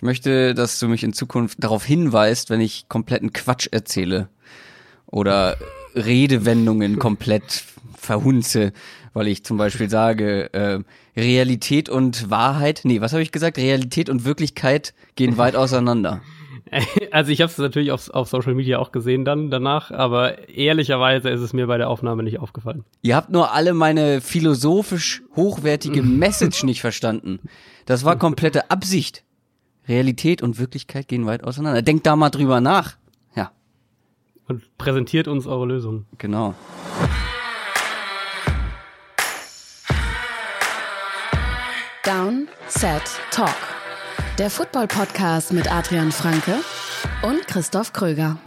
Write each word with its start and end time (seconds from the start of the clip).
Ich 0.00 0.02
möchte, 0.02 0.54
dass 0.54 0.78
du 0.78 0.88
mich 0.88 1.04
in 1.04 1.12
Zukunft 1.12 1.62
darauf 1.62 1.84
hinweist, 1.84 2.48
wenn 2.48 2.62
ich 2.62 2.88
kompletten 2.88 3.34
Quatsch 3.34 3.68
erzähle 3.70 4.30
oder 5.04 5.58
Redewendungen 5.94 6.98
komplett 6.98 7.64
verhunze, 7.98 8.72
weil 9.12 9.28
ich 9.28 9.44
zum 9.44 9.58
Beispiel 9.58 9.90
sage, 9.90 10.54
äh, 10.54 10.78
Realität 11.20 11.90
und 11.90 12.30
Wahrheit, 12.30 12.80
nee, 12.84 13.02
was 13.02 13.12
habe 13.12 13.22
ich 13.22 13.30
gesagt? 13.30 13.58
Realität 13.58 14.08
und 14.08 14.24
Wirklichkeit 14.24 14.94
gehen 15.16 15.36
weit 15.36 15.54
auseinander. 15.64 16.22
Also 17.10 17.30
ich 17.30 17.42
habe 17.42 17.52
es 17.52 17.58
natürlich 17.58 17.92
auf, 17.92 18.08
auf 18.08 18.26
Social 18.26 18.54
Media 18.54 18.78
auch 18.78 18.92
gesehen 18.92 19.26
dann 19.26 19.50
danach, 19.50 19.90
aber 19.90 20.48
ehrlicherweise 20.48 21.28
ist 21.28 21.42
es 21.42 21.52
mir 21.52 21.66
bei 21.66 21.76
der 21.76 21.90
Aufnahme 21.90 22.22
nicht 22.22 22.38
aufgefallen. 22.38 22.84
Ihr 23.02 23.16
habt 23.16 23.28
nur 23.28 23.52
alle 23.52 23.74
meine 23.74 24.22
philosophisch 24.22 25.20
hochwertige 25.36 26.02
Message 26.02 26.64
nicht 26.64 26.80
verstanden. 26.80 27.38
Das 27.84 28.06
war 28.06 28.18
komplette 28.18 28.70
Absicht. 28.70 29.24
Realität 29.90 30.40
und 30.40 30.58
Wirklichkeit 30.58 31.08
gehen 31.08 31.26
weit 31.26 31.44
auseinander. 31.44 31.82
Denkt 31.82 32.06
da 32.06 32.16
mal 32.16 32.30
drüber 32.30 32.60
nach. 32.60 32.96
Ja. 33.34 33.50
Und 34.48 34.62
präsentiert 34.78 35.28
uns 35.28 35.46
eure 35.46 35.66
Lösung. 35.66 36.06
Genau. 36.16 36.54
Down, 42.04 42.48
Set, 42.68 43.02
Talk. 43.30 43.50
Der 44.38 44.48
Football-Podcast 44.48 45.52
mit 45.52 45.70
Adrian 45.70 46.12
Franke 46.12 46.54
und 47.22 47.46
Christoph 47.46 47.92
Kröger. 47.92 48.38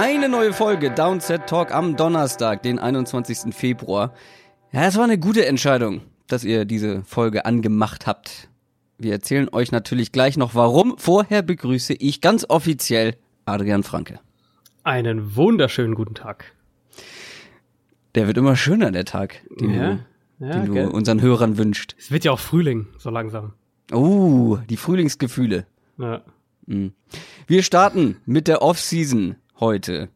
Eine 0.00 0.28
neue 0.28 0.52
Folge 0.52 0.92
Downset 0.92 1.48
Talk 1.48 1.74
am 1.74 1.96
Donnerstag, 1.96 2.62
den 2.62 2.78
21. 2.78 3.52
Februar. 3.52 4.14
Ja, 4.70 4.86
es 4.86 4.94
war 4.94 5.02
eine 5.02 5.18
gute 5.18 5.44
Entscheidung, 5.44 6.02
dass 6.28 6.44
ihr 6.44 6.66
diese 6.66 7.02
Folge 7.02 7.44
angemacht 7.44 8.06
habt. 8.06 8.48
Wir 8.96 9.10
erzählen 9.10 9.48
euch 9.50 9.72
natürlich 9.72 10.12
gleich 10.12 10.36
noch 10.36 10.54
warum. 10.54 10.94
Vorher 10.98 11.42
begrüße 11.42 11.94
ich 11.94 12.20
ganz 12.20 12.46
offiziell 12.48 13.16
Adrian 13.44 13.82
Franke. 13.82 14.20
Einen 14.84 15.34
wunderschönen 15.34 15.96
guten 15.96 16.14
Tag. 16.14 16.44
Der 18.14 18.28
wird 18.28 18.38
immer 18.38 18.54
schöner, 18.54 18.92
der 18.92 19.04
Tag, 19.04 19.42
den 19.50 19.74
Ja, 19.74 19.98
du, 20.38 20.46
ja, 20.46 20.60
den 20.60 20.74
du 20.76 20.90
unseren 20.90 21.20
Hörern 21.22 21.58
wünscht. 21.58 21.96
Es 21.98 22.12
wird 22.12 22.22
ja 22.22 22.30
auch 22.30 22.38
Frühling, 22.38 22.86
so 22.98 23.10
langsam. 23.10 23.54
Oh, 23.90 24.58
die 24.70 24.76
Frühlingsgefühle. 24.76 25.66
Ja. 25.98 26.22
Wir 27.48 27.62
starten 27.64 28.18
mit 28.26 28.46
der 28.46 28.62
Offseason 28.62 29.34
heute. 29.60 30.08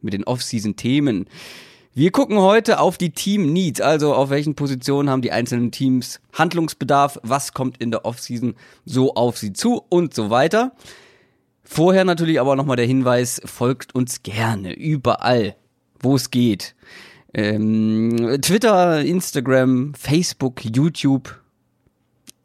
Mit 0.00 0.14
den 0.14 0.24
Offseason-Themen. 0.24 1.26
Wir 1.94 2.10
gucken 2.10 2.38
heute 2.38 2.80
auf 2.80 2.96
die 2.96 3.10
Team 3.10 3.52
Needs, 3.52 3.82
also 3.82 4.14
auf 4.14 4.30
welchen 4.30 4.54
Positionen 4.54 5.10
haben 5.10 5.20
die 5.20 5.30
einzelnen 5.30 5.70
Teams 5.70 6.20
Handlungsbedarf, 6.32 7.20
was 7.22 7.52
kommt 7.52 7.76
in 7.82 7.90
der 7.90 8.06
Offseason 8.06 8.54
so 8.86 9.14
auf 9.14 9.36
sie 9.36 9.52
zu 9.52 9.82
und 9.90 10.14
so 10.14 10.30
weiter. 10.30 10.72
Vorher 11.62 12.04
natürlich 12.04 12.40
aber 12.40 12.56
nochmal 12.56 12.76
der 12.76 12.86
Hinweis, 12.86 13.42
folgt 13.44 13.94
uns 13.94 14.22
gerne, 14.22 14.72
überall, 14.72 15.54
wo 16.00 16.16
es 16.16 16.30
geht. 16.30 16.74
Ähm, 17.34 18.38
Twitter, 18.40 19.02
Instagram, 19.02 19.92
Facebook, 19.94 20.64
YouTube, 20.64 21.40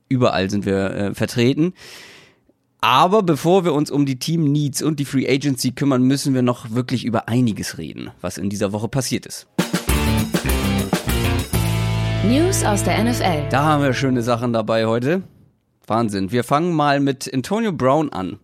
überall 0.10 0.50
sind 0.50 0.66
wir 0.66 0.92
äh, 0.92 1.14
vertreten. 1.14 1.74
Aber 2.80 3.23
bevor 3.23 3.66
wir 3.66 3.73
uns 3.73 3.89
um 3.89 4.06
die 4.06 4.20
Team 4.20 4.44
Needs 4.44 4.83
und 4.83 5.00
die 5.00 5.06
Free 5.06 5.28
Agency 5.28 5.72
kümmern, 5.72 6.03
müssen 6.03 6.36
wir 6.36 6.44
noch 6.44 6.72
wirklich 6.72 7.06
über 7.06 7.28
einiges 7.28 7.80
reden, 7.80 8.11
was 8.22 8.38
in 8.38 8.52
dieser 8.52 8.72
Woche 8.72 8.88
passiert 8.88 9.25
ist. 9.25 9.47
News 12.23 12.64
aus 12.64 12.83
der 12.83 13.03
NFL. 13.03 13.50
Da 13.50 13.64
haben 13.64 13.83
wir 13.83 13.93
schöne 13.93 14.21
Sachen 14.21 14.54
dabei 14.54 14.86
heute. 14.86 15.23
Wahnsinn. 15.87 16.32
Wir 16.32 16.43
fangen 16.43 16.73
mal 16.73 16.99
mit 16.99 17.33
Antonio 17.33 17.71
Brown 17.71 18.10
an. 18.14 18.37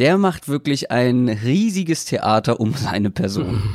Der 0.00 0.18
macht 0.18 0.48
wirklich 0.48 0.90
ein 0.90 1.28
riesiges 1.28 2.04
Theater 2.04 2.58
um 2.60 2.74
seine 2.74 3.10
Person. 3.10 3.62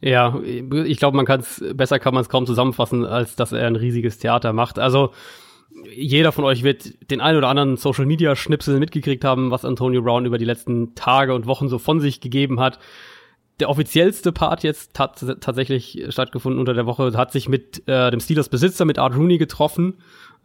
Ja, 0.00 0.40
ich 0.40 0.96
glaube, 0.96 1.14
man 1.14 1.26
kann 1.26 1.40
es 1.40 1.62
besser 1.74 1.98
kann 1.98 2.14
man 2.14 2.22
es 2.22 2.30
kaum 2.30 2.46
zusammenfassen, 2.46 3.04
als 3.04 3.36
dass 3.36 3.52
er 3.52 3.66
ein 3.66 3.76
riesiges 3.76 4.16
Theater 4.16 4.54
macht. 4.54 4.78
Also 4.78 5.12
jeder 5.94 6.32
von 6.32 6.44
euch 6.44 6.62
wird 6.62 7.10
den 7.10 7.20
ein 7.20 7.36
oder 7.36 7.48
anderen 7.48 7.76
Social 7.76 8.06
Media 8.06 8.36
Schnipsel 8.36 8.78
mitgekriegt 8.78 9.24
haben, 9.24 9.50
was 9.50 9.64
Antonio 9.64 10.02
Brown 10.02 10.26
über 10.26 10.38
die 10.38 10.44
letzten 10.44 10.94
Tage 10.94 11.34
und 11.34 11.46
Wochen 11.46 11.68
so 11.68 11.78
von 11.78 12.00
sich 12.00 12.20
gegeben 12.20 12.60
hat. 12.60 12.78
Der 13.60 13.68
offiziellste 13.68 14.32
Part 14.32 14.62
jetzt 14.62 14.98
hat 14.98 15.24
tatsächlich 15.40 16.04
stattgefunden 16.08 16.58
unter 16.58 16.74
der 16.74 16.86
Woche, 16.86 17.12
hat 17.16 17.32
sich 17.32 17.48
mit 17.48 17.86
äh, 17.86 18.10
dem 18.10 18.20
Steelers 18.20 18.48
Besitzer, 18.48 18.84
mit 18.84 18.98
Art 18.98 19.14
Rooney 19.14 19.38
getroffen. 19.38 19.94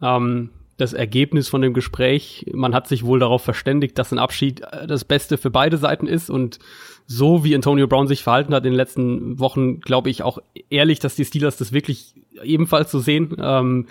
Ähm, 0.02 0.50
das 0.76 0.92
Ergebnis 0.92 1.48
von 1.48 1.60
dem 1.60 1.74
Gespräch, 1.74 2.46
man 2.52 2.74
hat 2.74 2.86
sich 2.86 3.04
wohl 3.04 3.18
darauf 3.18 3.42
verständigt, 3.42 3.98
dass 3.98 4.12
ein 4.12 4.18
Abschied 4.18 4.60
äh, 4.60 4.86
das 4.86 5.04
Beste 5.04 5.36
für 5.36 5.50
beide 5.50 5.78
Seiten 5.78 6.06
ist 6.06 6.30
und 6.30 6.58
so 7.06 7.42
wie 7.42 7.54
Antonio 7.54 7.88
Brown 7.88 8.06
sich 8.06 8.22
verhalten 8.22 8.54
hat 8.54 8.64
in 8.64 8.72
den 8.72 8.76
letzten 8.76 9.40
Wochen, 9.40 9.80
glaube 9.80 10.10
ich 10.10 10.22
auch 10.22 10.38
ehrlich, 10.70 11.00
dass 11.00 11.16
die 11.16 11.24
Steelers 11.24 11.56
das 11.56 11.72
wirklich 11.72 12.14
ebenfalls 12.42 12.92
so 12.92 12.98
sehen. 12.98 13.34
Ähm, 13.40 13.86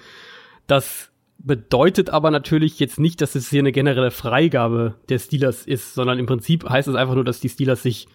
das 0.68 1.10
bedeutet 1.40 2.10
aber 2.10 2.32
natürlich 2.32 2.80
jetzt 2.80 3.00
nicht, 3.00 3.22
dass 3.22 3.36
es 3.36 3.50
hier 3.50 3.60
eine 3.60 3.72
generelle 3.72 4.12
Freigabe 4.12 4.96
der 5.10 5.20
Steelers 5.20 5.66
ist, 5.66 5.94
sondern 5.94 6.20
im 6.20 6.26
Prinzip 6.26 6.68
heißt 6.68 6.88
es 6.88 6.96
einfach 6.96 7.16
nur, 7.16 7.24
dass 7.24 7.40
die 7.40 7.50
Steelers 7.50 7.84
sich 7.84 8.08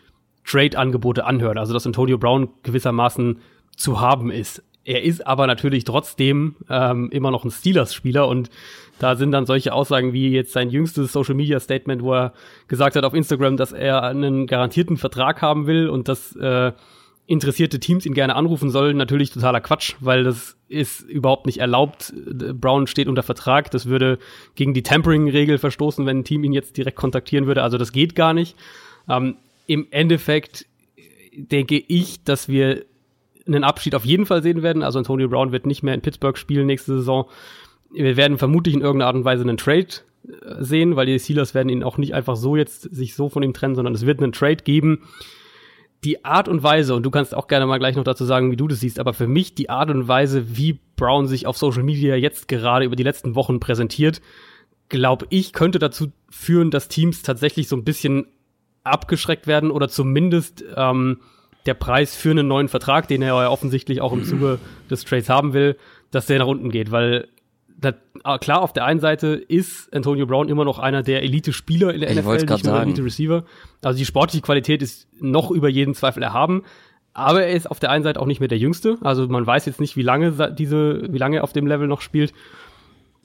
Trade-Angebote 0.44 1.24
anhören, 1.24 1.58
also 1.58 1.72
dass 1.72 1.86
Antonio 1.86 2.18
Brown 2.18 2.48
gewissermaßen 2.62 3.40
zu 3.76 4.00
haben 4.00 4.30
ist. 4.30 4.62
Er 4.84 5.02
ist 5.02 5.24
aber 5.26 5.46
natürlich 5.46 5.84
trotzdem 5.84 6.56
ähm, 6.68 7.08
immer 7.12 7.30
noch 7.30 7.44
ein 7.44 7.52
Steelers-Spieler 7.52 8.26
und 8.26 8.50
da 8.98 9.14
sind 9.16 9.30
dann 9.30 9.46
solche 9.46 9.72
Aussagen 9.72 10.12
wie 10.12 10.30
jetzt 10.30 10.52
sein 10.52 10.70
jüngstes 10.70 11.12
Social-Media-Statement, 11.12 12.02
wo 12.02 12.14
er 12.14 12.32
gesagt 12.66 12.96
hat 12.96 13.04
auf 13.04 13.14
Instagram, 13.14 13.56
dass 13.56 13.72
er 13.72 14.02
einen 14.02 14.46
garantierten 14.46 14.96
Vertrag 14.96 15.40
haben 15.42 15.66
will 15.66 15.88
und 15.88 16.08
dass 16.08 16.34
äh, 16.36 16.72
interessierte 17.26 17.80
Teams 17.80 18.04
ihn 18.04 18.14
gerne 18.14 18.34
anrufen 18.34 18.70
sollen, 18.70 18.96
natürlich 18.96 19.30
totaler 19.30 19.60
Quatsch, 19.60 19.94
weil 20.00 20.24
das 20.24 20.56
ist 20.68 21.02
überhaupt 21.02 21.46
nicht 21.46 21.58
erlaubt. 21.58 22.12
Brown 22.14 22.86
steht 22.86 23.08
unter 23.08 23.22
Vertrag, 23.22 23.70
das 23.70 23.86
würde 23.86 24.18
gegen 24.54 24.74
die 24.74 24.82
Tampering-Regel 24.82 25.58
verstoßen, 25.58 26.04
wenn 26.04 26.18
ein 26.18 26.24
Team 26.24 26.44
ihn 26.44 26.52
jetzt 26.52 26.76
direkt 26.76 26.96
kontaktieren 26.96 27.46
würde, 27.46 27.62
also 27.62 27.78
das 27.78 27.92
geht 27.92 28.14
gar 28.14 28.34
nicht. 28.34 28.56
Ähm, 29.08 29.36
Im 29.66 29.86
Endeffekt 29.90 30.66
denke 31.34 31.78
ich, 31.78 32.24
dass 32.24 32.48
wir 32.48 32.84
einen 33.46 33.64
Abschied 33.64 33.94
auf 33.94 34.04
jeden 34.04 34.26
Fall 34.26 34.42
sehen 34.42 34.62
werden. 34.62 34.82
Also 34.82 34.98
Antonio 34.98 35.28
Brown 35.28 35.52
wird 35.52 35.66
nicht 35.66 35.82
mehr 35.82 35.94
in 35.94 36.00
Pittsburgh 36.00 36.36
spielen 36.36 36.66
nächste 36.66 36.98
Saison. 36.98 37.26
Wir 37.92 38.16
werden 38.16 38.38
vermutlich 38.38 38.74
in 38.74 38.80
irgendeiner 38.80 39.08
Art 39.08 39.16
und 39.16 39.24
Weise 39.24 39.42
einen 39.42 39.56
Trade 39.56 39.86
äh, 39.86 40.62
sehen, 40.62 40.96
weil 40.96 41.06
die 41.06 41.18
Steelers 41.18 41.54
werden 41.54 41.68
ihn 41.68 41.82
auch 41.82 41.98
nicht 41.98 42.14
einfach 42.14 42.36
so 42.36 42.56
jetzt 42.56 42.82
sich 42.94 43.14
so 43.14 43.28
von 43.28 43.42
ihm 43.42 43.52
trennen, 43.52 43.74
sondern 43.74 43.94
es 43.94 44.06
wird 44.06 44.22
einen 44.22 44.32
Trade 44.32 44.56
geben. 44.56 45.02
Die 46.04 46.24
Art 46.24 46.48
und 46.48 46.62
Weise, 46.62 46.94
und 46.94 47.04
du 47.04 47.10
kannst 47.10 47.34
auch 47.34 47.46
gerne 47.46 47.66
mal 47.66 47.78
gleich 47.78 47.94
noch 47.94 48.04
dazu 48.04 48.24
sagen, 48.24 48.50
wie 48.50 48.56
du 48.56 48.66
das 48.66 48.80
siehst, 48.80 48.98
aber 48.98 49.12
für 49.14 49.28
mich 49.28 49.54
die 49.54 49.70
Art 49.70 49.90
und 49.90 50.08
Weise, 50.08 50.56
wie 50.56 50.80
Brown 50.96 51.28
sich 51.28 51.46
auf 51.46 51.56
Social 51.56 51.84
Media 51.84 52.16
jetzt 52.16 52.48
gerade 52.48 52.84
über 52.84 52.96
die 52.96 53.04
letzten 53.04 53.34
Wochen 53.34 53.60
präsentiert, 53.60 54.20
glaube 54.88 55.26
ich, 55.30 55.52
könnte 55.52 55.78
dazu 55.78 56.12
führen, 56.28 56.70
dass 56.70 56.88
Teams 56.88 57.22
tatsächlich 57.22 57.68
so 57.68 57.76
ein 57.76 57.84
bisschen 57.84 58.26
abgeschreckt 58.84 59.46
werden 59.46 59.70
oder 59.70 59.88
zumindest 59.88 60.64
ähm, 60.76 61.20
der 61.66 61.74
Preis 61.74 62.16
für 62.16 62.30
einen 62.30 62.48
neuen 62.48 62.68
Vertrag, 62.68 63.06
den 63.08 63.22
er 63.22 63.28
ja 63.28 63.48
offensichtlich 63.48 64.00
auch 64.00 64.12
im 64.12 64.24
Zuge 64.24 64.58
des 64.90 65.04
Trades 65.04 65.28
haben 65.28 65.52
will, 65.52 65.76
dass 66.10 66.26
der 66.26 66.40
nach 66.40 66.46
unten 66.46 66.70
geht, 66.70 66.90
weil 66.90 67.28
das, 67.82 67.94
ah, 68.22 68.38
klar, 68.38 68.62
auf 68.62 68.72
der 68.72 68.84
einen 68.84 69.00
Seite 69.00 69.28
ist 69.28 69.92
Antonio 69.94 70.26
Brown 70.26 70.48
immer 70.48 70.64
noch 70.64 70.78
einer 70.78 71.02
der 71.02 71.22
Elite-Spieler 71.22 71.92
in 71.92 72.00
der 72.00 72.10
Ich 72.10 72.16
NFL, 72.16 72.36
nicht 72.36 72.48
nur 72.48 72.58
sagen. 72.58 72.90
Elite-Receiver. 72.90 73.44
Also 73.82 73.98
die 73.98 74.06
sportliche 74.06 74.42
Qualität 74.42 74.82
ist 74.82 75.08
noch 75.20 75.50
über 75.50 75.68
jeden 75.68 75.94
Zweifel 75.94 76.22
erhaben. 76.22 76.62
Aber 77.12 77.42
er 77.42 77.54
ist 77.54 77.70
auf 77.70 77.78
der 77.78 77.90
einen 77.90 78.04
Seite 78.04 78.20
auch 78.20 78.26
nicht 78.26 78.40
mehr 78.40 78.48
der 78.48 78.58
Jüngste. 78.58 78.96
Also 79.02 79.26
man 79.28 79.46
weiß 79.46 79.66
jetzt 79.66 79.80
nicht, 79.80 79.96
wie 79.96 80.02
lange 80.02 80.54
diese, 80.56 81.12
wie 81.12 81.18
lange 81.18 81.38
er 81.38 81.44
auf 81.44 81.52
dem 81.52 81.66
Level 81.66 81.86
noch 81.86 82.00
spielt. 82.00 82.32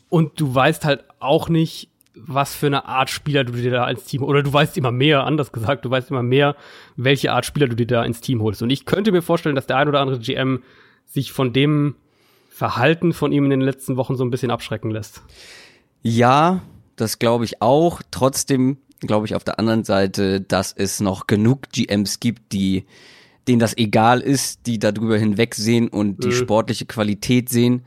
Und 0.10 0.40
du 0.40 0.54
weißt 0.54 0.84
halt 0.84 1.06
auch 1.20 1.48
nicht, 1.48 1.90
was 2.16 2.56
für 2.56 2.66
eine 2.66 2.86
Art 2.86 3.10
Spieler 3.10 3.44
du 3.44 3.54
dir 3.54 3.72
da 3.72 3.88
ins 3.88 4.06
Team 4.06 4.24
oder 4.24 4.42
du 4.42 4.52
weißt 4.52 4.76
immer 4.78 4.92
mehr, 4.92 5.24
anders 5.26 5.52
gesagt, 5.52 5.86
du 5.86 5.92
weißt 5.92 6.10
immer 6.10 6.24
mehr, 6.24 6.56
welche 6.96 7.32
Art 7.32 7.46
Spieler 7.46 7.68
du 7.68 7.76
dir 7.76 7.86
da 7.86 8.04
ins 8.04 8.22
Team 8.22 8.42
holst. 8.42 8.64
Und 8.64 8.72
ich 8.72 8.86
könnte 8.86 9.12
mir 9.12 9.22
vorstellen, 9.22 9.56
dass 9.56 9.68
der 9.68 9.78
ein 9.78 9.88
oder 9.88 10.02
andere 10.02 10.20
GM 10.20 10.64
sich 11.06 11.32
von 11.32 11.54
dem 11.54 11.96
Verhalten 12.58 13.14
von 13.14 13.32
ihm 13.32 13.44
in 13.44 13.52
den 13.52 13.62
letzten 13.62 13.98
Wochen 13.98 14.16
so 14.16 14.26
ein 14.26 14.32
bisschen 14.32 14.50
abschrecken 14.50 14.90
lässt. 14.90 15.22
Ja, 16.02 16.62
das 16.96 17.20
glaube 17.20 17.46
ich 17.46 17.62
auch. 17.62 18.02
Trotzdem 18.10 18.78
glaube 19.02 19.28
ich 19.28 19.36
auf 19.36 19.44
der 19.44 19.60
anderen 19.60 19.84
Seite, 19.84 20.42
dass 20.42 20.74
es 20.74 21.00
noch 21.00 21.28
genug 21.28 21.70
GMs 21.72 22.20
gibt, 22.20 22.52
die 22.54 22.86
denen 23.48 23.60
das 23.60 23.78
egal 23.78 24.22
ist, 24.22 24.66
die 24.66 24.80
darüber 24.80 25.20
hinwegsehen 25.20 25.88
und 25.88 26.24
die 26.24 26.30
Mhm. 26.30 26.32
sportliche 26.32 26.88
Qualität 26.88 27.48
sehen. 27.50 27.86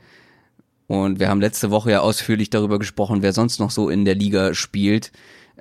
Und 0.87 1.19
wir 1.19 1.27
haben 1.27 1.41
letzte 1.41 1.69
Woche 1.69 1.91
ja 1.91 1.99
ausführlich 1.99 2.49
darüber 2.49 2.79
gesprochen, 2.79 3.21
wer 3.21 3.33
sonst 3.33 3.59
noch 3.59 3.71
so 3.71 3.89
in 3.89 4.05
der 4.05 4.15
Liga 4.15 4.53
spielt. 4.53 5.11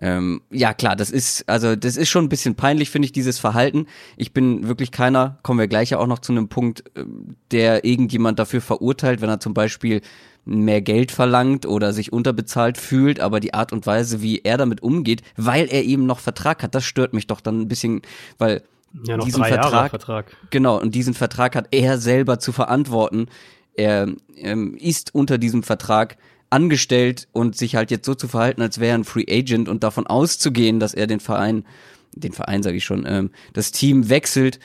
Ähm, 0.02 0.40
ja, 0.50 0.72
klar, 0.72 0.96
das 0.96 1.10
ist, 1.10 1.46
also 1.46 1.76
das 1.76 1.96
ist 1.96 2.08
schon 2.08 2.24
ein 2.24 2.28
bisschen 2.30 2.54
peinlich, 2.54 2.88
finde 2.90 3.06
ich, 3.06 3.12
dieses 3.12 3.38
Verhalten. 3.38 3.86
Ich 4.16 4.32
bin 4.32 4.66
wirklich 4.66 4.92
keiner, 4.92 5.38
kommen 5.42 5.58
wir 5.58 5.68
gleich 5.68 5.90
ja 5.90 5.98
auch 5.98 6.06
noch 6.06 6.20
zu 6.20 6.32
einem 6.32 6.48
Punkt, 6.48 6.84
äh, 6.96 7.04
der 7.50 7.84
irgendjemand 7.84 8.38
dafür 8.38 8.62
verurteilt, 8.62 9.20
wenn 9.20 9.28
er 9.28 9.40
zum 9.40 9.52
Beispiel 9.52 10.00
mehr 10.46 10.80
Geld 10.80 11.12
verlangt 11.12 11.66
oder 11.66 11.92
sich 11.92 12.12
unterbezahlt 12.14 12.78
fühlt, 12.78 13.20
aber 13.20 13.40
die 13.40 13.52
Art 13.52 13.72
und 13.72 13.86
Weise, 13.86 14.22
wie 14.22 14.38
er 14.38 14.56
damit 14.56 14.82
umgeht, 14.82 15.22
weil 15.36 15.66
er 15.70 15.84
eben 15.84 16.06
noch 16.06 16.18
Vertrag 16.18 16.62
hat, 16.62 16.74
das 16.74 16.84
stört 16.84 17.12
mich 17.12 17.26
doch 17.26 17.42
dann 17.42 17.60
ein 17.60 17.68
bisschen, 17.68 18.00
weil 18.38 18.62
Ja, 19.04 19.18
noch 19.18 19.26
diesen 19.26 19.44
Vertrag, 19.44 19.90
Vertrag. 19.90 20.34
genau, 20.48 20.80
und 20.80 20.94
diesen 20.94 21.12
Vertrag 21.12 21.54
hat 21.54 21.68
er 21.72 21.98
selber 21.98 22.38
zu 22.38 22.52
verantworten. 22.52 23.26
Er 23.74 24.08
ähm, 24.36 24.76
ist 24.76 25.14
unter 25.14 25.36
diesem 25.36 25.62
Vertrag 25.62 26.16
angestellt 26.50 27.28
und 27.32 27.56
sich 27.56 27.76
halt 27.76 27.90
jetzt 27.90 28.06
so 28.06 28.14
zu 28.14 28.28
verhalten, 28.28 28.60
als 28.62 28.80
wäre 28.80 28.90
er 28.90 28.98
ein 28.98 29.04
Free 29.04 29.26
Agent 29.30 29.68
und 29.68 29.82
davon 29.84 30.06
auszugehen, 30.06 30.80
dass 30.80 30.94
er 30.94 31.06
den 31.06 31.20
Verein, 31.20 31.64
den 32.12 32.32
Verein 32.32 32.62
sage 32.62 32.76
ich 32.76 32.84
schon, 32.84 33.04
ähm, 33.06 33.30
das 33.52 33.72
Team 33.72 34.08
wechselt, 34.08 34.58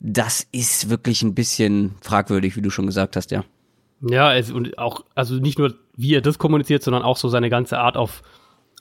das 0.00 0.46
ist 0.52 0.90
wirklich 0.90 1.22
ein 1.22 1.34
bisschen 1.34 1.94
fragwürdig, 2.00 2.56
wie 2.56 2.62
du 2.62 2.70
schon 2.70 2.86
gesagt 2.86 3.16
hast, 3.16 3.30
ja. 3.30 3.44
Ja, 4.00 4.34
es, 4.34 4.50
und 4.52 4.78
auch, 4.78 5.04
also 5.14 5.34
nicht 5.36 5.58
nur, 5.58 5.74
wie 5.96 6.14
er 6.14 6.20
das 6.20 6.38
kommuniziert, 6.38 6.82
sondern 6.82 7.02
auch 7.02 7.16
so 7.16 7.28
seine 7.28 7.50
ganze 7.50 7.78
Art 7.78 7.96
auf, 7.96 8.22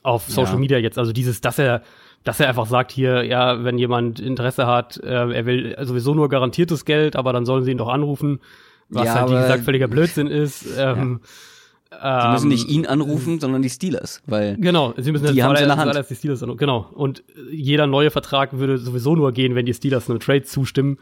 auf 0.03 0.25
Social 0.29 0.53
Ja. 0.53 0.59
Media 0.59 0.77
jetzt. 0.77 0.99
Also 0.99 1.11
dieses, 1.11 1.41
dass 1.41 1.57
er, 1.57 1.81
dass 2.23 2.39
er 2.39 2.49
einfach 2.49 2.67
sagt 2.67 2.91
hier, 2.91 3.23
ja, 3.23 3.63
wenn 3.63 3.79
jemand 3.79 4.19
Interesse 4.19 4.67
hat, 4.67 4.97
äh, 4.97 5.07
er 5.33 5.45
will 5.47 5.75
sowieso 5.81 6.13
nur 6.13 6.29
garantiertes 6.29 6.85
Geld, 6.85 7.15
aber 7.15 7.33
dann 7.33 7.45
sollen 7.45 7.63
sie 7.63 7.71
ihn 7.71 7.77
doch 7.79 7.87
anrufen, 7.89 8.39
was 8.89 9.05
Ja, 9.05 9.15
halt, 9.15 9.31
wie 9.31 9.35
gesagt, 9.35 9.63
völliger 9.63 9.87
Blödsinn 9.87 10.27
ist. 10.27 10.65
Ähm, 10.77 11.21
Sie 12.01 12.31
müssen 12.31 12.43
ähm, 12.45 12.49
nicht 12.49 12.69
ihn 12.69 12.85
anrufen, 12.85 13.39
sondern 13.39 13.61
die 13.61 13.69
Steelers, 13.69 14.21
weil 14.25 14.57
Genau, 14.57 14.93
sie 14.97 15.11
müssen 15.11 15.27
Die 15.27 15.33
jetzt 15.33 15.45
haben's 15.45 15.61
in 15.61 15.67
der 15.67 15.77
Hand. 15.77 16.09
die 16.09 16.15
Steelers. 16.15 16.43
Genau. 16.57 16.87
Und 16.93 17.23
jeder 17.51 17.87
neue 17.87 18.11
Vertrag 18.11 18.57
würde 18.57 18.77
sowieso 18.77 19.15
nur 19.15 19.31
gehen, 19.31 19.55
wenn 19.55 19.65
die 19.65 19.73
Steelers 19.73 20.09
einem 20.09 20.19
Trade 20.19 20.43
zustimmen. 20.43 20.97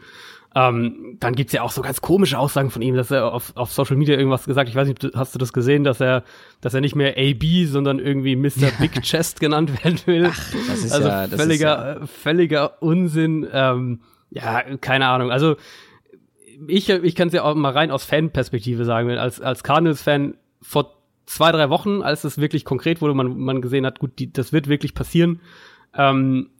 Ähm, 0.54 1.18
dann 1.20 1.34
gibt's 1.34 1.52
ja 1.52 1.60
auch 1.60 1.70
so 1.70 1.82
ganz 1.82 2.00
komische 2.00 2.38
Aussagen 2.38 2.70
von 2.70 2.80
ihm, 2.80 2.94
dass 2.94 3.10
er 3.10 3.30
auf, 3.30 3.52
auf 3.56 3.70
Social 3.72 3.96
Media 3.96 4.16
irgendwas 4.16 4.46
gesagt, 4.46 4.70
ich 4.70 4.74
weiß 4.74 4.88
nicht, 4.88 5.06
hast 5.14 5.34
du 5.34 5.38
das 5.38 5.52
gesehen, 5.52 5.84
dass 5.84 6.00
er, 6.00 6.24
dass 6.62 6.72
er 6.72 6.80
nicht 6.80 6.94
mehr 6.96 7.14
AB, 7.18 7.66
sondern 7.66 7.98
irgendwie 7.98 8.36
Mr. 8.36 8.70
Big 8.80 9.02
Chest 9.02 9.38
genannt 9.38 9.84
werden 9.84 10.00
will. 10.06 10.22
das 10.22 10.78
ist 10.82 10.92
also 10.92 11.08
ja, 11.08 11.26
das 11.26 11.38
völliger, 11.38 12.00
äh, 12.00 12.06
völliger 12.06 12.82
Unsinn. 12.82 13.46
Ähm, 13.52 14.00
ja, 14.30 14.62
keine 14.78 15.08
Ahnung. 15.08 15.30
Also 15.30 15.56
ich, 16.68 16.88
ich 16.88 17.14
kann 17.14 17.28
es 17.28 17.34
ja 17.34 17.42
auch 17.42 17.54
mal 17.54 17.72
rein 17.72 17.90
aus 17.90 18.04
Fanperspektive 18.04 18.86
sagen, 18.86 19.10
als, 19.10 19.42
als 19.42 19.62
Cardinals-Fan 19.62 20.36
vor 20.66 20.96
zwei, 21.26 21.52
drei 21.52 21.70
Wochen, 21.70 22.02
als 22.02 22.24
es 22.24 22.38
wirklich 22.38 22.64
konkret 22.64 23.00
wurde, 23.00 23.14
man, 23.14 23.38
man 23.38 23.62
gesehen 23.62 23.86
hat, 23.86 23.98
gut, 23.98 24.18
die, 24.18 24.32
das 24.32 24.52
wird 24.52 24.68
wirklich 24.68 24.94
passieren, 24.94 25.40
ähm, 25.94 26.50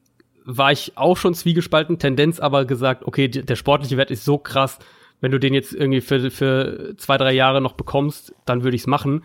war 0.44 0.70
ich 0.70 0.97
auch 0.97 1.17
schon 1.17 1.35
zwiegespalten, 1.35 1.99
Tendenz 1.99 2.38
aber 2.38 2.64
gesagt, 2.64 3.05
okay, 3.05 3.29
der 3.29 3.56
sportliche 3.56 3.97
Wert 3.97 4.11
ist 4.11 4.25
so 4.25 4.38
krass, 4.38 4.79
wenn 5.20 5.32
du 5.32 5.41
den 5.41 5.55
jetzt 5.55 5.73
irgendwie 5.73 6.00
für, 6.00 6.31
für 6.31 6.94
zwei, 6.99 7.17
drei 7.17 7.32
Jahre 7.32 7.61
noch 7.61 7.73
bekommst, 7.73 8.35
dann 8.44 8.62
würde 8.62 8.76
ich 8.76 8.82
es 8.82 8.87
machen. 8.87 9.25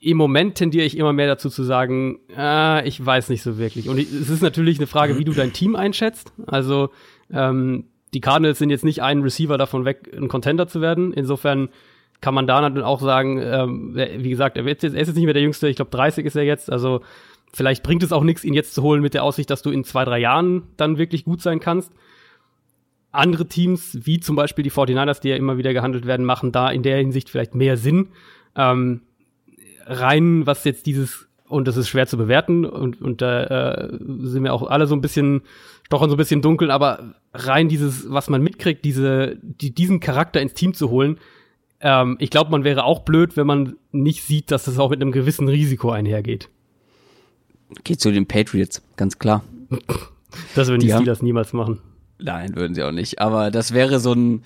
Im 0.00 0.16
Moment 0.16 0.56
tendiere 0.56 0.84
ich 0.84 0.96
immer 0.96 1.12
mehr 1.12 1.28
dazu 1.28 1.48
zu 1.50 1.62
sagen, 1.62 2.18
äh, 2.36 2.86
ich 2.86 3.04
weiß 3.04 3.28
nicht 3.28 3.42
so 3.42 3.58
wirklich. 3.58 3.88
Und 3.88 3.98
es 3.98 4.28
ist 4.28 4.42
natürlich 4.42 4.78
eine 4.78 4.86
Frage, 4.86 5.18
wie 5.18 5.24
du 5.24 5.32
dein 5.32 5.52
Team 5.52 5.76
einschätzt. 5.76 6.32
Also 6.46 6.90
ähm, 7.32 7.84
die 8.12 8.20
Cardinals 8.20 8.58
sind 8.58 8.70
jetzt 8.70 8.84
nicht 8.84 9.02
ein 9.02 9.22
Receiver 9.22 9.56
davon 9.56 9.84
weg, 9.84 10.10
ein 10.14 10.28
Contender 10.28 10.66
zu 10.66 10.80
werden. 10.80 11.12
Insofern 11.12 11.68
kann 12.20 12.34
man 12.34 12.46
da 12.46 12.60
natürlich 12.60 12.86
auch 12.86 13.00
sagen, 13.00 13.40
ähm, 13.42 13.94
wie 13.94 14.30
gesagt, 14.30 14.56
er, 14.56 14.64
wird 14.64 14.82
jetzt, 14.82 14.94
er 14.94 15.00
ist 15.00 15.08
jetzt 15.08 15.16
nicht 15.16 15.24
mehr 15.24 15.34
der 15.34 15.42
Jüngste, 15.42 15.68
ich 15.68 15.76
glaube 15.76 15.90
30 15.90 16.24
ist 16.24 16.36
er 16.36 16.44
jetzt, 16.44 16.70
also 16.70 17.00
vielleicht 17.52 17.82
bringt 17.82 18.02
es 18.02 18.12
auch 18.12 18.24
nichts, 18.24 18.44
ihn 18.44 18.54
jetzt 18.54 18.74
zu 18.74 18.82
holen 18.82 19.02
mit 19.02 19.14
der 19.14 19.24
Aussicht, 19.24 19.50
dass 19.50 19.62
du 19.62 19.70
in 19.70 19.84
zwei, 19.84 20.04
drei 20.04 20.18
Jahren 20.18 20.64
dann 20.76 20.98
wirklich 20.98 21.24
gut 21.24 21.42
sein 21.42 21.60
kannst. 21.60 21.92
Andere 23.12 23.46
Teams, 23.46 23.98
wie 24.02 24.18
zum 24.18 24.34
Beispiel 24.34 24.64
die 24.64 24.72
49ers, 24.72 25.20
die 25.20 25.28
ja 25.28 25.36
immer 25.36 25.56
wieder 25.56 25.72
gehandelt 25.72 26.06
werden, 26.06 26.26
machen 26.26 26.50
da 26.50 26.70
in 26.70 26.82
der 26.82 26.96
Hinsicht 26.98 27.30
vielleicht 27.30 27.54
mehr 27.54 27.76
Sinn. 27.76 28.08
Ähm, 28.56 29.02
rein, 29.86 30.46
was 30.46 30.64
jetzt 30.64 30.86
dieses, 30.86 31.28
und 31.46 31.68
das 31.68 31.76
ist 31.76 31.88
schwer 31.88 32.06
zu 32.06 32.16
bewerten, 32.16 32.64
und, 32.64 33.00
und 33.00 33.22
da 33.22 33.44
äh, 33.44 33.98
sind 34.00 34.42
wir 34.42 34.52
auch 34.52 34.68
alle 34.68 34.86
so 34.86 34.96
ein 34.96 35.00
bisschen, 35.00 35.42
stochern 35.86 36.10
so 36.10 36.16
ein 36.16 36.18
bisschen 36.18 36.42
dunkel, 36.42 36.70
aber 36.70 37.14
rein 37.32 37.68
dieses, 37.68 38.10
was 38.10 38.28
man 38.28 38.42
mitkriegt, 38.42 38.84
diese, 38.84 39.38
die, 39.42 39.74
diesen 39.74 40.00
Charakter 40.00 40.40
ins 40.40 40.54
Team 40.54 40.74
zu 40.74 40.90
holen, 40.90 41.18
ähm, 41.84 42.16
ich 42.18 42.30
glaube, 42.30 42.50
man 42.50 42.64
wäre 42.64 42.84
auch 42.84 43.00
blöd, 43.00 43.36
wenn 43.36 43.46
man 43.46 43.76
nicht 43.92 44.24
sieht, 44.24 44.50
dass 44.50 44.64
das 44.64 44.78
auch 44.78 44.90
mit 44.90 45.00
einem 45.00 45.12
gewissen 45.12 45.48
Risiko 45.48 45.90
einhergeht. 45.90 46.48
geht 47.84 48.00
zu 48.00 48.10
den 48.10 48.26
Patriots, 48.26 48.82
ganz 48.96 49.18
klar. 49.18 49.44
Das 50.54 50.68
würden 50.68 50.80
die, 50.80 50.88
Die 50.88 50.92
Steelers 50.92 51.22
niemals 51.22 51.52
machen. 51.52 51.80
Nein, 52.18 52.56
würden 52.56 52.74
sie 52.74 52.82
auch 52.82 52.90
nicht. 52.90 53.20
Aber 53.20 53.50
das 53.50 53.72
wäre 53.74 54.00
so 54.00 54.12
ein 54.14 54.42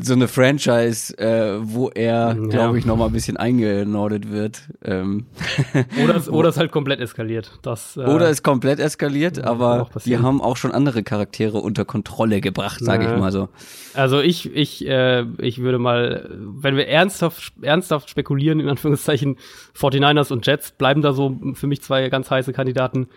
so 0.00 0.12
eine 0.14 0.28
Franchise, 0.28 1.16
äh, 1.18 1.58
wo 1.60 1.88
er, 1.88 2.36
Ja. 2.38 2.46
glaube 2.48 2.78
ich, 2.78 2.86
noch 2.86 2.96
mal 2.96 3.06
ein 3.06 3.12
bisschen 3.12 3.36
eingenordet 3.36 4.30
wird. 4.30 4.68
Ähm, 4.84 5.26
Oder 6.02 6.16
es, 6.16 6.28
oder 6.28 6.48
es 6.50 6.56
halt 6.56 6.70
komplett 6.70 7.00
eskaliert. 7.00 7.58
Das, 7.62 7.96
äh, 7.96 8.00
oder 8.00 8.28
ist 8.30 8.42
komplett 8.42 8.78
eskaliert, 8.78 9.42
aber 9.42 9.88
die 10.04 10.18
haben 10.18 10.40
auch 10.40 10.56
schon 10.56 10.70
andere 10.72 11.02
Charaktere 11.02 11.58
unter 11.58 11.84
Kontrolle 11.84 12.40
gebracht, 12.40 12.78
sage 12.80 13.04
Ja. 13.04 13.12
ich 13.14 13.18
mal 13.20 13.32
so. 13.32 13.48
Also 13.94 14.20
ich, 14.20 14.54
ich, 14.54 14.86
äh, 14.86 15.24
ich 15.38 15.58
würde 15.58 15.78
mal, 15.78 16.30
wenn 16.38 16.76
wir 16.76 16.86
ernsthaft, 16.88 17.52
ernsthaft 17.62 18.08
spekulieren, 18.08 18.60
in 18.60 18.68
Anführungszeichen, 18.68 19.36
49ers 19.76 20.32
und 20.32 20.46
Jets 20.46 20.70
bleiben 20.72 21.02
da 21.02 21.12
so 21.12 21.36
für 21.54 21.66
mich 21.66 21.82
zwei 21.82 22.08
ganz 22.08 22.30
heiße 22.30 22.52
Kandidaten. 22.52 23.08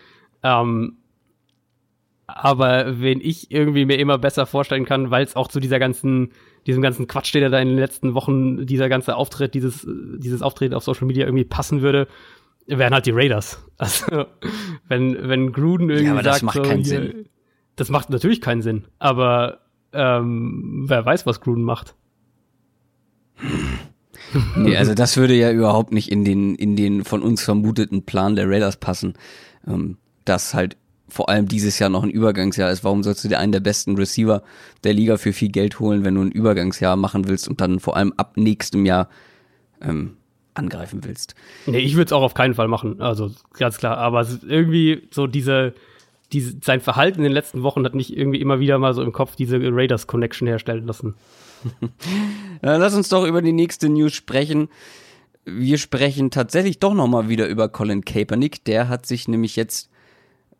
Ähm, 0.42 0.96
aber 2.26 3.00
wen 3.00 3.20
ich 3.20 3.50
irgendwie 3.50 3.84
mir 3.84 3.98
immer 3.98 4.18
besser 4.18 4.46
vorstellen 4.46 4.84
kann, 4.84 5.10
weil 5.10 5.24
es 5.24 5.36
auch 5.36 5.48
zu 5.48 5.60
dieser 5.60 5.78
ganzen, 5.78 6.30
diesem 6.66 6.82
ganzen 6.82 7.06
Quatsch, 7.06 7.34
der 7.34 7.50
da 7.50 7.58
in 7.58 7.68
den 7.68 7.78
letzten 7.78 8.14
Wochen, 8.14 8.66
dieser 8.66 8.88
ganze 8.88 9.16
Auftritt, 9.16 9.54
dieses, 9.54 9.86
dieses 9.86 10.42
Auftreten 10.42 10.74
auf 10.74 10.84
Social 10.84 11.06
Media 11.06 11.26
irgendwie 11.26 11.44
passen 11.44 11.82
würde, 11.82 12.08
wären 12.66 12.94
halt 12.94 13.06
die 13.06 13.12
Raiders. 13.12 13.58
Also, 13.78 14.26
wenn, 14.86 15.28
wenn 15.28 15.50
Gruden 15.50 15.90
irgendwie 15.90 16.10
aber 16.10 16.22
das 16.22 16.36
sagt, 16.36 16.44
macht 16.44 16.54
so, 16.54 16.62
keinen 16.62 16.84
hier, 16.84 17.00
Sinn. 17.00 17.28
Das 17.74 17.88
macht 17.88 18.10
natürlich 18.10 18.40
keinen 18.40 18.62
Sinn, 18.62 18.84
aber 19.00 19.58
ähm, 19.92 20.84
wer 20.86 21.04
weiß, 21.04 21.26
was 21.26 21.40
Gruden 21.40 21.64
macht. 21.64 21.96
Nee, 24.54 24.76
also 24.76 24.94
das 24.94 25.16
würde 25.16 25.34
ja 25.34 25.50
überhaupt 25.50 25.92
nicht 25.92 26.12
in 26.12 26.24
den, 26.24 26.54
in 26.54 26.76
den 26.76 27.02
von 27.02 27.22
uns 27.22 27.42
vermuteten 27.42 28.04
Plan 28.04 28.36
der 28.36 28.48
Raiders 28.48 28.76
passen. 28.76 29.14
Ähm, 29.66 29.96
dass 30.24 30.54
halt 30.54 30.76
vor 31.12 31.28
allem 31.28 31.46
dieses 31.46 31.78
Jahr 31.78 31.90
noch 31.90 32.02
ein 32.02 32.10
Übergangsjahr 32.10 32.70
ist. 32.70 32.84
Warum 32.84 33.02
sollst 33.02 33.22
du 33.22 33.28
dir 33.28 33.38
einen 33.38 33.52
der 33.52 33.60
besten 33.60 33.96
Receiver 33.96 34.42
der 34.82 34.94
Liga 34.94 35.18
für 35.18 35.32
viel 35.32 35.50
Geld 35.50 35.78
holen, 35.78 36.04
wenn 36.04 36.14
du 36.14 36.22
ein 36.22 36.32
Übergangsjahr 36.32 36.96
machen 36.96 37.28
willst 37.28 37.48
und 37.48 37.60
dann 37.60 37.80
vor 37.80 37.96
allem 37.96 38.14
ab 38.16 38.36
nächstem 38.36 38.86
Jahr 38.86 39.08
ähm, 39.82 40.16
angreifen 40.54 41.04
willst? 41.04 41.34
Nee, 41.66 41.80
ich 41.80 41.94
würde 41.94 42.06
es 42.06 42.12
auch 42.12 42.22
auf 42.22 42.34
keinen 42.34 42.54
Fall 42.54 42.68
machen, 42.68 43.00
also 43.00 43.30
ganz 43.52 43.76
klar. 43.76 43.98
Aber 43.98 44.26
irgendwie 44.46 45.06
so 45.10 45.26
diese, 45.26 45.74
diese, 46.32 46.56
sein 46.62 46.80
Verhalten 46.80 47.18
in 47.18 47.24
den 47.24 47.32
letzten 47.32 47.62
Wochen 47.62 47.84
hat 47.84 47.94
nicht 47.94 48.16
irgendwie 48.16 48.40
immer 48.40 48.58
wieder 48.58 48.78
mal 48.78 48.94
so 48.94 49.02
im 49.02 49.12
Kopf 49.12 49.36
diese 49.36 49.58
Raiders-Connection 49.60 50.48
herstellen 50.48 50.86
lassen. 50.86 51.14
Äh, 52.64 52.76
lass 52.76 52.94
uns 52.94 53.08
doch 53.08 53.26
über 53.26 53.42
die 53.42 53.50
nächste 53.50 53.88
News 53.88 54.12
sprechen. 54.12 54.68
Wir 55.44 55.78
sprechen 55.78 56.30
tatsächlich 56.30 56.78
doch 56.78 56.94
nochmal 56.94 57.28
wieder 57.28 57.48
über 57.48 57.68
Colin 57.68 58.04
Kaepernick. 58.04 58.62
Der 58.66 58.88
hat 58.88 59.04
sich 59.04 59.26
nämlich 59.26 59.56
jetzt 59.56 59.90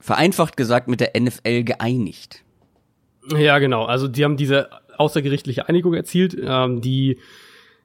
vereinfacht 0.03 0.57
gesagt 0.57 0.89
mit 0.89 1.01
der 1.01 1.13
NFL 1.19 1.63
geeinigt. 1.63 2.43
Ja, 3.37 3.59
genau. 3.61 3.85
Also 3.85 4.09
die 4.09 4.25
haben 4.25 4.37
diese 4.37 4.69
außergerichtliche 4.99 5.69
Einigung 5.69 5.95
erzielt, 5.95 6.37
ähm, 6.45 6.81
die 6.81 7.19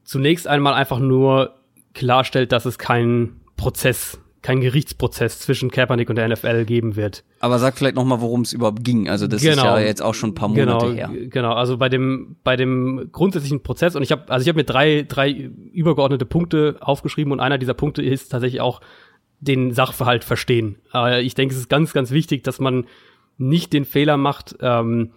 zunächst 0.04 0.48
einmal 0.48 0.74
einfach 0.74 1.00
nur 1.00 1.54
klarstellt, 1.94 2.52
dass 2.52 2.66
es 2.66 2.80
keinen 2.80 3.40
Prozess, 3.56 4.20
keinen 4.42 4.62
Gerichtsprozess 4.62 5.40
zwischen 5.40 5.70
Kaepernick 5.70 6.10
und 6.10 6.16
der 6.16 6.28
NFL 6.28 6.66
geben 6.66 6.96
wird. 6.96 7.24
Aber 7.40 7.60
sag 7.60 7.78
vielleicht 7.78 7.96
nochmal, 7.96 8.20
worum 8.22 8.42
es 8.42 8.54
überhaupt 8.54 8.84
ging. 8.84 9.10
Also 9.10 9.28
das 9.28 9.44
ist 9.44 9.50
Genau. 9.50 9.78
ja 9.78 9.80
jetzt 9.80 10.02
auch 10.02 10.14
schon 10.16 10.32
ein 10.32 10.36
paar 10.36 10.50
Monate 10.50 10.88
genau, 10.88 10.92
her. 10.92 11.12
Genau, 11.30 11.54
also 11.54 11.78
bei 11.78 11.90
dem 11.90 12.38
bei 12.44 12.56
dem 12.56 13.10
grundsätzlichen 13.12 13.62
Prozess 13.62 13.96
und 13.96 14.02
ich 14.02 14.12
habe 14.12 14.24
also 14.30 14.42
ich 14.44 14.48
habe 14.50 14.58
mir 14.58 14.64
drei 14.64 15.06
drei 15.08 15.30
übergeordnete 15.72 16.26
Punkte 16.26 16.78
aufgeschrieben 16.80 17.32
und 17.32 17.40
einer 17.40 17.58
dieser 17.60 17.74
Punkte 17.76 18.02
ist 18.02 18.30
tatsächlich 18.30 18.62
auch 18.62 18.82
den 19.40 19.72
Sachverhalt 19.74 20.24
verstehen. 20.24 20.78
Äh, 20.94 21.22
ich 21.22 21.36
denke, 21.36 21.54
es 21.54 21.60
ist 21.60 21.70
ganz 21.70 21.94
ganz 21.94 22.12
wichtig, 22.12 22.44
dass 22.44 22.60
man 22.60 22.86
nicht 23.38 23.74
den 23.74 23.86
Fehler 23.86 24.18
macht, 24.18 24.56
ähm, 24.62 25.12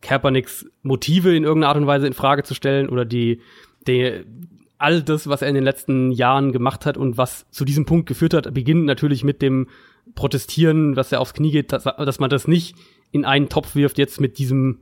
Kaepernicks 0.00 0.66
Motive 0.82 1.34
in 1.34 1.44
irgendeiner 1.44 1.68
Art 1.68 1.76
und 1.78 1.86
Weise 1.86 2.06
in 2.06 2.12
Frage 2.12 2.42
zu 2.42 2.54
stellen 2.54 2.88
oder 2.88 3.04
die 3.04 3.40
die 3.86 4.24
all 4.78 5.02
das, 5.02 5.28
was 5.28 5.42
er 5.42 5.48
in 5.48 5.54
den 5.54 5.64
letzten 5.64 6.12
Jahren 6.12 6.52
gemacht 6.52 6.86
hat 6.86 6.96
und 6.96 7.16
was 7.16 7.50
zu 7.50 7.64
diesem 7.64 7.86
Punkt 7.86 8.06
geführt 8.06 8.34
hat, 8.34 8.52
beginnt 8.52 8.84
natürlich 8.84 9.24
mit 9.24 9.40
dem 9.42 9.68
Protestieren, 10.14 10.96
was 10.96 11.12
er 11.12 11.20
aufs 11.20 11.34
Knie 11.34 11.50
geht, 11.50 11.72
dass, 11.72 11.84
dass 11.84 12.20
man 12.20 12.30
das 12.30 12.46
nicht 12.46 12.76
in 13.10 13.24
einen 13.24 13.48
Topf 13.48 13.74
wirft 13.74 13.98
jetzt 13.98 14.20
mit 14.20 14.38
diesem, 14.38 14.78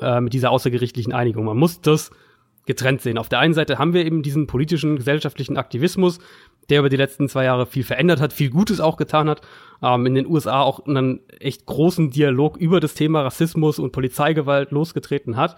äh, 0.00 0.20
mit 0.20 0.32
dieser 0.32 0.50
außergerichtlichen 0.50 1.12
Einigung. 1.12 1.44
Man 1.44 1.56
muss 1.56 1.80
das 1.80 2.10
getrennt 2.66 3.00
sehen. 3.00 3.18
Auf 3.18 3.28
der 3.28 3.38
einen 3.38 3.54
Seite 3.54 3.78
haben 3.78 3.94
wir 3.94 4.04
eben 4.04 4.22
diesen 4.22 4.46
politischen, 4.46 4.96
gesellschaftlichen 4.96 5.56
Aktivismus, 5.56 6.18
der 6.68 6.80
über 6.80 6.88
die 6.88 6.96
letzten 6.96 7.28
zwei 7.28 7.44
Jahre 7.44 7.66
viel 7.66 7.84
verändert 7.84 8.20
hat, 8.20 8.32
viel 8.32 8.50
Gutes 8.50 8.80
auch 8.80 8.96
getan 8.96 9.30
hat, 9.30 9.40
ähm, 9.82 10.04
in 10.06 10.14
den 10.14 10.26
USA 10.26 10.62
auch 10.62 10.84
einen 10.86 11.20
echt 11.40 11.66
großen 11.66 12.10
Dialog 12.10 12.56
über 12.56 12.80
das 12.80 12.94
Thema 12.94 13.22
Rassismus 13.22 13.78
und 13.78 13.92
Polizeigewalt 13.92 14.72
losgetreten 14.72 15.36
hat. 15.36 15.56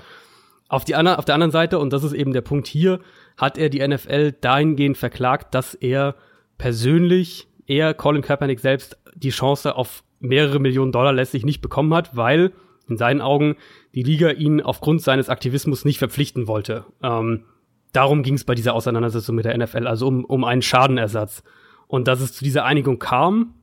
Auf, 0.69 0.85
die 0.85 0.95
auf 0.95 1.25
der 1.25 1.35
anderen 1.35 1.51
Seite, 1.51 1.79
und 1.79 1.95
das 1.95 2.05
ist 2.05 2.13
eben 2.13 2.35
der 2.35 2.43
Punkt 2.43 2.67
hier, 2.67 3.01
hat 3.39 3.57
er 3.57 3.71
die 3.71 3.87
NFL 3.87 4.33
dahingehend 4.33 4.99
verklagt, 4.99 5.55
dass 5.55 5.75
er 5.75 6.15
persönlich, 6.59 7.49
er, 7.67 7.95
Colin 7.95 8.21
Kaepernick 8.21 8.61
selbst, 8.61 8.99
die 9.15 9.31
Chance 9.31 9.77
auf 9.77 10.05
mehrere 10.21 10.59
Millionen 10.59 10.93
Dollar 10.93 11.15
letztlich 11.15 11.47
nicht 11.47 11.63
bekommen 11.63 11.95
hat, 11.95 12.17
weil 12.17 12.53
in 12.89 12.97
seinen 12.97 13.21
Augen 13.21 13.57
die 13.95 14.03
Liga 14.03 14.31
ihn 14.31 14.61
aufgrund 14.61 15.03
seines 15.03 15.29
Aktivismus 15.29 15.85
nicht 15.85 15.99
verpflichten 15.99 16.47
wollte. 16.47 16.85
Ähm, 17.03 17.45
darum 17.93 18.23
ging 18.23 18.35
es 18.35 18.45
bei 18.45 18.55
dieser 18.55 18.75
Auseinandersetzung 18.75 19.37
mit 19.37 19.45
der 19.45 19.57
NFL, 19.57 19.87
also 19.87 20.07
um, 20.07 20.25
um 20.25 20.45
einen 20.45 20.63
Schadenersatz. 20.63 21.43
Und 21.87 22.09
dass 22.09 22.21
es 22.21 22.33
zu 22.33 22.45
dieser 22.45 22.65
Einigung 22.65 22.99
kam, 22.99 23.55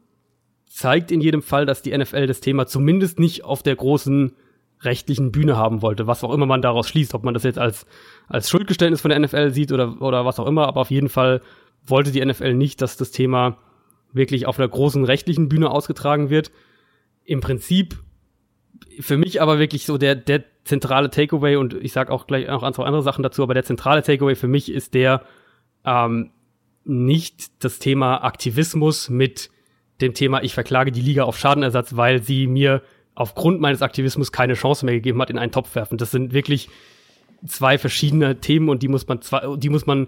zeigt 0.66 1.12
in 1.12 1.22
jedem 1.22 1.42
Fall, 1.42 1.66
dass 1.66 1.82
die 1.82 1.96
NFL 1.96 2.28
das 2.28 2.42
Thema 2.42 2.66
zumindest 2.66 3.20
nicht 3.20 3.44
auf 3.46 3.64
der 3.64 3.76
großen 3.76 4.34
rechtlichen 4.82 5.32
Bühne 5.32 5.56
haben 5.56 5.82
wollte, 5.82 6.08
was 6.08 6.24
auch 6.24 6.34
immer 6.34 6.46
man 6.46 6.62
daraus 6.62 6.90
schließt, 6.90 7.14
ob 7.14 7.24
man 7.24 7.34
das 7.34 7.44
jetzt 7.44 7.58
als, 7.58 7.86
als 8.28 8.50
Schuldgeständnis 8.50 9.02
von 9.02 9.10
der 9.10 9.20
NFL 9.20 9.52
sieht 9.52 9.72
oder, 9.72 10.02
oder 10.02 10.26
was 10.26 10.40
auch 10.40 10.48
immer, 10.48 10.68
aber 10.68 10.82
auf 10.82 10.92
jeden 10.92 11.10
Fall 11.10 11.42
wollte 11.86 12.12
die 12.12 12.24
NFL 12.24 12.54
nicht, 12.54 12.82
dass 12.82 12.98
das 12.98 13.12
Thema 13.12 13.58
wirklich 14.12 14.48
auf 14.48 14.60
einer 14.60 14.68
großen 14.68 15.04
rechtlichen 15.06 15.50
Bühne 15.50 15.70
ausgetragen 15.70 16.30
wird. 16.30 16.52
Im 17.24 17.42
Prinzip 17.42 18.04
für 19.00 19.18
mich 19.18 19.42
aber 19.42 19.60
wirklich 19.60 19.86
so 19.86 19.98
der, 19.98 20.16
der 20.16 20.44
zentrale 20.64 21.10
Takeaway 21.10 21.58
und 21.58 21.74
ich 21.74 21.92
sag 21.92 22.10
auch 22.10 22.28
gleich 22.28 22.48
noch 22.48 22.70
zwei 22.72 22.86
andere 22.86 23.04
Sachen 23.04 23.24
dazu, 23.24 23.44
aber 23.44 23.54
der 23.54 23.64
zentrale 23.64 24.02
Takeaway 24.02 24.36
für 24.36 24.48
mich 24.48 24.72
ist 24.72 24.94
der, 24.94 25.22
ähm, 25.86 26.32
nicht 26.84 27.64
das 27.64 27.80
Thema 27.80 28.24
Aktivismus 28.24 29.10
mit 29.10 29.50
dem 30.02 30.14
Thema, 30.14 30.44
ich 30.44 30.54
verklage 30.54 30.92
die 30.92 31.02
Liga 31.02 31.24
auf 31.24 31.38
Schadenersatz, 31.38 31.96
weil 31.96 32.22
sie 32.22 32.48
mir 32.48 32.82
aufgrund 33.16 33.62
meines 33.62 33.82
Aktivismus 33.82 34.32
keine 34.32 34.54
Chance 34.54 34.86
mehr 34.86 34.96
gegeben 34.96 35.22
hat, 35.22 35.30
in 35.30 35.38
einen 35.38 35.52
Topf 35.52 35.74
werfen. 35.76 35.98
Das 35.98 36.12
sind 36.12 36.34
wirklich 36.34 36.70
zwei 37.48 37.78
verschiedene 37.78 38.40
Themen 38.40 38.70
und 38.70 38.84
die 38.84 38.88
muss 38.88 39.08
man 39.08 39.22
zwar, 39.22 39.58
die 39.58 39.70
muss 39.70 39.86
man 39.86 40.08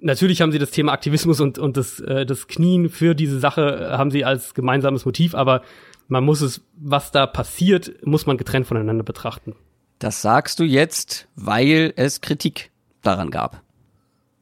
natürlich 0.00 0.40
haben 0.40 0.52
sie 0.52 0.58
das 0.58 0.70
Thema 0.70 0.92
Aktivismus 0.92 1.40
und, 1.40 1.58
und 1.58 1.76
das, 1.76 2.00
äh, 2.00 2.26
das 2.26 2.46
Knien 2.46 2.88
für 2.90 3.14
diese 3.14 3.38
Sache 3.38 3.90
äh, 3.90 3.96
haben 3.96 4.10
sie 4.10 4.24
als 4.24 4.54
gemeinsames 4.54 5.04
Motiv, 5.04 5.34
aber 5.34 5.62
man 6.08 6.24
muss 6.24 6.40
es, 6.40 6.60
was 6.76 7.12
da 7.12 7.26
passiert, 7.26 8.04
muss 8.06 8.26
man 8.26 8.36
getrennt 8.36 8.66
voneinander 8.66 9.04
betrachten. 9.04 9.54
Das 9.98 10.22
sagst 10.22 10.60
du 10.60 10.64
jetzt, 10.64 11.28
weil 11.36 11.92
es 11.96 12.20
Kritik 12.20 12.70
daran 13.02 13.30
gab. 13.30 13.62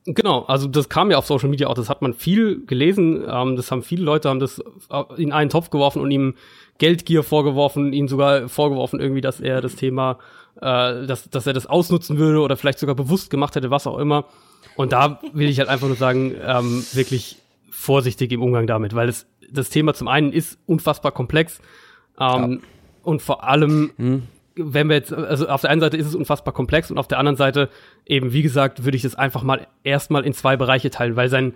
Genau, 0.04 0.42
also 0.47 0.66
das 0.66 0.88
kam 0.88 1.12
ja 1.12 1.19
auf 1.19 1.26
Social 1.26 1.49
Media 1.49 1.69
auch, 1.69 1.75
das 1.75 1.88
hat 1.88 2.02
man 2.02 2.12
viel 2.12 2.66
gelesen, 2.66 3.25
ähm, 3.28 3.54
das 3.54 3.71
haben 3.71 3.83
viele 3.83 4.02
Leute 4.02 4.28
haben 4.28 4.40
das 4.40 4.61
in 5.16 5.31
einen 5.31 5.49
Topf 5.49 5.71
geworfen 5.71 6.02
und 6.02 6.11
ihm 6.11 6.35
Geldgier 6.78 7.23
vorgeworfen, 7.23 7.92
ihm 7.92 8.09
sogar 8.09 8.49
vorgeworfen 8.49 8.99
irgendwie, 8.99 9.21
dass 9.21 9.38
er 9.38 9.61
das 9.61 9.76
Thema, 9.76 10.19
äh, 10.57 11.07
dass, 11.07 11.31
dass 11.31 11.47
er 11.47 11.52
das 11.52 11.66
ausnutzen 11.66 12.19
würde 12.19 12.40
oder 12.40 12.57
vielleicht 12.57 12.81
sogar 12.81 12.97
bewusst 12.97 13.31
gemacht 13.31 13.54
hätte, 13.54 13.71
was 13.71 13.87
auch 13.87 13.99
immer. 13.99 14.25
Und 14.75 14.92
da 14.92 15.21
will 15.33 15.49
ich 15.49 15.61
halt 15.61 15.69
einfach 15.69 15.87
nur 15.87 15.97
sagen, 15.97 16.35
ähm, 16.45 16.85
wirklich 16.92 17.37
vorsichtig 17.71 18.33
im 18.33 18.42
Umgang 18.42 18.66
damit, 18.66 18.97
weil 18.97 19.09
es, 19.09 19.26
das 19.52 19.71
Thema 19.71 19.94
zum 19.94 20.09
einen 20.09 20.32
ist 20.32 20.59
unfassbar 20.66 21.12
komplex 21.12 21.61
ähm, 22.18 22.52
ja. 22.52 22.59
und 23.02 23.23
vor 23.23 23.44
allem, 23.44 23.92
hm. 23.97 24.23
wenn 24.56 24.88
wir 24.88 24.97
jetzt, 24.97 25.12
also 25.12 25.49
auf 25.49 25.61
der 25.61 25.71
einen 25.71 25.80
Seite 25.80 25.97
ist 25.97 26.06
es 26.06 26.14
unfassbar 26.14 26.54
komplex 26.54 26.90
und 26.90 26.99
auf 26.99 27.09
der 27.09 27.18
anderen 27.18 27.37
Seite 27.37 27.68
eben, 28.06 28.32
wie 28.32 28.42
gesagt, 28.42 28.85
würde 28.85 28.97
ich 28.97 29.02
das 29.02 29.14
einfach 29.14 29.42
mal 29.42 29.66
erstmal 29.85 30.25
in 30.25 30.32
zwei 30.32 30.56
Bereiche 30.56 30.90
teilen, 30.90 31.16
weil 31.16 31.28
sein, 31.28 31.54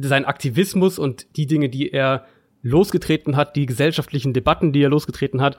sein 0.00 0.24
Aktivismus 0.24 0.98
und 0.98 1.26
die 1.36 1.46
Dinge, 1.46 1.68
die 1.68 1.90
er 1.92 2.26
losgetreten 2.62 3.36
hat, 3.36 3.54
die 3.56 3.66
gesellschaftlichen 3.66 4.32
Debatten, 4.32 4.72
die 4.72 4.82
er 4.82 4.88
losgetreten 4.88 5.40
hat, 5.40 5.56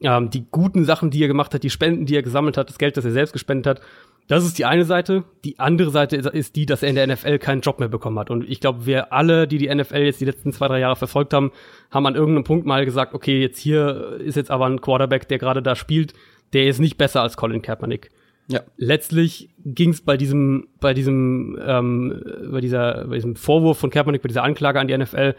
ähm, 0.00 0.30
die 0.30 0.46
guten 0.50 0.84
Sachen, 0.84 1.10
die 1.10 1.22
er 1.22 1.28
gemacht 1.28 1.54
hat, 1.54 1.62
die 1.62 1.70
Spenden, 1.70 2.06
die 2.06 2.16
er 2.16 2.22
gesammelt 2.22 2.56
hat, 2.56 2.68
das 2.68 2.78
Geld, 2.78 2.96
das 2.96 3.04
er 3.04 3.12
selbst 3.12 3.32
gespendet 3.32 3.66
hat, 3.66 3.80
das 4.28 4.44
ist 4.44 4.58
die 4.58 4.66
eine 4.66 4.84
Seite. 4.84 5.24
Die 5.44 5.58
andere 5.58 5.90
Seite 5.90 6.16
ist 6.16 6.54
die, 6.54 6.66
dass 6.66 6.82
er 6.82 6.90
in 6.90 6.94
der 6.94 7.06
NFL 7.06 7.38
keinen 7.38 7.62
Job 7.62 7.80
mehr 7.80 7.88
bekommen 7.88 8.18
hat. 8.18 8.30
Und 8.30 8.48
ich 8.48 8.60
glaube, 8.60 8.84
wir 8.84 9.12
alle, 9.12 9.48
die 9.48 9.56
die 9.56 9.74
NFL 9.74 9.96
jetzt 9.96 10.20
die 10.20 10.26
letzten 10.26 10.52
zwei, 10.52 10.68
drei 10.68 10.80
Jahre 10.80 10.96
verfolgt 10.96 11.32
haben, 11.32 11.50
haben 11.90 12.06
an 12.06 12.14
irgendeinem 12.14 12.44
Punkt 12.44 12.66
mal 12.66 12.84
gesagt, 12.84 13.14
okay, 13.14 13.40
jetzt 13.40 13.58
hier 13.58 14.18
ist 14.22 14.36
jetzt 14.36 14.50
aber 14.50 14.66
ein 14.66 14.82
Quarterback, 14.82 15.28
der 15.28 15.38
gerade 15.38 15.62
da 15.62 15.74
spielt, 15.74 16.12
der 16.52 16.68
ist 16.68 16.78
nicht 16.78 16.98
besser 16.98 17.22
als 17.22 17.38
Colin 17.38 17.62
Kaepernick. 17.62 18.10
Ja. 18.48 18.60
Letztlich 18.76 19.48
ging 19.64 19.90
es 19.90 20.02
bei 20.02 20.18
diesem, 20.18 20.68
bei 20.78 20.92
diesem, 20.92 21.58
ähm, 21.64 22.22
bei 22.50 22.60
dieser, 22.60 23.06
bei 23.06 23.16
diesem 23.16 23.34
Vorwurf 23.34 23.78
von 23.78 23.90
Kaepernick, 23.90 24.22
bei 24.22 24.28
dieser 24.28 24.42
Anklage 24.42 24.78
an 24.78 24.88
die 24.88 24.96
NFL, 24.96 25.34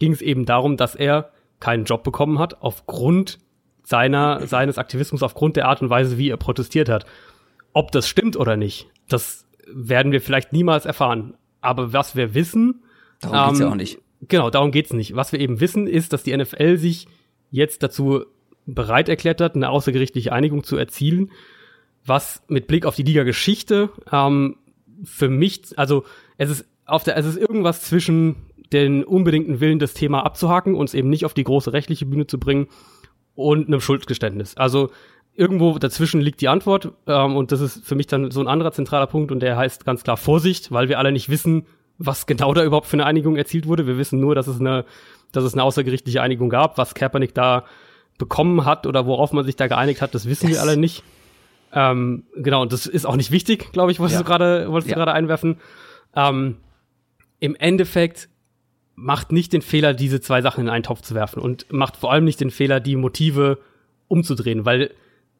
ging 0.00 0.12
es 0.12 0.20
eben 0.20 0.46
darum, 0.46 0.76
dass 0.76 0.96
er 0.96 1.30
keinen 1.60 1.84
Job 1.84 2.02
bekommen 2.02 2.40
hat 2.40 2.60
aufgrund 2.60 3.38
seiner, 3.84 4.46
seines 4.48 4.78
Aktivismus, 4.78 5.22
aufgrund 5.22 5.56
der 5.56 5.68
Art 5.68 5.80
und 5.80 5.90
Weise, 5.90 6.18
wie 6.18 6.30
er 6.30 6.36
protestiert 6.36 6.88
hat. 6.88 7.06
Ob 7.72 7.92
das 7.92 8.08
stimmt 8.08 8.36
oder 8.36 8.56
nicht, 8.56 8.88
das 9.08 9.46
werden 9.66 10.12
wir 10.12 10.20
vielleicht 10.20 10.52
niemals 10.52 10.84
erfahren. 10.86 11.34
Aber 11.60 11.92
was 11.92 12.16
wir 12.16 12.34
wissen. 12.34 12.82
Darum 13.20 13.36
ähm, 13.36 13.46
geht's 13.48 13.60
ja 13.60 13.66
ähm, 13.66 13.72
auch 13.72 13.76
nicht. 13.76 13.98
Genau, 14.28 14.50
darum 14.50 14.70
geht's 14.70 14.92
nicht. 14.92 15.16
Was 15.16 15.32
wir 15.32 15.40
eben 15.40 15.60
wissen, 15.60 15.86
ist, 15.86 16.12
dass 16.12 16.22
die 16.22 16.36
NFL 16.36 16.76
sich 16.76 17.08
jetzt 17.50 17.82
dazu 17.82 18.24
bereit 18.66 19.08
erklärt 19.08 19.40
hat, 19.40 19.54
eine 19.54 19.70
außergerichtliche 19.70 20.32
Einigung 20.32 20.64
zu 20.64 20.76
erzielen, 20.76 21.30
was 22.04 22.42
mit 22.48 22.66
Blick 22.66 22.86
auf 22.86 22.96
die 22.96 23.02
Liga-Geschichte 23.02 23.90
ähm, 24.10 24.56
für 25.04 25.28
mich, 25.28 25.62
also 25.76 26.04
es 26.38 26.50
ist 26.50 26.66
auf 26.86 27.04
der, 27.04 27.16
es 27.16 27.26
ist 27.26 27.36
irgendwas 27.36 27.82
zwischen 27.82 28.36
den 28.72 29.04
unbedingten 29.04 29.60
Willen, 29.60 29.78
das 29.78 29.94
Thema 29.94 30.24
abzuhaken, 30.24 30.74
uns 30.74 30.94
eben 30.94 31.10
nicht 31.10 31.24
auf 31.24 31.34
die 31.34 31.44
große 31.44 31.72
rechtliche 31.72 32.06
Bühne 32.06 32.26
zu 32.26 32.38
bringen 32.38 32.68
und 33.34 33.66
einem 33.66 33.80
Schuldgeständnis. 33.80 34.56
Also 34.56 34.90
irgendwo 35.34 35.78
dazwischen 35.78 36.20
liegt 36.20 36.40
die 36.40 36.48
Antwort 36.48 36.92
ähm, 37.06 37.36
und 37.36 37.52
das 37.52 37.60
ist 37.60 37.84
für 37.86 37.94
mich 37.94 38.06
dann 38.06 38.30
so 38.30 38.40
ein 38.40 38.48
anderer 38.48 38.72
zentraler 38.72 39.06
Punkt 39.06 39.32
und 39.32 39.40
der 39.40 39.56
heißt 39.56 39.84
ganz 39.84 40.02
klar 40.04 40.16
Vorsicht, 40.16 40.72
weil 40.72 40.88
wir 40.88 40.98
alle 40.98 41.12
nicht 41.12 41.28
wissen, 41.28 41.66
was 41.98 42.26
genau 42.26 42.52
da 42.54 42.64
überhaupt 42.64 42.86
für 42.86 42.96
eine 42.96 43.06
Einigung 43.06 43.36
erzielt 43.36 43.66
wurde. 43.66 43.86
Wir 43.86 43.96
wissen 43.96 44.20
nur, 44.20 44.34
dass 44.34 44.46
es 44.46 44.60
eine, 44.60 44.84
dass 45.30 45.44
es 45.44 45.54
eine 45.54 45.62
außergerichtliche 45.62 46.20
Einigung 46.20 46.50
gab, 46.50 46.78
was 46.78 46.94
Kaepernick 46.94 47.34
da 47.34 47.64
bekommen 48.18 48.64
hat 48.64 48.86
oder 48.86 49.06
worauf 49.06 49.32
man 49.32 49.44
sich 49.44 49.56
da 49.56 49.66
geeinigt 49.66 50.02
hat, 50.02 50.14
das 50.14 50.26
wissen 50.26 50.48
yes. 50.48 50.56
wir 50.56 50.62
alle 50.62 50.76
nicht. 50.76 51.02
Ähm, 51.72 52.24
genau, 52.36 52.62
und 52.62 52.72
das 52.72 52.86
ist 52.86 53.06
auch 53.06 53.16
nicht 53.16 53.30
wichtig, 53.30 53.72
glaube 53.72 53.92
ich, 53.92 54.00
was 54.00 54.12
ja. 54.12 54.18
du 54.18 54.24
gerade, 54.24 54.70
wolltest 54.70 54.90
ja. 54.90 54.94
du 54.94 55.00
gerade 55.00 55.14
einwerfen. 55.14 55.56
Ähm, 56.14 56.58
Im 57.40 57.56
Endeffekt 57.56 58.28
macht 58.94 59.32
nicht 59.32 59.54
den 59.54 59.62
Fehler, 59.62 59.94
diese 59.94 60.20
zwei 60.20 60.42
Sachen 60.42 60.64
in 60.64 60.68
einen 60.68 60.82
Topf 60.82 61.00
zu 61.00 61.14
werfen 61.14 61.40
und 61.40 61.72
macht 61.72 61.96
vor 61.96 62.12
allem 62.12 62.24
nicht 62.24 62.40
den 62.40 62.50
Fehler, 62.50 62.78
die 62.78 62.96
Motive 62.96 63.58
umzudrehen, 64.08 64.66
weil 64.66 64.90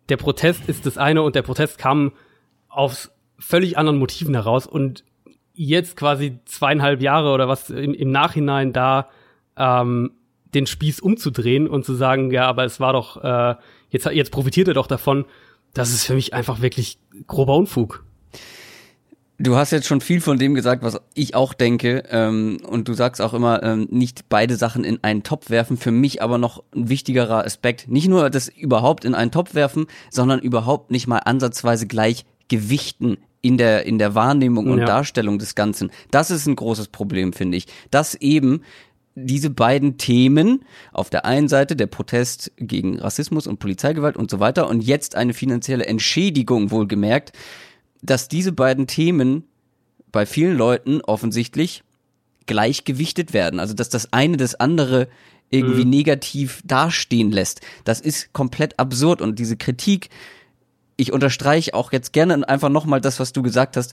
der 0.09 0.17
Protest 0.17 0.69
ist 0.69 0.87
das 0.87 0.99
eine 0.99 1.23
und 1.23 1.35
der 1.35 1.43
Protest 1.43 1.79
kam 1.79 2.13
aus 2.69 3.13
völlig 3.39 3.79
anderen 3.79 3.99
Motiven 3.99 4.35
heraus 4.35 4.67
und 4.67 5.05
jetzt 5.55 5.97
quasi 5.97 6.39
zweieinhalb 6.45 7.03
Jahre 7.03 7.33
oder 7.33 7.49
was 7.49 7.71
im, 7.71 7.95
im 7.95 8.11
Nachhinein 8.11 8.73
da 8.73 9.09
ähm, 9.57 10.13
den 10.55 10.67
Spieß 10.67 11.01
umzudrehen 11.01 11.67
und 11.67 11.85
zu 11.85 11.95
sagen, 11.95 12.31
ja, 12.31 12.47
aber 12.47 12.65
es 12.65 12.81
war 12.81 12.93
doch, 12.93 13.23
äh, 13.23 13.55
jetzt, 13.91 14.07
jetzt 14.07 14.33
profitiert 14.33 14.69
er 14.69 14.75
doch 14.75 14.87
davon, 14.87 15.25
das 15.75 15.93
ist 15.93 16.05
für 16.05 16.15
mich 16.15 16.35
einfach 16.35 16.61
wirklich 16.61 16.99
grober 17.27 17.57
Unfug. 17.57 18.05
Du 19.43 19.57
hast 19.57 19.73
jetzt 19.73 19.89
schon 19.89 20.01
viel 20.01 20.21
von 20.21 20.39
dem 20.39 20.55
gesagt, 20.55 20.85
was 20.85 21.01
ich 21.15 21.35
auch 21.35 21.53
denke. 21.53 22.05
Ähm, 22.11 22.59
und 22.65 22.87
du 22.87 22.95
sagst 22.95 23.21
auch 23.21 23.35
immer, 23.35 23.61
ähm, 23.65 23.89
nicht 23.91 24.29
beide 24.29 24.55
Sachen 24.55 24.85
in 24.85 25.03
einen 25.03 25.25
Topf 25.25 25.51
werfen. 25.51 25.77
Für 25.77 25.91
mich 25.91 26.23
aber 26.23 26.39
noch 26.39 26.63
ein 26.73 26.89
wichtigerer 26.89 27.45
Aspekt. 27.45 27.89
Nicht 27.89 28.09
nur 28.09 28.31
das 28.31 28.47
überhaupt 28.49 29.05
in 29.05 29.17
einen 29.17 29.33
Topf 29.33 29.55
werfen, 29.55 29.87
sondern 30.11 30.39
überhaupt 30.39 30.93
nicht 30.93 31.09
mal 31.09 31.19
ansatzweise 31.19 31.89
gleich 31.89 32.25
gewichten 32.47 33.17
in 33.41 33.59
der, 33.59 33.85
in 33.85 33.99
der 33.99 34.15
Wahrnehmung 34.15 34.69
und 34.69 34.79
ja. 34.79 34.85
Darstellung 34.85 35.41
des 35.41 35.57
Ganzen. 35.57 35.91
Das 36.13 36.31
ist 36.31 36.47
ein 36.47 36.55
großes 36.55 36.89
Problem, 36.89 37.33
finde 37.33 37.57
ich. 37.57 37.67
Dass 37.91 38.15
eben 38.15 38.63
diese 39.17 39.51
beiden 39.51 39.99
Themen, 39.99 40.65
auf 40.93 41.11
der 41.11 41.25
einen 41.25 41.49
Seite 41.49 41.75
der 41.75 41.89
Protest 41.89 42.53
gegen 42.59 43.01
Rassismus 43.01 43.49
und 43.49 43.59
Polizeigewalt 43.59 44.17
und 44.17 44.31
so 44.31 44.39
weiter 44.39 44.69
und 44.69 44.85
jetzt 44.85 45.17
eine 45.17 45.35
finanzielle 45.35 45.87
Entschädigung 45.87 46.71
wohlgemerkt, 46.71 47.33
dass 48.03 48.29
diese 48.29 48.53
beiden 48.53 48.87
Themen 48.87 49.45
bei 50.11 50.27
vielen 50.27 50.57
Leuten 50.57 51.01
offensichtlich 51.01 51.83
gleichgewichtet 52.47 53.33
werden. 53.33 53.61
Also 53.61 53.73
dass 53.75 53.89
das 53.89 54.13
eine 54.13 54.37
das 54.37 54.55
andere 54.57 55.09
irgendwie 55.51 55.85
mhm. 55.85 55.91
negativ 55.91 56.63
dastehen 56.65 57.31
lässt. 57.31 57.61
Das 57.85 58.01
ist 58.01 58.33
komplett 58.33 58.79
absurd 58.79 59.21
und 59.21 59.39
diese 59.39 59.57
Kritik, 59.57 60.09
ich 60.97 61.13
unterstreiche 61.13 61.75
auch 61.75 61.93
jetzt 61.93 62.13
gerne 62.13 62.49
einfach 62.49 62.69
nochmal 62.69 63.01
das, 63.01 63.21
was 63.21 63.33
du 63.33 63.43
gesagt 63.43 63.77
hast. 63.77 63.93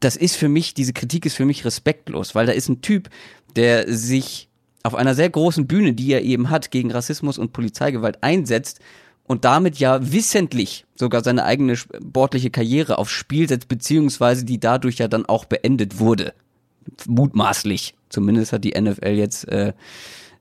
Das 0.00 0.16
ist 0.16 0.36
für 0.36 0.48
mich, 0.48 0.74
diese 0.74 0.92
Kritik 0.92 1.26
ist 1.26 1.34
für 1.34 1.44
mich 1.44 1.64
respektlos, 1.64 2.34
weil 2.34 2.46
da 2.46 2.52
ist 2.52 2.68
ein 2.68 2.80
Typ, 2.80 3.10
der 3.54 3.92
sich 3.92 4.48
auf 4.82 4.94
einer 4.94 5.14
sehr 5.14 5.28
großen 5.28 5.66
Bühne, 5.66 5.92
die 5.92 6.12
er 6.12 6.22
eben 6.22 6.50
hat, 6.50 6.70
gegen 6.70 6.90
Rassismus 6.90 7.36
und 7.36 7.52
Polizeigewalt 7.52 8.22
einsetzt 8.22 8.80
und 9.28 9.44
damit 9.44 9.78
ja 9.78 10.12
wissentlich 10.12 10.86
sogar 10.96 11.22
seine 11.22 11.44
eigene 11.44 11.76
sportliche 11.76 12.50
Karriere 12.50 12.98
aufs 12.98 13.12
Spiel 13.12 13.48
setzt, 13.48 13.68
beziehungsweise 13.68 14.44
die 14.44 14.58
dadurch 14.58 14.98
ja 14.98 15.06
dann 15.06 15.26
auch 15.26 15.44
beendet 15.44 16.00
wurde. 16.00 16.32
Mutmaßlich. 17.06 17.94
Zumindest 18.08 18.52
hat 18.52 18.64
die 18.64 18.80
NFL 18.80 19.10
jetzt 19.10 19.46
äh, 19.48 19.74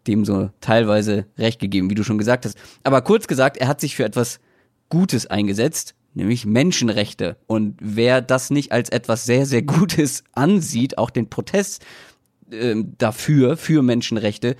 dem 0.07 0.23
so 0.23 0.49
teilweise 0.61 1.25
recht 1.37 1.59
gegeben, 1.59 1.89
wie 1.89 1.95
du 1.95 2.03
schon 2.03 2.17
gesagt 2.17 2.45
hast. 2.45 2.57
Aber 2.83 3.01
kurz 3.01 3.27
gesagt, 3.27 3.57
er 3.57 3.67
hat 3.67 3.81
sich 3.81 3.95
für 3.95 4.05
etwas 4.05 4.39
Gutes 4.89 5.27
eingesetzt, 5.27 5.93
nämlich 6.13 6.45
Menschenrechte. 6.45 7.35
Und 7.45 7.75
wer 7.81 8.21
das 8.21 8.49
nicht 8.49 8.71
als 8.71 8.89
etwas 8.89 9.25
sehr, 9.25 9.45
sehr 9.45 9.63
Gutes 9.63 10.23
ansieht, 10.31 10.97
auch 10.97 11.09
den 11.09 11.29
Protest 11.29 11.85
äh, 12.51 12.75
dafür, 12.97 13.57
für 13.57 13.81
Menschenrechte, 13.81 14.55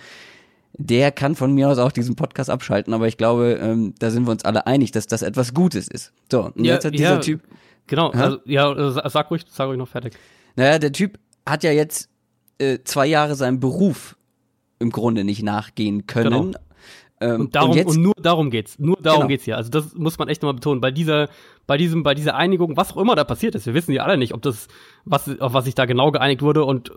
der 0.78 1.12
kann 1.12 1.36
von 1.36 1.54
mir 1.54 1.70
aus 1.70 1.78
auch 1.80 1.92
diesen 1.92 2.16
Podcast 2.16 2.50
abschalten, 2.50 2.94
aber 2.94 3.08
ich 3.08 3.18
glaube, 3.18 3.58
ähm, 3.62 3.94
da 4.00 4.10
sind 4.12 4.26
wir 4.28 4.32
uns 4.32 4.46
alle 4.46 4.68
einig, 4.68 4.92
dass 4.92 5.08
das 5.08 5.22
etwas 5.22 5.54
Gutes 5.54 5.88
ist. 5.88 6.14
So, 6.32 6.46
und 6.46 6.66
Ja, 6.66 6.76
jetzt 6.76 6.86
hat 6.86 6.94
dieser 6.94 7.16
ja, 7.16 7.18
Typ, 7.20 7.42
Genau, 7.88 8.10
also, 8.10 8.38
ja, 8.46 8.72
äh, 8.74 9.10
sag 9.10 9.32
ruhig, 9.32 9.44
sag 9.50 9.68
ruhig 9.68 9.78
noch 9.78 9.88
fertig. 9.88 10.14
naja, 10.56 10.78
der 10.78 10.92
Typ 10.92 11.18
hat 11.48 11.64
ja 11.64 11.72
jetzt 11.72 12.10
äh, 12.60 12.80
zwei 12.84 13.08
Jahre 13.08 13.36
seinem 13.36 13.60
Beruf 13.60 14.18
im 14.80 14.90
Grunde 14.92 15.24
nicht 15.24 15.42
nachgehen 15.42 16.06
können. 16.06 16.52
Genau. 16.52 16.60
Ähm, 17.20 17.42
Und 17.42 17.56
darum, 17.56 17.72
und, 17.72 17.78
jetzt, 17.78 17.98
nur 17.98 18.14
darum 18.22 18.52
geht's. 18.52 18.78
Nur 18.78 18.98
darum 19.02 19.22
Genau. 19.22 19.28
geht's 19.30 19.46
hier. 19.46 19.58
Also 19.58 19.72
das 19.72 19.96
muss 19.96 20.20
man 20.20 20.28
echt 20.28 20.44
nochmal 20.44 20.54
betonen. 20.56 20.82
Bei 20.82 20.92
dieser, 20.92 21.30
bei 21.66 21.76
diesem, 21.78 22.04
bei 22.04 22.14
dieser 22.14 22.36
Einigung, 22.36 22.78
was 22.78 22.92
auch 22.92 22.98
immer 22.98 23.16
da 23.16 23.24
passiert 23.24 23.56
ist, 23.56 23.66
wir 23.66 23.74
wissen 23.74 23.92
ja 23.92 24.04
alle 24.04 24.18
nicht, 24.18 24.36
ob 24.36 24.44
das, 24.44 24.68
was, 25.04 25.28
auf 25.40 25.54
was 25.54 25.66
sich 25.66 25.74
da 25.74 25.86
genau 25.86 26.12
geeinigt 26.12 26.44
wurde 26.44 26.64
und 26.64 26.90
äh, 26.92 26.94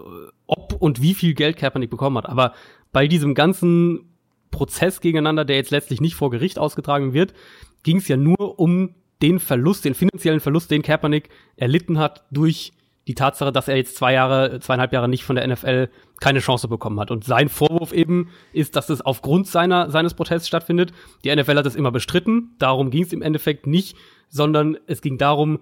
ob 0.47 0.75
und 0.79 1.01
wie 1.01 1.15
viel 1.15 1.33
Geld 1.35 1.57
Kaepernick 1.57 1.89
bekommen 1.89 2.19
hat. 2.19 2.29
Aber 2.29 2.53
bei 2.93 3.07
diesem 3.07 3.35
ganzen 3.35 4.11
Prozess 4.51 5.01
gegeneinander, 5.01 5.45
der 5.45 5.57
jetzt 5.57 5.71
letztlich 5.71 6.01
nicht 6.01 6.15
vor 6.15 6.31
Gericht 6.31 6.59
ausgetragen 6.59 7.13
wird, 7.13 7.35
ging 7.83 7.99
es 7.99 8.09
ja 8.09 8.17
nur 8.17 8.59
um 8.59 8.95
den 9.23 9.39
Verlust, 9.39 9.85
den 9.85 9.95
finanziellen 9.95 10.41
Verlust, 10.41 10.71
den 10.71 10.83
Kaepernick 10.83 11.29
erlitten 11.57 11.99
hat 11.99 12.25
durch 12.31 12.73
die 13.07 13.15
Tatsache, 13.15 13.53
dass 13.53 13.69
er 13.69 13.77
jetzt 13.77 13.97
zwei 13.97 14.13
Jahre, 14.13 14.61
zweieinhalb 14.61 14.93
Jahre 14.93 15.09
nicht 15.09 15.25
von 15.25 15.37
der 15.37 15.47
NFL 15.47 15.89
keine 16.21 16.41
Chance 16.41 16.69
bekommen 16.69 17.01
hat. 17.01 17.11
Und 17.11 17.25
sein 17.25 17.49
Vorwurf 17.49 17.93
eben 17.93 18.31
ist, 18.53 18.77
dass 18.77 18.89
es 18.89 19.01
aufgrund 19.01 19.47
seiner, 19.47 19.91
seines 19.91 20.15
Protests 20.15 20.47
stattfindet. 20.47 20.93
Die 21.25 21.35
NFL 21.35 21.57
hat 21.57 21.67
es 21.67 21.77
immer 21.77 21.91
bestritten. 21.91 22.55
Darum 22.59 22.91
ging 22.91 23.03
es 23.03 23.13
im 23.13 23.23
Endeffekt 23.23 23.67
nicht, 23.67 23.97
sondern 24.29 24.77
es 24.87 25.01
ging 25.01 25.19
darum, 25.19 25.61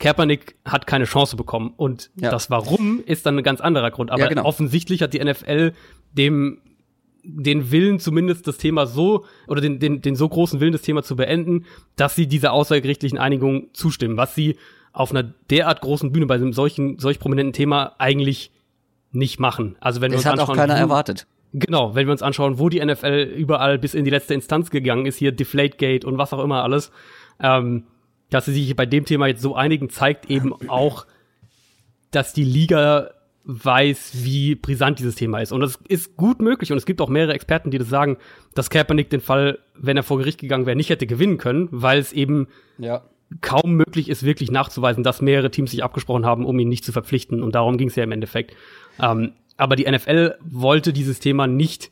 Kaepernick 0.00 0.56
hat 0.64 0.88
keine 0.88 1.04
Chance 1.04 1.36
bekommen. 1.36 1.72
Und 1.76 2.10
Ja. 2.16 2.30
das 2.30 2.50
Warum 2.50 3.00
ist 3.06 3.24
dann 3.26 3.38
ein 3.38 3.44
ganz 3.44 3.60
anderer 3.60 3.92
Grund. 3.92 4.10
Aber 4.10 4.22
Ja, 4.22 4.28
genau. 4.28 4.44
offensichtlich 4.44 5.02
hat 5.02 5.14
die 5.14 5.20
NFL 5.24 5.72
dem 6.12 6.58
den 7.22 7.70
Willen 7.70 7.98
zumindest 8.00 8.46
das 8.48 8.56
Thema 8.56 8.86
so 8.86 9.26
oder 9.46 9.60
den, 9.60 9.78
den, 9.78 10.00
den 10.00 10.16
so 10.16 10.26
großen 10.26 10.58
Willen 10.58 10.72
das 10.72 10.80
Thema 10.80 11.02
zu 11.02 11.16
beenden, 11.16 11.66
dass 11.94 12.14
sie 12.16 12.26
dieser 12.26 12.54
außergerichtlichen 12.54 13.18
Einigung 13.18 13.68
zustimmen, 13.74 14.16
was 14.16 14.34
sie 14.34 14.56
auf 14.94 15.10
einer 15.10 15.24
derart 15.50 15.82
großen 15.82 16.12
Bühne 16.12 16.24
bei 16.24 16.36
einem 16.36 16.54
solchen 16.54 16.98
solch 16.98 17.18
prominenten 17.18 17.52
Thema 17.52 17.94
eigentlich 17.98 18.50
nicht 19.12 19.38
machen. 19.38 19.76
Also 19.80 20.00
wenn 20.00 20.12
wir 20.12 20.16
das 20.16 20.24
uns 20.24 20.32
hat 20.32 20.38
auch 20.40 20.48
anschauen, 20.48 20.56
keiner 20.56 20.76
wo- 20.76 20.84
erwartet. 20.84 21.26
Genau, 21.52 21.94
wenn 21.94 22.06
wir 22.06 22.12
uns 22.12 22.22
anschauen, 22.22 22.58
wo 22.58 22.70
die 22.70 22.78
NFL 22.82 23.34
überall 23.36 23.78
bis 23.78 23.92
in 23.92 24.04
die 24.06 24.10
letzte 24.10 24.32
Instanz 24.32 24.70
gegangen 24.70 25.04
ist, 25.04 25.18
hier 25.18 25.32
Deflategate 25.32 26.06
und 26.06 26.16
was 26.16 26.32
auch 26.32 26.42
immer 26.42 26.62
alles, 26.62 26.90
ähm, 27.42 27.84
dass 28.30 28.46
sie 28.46 28.52
sich 28.52 28.74
bei 28.76 28.86
dem 28.86 29.04
Thema 29.04 29.26
jetzt 29.26 29.42
so 29.42 29.54
einigen, 29.54 29.90
zeigt 29.90 30.30
eben 30.30 30.52
auch, 30.68 31.06
dass 32.10 32.32
die 32.32 32.44
Liga 32.44 33.10
weiß, 33.44 34.12
wie 34.24 34.54
brisant 34.54 34.98
dieses 34.98 35.14
Thema 35.14 35.40
ist. 35.40 35.52
Und 35.52 35.60
das 35.60 35.78
ist 35.88 36.16
gut 36.16 36.40
möglich. 36.40 36.70
Und 36.72 36.78
es 36.78 36.86
gibt 36.86 37.00
auch 37.00 37.08
mehrere 37.08 37.32
Experten, 37.34 37.70
die 37.70 37.78
das 37.78 37.88
sagen, 37.88 38.18
dass 38.54 38.70
Kaepernick 38.70 39.10
den 39.10 39.20
Fall, 39.20 39.58
wenn 39.74 39.96
er 39.96 40.02
vor 40.02 40.18
Gericht 40.18 40.38
gegangen 40.40 40.66
wäre, 40.66 40.76
nicht 40.76 40.90
hätte 40.90 41.06
gewinnen 41.06 41.38
können, 41.38 41.68
weil 41.70 41.98
es 41.98 42.12
eben 42.12 42.48
Ja. 42.78 43.02
kaum 43.40 43.72
möglich 43.74 44.08
ist, 44.08 44.24
wirklich 44.24 44.50
nachzuweisen, 44.50 45.02
dass 45.02 45.22
mehrere 45.22 45.50
Teams 45.50 45.70
sich 45.70 45.82
abgesprochen 45.82 46.26
haben, 46.26 46.44
um 46.44 46.58
ihn 46.58 46.68
nicht 46.68 46.84
zu 46.84 46.92
verpflichten. 46.92 47.42
Und 47.42 47.54
darum 47.54 47.78
ging 47.78 47.88
es 47.88 47.96
ja 47.96 48.04
im 48.04 48.12
Endeffekt. 48.12 48.54
Ähm, 49.00 49.32
aber 49.56 49.74
die 49.76 49.90
NFL 49.90 50.36
wollte 50.42 50.92
dieses 50.92 51.18
Thema 51.20 51.46
nicht 51.46 51.90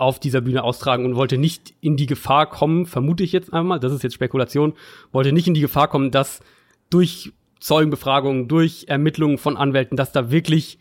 auf 0.00 0.18
dieser 0.18 0.40
Bühne 0.40 0.64
austragen 0.64 1.04
und 1.04 1.14
wollte 1.14 1.36
nicht 1.36 1.74
in 1.80 1.96
die 1.96 2.06
Gefahr 2.06 2.48
kommen, 2.48 2.86
vermute 2.86 3.22
ich 3.22 3.32
jetzt 3.32 3.52
einmal, 3.52 3.78
das 3.78 3.92
ist 3.92 4.02
jetzt 4.02 4.14
Spekulation, 4.14 4.72
wollte 5.12 5.32
nicht 5.32 5.46
in 5.46 5.54
die 5.54 5.60
Gefahr 5.60 5.88
kommen, 5.88 6.10
dass 6.10 6.40
durch 6.88 7.32
Zeugenbefragungen, 7.60 8.48
durch 8.48 8.86
Ermittlungen 8.88 9.36
von 9.36 9.58
Anwälten, 9.58 9.96
dass 9.96 10.12
da 10.12 10.30
wirklich 10.30 10.78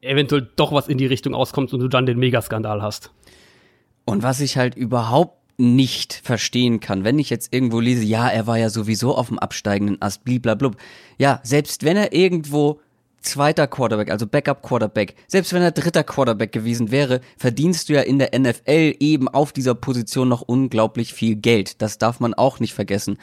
eventuell 0.00 0.48
doch 0.56 0.72
was 0.72 0.88
in 0.88 0.98
die 0.98 1.06
Richtung 1.06 1.34
auskommt 1.34 1.72
und 1.72 1.80
du 1.80 1.88
dann 1.88 2.06
den 2.06 2.18
Megaskandal 2.18 2.82
hast. 2.82 3.12
Und 4.04 4.24
was 4.24 4.40
ich 4.40 4.56
halt 4.56 4.74
überhaupt 4.74 5.38
nicht 5.58 6.12
verstehen 6.12 6.80
kann, 6.80 7.04
wenn 7.04 7.20
ich 7.20 7.30
jetzt 7.30 7.54
irgendwo 7.54 7.78
lese, 7.78 8.04
ja, 8.04 8.28
er 8.28 8.48
war 8.48 8.58
ja 8.58 8.68
sowieso 8.68 9.14
auf 9.14 9.28
dem 9.28 9.38
absteigenden 9.38 10.02
Ast, 10.02 10.24
bliblablub. 10.24 10.76
Ja, 11.18 11.40
selbst 11.44 11.84
wenn 11.84 11.96
er 11.96 12.12
irgendwo 12.12 12.80
zweiter 13.26 13.66
Quarterback, 13.66 14.10
also 14.10 14.26
Backup 14.26 14.62
Quarterback, 14.62 15.14
selbst 15.26 15.52
wenn 15.52 15.62
er 15.62 15.72
dritter 15.72 16.04
Quarterback 16.04 16.52
gewesen 16.52 16.90
wäre, 16.90 17.20
verdienst 17.36 17.88
du 17.88 17.94
ja 17.94 18.02
in 18.02 18.18
der 18.18 18.38
NFL 18.38 18.94
eben 19.00 19.28
auf 19.28 19.52
dieser 19.52 19.74
Position 19.74 20.28
noch 20.28 20.42
unglaublich 20.42 21.12
viel 21.12 21.36
Geld. 21.36 21.82
Das 21.82 21.98
darf 21.98 22.20
man 22.20 22.34
auch 22.34 22.60
nicht 22.60 22.74
vergessen. 22.74 23.18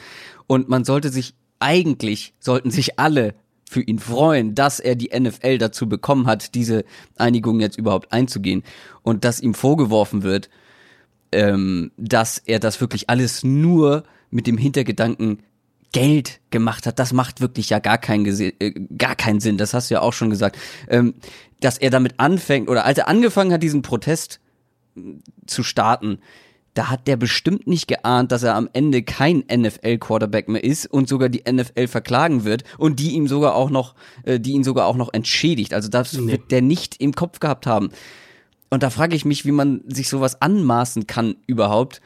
Und 0.46 0.68
man 0.68 0.84
sollte 0.84 1.10
sich 1.10 1.34
eigentlich, 1.58 2.34
sollten 2.38 2.70
sich 2.70 2.98
alle 2.98 3.34
für 3.68 3.80
ihn 3.80 3.98
freuen, 3.98 4.54
dass 4.54 4.78
er 4.78 4.94
die 4.94 5.10
NFL 5.18 5.58
dazu 5.58 5.88
bekommen 5.88 6.26
hat, 6.26 6.54
diese 6.54 6.84
Einigung 7.16 7.60
jetzt 7.60 7.78
überhaupt 7.78 8.12
einzugehen. 8.12 8.62
Und 9.02 9.24
dass 9.24 9.40
ihm 9.40 9.54
vorgeworfen 9.54 10.22
wird, 10.22 10.50
ähm, 11.32 11.90
dass 11.96 12.38
er 12.38 12.60
das 12.60 12.80
wirklich 12.80 13.10
alles 13.10 13.42
nur 13.42 14.04
mit 14.30 14.46
dem 14.46 14.58
Hintergedanken 14.58 15.38
Geld 15.94 16.40
gemacht 16.50 16.86
hat, 16.86 16.98
das 16.98 17.12
macht 17.14 17.40
wirklich 17.40 17.70
ja 17.70 17.78
gar 17.78 17.96
keinen, 17.98 18.26
äh, 18.26 18.72
gar 18.98 19.14
keinen 19.14 19.40
Sinn. 19.40 19.56
Das 19.56 19.72
hast 19.72 19.88
du 19.90 19.94
ja 19.94 20.00
auch 20.02 20.12
schon 20.12 20.28
gesagt. 20.28 20.58
Ähm, 20.88 21.14
dass 21.60 21.78
er 21.78 21.88
damit 21.88 22.14
anfängt, 22.18 22.68
oder 22.68 22.84
als 22.84 22.98
er 22.98 23.08
angefangen 23.08 23.52
hat, 23.52 23.62
diesen 23.62 23.80
Protest 23.82 24.40
mh, 24.96 25.20
zu 25.46 25.62
starten, 25.62 26.18
da 26.74 26.90
hat 26.90 27.06
der 27.06 27.16
bestimmt 27.16 27.68
nicht 27.68 27.86
geahnt, 27.86 28.32
dass 28.32 28.42
er 28.42 28.56
am 28.56 28.68
Ende 28.72 29.04
kein 29.04 29.44
NFL-Quarterback 29.50 30.48
mehr 30.48 30.64
ist 30.64 30.86
und 30.86 31.08
sogar 31.08 31.28
die 31.28 31.44
NFL 31.48 31.86
verklagen 31.86 32.42
wird 32.44 32.64
und 32.78 32.98
die 32.98 33.12
ihm 33.12 33.28
sogar 33.28 33.54
auch 33.54 33.70
noch, 33.70 33.94
äh, 34.24 34.40
die 34.40 34.52
ihn 34.52 34.64
sogar 34.64 34.86
auch 34.86 34.96
noch 34.96 35.12
entschädigt. 35.14 35.72
Also 35.72 35.88
das 35.88 36.12
Nee. 36.14 36.32
wird 36.32 36.50
der 36.50 36.62
nicht 36.62 37.00
im 37.00 37.14
Kopf 37.14 37.38
gehabt 37.38 37.68
haben. 37.68 37.90
Und 38.70 38.82
da 38.82 38.90
frage 38.90 39.14
ich 39.14 39.24
mich, 39.24 39.46
wie 39.46 39.52
man 39.52 39.82
sich 39.86 40.08
sowas 40.08 40.42
anmaßen 40.42 41.06
kann 41.06 41.36
überhaupt. 41.46 42.00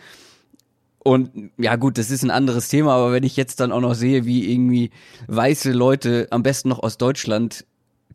Und 0.99 1.53
ja 1.57 1.77
gut, 1.77 1.97
das 1.97 2.11
ist 2.11 2.23
ein 2.23 2.31
anderes 2.31 2.69
Thema, 2.69 2.93
aber 2.95 3.13
wenn 3.13 3.23
ich 3.23 3.37
jetzt 3.37 3.61
dann 3.61 3.73
auch 3.73 3.81
noch 3.81 3.95
sehe, 3.95 4.25
wie 4.25 4.53
irgendwie 4.53 4.91
weiße 5.29 5.73
Leute, 5.73 6.27
am 6.31 6.43
besten 6.43 6.69
noch 6.69 6.83
aus 6.83 6.99
Deutschland, 6.99 7.65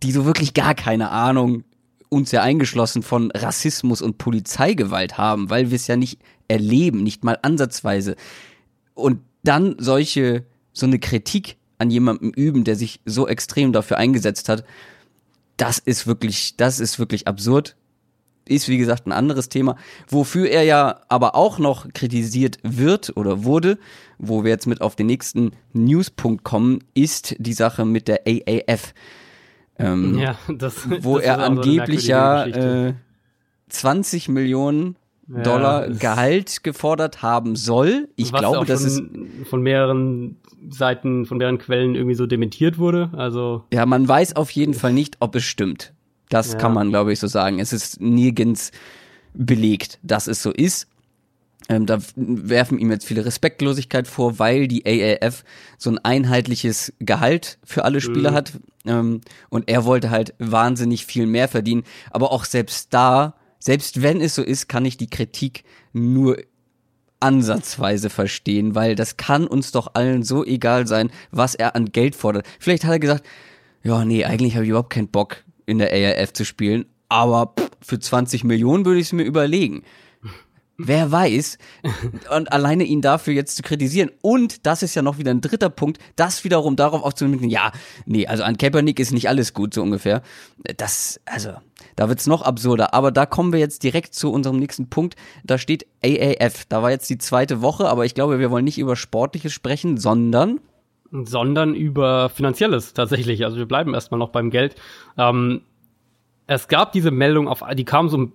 die 0.02 0.12
so 0.12 0.26
wirklich 0.26 0.54
gar 0.54 0.76
keine 0.76 1.10
Ahnung, 1.10 1.64
uns 2.10 2.32
ja 2.32 2.44
eingeschlossen 2.44 3.02
von 3.02 3.32
Rassismus 3.32 4.02
und 4.02 4.18
Polizeigewalt 4.18 5.18
haben, 5.18 5.50
weil 5.50 5.72
wir 5.72 5.76
es 5.76 5.88
ja 5.88 5.96
nicht 5.96 6.20
erleben, 6.48 7.04
nicht 7.04 7.24
mal 7.24 7.40
ansatzweise. 7.42 8.16
Und 8.94 9.22
dann 9.44 9.76
solche, 9.80 10.46
so 10.72 10.86
eine 10.86 11.00
Kritik 11.00 11.58
an 11.80 11.90
jemandem 11.90 12.30
üben, 12.30 12.64
der 12.64 12.76
sich 12.76 13.02
so 13.06 13.28
extrem 13.28 13.74
dafür 13.74 13.98
eingesetzt 13.98 14.48
hat, 14.50 14.64
das 15.58 15.80
ist 15.80 16.08
wirklich, 16.08 16.56
das 16.58 16.80
ist 16.80 17.00
wirklich 17.00 17.28
absurd. 17.28 17.76
Ist 18.48 18.68
wie 18.68 18.78
gesagt 18.78 19.08
ein 19.08 19.12
anderes 19.14 19.48
Thema, 19.50 19.78
wofür 20.10 20.50
er 20.50 20.64
ja 20.64 21.00
aber 21.08 21.36
auch 21.36 21.60
noch 21.60 21.88
kritisiert 21.94 22.58
wird 22.64 23.16
oder 23.16 23.44
wurde, 23.46 23.78
wo 24.18 24.44
wir 24.44 24.52
jetzt 24.52 24.68
mit 24.68 24.82
auf 24.82 24.96
den 24.98 25.08
nächsten 25.08 25.52
Newspunkt 25.72 26.44
kommen, 26.44 26.80
ist 26.94 27.36
die 27.40 27.54
Sache 27.54 27.86
mit 27.86 28.08
der 28.08 28.22
AAF. 28.28 28.94
Ähm, 29.80 30.18
Ja, 30.20 30.36
das 30.58 30.88
wo 31.02 31.18
das 31.18 31.26
er 31.26 31.40
angeblich 31.40 32.06
ja 32.08 32.46
äh, 32.46 32.94
20 33.70 34.30
Millionen 34.30 34.98
Ja, 35.34 35.42
Dollar 35.42 35.88
das- 35.88 36.00
Gehalt 36.00 36.64
gefordert 36.64 37.22
haben 37.22 37.56
soll. 37.56 38.10
Ich 38.18 38.34
glaube, 38.34 38.66
das 38.66 38.84
ist 38.84 38.98
von, 38.98 39.30
von 39.46 39.62
mehreren 39.62 40.38
Seiten, 40.70 41.26
von 41.26 41.38
mehreren 41.38 41.58
Quellen 41.58 41.96
irgendwie 41.96 42.16
so 42.16 42.26
dementiert 42.26 42.78
wurde. 42.78 43.10
Also 43.14 43.64
Ja, 43.74 43.86
man 43.86 44.08
weiß 44.08 44.36
auf 44.36 44.52
jeden 44.52 44.74
Fall 44.74 44.94
nicht, 44.94 45.16
ob 45.22 45.36
es 45.36 45.44
stimmt. 45.44 45.94
Das 46.34 46.54
Ja. 46.54 46.58
kann 46.58 46.74
man, 46.74 46.90
glaube 46.90 47.14
ich, 47.14 47.20
so 47.20 47.28
sagen. 47.28 47.60
Es 47.60 47.74
ist 47.74 48.02
nirgends 48.02 48.72
belegt, 49.34 50.00
dass 50.04 50.28
es 50.28 50.42
so 50.44 50.52
ist. 50.52 50.88
Ähm, 51.70 51.86
da 51.86 52.00
werfen 52.16 52.78
ihm 52.78 52.92
jetzt 52.92 53.06
viele 53.06 53.26
Respektlosigkeit 53.26 54.06
vor, 54.08 54.38
weil 54.38 54.68
die 54.68 54.86
AAF 54.86 55.44
so 55.78 55.90
ein 55.92 55.98
einheitliches 56.00 56.92
Gehalt 57.00 57.58
für 57.64 57.86
alle 57.86 58.02
Spieler 58.02 58.32
Mhm. 58.32 58.36
hat. 58.36 58.52
Ähm, 58.86 59.22
und 59.50 59.70
er 59.70 59.86
wollte 59.86 60.10
halt 60.10 60.34
wahnsinnig 60.40 61.06
viel 61.06 61.26
mehr 61.26 61.48
verdienen. 61.48 61.84
Aber 62.12 62.32
auch 62.34 62.44
selbst 62.44 62.94
da, 62.94 63.36
selbst 63.60 64.02
wenn 64.02 64.20
es 64.20 64.36
so 64.36 64.44
ist, 64.44 64.68
kann 64.68 64.84
ich 64.84 64.98
die 64.98 65.10
Kritik 65.10 65.64
nur 65.94 66.38
ansatzweise 67.22 68.10
verstehen, 68.10 68.76
weil 68.76 68.96
das 68.96 69.16
kann 69.16 69.48
uns 69.48 69.72
doch 69.72 69.92
allen 69.96 70.24
so 70.24 70.44
egal 70.46 70.88
sein, 70.88 71.10
was 71.32 71.56
er 71.56 71.76
an 71.76 71.94
Geld 71.94 72.16
fordert. 72.16 72.46
Vielleicht 72.60 72.84
hat 72.84 72.92
er 72.92 73.00
gesagt, 73.00 73.26
ja, 73.84 74.04
nee, 74.04 74.26
eigentlich 74.26 74.56
habe 74.56 74.66
ich 74.66 74.70
überhaupt 74.70 74.90
keinen 74.92 75.08
Bock 75.08 75.38
in 75.66 75.78
der 75.80 75.92
ARF 75.92 76.34
zu 76.34 76.46
spielen, 76.46 76.86
aber 77.10 77.54
für 77.82 78.00
20 78.00 78.44
Millionen 78.44 78.86
würde 78.86 79.00
ich 79.00 79.08
es 79.08 79.14
mir 79.14 79.24
überlegen. 79.24 79.84
wer 80.78 81.12
weiß. 81.12 81.58
Und 82.36 82.52
alleine 82.52 82.84
ihn 82.84 83.02
dafür 83.02 83.34
jetzt 83.34 83.56
zu 83.56 83.64
kritisieren. 83.64 84.12
Und 84.22 84.66
das 84.66 84.84
ist 84.84 84.96
ja 84.96 85.02
noch 85.02 85.18
wieder 85.18 85.32
ein 85.32 85.42
dritter 85.42 85.70
Punkt, 85.70 86.00
das 86.16 86.44
wiederum 86.44 86.76
darauf 86.76 87.04
aufzunehmen, 87.04 87.50
ja, 87.50 87.72
nee, 88.06 88.28
also 88.28 88.44
an 88.44 88.58
Kaepernick 88.58 89.00
ist 89.00 89.12
nicht 89.12 89.30
alles 89.30 89.54
gut, 89.54 89.74
so 89.74 89.82
ungefähr. 89.82 90.22
Das, 90.78 91.20
also, 91.26 91.54
da 91.96 92.10
wird's 92.10 92.28
noch 92.28 92.42
absurder. 92.42 92.94
Aber 92.94 93.12
da 93.12 93.26
kommen 93.26 93.54
wir 93.54 93.60
jetzt 93.60 93.84
direkt 93.84 94.16
zu 94.16 94.32
unserem 94.32 94.60
nächsten 94.60 94.90
Punkt. 94.90 95.16
Da 95.44 95.58
steht 95.58 95.86
AAF. 96.04 96.66
Da 96.70 96.82
war 96.82 96.92
jetzt 96.92 97.10
die 97.10 97.18
zweite 97.18 97.62
Woche, 97.62 97.88
aber 97.88 98.06
ich 98.06 98.16
glaube, 98.16 98.40
wir 98.40 98.52
wollen 98.52 98.66
nicht 98.66 98.80
über 98.80 98.96
Sportliches 98.96 99.54
sprechen, 99.54 99.98
sondern 99.98 100.60
sondern 101.14 101.76
über 101.76 102.30
Finanzielles 102.30 102.94
tatsächlich. 102.94 103.46
Also 103.46 103.58
wir 103.58 103.68
bleiben 103.68 103.94
erstmal 103.94 104.20
noch 104.20 104.30
beim 104.30 104.50
Geld. 104.50 104.76
Ähm, 105.18 105.62
es 106.46 106.68
gab 106.68 106.92
diese 106.92 107.12
Meldung 107.12 107.48
auf, 107.48 107.64
die 107.76 107.86
kam 107.86 108.10
so, 108.10 108.32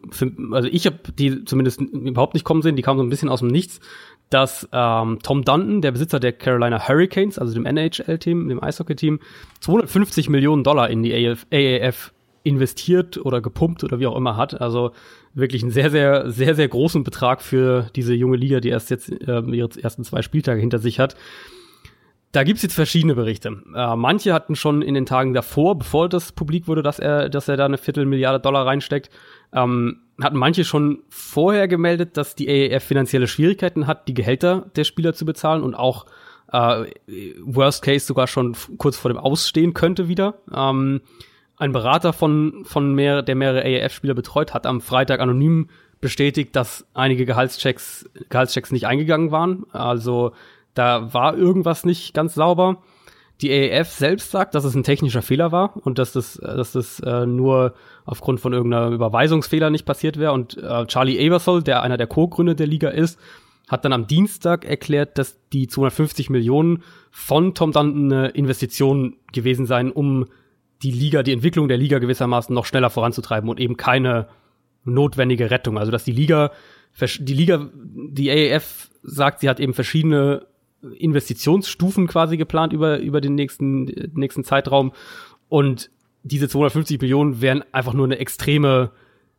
also 0.52 0.68
ich 0.70 0.86
habe 0.86 0.98
die 1.18 1.44
zumindest 1.44 1.80
überhaupt 1.80 2.34
nicht 2.34 2.44
kommen 2.44 2.62
sehen, 2.62 2.76
die 2.76 2.82
kam 2.82 2.96
so 2.96 3.02
ein 3.02 3.10
bisschen 3.10 3.28
aus 3.28 3.40
dem 3.40 3.48
Nichts, 3.48 3.80
dass 4.30 4.68
ähm, 4.72 5.18
Tom 5.22 5.44
Dunton, 5.44 5.82
der 5.82 5.92
Besitzer 5.92 6.20
der 6.20 6.32
Carolina 6.32 6.88
Hurricanes, 6.88 7.38
also 7.38 7.52
dem 7.52 7.66
NHL-Team, 7.66 8.48
dem 8.48 8.62
Eishockey-Team, 8.62 9.20
250 9.60 10.28
Millionen 10.30 10.64
Dollar 10.64 10.88
in 10.88 11.02
die 11.02 11.28
AF, 11.28 11.46
AAF 11.52 12.12
investiert 12.44 13.18
oder 13.18 13.40
gepumpt 13.40 13.84
oder 13.84 14.00
wie 14.00 14.06
auch 14.06 14.16
immer 14.16 14.36
hat. 14.36 14.60
Also 14.60 14.92
wirklich 15.34 15.62
einen 15.62 15.72
sehr, 15.72 15.90
sehr, 15.90 16.30
sehr, 16.30 16.54
sehr 16.54 16.68
großen 16.68 17.04
Betrag 17.04 17.42
für 17.42 17.90
diese 17.94 18.14
junge 18.14 18.36
Liga, 18.36 18.60
die 18.60 18.70
erst 18.70 18.90
jetzt 18.90 19.10
äh, 19.10 19.40
ihre 19.40 19.68
ersten 19.80 20.04
zwei 20.04 20.22
Spieltage 20.22 20.60
hinter 20.60 20.78
sich 20.78 20.98
hat. 20.98 21.16
Da 22.32 22.44
gibt's 22.44 22.62
jetzt 22.62 22.74
verschiedene 22.74 23.14
Berichte. 23.14 23.62
Äh, 23.74 23.96
manche 23.96 24.34
hatten 24.34 24.54
schon 24.54 24.82
in 24.82 24.94
den 24.94 25.06
Tagen 25.06 25.32
davor, 25.32 25.78
bevor 25.78 26.08
das 26.08 26.32
publik 26.32 26.68
wurde, 26.68 26.82
dass 26.82 26.98
er, 26.98 27.30
dass 27.30 27.48
er 27.48 27.56
da 27.56 27.64
eine 27.64 27.78
Viertelmilliarde 27.78 28.40
Dollar 28.40 28.66
reinsteckt, 28.66 29.10
ähm, 29.52 30.00
hatten 30.20 30.36
manche 30.36 30.64
schon 30.64 31.02
vorher 31.08 31.68
gemeldet, 31.68 32.16
dass 32.16 32.34
die 32.34 32.48
AEF 32.48 32.84
finanzielle 32.84 33.28
Schwierigkeiten 33.28 33.86
hat, 33.86 34.08
die 34.08 34.14
Gehälter 34.14 34.66
der 34.76 34.84
Spieler 34.84 35.14
zu 35.14 35.24
bezahlen 35.24 35.62
und 35.62 35.74
auch 35.74 36.06
äh, 36.52 36.86
Worst 37.40 37.82
Case 37.82 38.04
sogar 38.04 38.26
schon 38.26 38.54
kurz 38.76 38.96
vor 38.98 39.10
dem 39.10 39.18
Ausstehen 39.18 39.72
könnte 39.72 40.08
wieder. 40.08 40.34
Ähm, 40.52 41.00
ein 41.56 41.72
Berater 41.72 42.12
von, 42.12 42.64
von 42.64 42.94
mehr, 42.94 43.22
der 43.22 43.34
mehrere 43.36 43.62
AEF-Spieler 43.62 44.14
betreut, 44.14 44.54
hat 44.54 44.66
am 44.66 44.80
Freitag 44.80 45.20
anonym 45.20 45.68
bestätigt, 46.00 46.54
dass 46.54 46.86
einige 46.94 47.26
Gehaltschecks, 47.26 48.08
Gehaltschecks 48.28 48.70
nicht 48.70 48.86
eingegangen 48.86 49.32
waren. 49.32 49.64
Also 49.72 50.32
da 50.78 51.12
war 51.12 51.36
irgendwas 51.36 51.84
nicht 51.84 52.14
ganz 52.14 52.34
sauber. 52.34 52.82
Die 53.40 53.50
AEF 53.50 53.88
selbst 53.88 54.30
sagt, 54.30 54.54
dass 54.54 54.64
es 54.64 54.74
ein 54.74 54.82
technischer 54.82 55.22
Fehler 55.22 55.52
war 55.52 55.76
und 55.84 55.98
dass 55.98 56.12
das, 56.12 56.34
dass 56.34 56.72
das 56.72 57.00
äh, 57.00 57.24
nur 57.26 57.74
aufgrund 58.04 58.40
von 58.40 58.52
irgendeiner 58.52 58.88
Überweisungsfehler 58.88 59.70
nicht 59.70 59.84
passiert 59.84 60.18
wäre. 60.18 60.32
Und 60.32 60.56
äh, 60.56 60.86
Charlie 60.86 61.24
Abersol, 61.24 61.62
der 61.62 61.82
einer 61.82 61.96
der 61.96 62.08
Co-Gründer 62.08 62.54
der 62.54 62.66
Liga 62.66 62.88
ist, 62.88 63.18
hat 63.68 63.84
dann 63.84 63.92
am 63.92 64.06
Dienstag 64.06 64.64
erklärt, 64.64 65.18
dass 65.18 65.38
die 65.52 65.68
250 65.68 66.30
Millionen 66.30 66.82
von 67.10 67.54
Tom 67.54 67.72
Dunton 67.72 68.12
eine 68.12 68.28
Investition 68.28 69.16
gewesen 69.32 69.66
seien, 69.66 69.92
um 69.92 70.26
die 70.82 70.90
Liga, 70.90 71.22
die 71.22 71.32
Entwicklung 71.32 71.68
der 71.68 71.76
Liga 71.76 71.98
gewissermaßen 71.98 72.54
noch 72.54 72.64
schneller 72.64 72.90
voranzutreiben 72.90 73.50
und 73.50 73.60
eben 73.60 73.76
keine 73.76 74.28
notwendige 74.84 75.50
Rettung. 75.50 75.78
Also 75.78 75.92
dass 75.92 76.04
die 76.04 76.12
Liga, 76.12 76.50
die 77.00 77.34
Liga, 77.34 77.68
die 77.74 78.30
AEF 78.30 78.90
sagt, 79.02 79.40
sie 79.40 79.48
hat 79.48 79.60
eben 79.60 79.74
verschiedene 79.74 80.46
Investitionsstufen 80.82 82.06
quasi 82.06 82.36
geplant 82.36 82.72
über, 82.72 82.98
über 82.98 83.20
den 83.20 83.34
nächsten, 83.34 83.84
nächsten 84.14 84.44
Zeitraum. 84.44 84.92
Und 85.48 85.90
diese 86.22 86.48
250 86.48 87.00
Millionen 87.00 87.40
wären 87.40 87.64
einfach 87.72 87.94
nur 87.94 88.06
eine 88.06 88.18
extreme, 88.18 88.90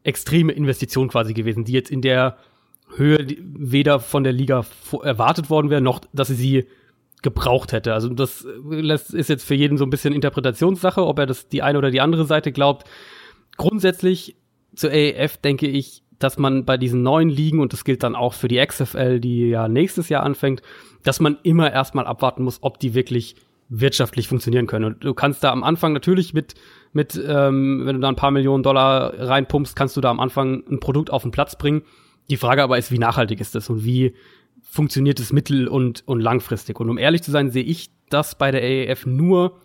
extreme 0.03 0.51
Investition 0.51 1.07
quasi 1.07 1.33
gewesen, 1.33 1.65
die 1.65 1.73
jetzt 1.73 1.91
in 1.91 2.01
der 2.01 2.37
Höhe 2.95 3.25
weder 3.39 3.99
von 3.99 4.23
der 4.23 4.33
Liga 4.33 4.65
erwartet 5.03 5.49
worden 5.49 5.69
wäre, 5.69 5.81
noch 5.81 6.01
dass 6.11 6.29
sie 6.29 6.35
sie 6.35 6.67
gebraucht 7.21 7.73
hätte. 7.73 7.93
Also 7.93 8.09
das 8.09 8.41
ist 8.41 9.29
jetzt 9.29 9.45
für 9.45 9.55
jeden 9.55 9.77
so 9.77 9.83
ein 9.83 9.89
bisschen 9.89 10.13
Interpretationssache, 10.13 11.05
ob 11.05 11.19
er 11.19 11.25
das 11.25 11.49
die 11.49 11.61
eine 11.61 11.77
oder 11.77 11.91
die 11.91 12.01
andere 12.01 12.25
Seite 12.25 12.51
glaubt. 12.51 12.87
Grundsätzlich 13.57 14.37
zur 14.73 14.91
AEF 14.91 15.37
denke 15.37 15.67
ich, 15.67 16.03
dass 16.19 16.37
man 16.37 16.65
bei 16.65 16.77
diesen 16.77 17.01
neuen 17.01 17.29
Ligen, 17.29 17.59
und 17.59 17.73
das 17.73 17.83
gilt 17.83 18.03
dann 18.03 18.15
auch 18.15 18.33
für 18.33 18.47
die 18.47 18.63
XFL, 18.63 19.19
die 19.19 19.49
ja 19.49 19.67
nächstes 19.67 20.09
Jahr 20.09 20.23
anfängt, 20.23 20.61
dass 21.03 21.19
man 21.19 21.37
immer 21.43 21.71
erstmal 21.71 22.05
abwarten 22.05 22.43
muss, 22.43 22.59
ob 22.61 22.79
die 22.79 22.93
wirklich 22.93 23.35
wirtschaftlich 23.69 24.27
funktionieren 24.27 24.67
können. 24.67 24.85
Und 24.85 25.03
du 25.03 25.13
kannst 25.13 25.43
da 25.43 25.51
am 25.51 25.63
Anfang 25.63 25.93
natürlich 25.93 26.33
mit, 26.33 26.55
mit 26.91 27.21
ähm, 27.25 27.83
wenn 27.85 27.95
du 27.95 28.01
da 28.01 28.09
ein 28.09 28.15
paar 28.15 28.31
Millionen 28.31 28.63
Dollar 28.63 29.13
reinpumpst, 29.17 29.75
kannst 29.75 29.95
du 29.95 30.01
da 30.01 30.09
am 30.09 30.19
Anfang 30.19 30.63
ein 30.69 30.79
Produkt 30.79 31.11
auf 31.11 31.21
den 31.21 31.31
Platz 31.31 31.55
bringen. 31.55 31.83
Die 32.29 32.37
Frage 32.37 32.63
aber 32.63 32.77
ist, 32.77 32.91
wie 32.91 32.99
nachhaltig 32.99 33.39
ist 33.39 33.55
das 33.55 33.69
und 33.69 33.85
wie 33.85 34.13
funktioniert 34.61 35.19
es 35.19 35.31
mittel- 35.31 35.67
und, 35.67 36.03
und 36.07 36.19
langfristig? 36.19 36.79
Und 36.79 36.89
um 36.89 36.97
ehrlich 36.97 37.23
zu 37.23 37.31
sein, 37.31 37.51
sehe 37.51 37.63
ich 37.63 37.91
das 38.09 38.37
bei 38.37 38.51
der 38.51 38.61
AEF 38.61 39.05
nur, 39.05 39.57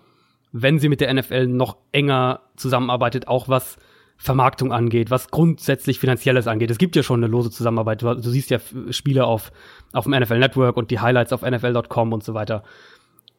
wenn 0.53 0.79
sie 0.79 0.89
mit 0.89 1.01
der 1.01 1.13
NFL 1.13 1.47
noch 1.47 1.79
enger 1.91 2.41
zusammenarbeitet, 2.57 3.27
auch 3.27 3.49
was 3.49 3.79
Vermarktung 4.25 4.73
angeht, 4.73 5.11
was 5.11 5.31
grundsätzlich 5.31 6.01
Finanzielles 6.01 6.47
angeht. 6.47 6.71
Es 6.71 6.79
gibt 6.79 6.97
ja 6.97 7.03
schon 7.03 7.23
eine 7.23 7.31
lose 7.31 7.51
Zusammenarbeit. 7.51 8.01
Du, 8.01 8.15
du 8.15 8.31
siehst 8.31 8.49
ja 8.49 8.59
Spiele 8.89 9.27
auf, 9.27 9.53
auf 9.93 10.05
dem 10.05 10.19
NFL 10.19 10.39
Network 10.39 10.79
und 10.79 10.91
die 10.91 10.99
Highlights 10.99 11.35
auf 11.35 11.43
NFL.com 11.43 12.11
und 12.11 12.25
so 12.25 12.33
weiter. 12.33 12.63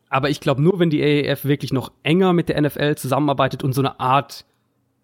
Aber 0.09 0.29
ich 0.29 0.41
glaube, 0.41 0.61
nur 0.61 0.79
wenn 0.79 0.91
die 0.91 1.01
AEF 1.01 1.43
wirklich 1.45 1.73
noch 1.73 1.91
enger 2.03 2.33
mit 2.33 2.49
der 2.49 2.61
NFL 2.61 2.93
zusammenarbeitet 2.97 3.63
und 3.63 3.73
so 3.73 3.81
eine 3.81 3.99
Art 3.99 4.45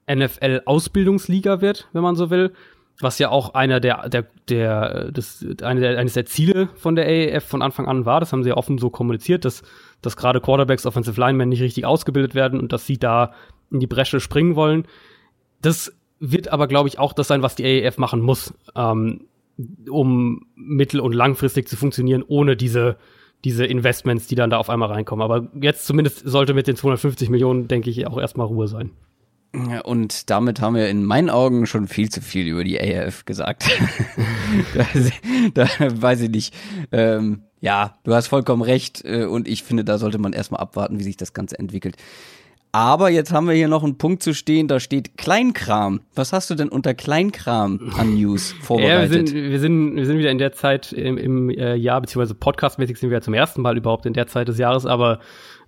NFL-Ausbildungsliga 0.07 1.61
wird, 1.61 1.87
wenn 1.93 2.03
man 2.03 2.15
so 2.15 2.29
will, 2.29 2.53
was 2.99 3.17
ja 3.17 3.29
auch 3.29 3.55
einer 3.55 3.79
der, 3.79 4.07
der, 4.07 4.27
der, 4.49 5.11
das, 5.11 5.43
eine 5.63 5.79
der, 5.79 5.97
eines 5.97 6.13
der 6.13 6.27
Ziele 6.27 6.69
von 6.75 6.95
der 6.95 7.05
AEF 7.05 7.43
von 7.43 7.63
Anfang 7.63 7.87
an 7.87 8.05
war. 8.05 8.19
Das 8.19 8.31
haben 8.31 8.43
sie 8.43 8.49
ja 8.49 8.57
offen 8.57 8.77
so 8.77 8.91
kommuniziert, 8.91 9.45
dass, 9.45 9.63
dass 10.03 10.15
gerade 10.15 10.41
Quarterbacks, 10.41 10.85
Offensive 10.85 11.19
Linemen 11.19 11.49
nicht 11.49 11.63
richtig 11.63 11.87
ausgebildet 11.87 12.35
werden 12.35 12.59
und 12.59 12.71
dass 12.71 12.85
sie 12.85 12.99
da 12.99 13.33
in 13.71 13.79
die 13.79 13.87
Bresche 13.87 14.19
springen 14.19 14.55
wollen. 14.55 14.85
Das 15.61 15.93
wird 16.19 16.49
aber, 16.49 16.67
glaube 16.67 16.87
ich, 16.87 16.99
auch 16.99 17.13
das 17.13 17.27
sein, 17.27 17.41
was 17.41 17.55
die 17.55 17.65
AEF 17.65 17.97
machen 17.97 18.21
muss, 18.21 18.53
ähm, 18.75 19.25
um 19.89 20.45
mittel- 20.55 21.01
und 21.01 21.13
langfristig 21.13 21.67
zu 21.67 21.75
funktionieren, 21.75 22.23
ohne 22.27 22.55
diese, 22.55 22.97
diese 23.43 23.65
Investments, 23.65 24.27
die 24.27 24.35
dann 24.35 24.49
da 24.49 24.57
auf 24.57 24.69
einmal 24.69 24.91
reinkommen. 24.91 25.23
Aber 25.23 25.49
jetzt 25.59 25.85
zumindest 25.85 26.19
sollte 26.25 26.53
mit 26.53 26.67
den 26.67 26.75
250 26.75 27.29
Millionen, 27.29 27.67
denke 27.67 27.89
ich, 27.89 28.05
auch 28.07 28.19
erstmal 28.19 28.47
Ruhe 28.47 28.67
sein. 28.67 28.91
Und 29.83 30.29
damit 30.29 30.61
haben 30.61 30.75
wir 30.75 30.87
in 30.87 31.03
meinen 31.03 31.29
Augen 31.29 31.65
schon 31.65 31.87
viel 31.87 32.09
zu 32.09 32.21
viel 32.21 32.47
über 32.47 32.63
die 32.63 32.79
ARF 32.79 33.25
gesagt. 33.25 33.65
da, 34.73 34.85
da, 35.53 36.01
weiß 36.01 36.21
ich 36.21 36.29
nicht. 36.29 36.53
Ähm, 36.93 37.43
ja, 37.59 37.95
du 38.05 38.13
hast 38.13 38.27
vollkommen 38.27 38.61
recht 38.61 39.03
äh, 39.03 39.25
und 39.25 39.49
ich 39.49 39.63
finde, 39.63 39.83
da 39.83 39.97
sollte 39.97 40.19
man 40.19 40.31
erstmal 40.31 40.61
abwarten, 40.61 40.99
wie 40.99 41.03
sich 41.03 41.17
das 41.17 41.33
Ganze 41.33 41.59
entwickelt. 41.59 41.97
Aber 42.73 43.09
jetzt 43.09 43.33
haben 43.33 43.47
wir 43.47 43.53
hier 43.53 43.67
noch 43.67 43.83
einen 43.83 43.97
Punkt 43.97 44.23
zu 44.23 44.33
stehen, 44.33 44.67
da 44.69 44.79
steht 44.79 45.17
Kleinkram. 45.17 46.01
Was 46.15 46.31
hast 46.31 46.49
du 46.49 46.55
denn 46.55 46.69
unter 46.69 46.93
Kleinkram 46.93 47.91
an 47.97 48.15
News 48.15 48.53
vorbereitet? 48.61 48.91
Ja, 48.91 49.01
wir 49.01 49.09
sind, 49.09 49.33
wir 49.33 49.59
sind, 49.59 49.95
wir 49.97 50.05
sind 50.05 50.17
wieder 50.17 50.31
in 50.31 50.37
der 50.37 50.53
Zeit 50.53 50.93
im, 50.93 51.17
im 51.17 51.49
äh, 51.49 51.75
Jahr, 51.75 51.99
beziehungsweise 51.99 52.33
podcastmäßig 52.33 52.97
sind 52.97 53.09
wir 53.09 53.17
ja 53.17 53.21
zum 53.21 53.33
ersten 53.33 53.61
Mal 53.61 53.77
überhaupt 53.77 54.05
in 54.05 54.13
der 54.13 54.27
Zeit 54.27 54.47
des 54.47 54.57
Jahres, 54.57 54.85
aber 54.85 55.19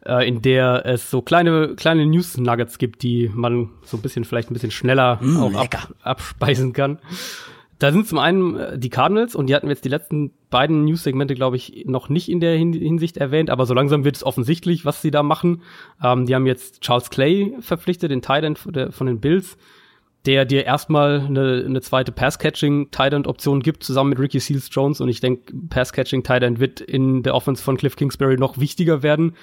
äh, 0.06 0.28
in 0.28 0.42
der 0.42 0.86
es 0.86 1.10
so 1.10 1.22
kleine, 1.22 1.76
kleine 1.76 2.06
News-Nuggets 2.06 2.78
gibt, 2.78 3.04
die 3.04 3.30
man 3.34 3.70
so 3.84 3.98
ein 3.98 4.02
bisschen, 4.02 4.24
vielleicht 4.24 4.50
ein 4.50 4.54
bisschen 4.54 4.72
schneller 4.72 5.20
mm, 5.22 5.38
auch 5.44 5.54
ab, 5.56 5.94
abspeisen 6.02 6.74
kann. 6.74 7.00
Da 7.84 7.92
sind 7.92 8.08
zum 8.08 8.18
einen 8.18 8.56
äh, 8.56 8.80
die 8.80 8.90
Cardinals 8.90 9.36
und 9.36 9.48
die 9.48 9.56
hatten 9.56 9.68
wir 9.68 9.74
jetzt 9.74 9.84
die 9.84 9.90
letzten 9.90 10.32
beiden 10.50 10.86
News-Segmente, 10.86 11.36
glaube 11.36 11.58
ich, 11.58 11.84
noch 11.86 12.08
nicht 12.08 12.30
in 12.30 12.40
der 12.40 12.56
Hinsicht 12.56 13.18
erwähnt, 13.18 13.50
aber 13.50 13.66
so 13.66 13.74
langsam 13.74 14.06
wird 14.06 14.16
es 14.16 14.26
offensichtlich, 14.26 14.86
was 14.86 15.02
sie 15.02 15.12
da 15.12 15.22
machen. 15.22 15.64
Ähm, 16.02 16.26
die 16.26 16.34
haben 16.34 16.46
jetzt 16.46 16.80
Charles 16.80 17.10
Clay 17.10 17.54
verpflichtet, 17.60 18.10
den 18.10 18.22
Tight 18.22 18.46
End 18.46 18.58
von 18.58 19.06
den 19.06 19.20
Bills, 19.20 19.58
der 20.26 20.46
dir 20.46 20.64
erstmal 20.64 21.26
eine, 21.28 21.66
eine 21.66 21.82
zweite 21.82 22.14
Pass-Catching-Tight 22.14 23.12
End-Option 23.12 23.60
gibt, 23.60 23.84
zusammen 23.84 24.12
mit 24.12 24.20
Ricky 24.20 24.40
Seals 24.40 24.70
Jones. 24.72 25.02
Und 25.02 25.10
ich 25.10 25.20
denke, 25.20 25.54
Pass-Catching-Tight 25.70 26.44
End 26.44 26.62
wird 26.62 26.80
in 26.80 27.22
der 27.22 27.36
Offense 27.36 27.62
von 27.62 27.76
Cliff 27.76 27.98
Kingsbury 27.98 28.38
noch 28.38 28.60
wichtiger 28.60 29.04
werden. 29.04 29.36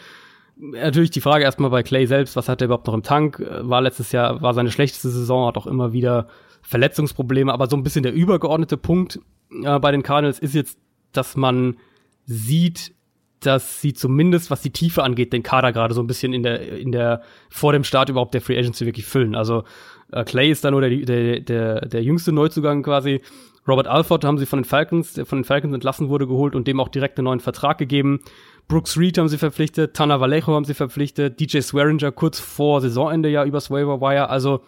Natürlich 0.57 1.11
die 1.11 1.20
Frage 1.20 1.44
erstmal 1.44 1.68
bei 1.68 1.83
Clay 1.83 2.07
selbst, 2.07 2.37
was 2.37 2.48
hat 2.48 2.62
er 2.62 2.66
überhaupt 2.66 2.87
noch 2.87 2.94
im 2.94 3.03
Tank? 3.03 3.46
War 3.61 3.83
letztes 3.83 4.12
Jahr, 4.12 4.40
war 4.40 4.55
seine 4.55 4.70
schlechteste 4.70 5.11
Saison, 5.11 5.46
hat 5.46 5.59
auch 5.59 5.66
immer 5.66 5.92
wieder 5.92 6.29
Verletzungsprobleme, 6.62 7.53
aber 7.53 7.68
so 7.68 7.77
ein 7.77 7.83
bisschen 7.83 8.03
der 8.03 8.12
übergeordnete 8.12 8.77
Punkt 8.77 9.20
äh, 9.62 9.79
bei 9.79 9.92
den 9.92 10.03
Cardinals 10.03 10.38
ist 10.38 10.55
jetzt, 10.55 10.79
dass 11.12 11.37
man 11.37 11.77
sieht, 12.25 12.94
dass 13.40 13.81
sie 13.81 13.94
zumindest, 13.94 14.51
was 14.51 14.62
die 14.62 14.70
Tiefe 14.70 15.03
angeht, 15.03 15.33
den 15.33 15.42
Kader 15.42 15.73
gerade 15.73 15.94
so 15.94 16.03
ein 16.03 16.07
bisschen 16.07 16.33
in 16.33 16.42
der, 16.42 16.79
in 16.79 16.92
der, 16.92 17.23
vor 17.49 17.73
dem 17.73 17.85
Start 17.85 18.09
überhaupt 18.09 18.35
der 18.35 18.42
Free 18.42 18.59
Agency 18.59 18.87
wirklich 18.87 19.07
füllen. 19.07 19.35
Also 19.35 19.64
äh, 20.12 20.25
Clay 20.25 20.51
ist 20.51 20.64
da 20.64 20.70
nur 20.70 20.83
der, 20.83 20.90
der, 20.90 21.40
der, 21.40 21.81
der 21.87 22.03
jüngste 22.03 22.33
Neuzugang 22.33 22.83
quasi. 22.83 23.23
Robert 23.66 23.87
Alford 23.87 24.25
haben 24.25 24.38
sie 24.38 24.46
von 24.46 24.61
den 24.61 24.64
Falcons, 24.64 25.14
der 25.14 25.27
von 25.27 25.38
den 25.38 25.44
Falcons 25.44 25.75
entlassen 25.75 26.09
wurde, 26.09 26.27
geholt 26.27 26.55
und 26.55 26.66
dem 26.66 26.81
auch 26.81 26.88
direkt 26.88 27.18
einen 27.18 27.27
neuen 27.27 27.40
Vertrag 27.40 27.79
gegeben. 27.79 28.20
Brooks 28.68 28.96
Reed 28.96 29.18
haben 29.18 29.29
sie 29.29 29.38
verpflichtet, 29.38 29.94
Tana 29.94 30.20
Vallejo 30.20 30.55
haben 30.55 30.64
sie 30.64 30.75
verpflichtet, 30.75 31.40
DJ 31.40 31.61
Swearinger 31.61 32.12
kurz 32.12 32.40
vor 32.40 32.81
Saisonende 32.81 33.29
ja 33.29 33.44
übers 33.44 33.70
Waiver 33.70 34.01
Wire. 34.01 34.29
Also 34.29 34.61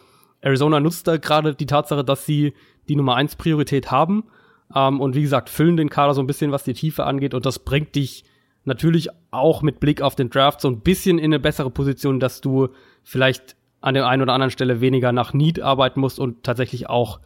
Arizona 0.43 0.81
nutzt 0.81 1.09
da 1.09 1.17
gerade 1.17 1.55
die 1.55 1.67
Tatsache, 1.67 2.05
dass 2.05 2.27
sie 2.27 2.53
die 2.89 2.97
Nummer 2.97 3.15
eins 3.15 3.37
Priorität 3.37 3.91
haben. 3.91 4.25
Ähm, 4.75 5.01
und 5.01 5.15
wie 5.15 5.23
gesagt, 5.23 5.49
füllen 5.49 5.77
den 5.77 5.89
Kader 5.89 6.15
so 6.15 6.21
ein 6.21 6.27
bisschen, 6.27 6.53
was 6.53 6.65
die 6.65 6.75
Tiefe 6.75 7.05
angeht. 7.05 7.33
Und 7.33 7.47
das 7.47 7.61
bringt 7.61 7.95
dich 7.95 8.25
natürlich 8.65 9.09
auch 9.31 9.63
mit 9.63 9.81
Blick 9.81 10.03
auf 10.03 10.15
den 10.15 10.31
Draft 10.31 10.61
so 10.61 10.69
ein 10.69 10.81
bisschen 10.81 11.19
in 11.19 11.27
eine 11.27 11.41
bessere 11.41 11.71
Position, 11.71 12.21
dass 12.21 12.41
du 12.41 12.69
vielleicht 13.03 13.57
an 13.81 13.95
der 13.95 14.07
einen 14.07 14.23
oder 14.23 14.35
anderen 14.35 14.51
Stelle 14.51 14.81
weniger 14.81 15.13
nach 15.13 15.33
Need 15.33 15.61
arbeiten 15.61 16.01
musst 16.01 16.19
und 16.19 16.45
tatsächlich 16.45 16.89
auch 16.89 17.21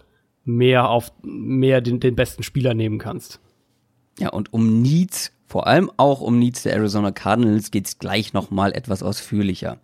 mehr 0.45 0.89
auf 0.89 1.13
mehr 1.23 1.81
den, 1.81 2.01
den 2.01 2.17
besten 2.17 2.43
Spieler 2.43 2.73
nehmen 2.73 2.99
kannst. 2.99 3.41
Ja, 4.19 4.31
und 4.31 4.53
um 4.53 4.81
Needs, 4.81 5.33
vor 5.47 5.67
allem 5.67 5.91
auch 5.99 6.21
um 6.21 6.39
Needs 6.39 6.63
der 6.63 6.75
Arizona 6.75 7.11
Cardinals, 7.11 7.71
geht's 7.71 7.99
gleich 7.99 8.33
noch 8.33 8.51
mal 8.51 8.73
etwas 8.73 9.03
ausführlicher. 9.03 9.79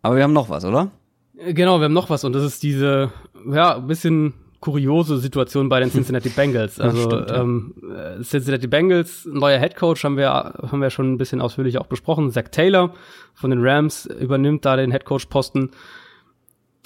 Aber 0.00 0.16
wir 0.16 0.22
haben 0.22 0.32
noch 0.32 0.48
was, 0.48 0.64
oder? 0.64 0.90
Genau, 1.36 1.80
wir 1.80 1.86
haben 1.86 1.92
noch 1.92 2.10
was 2.10 2.24
und 2.24 2.32
das 2.32 2.44
ist 2.44 2.62
diese, 2.62 3.12
ja, 3.50 3.76
ein 3.76 3.86
bisschen 3.86 4.34
kuriose 4.60 5.18
Situation 5.18 5.68
bei 5.68 5.80
den 5.80 5.90
Cincinnati 5.92 6.30
Bengals. 6.30 6.80
Also 6.80 7.02
stimmt, 7.02 7.30
ja. 7.30 7.40
ähm, 7.40 7.74
äh, 7.94 8.22
Cincinnati 8.22 8.66
Bengals, 8.66 9.26
neuer 9.30 9.58
Head 9.58 9.76
Coach 9.76 10.04
haben 10.04 10.16
wir 10.16 10.30
haben 10.30 10.80
wir 10.80 10.90
schon 10.90 11.12
ein 11.12 11.18
bisschen 11.18 11.40
ausführlich 11.40 11.78
auch 11.78 11.86
besprochen. 11.86 12.30
Zach 12.30 12.48
Taylor 12.50 12.94
von 13.34 13.50
den 13.50 13.60
Rams 13.62 14.06
übernimmt 14.06 14.64
da 14.64 14.76
den 14.76 14.90
Head 14.90 15.04
Coach 15.04 15.26
Posten. 15.26 15.70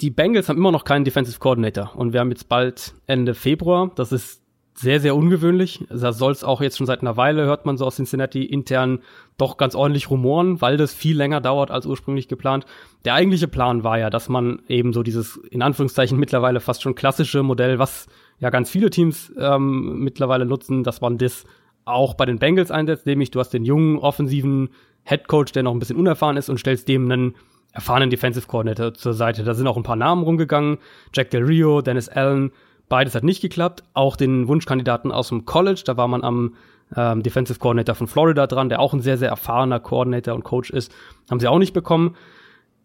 Die 0.01 0.09
Bengals 0.09 0.49
haben 0.49 0.57
immer 0.57 0.71
noch 0.71 0.83
keinen 0.83 1.05
Defensive 1.05 1.39
Coordinator 1.39 1.95
und 1.95 2.13
wir 2.13 2.19
haben 2.19 2.31
jetzt 2.31 2.49
bald 2.49 2.93
Ende 3.07 3.33
Februar. 3.33 3.91
Das 3.95 4.11
ist 4.11 4.41
sehr, 4.79 5.01
sehr 5.01 5.13
ungewöhnlich. 5.13 5.85
Da 5.89 6.13
soll 6.13 6.31
es 6.31 6.45
auch 6.45 6.61
jetzt 6.61 6.77
schon 6.77 6.87
seit 6.87 7.01
einer 7.01 7.17
Weile, 7.17 7.43
hört 7.43 7.65
man 7.65 7.75
so 7.77 7.85
aus 7.85 7.97
Cincinnati 7.97 8.45
intern 8.45 8.99
doch 9.37 9.57
ganz 9.57 9.75
ordentlich 9.75 10.09
rumoren, 10.09 10.61
weil 10.61 10.77
das 10.77 10.93
viel 10.93 11.17
länger 11.17 11.41
dauert 11.41 11.69
als 11.69 11.85
ursprünglich 11.85 12.29
geplant. 12.29 12.65
Der 13.03 13.13
eigentliche 13.13 13.49
Plan 13.49 13.83
war 13.83 13.99
ja, 13.99 14.09
dass 14.09 14.29
man 14.29 14.61
eben 14.69 14.93
so 14.93 15.03
dieses 15.03 15.35
in 15.35 15.61
Anführungszeichen 15.61 16.17
mittlerweile 16.17 16.61
fast 16.61 16.81
schon 16.81 16.95
klassische 16.95 17.43
Modell, 17.43 17.77
was 17.77 18.07
ja 18.39 18.49
ganz 18.51 18.69
viele 18.69 18.89
Teams 18.89 19.33
ähm, 19.37 19.99
mittlerweile 19.99 20.45
nutzen, 20.45 20.85
dass 20.85 21.01
man 21.01 21.17
das 21.17 21.43
auch 21.83 22.13
bei 22.13 22.25
den 22.25 22.39
Bengals 22.39 22.71
einsetzt, 22.71 23.05
nämlich 23.05 23.31
du 23.31 23.41
hast 23.41 23.49
den 23.49 23.65
jungen 23.65 23.97
offensiven 23.97 24.69
Head 25.03 25.27
Coach, 25.27 25.51
der 25.51 25.63
noch 25.63 25.73
ein 25.73 25.79
bisschen 25.79 25.97
unerfahren 25.97 26.37
ist 26.37 26.49
und 26.49 26.57
stellst 26.57 26.87
dem 26.87 27.11
einen 27.11 27.35
erfahrenen 27.73 28.09
Defensive 28.09 28.47
Coordinator 28.47 28.93
zur 28.93 29.13
Seite. 29.13 29.43
Da 29.43 29.53
sind 29.53 29.67
auch 29.67 29.77
ein 29.77 29.83
paar 29.83 29.97
Namen 29.97 30.23
rumgegangen. 30.23 30.77
Jack 31.13 31.31
Del 31.31 31.43
Rio, 31.43 31.81
Dennis 31.81 32.07
Allen, 32.07 32.51
Beides 32.89 33.15
hat 33.15 33.23
nicht 33.23 33.41
geklappt. 33.41 33.83
Auch 33.93 34.15
den 34.15 34.47
Wunschkandidaten 34.47 35.11
aus 35.11 35.29
dem 35.29 35.45
College, 35.45 35.83
da 35.85 35.95
war 35.95 36.07
man 36.07 36.23
am 36.23 36.55
ähm, 36.95 37.23
Defensive 37.23 37.59
Coordinator 37.59 37.95
von 37.95 38.07
Florida 38.07 38.47
dran, 38.47 38.69
der 38.69 38.79
auch 38.79 38.93
ein 38.93 39.01
sehr, 39.01 39.17
sehr 39.17 39.29
erfahrener 39.29 39.79
Coordinator 39.79 40.33
und 40.33 40.43
Coach 40.43 40.71
ist, 40.71 40.91
haben 41.29 41.39
sie 41.39 41.47
auch 41.47 41.59
nicht 41.59 41.73
bekommen. 41.73 42.15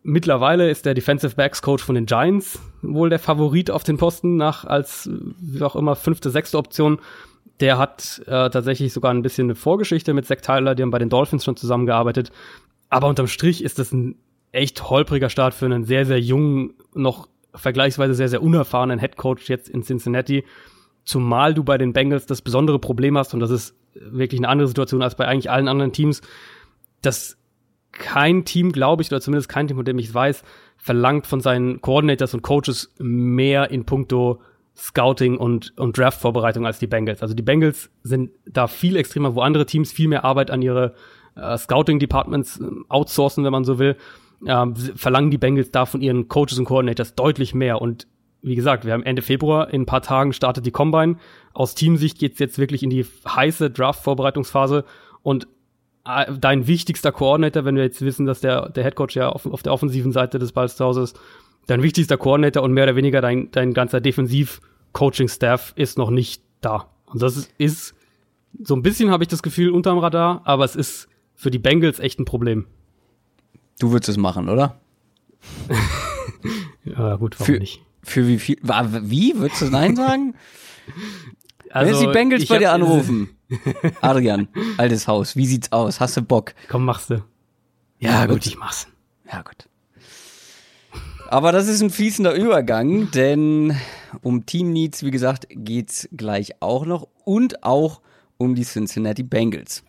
Mittlerweile 0.02 0.68
ist 0.70 0.84
der 0.84 0.92
Defensive 0.92 1.34
Backs 1.34 1.62
Coach 1.62 1.82
von 1.82 1.94
den 1.94 2.04
Giants 2.04 2.60
wohl 2.82 3.08
der 3.08 3.18
Favorit 3.18 3.70
auf 3.70 3.84
den 3.84 3.96
Posten 3.96 4.36
nach 4.36 4.66
als 4.66 5.08
wie 5.10 5.62
auch 5.62 5.76
immer 5.76 5.96
fünfte, 5.96 6.28
sechste 6.28 6.58
Option. 6.58 6.98
Der 7.60 7.78
hat 7.78 8.20
äh, 8.26 8.50
tatsächlich 8.50 8.92
sogar 8.92 9.14
ein 9.14 9.22
bisschen 9.22 9.46
eine 9.46 9.54
Vorgeschichte 9.54 10.12
mit 10.12 10.26
Zach 10.26 10.42
Tyler, 10.42 10.74
die 10.74 10.82
haben 10.82 10.90
bei 10.90 10.98
den 10.98 11.08
Dolphins 11.08 11.44
schon 11.44 11.56
zusammengearbeitet. 11.56 12.30
Aber 12.90 13.08
unterm 13.08 13.28
Strich 13.28 13.64
ist 13.64 13.78
das 13.78 13.92
ein 13.92 14.16
echt 14.52 14.90
holpriger 14.90 15.30
Start 15.30 15.54
für 15.54 15.64
einen 15.64 15.84
sehr, 15.84 16.04
sehr 16.04 16.20
jungen, 16.20 16.74
noch 16.92 17.28
vergleichsweise 17.54 18.14
sehr, 18.14 18.28
sehr 18.28 18.42
unerfahrenen 18.42 18.98
Headcoach 18.98 19.48
jetzt 19.48 19.68
in 19.68 19.82
Cincinnati. 19.82 20.44
Zumal 21.04 21.54
du 21.54 21.64
bei 21.64 21.78
den 21.78 21.92
Bengals 21.92 22.26
das 22.26 22.42
besondere 22.42 22.78
Problem 22.78 23.18
hast, 23.18 23.34
und 23.34 23.40
das 23.40 23.50
ist 23.50 23.74
wirklich 23.94 24.40
eine 24.40 24.48
andere 24.48 24.68
Situation 24.68 25.02
als 25.02 25.14
bei 25.14 25.26
eigentlich 25.26 25.50
allen 25.50 25.68
anderen 25.68 25.92
Teams, 25.92 26.22
dass 27.02 27.36
kein 27.92 28.44
Team, 28.44 28.72
glaube 28.72 29.02
ich, 29.02 29.10
oder 29.10 29.20
zumindest 29.20 29.48
kein 29.48 29.68
Team, 29.68 29.76
von 29.76 29.84
dem 29.84 29.98
ich 29.98 30.08
es 30.08 30.14
weiß, 30.14 30.42
verlangt 30.76 31.26
von 31.26 31.40
seinen 31.40 31.80
Coordinators 31.80 32.34
und 32.34 32.42
Coaches 32.42 32.92
mehr 32.98 33.70
in 33.70 33.84
puncto 33.84 34.40
Scouting 34.76 35.36
und, 35.36 35.72
und 35.78 35.96
Draft-Vorbereitung 35.96 36.66
als 36.66 36.80
die 36.80 36.88
Bengals. 36.88 37.22
Also 37.22 37.34
die 37.34 37.42
Bengals 37.42 37.90
sind 38.02 38.30
da 38.44 38.66
viel 38.66 38.96
extremer, 38.96 39.36
wo 39.36 39.40
andere 39.40 39.66
Teams 39.66 39.92
viel 39.92 40.08
mehr 40.08 40.24
Arbeit 40.24 40.50
an 40.50 40.62
ihre 40.62 40.94
äh, 41.36 41.56
Scouting-Departments 41.56 42.60
äh, 42.60 42.64
outsourcen, 42.88 43.44
wenn 43.44 43.52
man 43.52 43.64
so 43.64 43.78
will 43.78 43.96
ähm, 44.46 44.76
verlangen 44.76 45.30
die 45.30 45.38
Bengals 45.38 45.70
da 45.70 45.86
von 45.86 46.00
ihren 46.00 46.28
Coaches 46.28 46.58
und 46.58 46.64
Coordinators 46.66 47.14
deutlich 47.14 47.54
mehr. 47.54 47.80
Und 47.80 48.06
wie 48.42 48.54
gesagt, 48.54 48.84
wir 48.84 48.92
haben 48.92 49.02
Ende 49.02 49.22
Februar, 49.22 49.72
in 49.72 49.82
ein 49.82 49.86
paar 49.86 50.02
Tagen 50.02 50.32
startet 50.32 50.66
die 50.66 50.70
Combine. 50.70 51.16
Aus 51.52 51.74
Teamsicht 51.74 52.18
geht's 52.18 52.38
jetzt 52.38 52.58
wirklich 52.58 52.82
in 52.82 52.90
die 52.90 53.06
heiße 53.26 53.70
Draft-Vorbereitungsphase. 53.70 54.84
Und 55.22 55.48
äh, 56.06 56.32
dein 56.38 56.66
wichtigster 56.66 57.12
Coordinator, 57.12 57.64
wenn 57.64 57.76
wir 57.76 57.84
jetzt 57.84 58.02
wissen, 58.02 58.26
dass 58.26 58.40
der, 58.40 58.68
der 58.68 58.84
Headcoach 58.84 59.14
ja 59.14 59.30
auf, 59.30 59.46
auf 59.46 59.62
der 59.62 59.72
offensiven 59.72 60.12
Seite 60.12 60.38
des 60.38 60.52
Balls 60.52 60.76
zu 60.76 60.84
Hause 60.84 61.02
ist, 61.02 61.18
dein 61.66 61.82
wichtigster 61.82 62.18
Coordinator 62.18 62.62
und 62.62 62.72
mehr 62.72 62.84
oder 62.84 62.96
weniger 62.96 63.20
dein, 63.20 63.50
dein 63.50 63.72
ganzer 63.72 64.00
Defensiv-Coaching-Staff 64.00 65.72
ist 65.76 65.96
noch 65.96 66.10
nicht 66.10 66.42
da. 66.60 66.90
Und 67.06 67.22
das 67.22 67.36
ist, 67.36 67.54
ist 67.58 67.94
so 68.62 68.76
ein 68.76 68.82
bisschen, 68.82 69.10
habe 69.10 69.24
ich 69.24 69.28
das 69.28 69.42
Gefühl, 69.42 69.70
unterm 69.70 69.98
Radar, 69.98 70.42
aber 70.44 70.64
es 70.64 70.76
ist 70.76 71.08
für 71.34 71.50
die 71.50 71.58
Bengals 71.58 71.98
echt 71.98 72.18
ein 72.20 72.24
Problem. 72.24 72.66
Du 73.78 73.90
würdest 73.90 74.08
es 74.08 74.16
machen, 74.16 74.48
oder? 74.48 74.78
ja, 76.84 77.16
gut, 77.16 77.38
warum 77.38 77.54
für, 77.54 77.60
nicht? 77.60 77.82
Für 78.02 78.26
wie 78.26 78.38
viel? 78.38 78.58
Wie? 78.62 79.34
Würdest 79.36 79.62
du 79.62 79.66
Nein 79.66 79.96
sagen? 79.96 80.34
also, 81.70 82.00
Wenn 82.00 82.06
die 82.06 82.12
Bengals 82.12 82.46
bei 82.46 82.58
dir 82.58 82.72
anrufen. 82.72 83.30
Adrian, 84.00 84.48
altes 84.78 85.06
Haus, 85.06 85.36
wie 85.36 85.46
sieht's 85.46 85.70
aus? 85.72 86.00
Hast 86.00 86.16
du 86.16 86.22
Bock? 86.22 86.54
Komm, 86.68 86.84
machst 86.84 87.10
du. 87.10 87.24
Ja, 87.98 88.10
ja 88.10 88.26
gut. 88.26 88.36
gut, 88.36 88.46
ich 88.46 88.58
mach's. 88.58 88.86
Ja, 89.30 89.42
gut. 89.42 89.68
Aber 91.28 91.52
das 91.52 91.68
ist 91.68 91.82
ein 91.82 91.90
fließender 91.90 92.34
Übergang, 92.34 93.10
denn 93.10 93.76
um 94.22 94.46
Team 94.46 94.72
Needs, 94.72 95.02
wie 95.02 95.10
gesagt, 95.10 95.46
geht's 95.50 96.08
gleich 96.16 96.60
auch 96.60 96.86
noch 96.86 97.08
und 97.24 97.64
auch 97.64 98.00
um 98.36 98.54
die 98.54 98.64
Cincinnati 98.64 99.22
Bengals. 99.22 99.82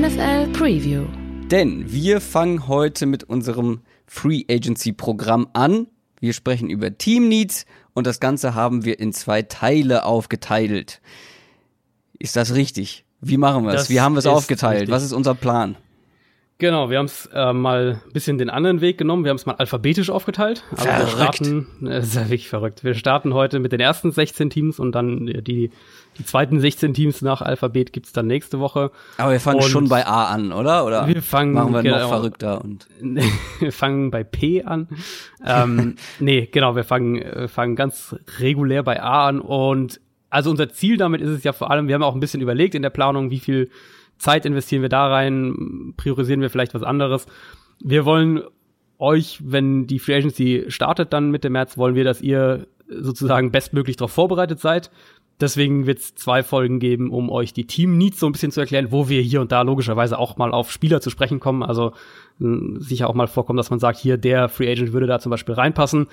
NFL 0.00 0.48
Preview. 0.48 1.04
Denn 1.52 1.84
wir 1.86 2.20
fangen 2.20 2.66
heute 2.66 3.06
mit 3.06 3.22
unserem 3.22 3.82
Free 4.08 4.42
Agency 4.50 4.92
Programm 4.92 5.46
an. 5.52 5.86
Wir 6.18 6.32
sprechen 6.32 6.68
über 6.68 6.98
Team 6.98 7.28
Needs 7.28 7.64
und 7.92 8.04
das 8.04 8.18
Ganze 8.18 8.56
haben 8.56 8.84
wir 8.84 8.98
in 8.98 9.12
zwei 9.12 9.42
Teile 9.42 10.04
aufgeteilt. 10.04 11.00
Ist 12.18 12.34
das 12.34 12.56
richtig? 12.56 13.04
Wie 13.20 13.36
machen 13.36 13.64
wir 13.66 13.74
es? 13.74 13.88
Wie 13.88 14.00
haben 14.00 14.14
wir 14.16 14.18
es 14.18 14.26
aufgeteilt? 14.26 14.80
Richtig. 14.80 14.90
Was 14.90 15.04
ist 15.04 15.12
unser 15.12 15.36
Plan? 15.36 15.76
Genau, 16.58 16.88
wir 16.88 16.98
haben 16.98 17.06
es 17.06 17.26
äh, 17.32 17.52
mal 17.52 18.00
ein 18.04 18.12
bisschen 18.12 18.38
den 18.38 18.48
anderen 18.48 18.80
Weg 18.80 18.96
genommen. 18.98 19.24
Wir 19.24 19.30
haben 19.30 19.36
es 19.36 19.46
mal 19.46 19.56
alphabetisch 19.56 20.10
aufgeteilt. 20.10 20.64
Also 20.70 20.84
verrückt. 20.84 21.06
wir 21.06 21.08
starten, 21.08 21.66
äh, 21.86 21.98
ist 21.98 22.14
ja 22.14 22.22
wirklich 22.22 22.48
verrückt. 22.48 22.82
Wir 22.82 22.94
starten 22.94 23.34
heute 23.34 23.60
mit 23.60 23.70
den 23.70 23.80
ersten 23.80 24.10
16 24.10 24.50
Teams 24.50 24.78
und 24.80 24.92
dann 24.92 25.26
die, 25.26 25.70
die 26.18 26.24
zweiten 26.24 26.60
16 26.60 26.94
Teams 26.94 27.22
nach 27.22 27.42
Alphabet 27.42 27.92
gibt's 27.92 28.12
dann 28.12 28.26
nächste 28.26 28.60
Woche. 28.60 28.90
Aber 29.18 29.32
wir 29.32 29.40
fangen 29.40 29.60
und 29.60 29.68
schon 29.68 29.88
bei 29.88 30.06
A 30.06 30.26
an, 30.26 30.52
oder? 30.52 30.84
Oder 30.84 31.06
wir 31.06 31.22
fangen, 31.22 31.52
machen 31.52 31.72
wir 31.72 31.82
genau, 31.82 32.00
noch 32.00 32.08
verrückter 32.08 32.62
und 32.62 32.86
wir 33.60 33.72
fangen 33.72 34.10
bei 34.10 34.24
P 34.24 34.62
an. 34.62 34.88
ähm, 35.44 35.96
nee, 36.20 36.48
genau, 36.50 36.76
wir 36.76 36.84
fangen, 36.84 37.16
wir 37.16 37.48
fangen 37.48 37.76
ganz 37.76 38.16
regulär 38.38 38.82
bei 38.82 39.02
A 39.02 39.28
an 39.28 39.40
und 39.40 40.00
also 40.30 40.50
unser 40.50 40.68
Ziel 40.68 40.96
damit 40.96 41.20
ist 41.20 41.30
es 41.30 41.44
ja 41.44 41.52
vor 41.52 41.70
allem, 41.70 41.86
wir 41.86 41.94
haben 41.94 42.02
auch 42.02 42.14
ein 42.14 42.20
bisschen 42.20 42.40
überlegt 42.40 42.74
in 42.74 42.82
der 42.82 42.90
Planung, 42.90 43.30
wie 43.30 43.38
viel 43.38 43.70
Zeit 44.18 44.46
investieren 44.46 44.82
wir 44.82 44.88
da 44.88 45.08
rein, 45.08 45.94
priorisieren 45.96 46.40
wir 46.40 46.50
vielleicht 46.50 46.74
was 46.74 46.82
anderes. 46.82 47.26
Wir 47.80 48.04
wollen 48.04 48.42
euch, 48.98 49.40
wenn 49.44 49.86
die 49.86 49.98
Free 49.98 50.14
Agency 50.14 50.64
startet 50.68 51.12
dann 51.12 51.30
Mitte 51.30 51.50
März, 51.50 51.76
wollen 51.76 51.94
wir, 51.94 52.04
dass 52.04 52.20
ihr 52.20 52.66
sozusagen 52.88 53.50
bestmöglich 53.50 53.96
darauf 53.96 54.12
vorbereitet 54.12 54.60
seid. 54.60 54.90
Deswegen 55.40 55.86
wird 55.86 55.98
es 55.98 56.14
zwei 56.14 56.42
Folgen 56.42 56.78
geben, 56.78 57.10
um 57.10 57.28
euch 57.28 57.52
die 57.52 57.66
Team 57.66 57.98
Needs 57.98 58.20
so 58.20 58.26
ein 58.26 58.32
bisschen 58.32 58.52
zu 58.52 58.60
erklären, 58.60 58.92
wo 58.92 59.08
wir 59.08 59.20
hier 59.20 59.40
und 59.40 59.50
da 59.50 59.62
logischerweise 59.62 60.18
auch 60.18 60.36
mal 60.36 60.52
auf 60.52 60.70
Spieler 60.70 61.00
zu 61.00 61.10
sprechen 61.10 61.40
kommen. 61.40 61.62
Also 61.62 61.92
sicher 62.38 63.08
auch 63.08 63.14
mal 63.14 63.26
vorkommen, 63.26 63.56
dass 63.56 63.70
man 63.70 63.80
sagt, 63.80 63.98
hier 63.98 64.16
der 64.16 64.48
Free 64.48 64.70
Agent 64.70 64.92
würde 64.92 65.06
da 65.06 65.18
zum 65.18 65.30
Beispiel 65.30 65.54
reinpassen. 65.54 66.06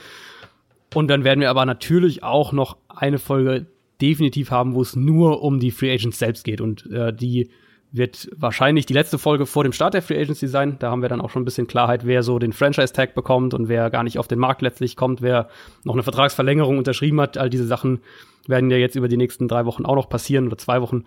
Und 0.94 1.08
dann 1.08 1.24
werden 1.24 1.40
wir 1.40 1.50
aber 1.50 1.66
natürlich 1.66 2.24
auch 2.24 2.52
noch 2.52 2.78
eine 2.90 3.20
Folge 3.20 3.68
definitiv 4.02 4.50
haben, 4.50 4.74
wo 4.74 4.82
es 4.82 4.96
nur 4.96 5.44
um 5.44 5.60
die 5.60 5.72
Free 5.72 5.94
Agents 5.94 6.18
selbst 6.18 6.44
geht 6.44 6.60
und 6.60 6.90
äh, 6.92 7.14
die 7.14 7.50
wird 7.92 8.30
wahrscheinlich 8.36 8.86
die 8.86 8.94
letzte 8.94 9.18
Folge 9.18 9.46
vor 9.46 9.64
dem 9.64 9.74
Start 9.74 9.94
der 9.94 10.02
Free 10.02 10.20
Agency 10.20 10.48
sein. 10.48 10.78
Da 10.80 10.90
haben 10.90 11.02
wir 11.02 11.10
dann 11.10 11.20
auch 11.20 11.30
schon 11.30 11.42
ein 11.42 11.46
bisschen 11.46 11.68
Klarheit, 11.68 12.06
wer 12.06 12.24
so 12.24 12.40
den 12.40 12.54
Franchise-Tag 12.54 13.14
bekommt 13.14 13.54
und 13.54 13.68
wer 13.68 13.90
gar 13.90 14.04
nicht 14.04 14.18
auf 14.18 14.30
den 14.30 14.40
Markt 14.40 14.62
letztlich 14.62 14.96
kommt, 14.96 15.22
wer 15.22 15.50
noch 15.84 15.94
eine 15.94 16.04
Vertragsverlängerung 16.04 16.78
unterschrieben 16.78 17.20
hat. 17.20 17.38
All 17.38 17.50
diese 17.50 17.68
Sachen 17.68 18.00
werden 18.48 18.70
ja 18.70 18.78
jetzt 18.78 18.96
über 18.96 19.08
die 19.08 19.18
nächsten 19.18 19.48
drei 19.48 19.66
Wochen 19.66 19.86
auch 19.86 19.96
noch 19.96 20.10
passieren 20.10 20.48
oder 20.48 20.58
zwei 20.58 20.82
Wochen. 20.82 21.06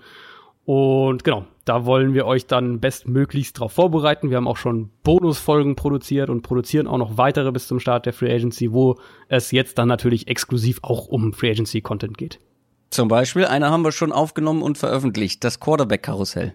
Und 0.65 1.25
genau, 1.25 1.45
da 1.67 1.85
wollen 1.85 2.15
wir 2.15 2.27
euch 2.27 2.47
dann 2.47 2.81
bestmöglichst 2.81 3.59
darauf 3.59 3.73
vorbereiten. 3.73 4.31
Wir 4.31 4.39
haben 4.39 4.49
auch 4.49 4.57
schon 4.57 4.91
Bonusfolgen 5.03 5.77
produziert 5.77 6.31
und 6.31 6.43
produzieren 6.43 6.87
auch 6.87 6.97
noch 6.97 7.19
weitere 7.19 7.53
bis 7.53 7.69
zum 7.69 7.81
Start 7.81 8.07
der 8.07 8.15
Free 8.15 8.33
Agency, 8.33 8.73
wo 8.73 8.97
es 9.29 9.51
jetzt 9.51 9.79
dann 9.79 9.89
natürlich 9.89 10.29
exklusiv 10.29 10.79
auch 10.83 11.07
um 11.07 11.35
Free 11.35 11.51
Agency 11.51 11.83
Content 11.83 12.17
geht. 12.17 12.41
Zum 12.89 13.09
Beispiel, 13.09 13.45
eine 13.45 13.71
haben 13.71 13.83
wir 13.83 13.93
schon 13.93 14.13
aufgenommen 14.13 14.63
und 14.63 14.79
veröffentlicht, 14.79 15.45
das 15.45 15.61
Quarterback-Karussell. 15.61 16.55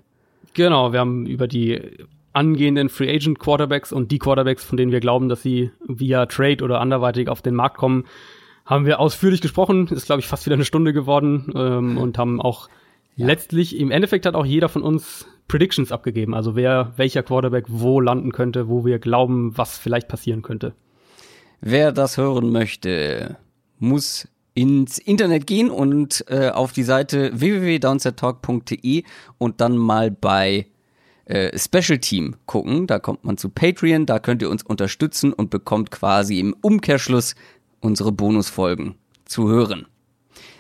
Genau, 0.54 0.92
wir 0.92 1.00
haben 1.00 1.28
über 1.28 1.48
die 1.48 1.80
angehenden 2.34 2.90
Free 2.90 3.14
Agent 3.14 3.40
Quarterbacks 3.40 3.92
und 3.92 4.12
die 4.12 4.20
Quarterbacks, 4.20 4.64
von 4.64 4.78
denen 4.78 4.92
wir 4.92 5.02
glauben, 5.02 5.30
dass 5.30 5.44
sie 5.44 5.72
via 5.88 6.26
Trade 6.26 6.64
oder 6.64 6.80
anderweitig 6.80 7.28
auf 7.30 7.42
den 7.42 7.56
Markt 7.56 7.78
kommen, 7.78 8.06
Haben 8.70 8.86
wir 8.86 9.00
ausführlich 9.00 9.42
gesprochen, 9.42 9.88
ist 9.88 10.06
glaube 10.06 10.20
ich 10.20 10.28
fast 10.28 10.46
wieder 10.46 10.54
eine 10.54 10.64
Stunde 10.64 10.94
geworden 10.94 11.52
ähm, 11.56 11.98
und 12.02 12.20
haben 12.20 12.40
auch 12.40 12.70
ja. 13.16 13.26
letztlich, 13.26 13.76
im 13.76 13.90
Endeffekt 13.90 14.28
hat 14.28 14.36
auch 14.36 14.46
jeder 14.46 14.70
von 14.70 14.84
uns 14.84 15.26
Predictions 15.48 15.92
abgegeben, 15.92 16.36
also 16.36 16.56
wer, 16.56 16.94
welcher 16.96 17.24
Quarterback 17.24 17.66
wo 17.68 18.00
landen 18.00 18.32
könnte, 18.32 18.70
wo 18.70 18.86
wir 18.86 19.00
glauben, 19.00 19.58
was 19.58 19.80
vielleicht 19.80 20.08
passieren 20.08 20.44
könnte. 20.44 20.76
Wer 21.62 21.92
das 21.92 22.18
hören 22.18 22.52
möchte, 22.52 23.38
muss 23.80 24.28
ins 24.54 25.00
Internet 25.00 25.48
gehen 25.48 25.72
und 25.72 26.24
äh, 26.28 26.50
auf 26.50 26.72
die 26.72 26.84
Seite 26.84 27.32
www.downsettalk.de 27.34 29.04
und 29.40 29.62
dann 29.62 29.78
mal 29.78 30.12
bei 30.12 30.68
äh, 31.26 31.58
Special 31.58 31.98
Team 31.98 32.36
gucken. 32.46 32.86
Da 32.86 33.00
kommt 33.00 33.24
man 33.24 33.38
zu 33.38 33.50
Patreon, 33.50 34.06
da 34.06 34.20
könnt 34.20 34.44
ihr 34.44 34.50
uns 34.50 34.62
unterstützen 34.62 35.34
und 35.34 35.50
bekommt 35.50 35.90
quasi 35.90 36.40
im 36.40 36.56
Umkehrschluss 36.62 37.36
unsere 37.82 38.12
Bonusfolgen 38.12 38.96
zu 39.26 39.50
hören. 39.50 39.88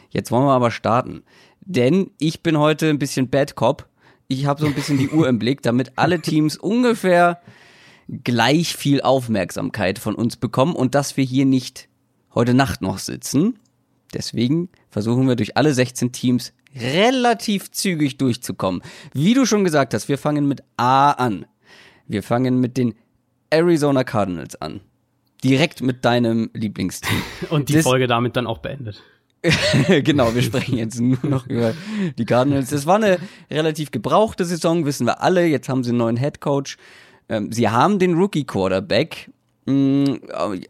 Jetzt 0.09 0.31
wollen 0.31 0.45
wir 0.45 0.53
aber 0.53 0.71
starten, 0.71 1.23
denn 1.61 2.11
ich 2.19 2.41
bin 2.41 2.57
heute 2.57 2.89
ein 2.89 2.99
bisschen 2.99 3.29
Bad 3.29 3.55
Cop. 3.55 3.87
Ich 4.27 4.45
habe 4.45 4.61
so 4.61 4.67
ein 4.67 4.73
bisschen 4.73 4.97
die 4.97 5.09
Uhr 5.09 5.27
im 5.27 5.39
Blick, 5.39 5.61
damit 5.61 5.93
alle 5.97 6.19
Teams 6.19 6.57
ungefähr 6.57 7.41
gleich 8.23 8.75
viel 8.75 9.01
Aufmerksamkeit 9.01 9.99
von 9.99 10.15
uns 10.15 10.35
bekommen 10.35 10.75
und 10.75 10.95
dass 10.95 11.17
wir 11.17 11.23
hier 11.23 11.45
nicht 11.45 11.89
heute 12.33 12.53
Nacht 12.53 12.81
noch 12.81 12.97
sitzen. 12.97 13.59
Deswegen 14.13 14.69
versuchen 14.89 15.27
wir 15.27 15.35
durch 15.35 15.57
alle 15.57 15.73
16 15.73 16.11
Teams 16.11 16.53
relativ 16.75 17.71
zügig 17.71 18.17
durchzukommen. 18.17 18.81
Wie 19.13 19.33
du 19.33 19.45
schon 19.45 19.63
gesagt 19.63 19.93
hast, 19.93 20.07
wir 20.07 20.17
fangen 20.17 20.47
mit 20.47 20.63
A 20.77 21.11
an. 21.11 21.45
Wir 22.07 22.23
fangen 22.23 22.59
mit 22.59 22.77
den 22.77 22.95
Arizona 23.51 24.03
Cardinals 24.03 24.55
an. 24.55 24.81
Direkt 25.43 25.81
mit 25.81 26.05
deinem 26.05 26.49
Lieblingsteam. 26.53 27.21
Und 27.49 27.69
die 27.69 27.73
das, 27.73 27.83
Folge 27.83 28.07
damit 28.07 28.35
dann 28.35 28.47
auch 28.47 28.59
beendet. 28.59 29.01
genau, 29.87 30.35
wir 30.35 30.41
sprechen 30.41 30.77
jetzt 30.77 30.99
nur 30.99 31.17
noch 31.23 31.47
über 31.47 31.73
die 32.17 32.25
Cardinals. 32.25 32.71
Es 32.71 32.85
war 32.85 32.95
eine 32.95 33.19
relativ 33.49 33.91
gebrauchte 33.91 34.43
Saison, 34.43 34.85
wissen 34.85 35.05
wir 35.05 35.21
alle. 35.21 35.45
Jetzt 35.45 35.69
haben 35.69 35.83
sie 35.83 35.91
einen 35.91 35.99
neuen 35.99 36.17
Head 36.17 36.41
Coach. 36.41 36.77
Ähm, 37.29 37.51
sie 37.51 37.69
haben 37.69 37.99
den 37.99 38.15
Rookie 38.15 38.43
Quarterback. 38.43 39.29
Mm, 39.65 40.15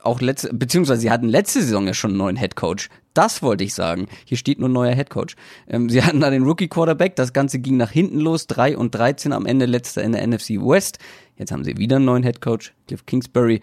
auch 0.03 0.21
letzte, 0.21 0.53
beziehungsweise 0.53 1.01
sie 1.01 1.09
hatten 1.09 1.29
letzte 1.29 1.61
Saison 1.61 1.87
ja 1.87 1.93
schon 1.93 2.11
einen 2.11 2.19
neuen 2.19 2.35
Head 2.35 2.55
Coach. 2.55 2.89
Das 3.15 3.41
wollte 3.41 3.63
ich 3.63 3.73
sagen. 3.73 4.07
Hier 4.25 4.37
steht 4.37 4.59
nur 4.59 4.69
neuer 4.69 4.93
Head 4.93 5.09
Coach. 5.09 5.35
Ähm, 5.67 5.89
sie 5.89 6.03
hatten 6.03 6.19
da 6.19 6.29
den 6.29 6.43
Rookie 6.43 6.67
Quarterback. 6.67 7.15
Das 7.15 7.33
Ganze 7.33 7.59
ging 7.59 7.77
nach 7.77 7.91
hinten 7.91 8.19
los. 8.19 8.45
3 8.45 8.77
und 8.77 8.93
13 8.93 9.33
am 9.33 9.47
Ende 9.47 9.65
letzter 9.65 10.03
in 10.03 10.11
der 10.11 10.25
NFC 10.27 10.51
West. 10.51 10.99
Jetzt 11.37 11.51
haben 11.51 11.63
sie 11.63 11.77
wieder 11.77 11.95
einen 11.95 12.05
neuen 12.05 12.23
Head 12.23 12.39
Coach, 12.41 12.73
Cliff 12.87 13.05
Kingsbury. 13.05 13.61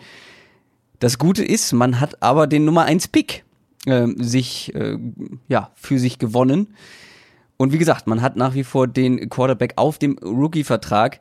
Das 0.99 1.19
Gute 1.19 1.45
ist, 1.45 1.73
man 1.73 2.01
hat 2.01 2.23
aber 2.23 2.47
den 2.47 2.65
Nummer 2.65 2.85
1 2.85 3.09
Pick 3.09 3.45
äh, 3.87 4.07
sich, 4.17 4.75
äh, 4.75 4.99
ja, 5.49 5.71
für 5.75 5.99
sich 5.99 6.19
gewonnen. 6.19 6.75
Und 7.57 7.73
wie 7.73 7.79
gesagt, 7.79 8.07
man 8.07 8.23
hat 8.23 8.37
nach 8.37 8.55
wie 8.55 8.65
vor 8.65 8.87
den 8.87 9.29
Quarterback 9.31 9.75
auf 9.77 9.99
dem 9.99 10.19
Rookie-Vertrag 10.19 11.21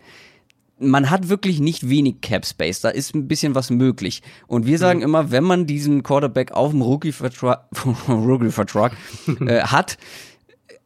man 0.78 1.10
hat 1.10 1.30
wirklich 1.30 1.60
nicht 1.60 1.90
wenig 1.90 2.22
Cap 2.22 2.46
Space, 2.46 2.82
da 2.82 2.90
ist 2.90 3.16
ein 3.16 3.28
bisschen 3.28 3.56
was 3.56 3.70
möglich. 3.70 4.22
Und 4.48 4.66
wir 4.66 4.78
sagen 4.78 5.00
mhm. 5.00 5.06
immer, 5.06 5.32
wenn 5.32 5.44
man 5.44 5.66
diesen 5.66 6.04
Quarterback 6.04 6.52
auf 6.52 6.72
dem 6.72 6.82
Rookie-Vertrag 6.82 7.62
Rookie 8.10 9.46
äh, 9.46 9.62
hat, 9.62 9.98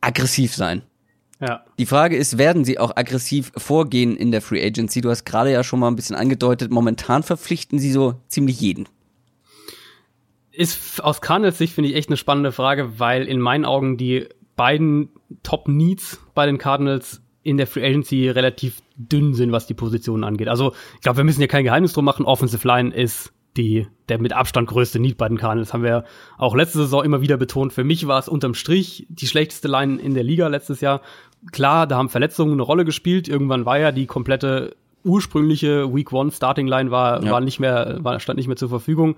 aggressiv 0.01 0.55
sein. 0.55 0.83
Ja. 1.41 1.63
Die 1.77 1.85
Frage 1.85 2.17
ist, 2.17 2.37
werden 2.37 2.65
sie 2.65 2.79
auch 2.79 2.95
aggressiv 2.95 3.51
vorgehen 3.55 4.15
in 4.17 4.31
der 4.31 4.41
Free 4.41 4.65
Agency? 4.65 5.01
Du 5.01 5.09
hast 5.09 5.23
gerade 5.23 5.51
ja 5.51 5.63
schon 5.63 5.79
mal 5.79 5.87
ein 5.87 5.95
bisschen 5.95 6.15
angedeutet, 6.15 6.71
momentan 6.71 7.23
verpflichten 7.23 7.79
sie 7.79 7.91
so 7.91 8.15
ziemlich 8.27 8.59
jeden. 8.59 8.89
Ist 10.51 11.01
aus 11.01 11.21
Cardinals 11.21 11.57
Sicht 11.57 11.73
finde 11.73 11.89
ich 11.89 11.95
echt 11.95 12.09
eine 12.09 12.17
spannende 12.17 12.51
Frage, 12.51 12.99
weil 12.99 13.25
in 13.25 13.39
meinen 13.39 13.63
Augen 13.63 13.95
die 13.95 14.27
beiden 14.57 15.09
Top 15.41 15.69
Needs 15.69 16.19
bei 16.35 16.45
den 16.45 16.57
Cardinals 16.57 17.21
in 17.43 17.55
der 17.55 17.67
Free 17.67 17.85
Agency 17.87 18.29
relativ 18.29 18.81
dünn 18.97 19.33
sind, 19.33 19.53
was 19.53 19.67
die 19.67 19.73
Positionen 19.73 20.25
angeht. 20.25 20.49
Also 20.49 20.73
ich 20.95 21.01
glaube, 21.01 21.17
wir 21.17 21.23
müssen 21.23 21.39
ja 21.39 21.47
kein 21.47 21.63
Geheimnis 21.63 21.93
drum 21.93 22.03
machen. 22.03 22.25
Offensive 22.25 22.67
Line 22.67 22.93
ist 22.93 23.31
die 23.55 23.87
der 24.07 24.19
mit 24.19 24.33
Abstand 24.33 24.67
größte 24.67 24.99
Need 24.99 25.17
bei 25.17 25.27
den 25.27 25.37
Cardinals. 25.37 25.73
Haben 25.73 25.83
wir 25.83 26.03
auch 26.37 26.55
letzte 26.55 26.79
Saison 26.79 27.03
immer 27.03 27.21
wieder 27.21 27.37
betont. 27.37 27.73
Für 27.73 27.83
mich 27.83 28.07
war 28.07 28.19
es 28.19 28.27
unterm 28.27 28.53
Strich 28.53 29.05
die 29.09 29.27
schlechteste 29.27 29.67
Line 29.67 29.99
in 29.99 30.13
der 30.13 30.23
Liga 30.23 30.47
letztes 30.47 30.81
Jahr. 30.81 31.01
Klar, 31.51 31.87
da 31.87 31.97
haben 31.97 32.09
Verletzungen 32.09 32.53
eine 32.53 32.61
Rolle 32.61 32.85
gespielt. 32.85 33.27
Irgendwann 33.27 33.65
war 33.65 33.79
ja 33.79 33.91
die 33.91 34.05
komplette 34.05 34.75
ursprüngliche 35.03 35.93
Week 35.93 36.11
One 36.11 36.31
Starting 36.31 36.67
Line 36.67 36.91
war, 36.91 37.23
ja. 37.23 37.31
war 37.31 37.41
nicht 37.41 37.59
mehr, 37.59 37.97
war, 38.01 38.19
stand 38.19 38.37
nicht 38.37 38.47
mehr 38.47 38.57
zur 38.57 38.69
Verfügung. 38.69 39.15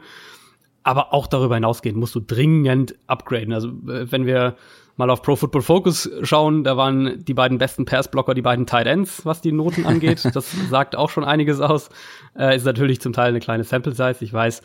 Aber 0.83 1.13
auch 1.13 1.27
darüber 1.27 1.55
hinausgehend 1.55 1.97
musst 1.97 2.15
du 2.15 2.19
dringend 2.19 2.95
upgraden. 3.07 3.53
Also 3.53 3.69
wenn 3.73 4.25
wir 4.25 4.55
mal 4.97 5.09
auf 5.09 5.21
Pro 5.21 5.35
Football 5.35 5.61
Focus 5.61 6.09
schauen, 6.23 6.63
da 6.63 6.75
waren 6.77 7.23
die 7.23 7.33
beiden 7.33 7.57
besten 7.57 7.85
Passblocker 7.85 8.33
die 8.33 8.41
beiden 8.41 8.65
Tight 8.65 8.87
Ends, 8.87 9.25
was 9.25 9.41
die 9.41 9.51
Noten 9.51 9.85
angeht. 9.85 10.23
Das 10.33 10.51
sagt 10.69 10.95
auch 10.95 11.09
schon 11.09 11.23
einiges 11.23 11.59
aus. 11.59 11.89
Äh, 12.37 12.55
ist 12.55 12.65
natürlich 12.65 13.01
zum 13.01 13.13
Teil 13.13 13.29
eine 13.29 13.39
kleine 13.39 13.63
Sample 13.63 13.93
Size, 13.93 14.17
ich 14.21 14.33
weiß. 14.33 14.61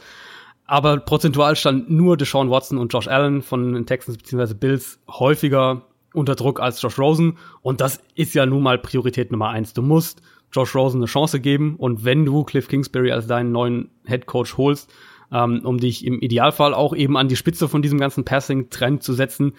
Aber 0.66 0.98
prozentual 0.98 1.54
stand 1.54 1.90
nur 1.90 2.16
Deshaun 2.16 2.50
Watson 2.50 2.78
und 2.78 2.92
Josh 2.92 3.08
Allen 3.08 3.42
von 3.42 3.72
den 3.72 3.86
Texans 3.86 4.18
bzw. 4.18 4.54
Bills 4.54 4.98
häufiger 5.08 5.82
unter 6.16 6.34
Druck 6.34 6.60
als 6.60 6.80
Josh 6.80 6.98
Rosen. 6.98 7.38
Und 7.62 7.80
das 7.80 8.00
ist 8.14 8.34
ja 8.34 8.46
nun 8.46 8.62
mal 8.62 8.78
Priorität 8.78 9.30
Nummer 9.30 9.50
eins. 9.50 9.72
Du 9.72 9.82
musst 9.82 10.22
Josh 10.52 10.74
Rosen 10.74 10.98
eine 10.98 11.06
Chance 11.06 11.40
geben. 11.40 11.76
Und 11.76 12.04
wenn 12.04 12.24
du 12.24 12.44
Cliff 12.44 12.68
Kingsbury 12.68 13.12
als 13.12 13.26
deinen 13.26 13.52
neuen 13.52 13.90
Head 14.06 14.26
Coach 14.26 14.56
holst, 14.56 14.92
ähm, 15.32 15.60
um 15.64 15.78
dich 15.78 16.04
im 16.04 16.20
Idealfall 16.20 16.72
auch 16.74 16.94
eben 16.94 17.16
an 17.16 17.28
die 17.28 17.36
Spitze 17.36 17.68
von 17.68 17.82
diesem 17.82 17.98
ganzen 17.98 18.24
Passing-Trend 18.24 19.02
zu 19.02 19.12
setzen, 19.12 19.52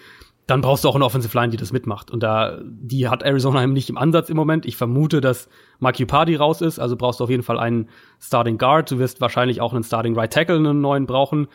dann 0.48 0.62
brauchst 0.62 0.82
du 0.82 0.88
auch 0.88 0.94
eine 0.94 1.04
Offensive 1.04 1.36
Line, 1.36 1.50
die 1.50 1.58
das 1.58 1.72
mitmacht. 1.72 2.10
Und 2.10 2.22
da, 2.22 2.58
die 2.64 3.06
hat 3.08 3.22
Arizona 3.22 3.62
eben 3.62 3.74
nicht 3.74 3.90
im 3.90 3.98
Ansatz 3.98 4.30
im 4.30 4.36
Moment. 4.36 4.64
Ich 4.64 4.76
vermute, 4.76 5.20
dass 5.20 5.50
Mark 5.78 6.00
Upardi 6.00 6.36
raus 6.36 6.62
ist, 6.62 6.78
also 6.78 6.96
brauchst 6.96 7.20
du 7.20 7.24
auf 7.24 7.30
jeden 7.30 7.42
Fall 7.42 7.58
einen 7.58 7.90
Starting 8.18 8.56
Guard. 8.56 8.90
Du 8.90 8.98
wirst 8.98 9.20
wahrscheinlich 9.20 9.60
auch 9.60 9.74
einen 9.74 9.84
Starting 9.84 10.18
Right 10.18 10.32
Tackle, 10.32 10.56
einen 10.56 10.80
neuen 10.80 11.04
brauchen. 11.04 11.48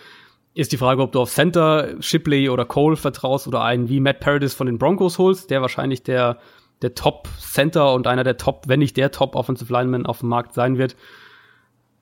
Ist 0.55 0.71
die 0.71 0.77
Frage, 0.77 1.01
ob 1.01 1.11
du 1.11 1.21
auf 1.21 1.31
Center 1.31 1.95
Shipley 1.99 2.49
oder 2.49 2.65
Cole 2.65 2.95
vertraust 2.95 3.47
oder 3.47 3.63
einen 3.63 3.89
wie 3.89 3.99
Matt 3.99 4.19
Paradis 4.19 4.53
von 4.53 4.67
den 4.67 4.77
Broncos 4.77 5.17
holst, 5.17 5.49
der 5.49 5.61
wahrscheinlich 5.61 6.03
der, 6.03 6.37
der 6.81 6.93
Top 6.93 7.27
Center 7.39 7.93
und 7.93 8.05
einer 8.05 8.23
der 8.23 8.37
Top, 8.37 8.65
wenn 8.67 8.79
nicht 8.79 8.95
der 8.97 9.11
Top 9.11 9.35
Offensive 9.35 9.73
Lineman 9.73 10.05
auf 10.05 10.19
dem 10.19 10.29
Markt 10.29 10.53
sein 10.53 10.77
wird. 10.77 10.95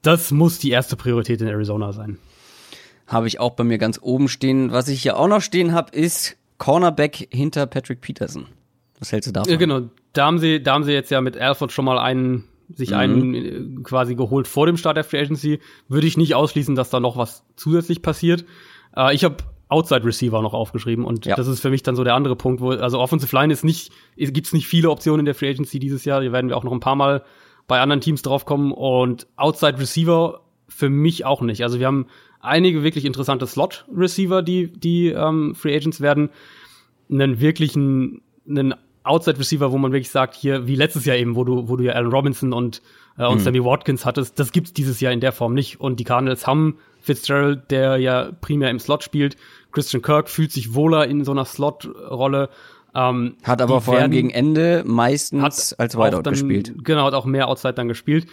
Das 0.02 0.32
muss 0.32 0.60
die 0.60 0.72
erste 0.72 0.98
Priorität 0.98 1.40
in 1.42 1.48
Arizona 1.48 1.94
sein. 1.94 2.18
Habe 3.08 3.28
ich 3.28 3.40
auch 3.40 3.52
bei 3.52 3.64
mir 3.64 3.78
ganz 3.78 4.00
oben 4.02 4.28
stehen. 4.28 4.72
Was 4.72 4.88
ich 4.88 5.02
hier 5.02 5.18
auch 5.18 5.28
noch 5.28 5.42
stehen 5.42 5.74
habe, 5.74 5.96
ist 5.96 6.38
Cornerback 6.58 7.28
hinter 7.32 7.68
Patrick 7.68 8.02
Peterson. 8.02 8.48
Was 9.00 9.12
hältst 9.12 9.28
du 9.28 9.34
davon? 9.34 9.52
Ja, 9.52 9.58
genau. 9.58 9.90
Da 10.14 10.26
haben 10.26 10.40
sie, 10.40 10.62
da 10.62 10.74
haben 10.74 10.84
sie 10.84 10.92
jetzt 10.92 11.10
ja 11.10 11.22
mit 11.22 11.38
Alford 11.38 11.72
schon 11.72 11.86
mal 11.86 11.98
einen, 11.98 12.44
sich 12.76 12.92
mhm. 12.92 12.96
einen 12.96 13.36
äh, 13.36 13.82
quasi 13.84 14.16
geholt 14.16 14.48
vor 14.48 14.66
dem 14.66 14.78
Start 14.78 14.98
der 14.98 15.04
Free 15.04 15.20
Agency. 15.20 15.60
Würde 15.88 16.08
ich 16.08 16.18
nicht 16.18 16.36
ausschließen, 16.36 16.76
dass 16.76 16.90
da 16.90 17.00
noch 17.00 17.18
was 17.18 17.44
zusätzlich 17.56 18.02
passiert. 18.02 18.46
Äh, 18.96 19.14
ich 19.16 19.24
habe 19.24 19.38
Outside 19.70 20.04
Receiver 20.04 20.42
noch 20.42 20.54
aufgeschrieben 20.54 21.06
und 21.06 21.26
ja. 21.26 21.36
das 21.36 21.48
ist 21.48 21.62
für 21.62 21.70
mich 21.70 21.82
dann 21.82 21.96
so 21.96 22.04
der 22.04 22.16
andere 22.16 22.36
Punkt, 22.36 22.60
wo 22.60 22.72
also 22.72 23.00
Offensive 23.00 23.34
Line 23.34 23.54
ist 23.54 23.64
nicht, 23.64 23.94
gibt's 24.18 24.52
nicht 24.52 24.68
viele 24.68 24.90
Optionen 24.90 25.22
in 25.22 25.26
der 25.26 25.36
Free 25.36 25.50
Agency 25.50 25.80
dieses 25.80 26.04
Jahr. 26.04 26.22
Hier 26.22 26.34
werden 26.34 26.50
wir 26.50 26.58
auch 26.58 26.66
noch 26.66 26.74
ein 26.74 26.82
paar 26.82 26.98
Mal 26.98 27.24
bei 27.68 27.80
anderen 27.80 28.02
Teams 28.02 28.22
draufkommen 28.22 28.74
und 28.74 29.28
Outside 29.38 29.80
Receiver 29.80 30.42
für 30.68 30.90
mich 30.90 31.26
auch 31.26 31.42
nicht. 31.42 31.64
Also 31.64 31.80
wir 31.80 31.88
haben 31.88 32.08
einige 32.42 32.84
wirklich 32.84 33.06
interessante 33.06 33.48
Slot-Receiver, 33.48 34.42
die, 34.42 34.72
die 34.74 35.08
ähm, 35.08 35.56
Free 35.56 35.76
Agents 35.76 36.02
werden. 36.02 36.32
Einen 37.10 37.40
wirklichen, 37.40 38.22
einen 38.48 38.74
Outside-Receiver, 39.04 39.72
wo 39.72 39.78
man 39.78 39.92
wirklich 39.92 40.12
sagt, 40.12 40.36
hier, 40.36 40.68
wie 40.68 40.76
letztes 40.76 41.06
Jahr 41.06 41.18
eben, 41.18 41.36
wo 41.36 41.44
du, 41.44 41.68
wo 41.68 41.76
du 41.76 41.84
ja 41.84 41.94
Allen 41.94 42.12
Robinson 42.12 42.54
und, 42.54 42.82
äh, 43.18 43.26
und 43.26 43.40
mhm. 43.40 43.44
Sammy 43.44 43.64
Watkins 43.64 44.06
hattest, 44.06 44.40
das 44.40 44.52
gibt's 44.52 44.74
dieses 44.74 45.00
Jahr 45.00 45.12
in 45.12 45.20
der 45.20 45.32
Form 45.32 45.54
nicht. 45.54 45.80
Und 45.80 46.00
die 46.00 46.04
Cardinals 46.04 46.46
haben 46.46 46.78
Fitzgerald, 47.02 47.72
der 47.72 47.98
ja 47.98 48.32
primär 48.42 48.70
im 48.70 48.80
Slot 48.80 49.04
spielt. 49.04 49.38
Christian 49.72 50.02
Kirk 50.02 50.30
fühlt 50.30 50.52
sich 50.52 50.74
wohler 50.76 51.08
in 51.08 51.26
so 51.26 51.32
einer 51.32 51.46
Slot-Rolle. 51.46 52.50
Ähm, 52.94 53.38
hat 53.44 53.62
aber 53.62 53.82
vor 53.82 53.98
allem 53.98 54.12
gegen 54.12 54.30
Ende 54.30 54.84
meistens 54.86 55.74
als 55.74 55.98
Wideout 55.98 56.30
gespielt. 56.30 56.74
Genau, 56.84 57.06
hat 57.06 57.14
auch 57.14 57.26
mehr 57.26 57.48
Outside 57.48 57.74
dann 57.74 57.88
gespielt. 57.88 58.28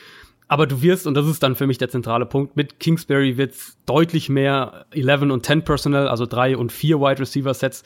Aber 0.49 0.67
du 0.67 0.83
wirst, 0.83 1.07
und 1.07 1.15
das 1.15 1.27
ist 1.27 1.43
dann 1.43 1.55
für 1.55 1.67
mich 1.67 1.79
der 1.79 1.91
zentrale 1.91 2.25
Punkt, 2.27 2.57
mit 2.57 2.81
Kingsbury 2.81 3.37
wird's 3.37 3.77
deutlich 3.85 4.31
mehr 4.31 4.87
11 4.91 5.23
und 5.23 5.45
10 5.45 5.63
Personnel, 5.63 6.09
also 6.09 6.25
drei 6.27 6.57
und 6.57 6.73
vier 6.73 7.01
Wide 7.01 7.21
Receiver 7.21 7.53
Sets 7.53 7.85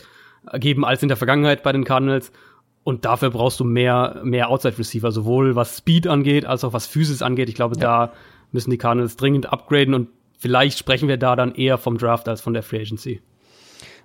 geben 0.55 0.85
als 0.85 1.03
in 1.03 1.09
der 1.09 1.16
Vergangenheit 1.16 1.62
bei 1.62 1.72
den 1.72 1.85
Cardinals. 1.85 2.33
Und 2.85 3.05
dafür 3.05 3.30
brauchst 3.30 3.61
du 3.61 3.64
mehr, 3.64 4.20
mehr 4.24 4.49
Outside 4.51 4.78
Receiver, 4.78 5.12
sowohl 5.12 5.55
was 5.55 5.78
Speed 5.78 6.07
angeht, 6.09 6.47
als 6.47 6.64
auch 6.64 6.72
was 6.72 6.87
Physis 6.87 7.22
angeht. 7.22 7.49
Ich 7.49 7.55
glaube, 7.55 7.76
ja. 7.76 7.80
da 8.09 8.12
müssen 8.51 8.70
die 8.70 8.78
Cardinals 8.78 9.16
dringend 9.16 9.53
upgraden 9.53 9.95
und 9.95 10.09
vielleicht 10.39 10.78
sprechen 10.78 11.09
wir 11.09 11.16
da 11.16 11.37
dann 11.37 11.55
eher 11.55 11.78
vom 11.78 11.97
Draft 11.97 12.28
als 12.28 12.41
von 12.41 12.55
der 12.55 12.62
Free 12.64 12.80
Agency. 12.80 13.20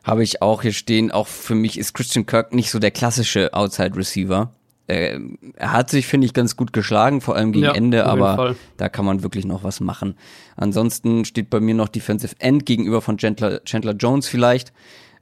Habe 0.04 0.24
ich 0.24 0.42
auch 0.42 0.62
hier 0.62 0.74
stehen. 0.74 1.12
Auch 1.12 1.28
für 1.28 1.56
mich 1.56 1.78
ist 1.78 1.94
Christian 1.94 2.26
Kirk 2.28 2.54
nicht 2.54 2.70
so 2.70 2.80
der 2.80 2.92
klassische 2.92 3.54
Outside 3.54 3.96
Receiver. 3.98 4.52
äh, 4.88 5.20
er 5.56 5.74
hat 5.74 5.90
sich, 5.90 6.08
finde 6.08 6.26
ich, 6.28 6.34
ganz 6.34 6.56
gut 6.56 6.72
geschlagen, 6.72 7.20
vor 7.20 7.36
allem 7.36 7.52
gegen 7.52 7.66
Ja, 7.66 7.74
Ende, 7.74 8.06
aber 8.06 8.36
Fall. 8.36 8.56
da 8.78 8.88
kann 8.88 9.06
man 9.06 9.22
wirklich 9.22 9.46
noch 9.46 9.64
was 9.64 9.82
machen. 9.82 10.16
Ansonsten 10.56 11.26
steht 11.26 11.50
bei 11.50 11.60
mir 11.60 11.76
noch 11.76 11.90
Defensive 11.90 12.36
End 12.40 12.66
gegenüber 12.66 13.02
von 13.02 13.18
Chandler, 13.18 13.64
Chandler 13.66 13.94
Jones 13.94 14.28
vielleicht, 14.30 14.72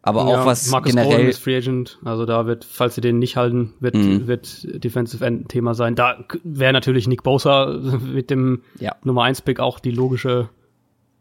aber 0.06 0.30
Ja, 0.30 0.42
auch 0.42 0.46
was 0.46 0.70
Marcus 0.72 0.94
Golden 0.94 1.10
generell 1.10 1.30
ist 1.30 1.40
Free 1.40 1.58
Agent, 1.58 2.00
also 2.06 2.26
da 2.26 2.46
wird, 2.46 2.64
falls 2.64 2.96
sie 2.96 3.02
den 3.02 3.20
nicht 3.20 3.36
halten, 3.36 3.74
wird, 3.80 3.96
Mhm. 3.96 4.28
wird 4.28 4.84
Defensive 4.84 5.26
End 5.26 5.42
ein 5.42 5.48
Thema 5.50 5.74
sein. 5.74 5.96
Da 5.96 6.24
wäre 6.44 6.72
natürlich 6.74 7.08
Nick 7.08 7.24
Bosa 7.24 7.78
mit 8.14 8.30
dem 8.30 8.62
Ja. 8.80 8.96
Nummer 9.04 9.24
1 9.24 9.42
Pick 9.42 9.60
auch 9.60 9.80
die 9.80 9.92
logische, 9.92 10.50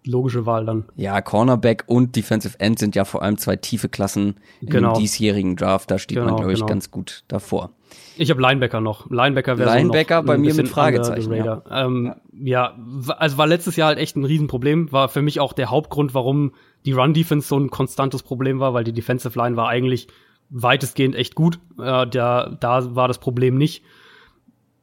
logische 0.07 0.45
Wahl 0.47 0.66
dann. 0.66 0.85
Ja, 0.97 1.20
Cornerback 1.22 1.85
und 1.87 2.14
Defensive 2.14 2.61
End 2.61 2.78
sind 2.78 2.95
ja 2.95 3.05
vor 3.07 3.22
allem 3.22 3.39
zwei 3.39 3.57
tiefe 3.57 3.89
Klassen 3.89 4.35
Genau. 4.61 4.95
im 4.95 5.01
diesjährigen 5.01 5.57
Draft. 5.57 5.91
Da 5.91 5.99
steht 5.99 6.18
man, 6.18 6.26
Genau, 6.26 6.37
glaube 6.37 6.53
ich, 6.53 6.59
genau. 6.59 6.68
ganz 6.68 6.91
gut 6.91 7.24
davor. 7.28 7.70
Ich 8.16 8.28
habe 8.30 8.41
Linebacker 8.43 8.80
noch. 8.80 9.09
Linebacker 9.11 9.57
wäre 9.59 9.72
Linebacker 9.74 10.16
so 10.16 10.20
noch 10.22 10.26
bei 10.26 10.37
mir 10.39 10.53
mit 10.55 10.68
Fragezeichen, 10.68 11.32
radar. 11.32 11.62
Ähm, 11.70 12.12
ja. 12.32 12.74
w- 12.76 13.12
also 13.16 13.39
war 13.39 13.47
letztes 13.47 13.76
Jahr 13.76 13.89
halt 13.89 13.99
echt 13.99 14.16
ein 14.16 14.24
Riesenproblem. 14.24 14.93
War 14.93 15.09
für 15.09 15.22
mich 15.22 15.41
auch 15.41 15.53
der 15.53 15.70
Hauptgrund, 15.70 16.12
warum 16.12 16.53
die 16.85 16.93
Run-Defense 16.93 17.49
so 17.49 17.59
ein 17.59 17.70
konstantes 17.70 18.22
Problem 18.22 18.61
war, 18.61 18.74
weil 18.74 18.85
die 18.85 18.93
Defensive 18.93 19.39
Line 19.39 19.57
war 19.57 19.68
eigentlich 19.68 20.09
weitestgehend 20.51 21.14
echt 21.14 21.35
gut. 21.35 21.59
Äh, 21.78 22.07
der, 22.07 22.57
da 22.61 22.95
war 22.95 23.09
das 23.09 23.18
Problem 23.18 23.57
nicht. 23.57 23.82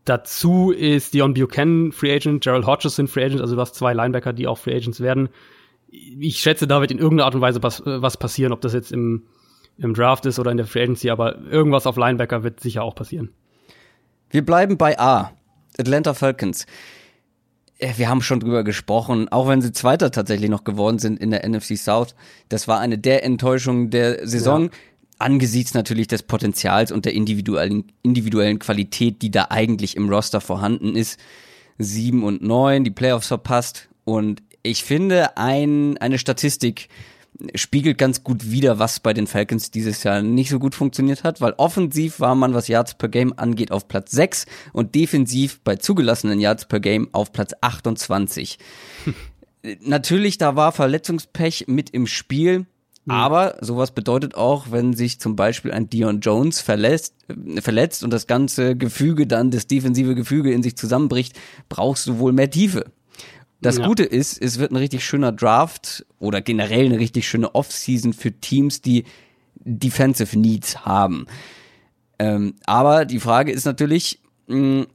Dazu 0.06 0.72
ist 0.72 1.14
Dion 1.14 1.36
Buchanan 1.36 1.91
Free 1.91 2.14
Agent, 2.14 2.43
Gerald 2.43 2.66
Hodges 2.66 2.95
sind 2.95 3.10
Free 3.10 3.24
Agent, 3.24 3.41
also 3.41 3.56
du 3.56 3.62
hast 3.62 3.76
zwei 3.76 3.93
Linebacker, 3.93 4.34
die 4.34 4.47
auch 4.47 4.58
Free 4.58 4.76
Agents 4.76 4.99
werden. 4.99 5.30
Ich 5.89 6.39
schätze, 6.39 6.66
da 6.66 6.82
wird 6.82 6.91
in 6.91 6.97
irgendeiner 6.97 7.26
Art 7.26 7.36
und 7.36 7.41
Weise 7.41 7.62
was, 7.62 7.82
äh, 7.82 8.02
was 8.02 8.18
passieren, 8.18 8.52
ob 8.52 8.62
das 8.62 8.74
jetzt 8.74 8.91
im, 8.91 9.28
im 9.78 9.93
Draft 9.93 10.26
ist 10.26 10.39
oder 10.39 10.49
in 10.49 10.58
der 10.58 10.66
Free 10.66 10.82
Agency, 10.82 11.12
aber 11.12 11.39
irgendwas 11.43 11.86
auf 11.86 11.97
Linebacker 11.97 12.43
wird 12.43 12.60
sicher 12.60 12.84
auch 12.84 12.95
passieren. 12.95 13.30
Wir 14.32 14.43
bleiben 14.43 14.78
bei 14.78 14.97
A. 14.97 15.34
Atlanta 15.78 16.14
Falcons. 16.14 16.66
Wir 17.82 18.10
haben 18.10 18.22
schon 18.22 18.40
drüber 18.40 18.64
gesprochen, 18.64 19.28
auch 19.30 19.48
wenn 19.48 19.62
sie 19.62 19.72
Zweiter 19.72 20.12
tatsächlich 20.12 20.50
noch 20.50 20.64
geworden 20.64 21.00
sind 21.00 21.20
in 21.20 21.32
der 21.32 21.48
NFC 21.48 21.78
South. 21.78 22.16
Das 22.48 22.68
war 22.68 22.80
eine 22.80 23.00
der 23.00 23.24
Enttäuschungen 23.24 23.90
der 23.90 24.28
Saison. 24.28 24.66
Ja. 24.66 24.70
Angesichts 25.18 25.74
natürlich 25.74 26.08
des 26.08 26.24
Potenzials 26.24 26.92
und 26.92 27.06
der 27.06 27.14
individuellen, 27.14 27.92
individuellen 28.04 28.60
Qualität, 28.60 29.22
die 29.22 29.32
da 29.32 29.48
eigentlich 29.50 29.96
im 29.96 30.10
Roster 30.10 30.42
vorhanden 30.42 30.96
ist. 30.96 31.20
Sieben 31.78 32.24
und 32.24 32.44
neun, 32.44 32.84
die 32.84 32.92
Playoffs 32.92 33.28
verpasst. 33.28 33.90
Und 34.04 34.44
ich 34.64 34.84
finde, 34.84 35.38
ein, 35.38 35.98
eine 35.98 36.20
Statistik 36.20 36.88
spiegelt 37.56 37.98
ganz 37.98 38.24
gut 38.24 38.52
wider, 38.52 38.80
was 38.80 39.00
bei 39.00 39.14
den 39.14 39.28
Falcons 39.28 39.72
dieses 39.72 40.04
Jahr 40.04 40.22
nicht 40.22 40.50
so 40.50 40.60
gut 40.60 40.76
funktioniert 40.76 41.24
hat, 41.24 41.42
weil 41.42 41.54
offensiv 41.58 42.20
war 42.20 42.36
man, 42.36 42.54
was 42.54 42.68
Yards 42.68 42.96
per 42.96 43.10
Game 43.10 43.34
angeht, 43.38 43.72
auf 43.72 43.88
Platz 43.88 44.12
6 44.12 44.46
und 44.74 44.96
defensiv 44.96 45.62
bei 45.64 45.76
zugelassenen 45.78 46.40
Yards 46.40 46.66
per 46.66 46.80
Game 46.80 47.10
auf 47.14 47.32
Platz 47.32 47.54
28. 47.62 48.60
Natürlich, 49.82 50.38
da 50.38 50.56
war 50.56 50.72
Verletzungspech 50.72 51.66
mit 51.68 51.92
im 51.92 52.08
Spiel, 52.08 52.66
aber 53.08 53.58
sowas 53.62 53.92
bedeutet 53.92 54.36
auch, 54.36 54.72
wenn 54.72 54.94
sich 54.94 55.20
zum 55.20 55.36
Beispiel 55.36 55.72
ein 55.72 55.90
Dion 55.90 56.20
Jones 56.20 56.62
verlässt, 56.62 57.16
äh, 57.28 57.62
verletzt 57.62 58.04
und 58.04 58.12
das 58.12 58.28
ganze 58.28 58.76
Gefüge 58.76 59.26
dann, 59.26 59.52
das 59.52 59.68
defensive 59.68 60.14
Gefüge 60.14 60.52
in 60.52 60.62
sich 60.62 60.78
zusammenbricht, 60.78 61.38
brauchst 61.68 62.08
du 62.08 62.20
wohl 62.20 62.32
mehr 62.32 62.50
Tiefe. 62.50 62.86
Das 63.62 63.78
Ja. 63.78 63.86
Gute 63.88 64.03
ist, 64.03 64.41
es 64.41 64.57
wird 64.59 64.72
ein 64.72 64.78
richtig 64.78 65.05
schöner 65.05 65.32
Draft 65.32 66.05
oder 66.20 66.41
generell 66.41 66.86
eine 66.88 66.99
richtig 66.99 67.28
schöne 67.28 67.53
Offseason 67.53 68.14
für 68.14 68.32
Teams, 68.32 68.82
die 68.82 69.05
Defensive 69.55 70.38
Needs 70.38 70.86
haben. 70.86 71.28
Ähm, 72.18 72.55
aber 72.66 73.05
die 73.05 73.20
Frage 73.20 73.51
ist 73.51 73.66
natürlich, 73.66 74.20
mh, 74.47 74.86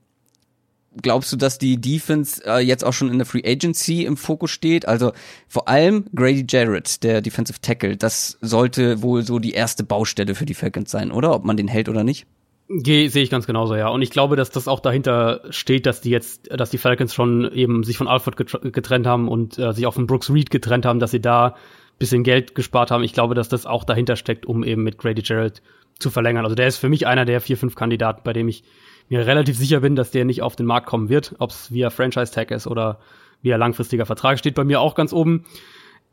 glaubst 1.00 1.32
du, 1.32 1.36
dass 1.36 1.58
die 1.58 1.80
Defense 1.80 2.42
äh, 2.44 2.58
jetzt 2.58 2.84
auch 2.84 2.92
schon 2.92 3.10
in 3.10 3.18
der 3.18 3.26
Free 3.26 3.42
Agency 3.44 4.04
im 4.04 4.16
Fokus 4.16 4.50
steht? 4.50 4.88
Also 4.88 5.12
vor 5.46 5.68
allem 5.68 6.06
Grady 6.14 6.44
Jarrett, 6.48 7.02
der 7.04 7.20
Defensive 7.22 7.60
Tackle, 7.60 7.96
das 7.96 8.38
sollte 8.40 9.02
wohl 9.02 9.22
so 9.22 9.38
die 9.38 9.52
erste 9.52 9.84
Baustelle 9.84 10.34
für 10.34 10.46
die 10.46 10.54
Falcons 10.54 10.90
sein, 10.90 11.12
oder? 11.12 11.32
Ob 11.34 11.44
man 11.44 11.56
den 11.56 11.68
hält 11.68 11.88
oder 11.88 12.02
nicht? 12.02 12.26
Geh- 12.68 13.08
Sehe 13.08 13.22
ich 13.22 13.30
ganz 13.30 13.46
genauso, 13.46 13.76
ja. 13.76 13.88
Und 13.88 14.02
ich 14.02 14.10
glaube, 14.10 14.34
dass 14.36 14.50
das 14.50 14.66
auch 14.66 14.80
dahinter 14.80 15.42
steht, 15.50 15.86
dass 15.86 16.00
die 16.00 16.10
jetzt, 16.10 16.50
dass 16.50 16.70
die 16.70 16.78
Falcons 16.78 17.14
schon 17.14 17.50
eben 17.52 17.84
sich 17.84 17.96
von 17.96 18.08
Alfred 18.08 18.36
getr- 18.36 18.70
getrennt 18.70 19.06
haben 19.06 19.28
und 19.28 19.58
äh, 19.58 19.72
sich 19.72 19.86
auch 19.86 19.94
von 19.94 20.06
Brooks 20.06 20.30
Reed 20.30 20.50
getrennt 20.50 20.84
haben, 20.84 20.98
dass 20.98 21.12
sie 21.12 21.20
da 21.20 21.54
bisschen 21.98 22.24
Geld 22.24 22.54
gespart 22.54 22.90
haben. 22.90 23.04
Ich 23.04 23.12
glaube, 23.12 23.34
dass 23.34 23.48
das 23.48 23.66
auch 23.66 23.84
dahinter 23.84 24.16
steckt, 24.16 24.46
um 24.46 24.64
eben 24.64 24.82
mit 24.82 24.98
Grady 24.98 25.22
Jarrett 25.24 25.62
zu 25.98 26.10
verlängern. 26.10 26.44
Also 26.44 26.54
der 26.54 26.66
ist 26.66 26.76
für 26.76 26.88
mich 26.88 27.06
einer 27.06 27.24
der 27.24 27.40
vier, 27.40 27.56
fünf 27.56 27.74
Kandidaten, 27.74 28.20
bei 28.22 28.32
dem 28.32 28.48
ich 28.48 28.64
mir 29.08 29.26
relativ 29.26 29.56
sicher 29.56 29.80
bin, 29.80 29.96
dass 29.96 30.10
der 30.10 30.24
nicht 30.24 30.42
auf 30.42 30.56
den 30.56 30.66
Markt 30.66 30.86
kommen 30.88 31.08
wird, 31.08 31.36
ob 31.38 31.50
es 31.50 31.72
via 31.72 31.90
Franchise-Tag 31.90 32.50
ist 32.50 32.66
oder 32.66 32.98
via 33.40 33.56
langfristiger 33.56 34.04
Vertrag, 34.04 34.38
steht 34.38 34.54
bei 34.56 34.64
mir 34.64 34.80
auch 34.80 34.94
ganz 34.94 35.12
oben. 35.12 35.44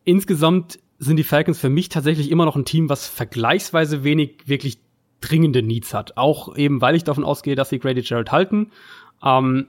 Insgesamt 0.06 0.80
sind 1.00 1.18
die 1.18 1.24
Falcons 1.24 1.60
für 1.60 1.70
mich 1.70 1.90
tatsächlich 1.90 2.32
immer 2.32 2.46
noch 2.46 2.56
ein 2.56 2.66
Team, 2.66 2.88
was 2.90 3.08
vergleichsweise 3.08 4.04
wenig 4.04 4.44
wirklich 4.46 4.78
dringende 5.28 5.64
Needs 5.64 5.94
hat. 5.94 6.18
Auch 6.18 6.56
eben, 6.56 6.82
weil 6.82 6.96
ich 6.96 7.04
davon 7.04 7.24
ausgehe, 7.24 7.56
dass 7.56 7.70
sie 7.70 7.80
Grady 7.80 8.02
Jarrett 8.02 8.32
halten. 8.32 8.72
Ähm, 9.24 9.68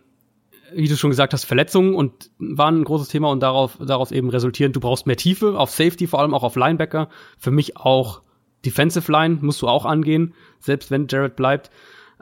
wie 0.73 0.89
du 0.89 0.97
schon 0.97 1.11
gesagt 1.11 1.33
hast, 1.33 1.45
Verletzungen 1.45 1.95
und 1.95 2.31
waren 2.39 2.81
ein 2.81 2.85
großes 2.85 3.09
Thema 3.09 3.31
und 3.31 3.41
darauf, 3.41 3.79
daraus 3.81 4.11
eben 4.11 4.29
resultierend, 4.31 4.75
du 4.75 4.81
brauchst 4.81 5.07
mehr 5.07 5.17
Tiefe 5.17 5.59
auf 5.59 5.71
Safety, 5.71 6.07
vor 6.07 6.21
allem 6.21 6.35
auch 6.35 6.43
auf 6.43 6.57
Linebacker. 6.57 7.09
Für 7.39 7.51
mich 7.51 7.77
auch 7.77 8.23
Defensive 8.65 9.11
Line 9.11 9.39
musst 9.41 9.63
du 9.63 9.69
auch 9.69 9.85
angehen, 9.85 10.35
selbst 10.59 10.91
wenn 10.91 11.07
Jarrett 11.09 11.37
bleibt. 11.37 11.71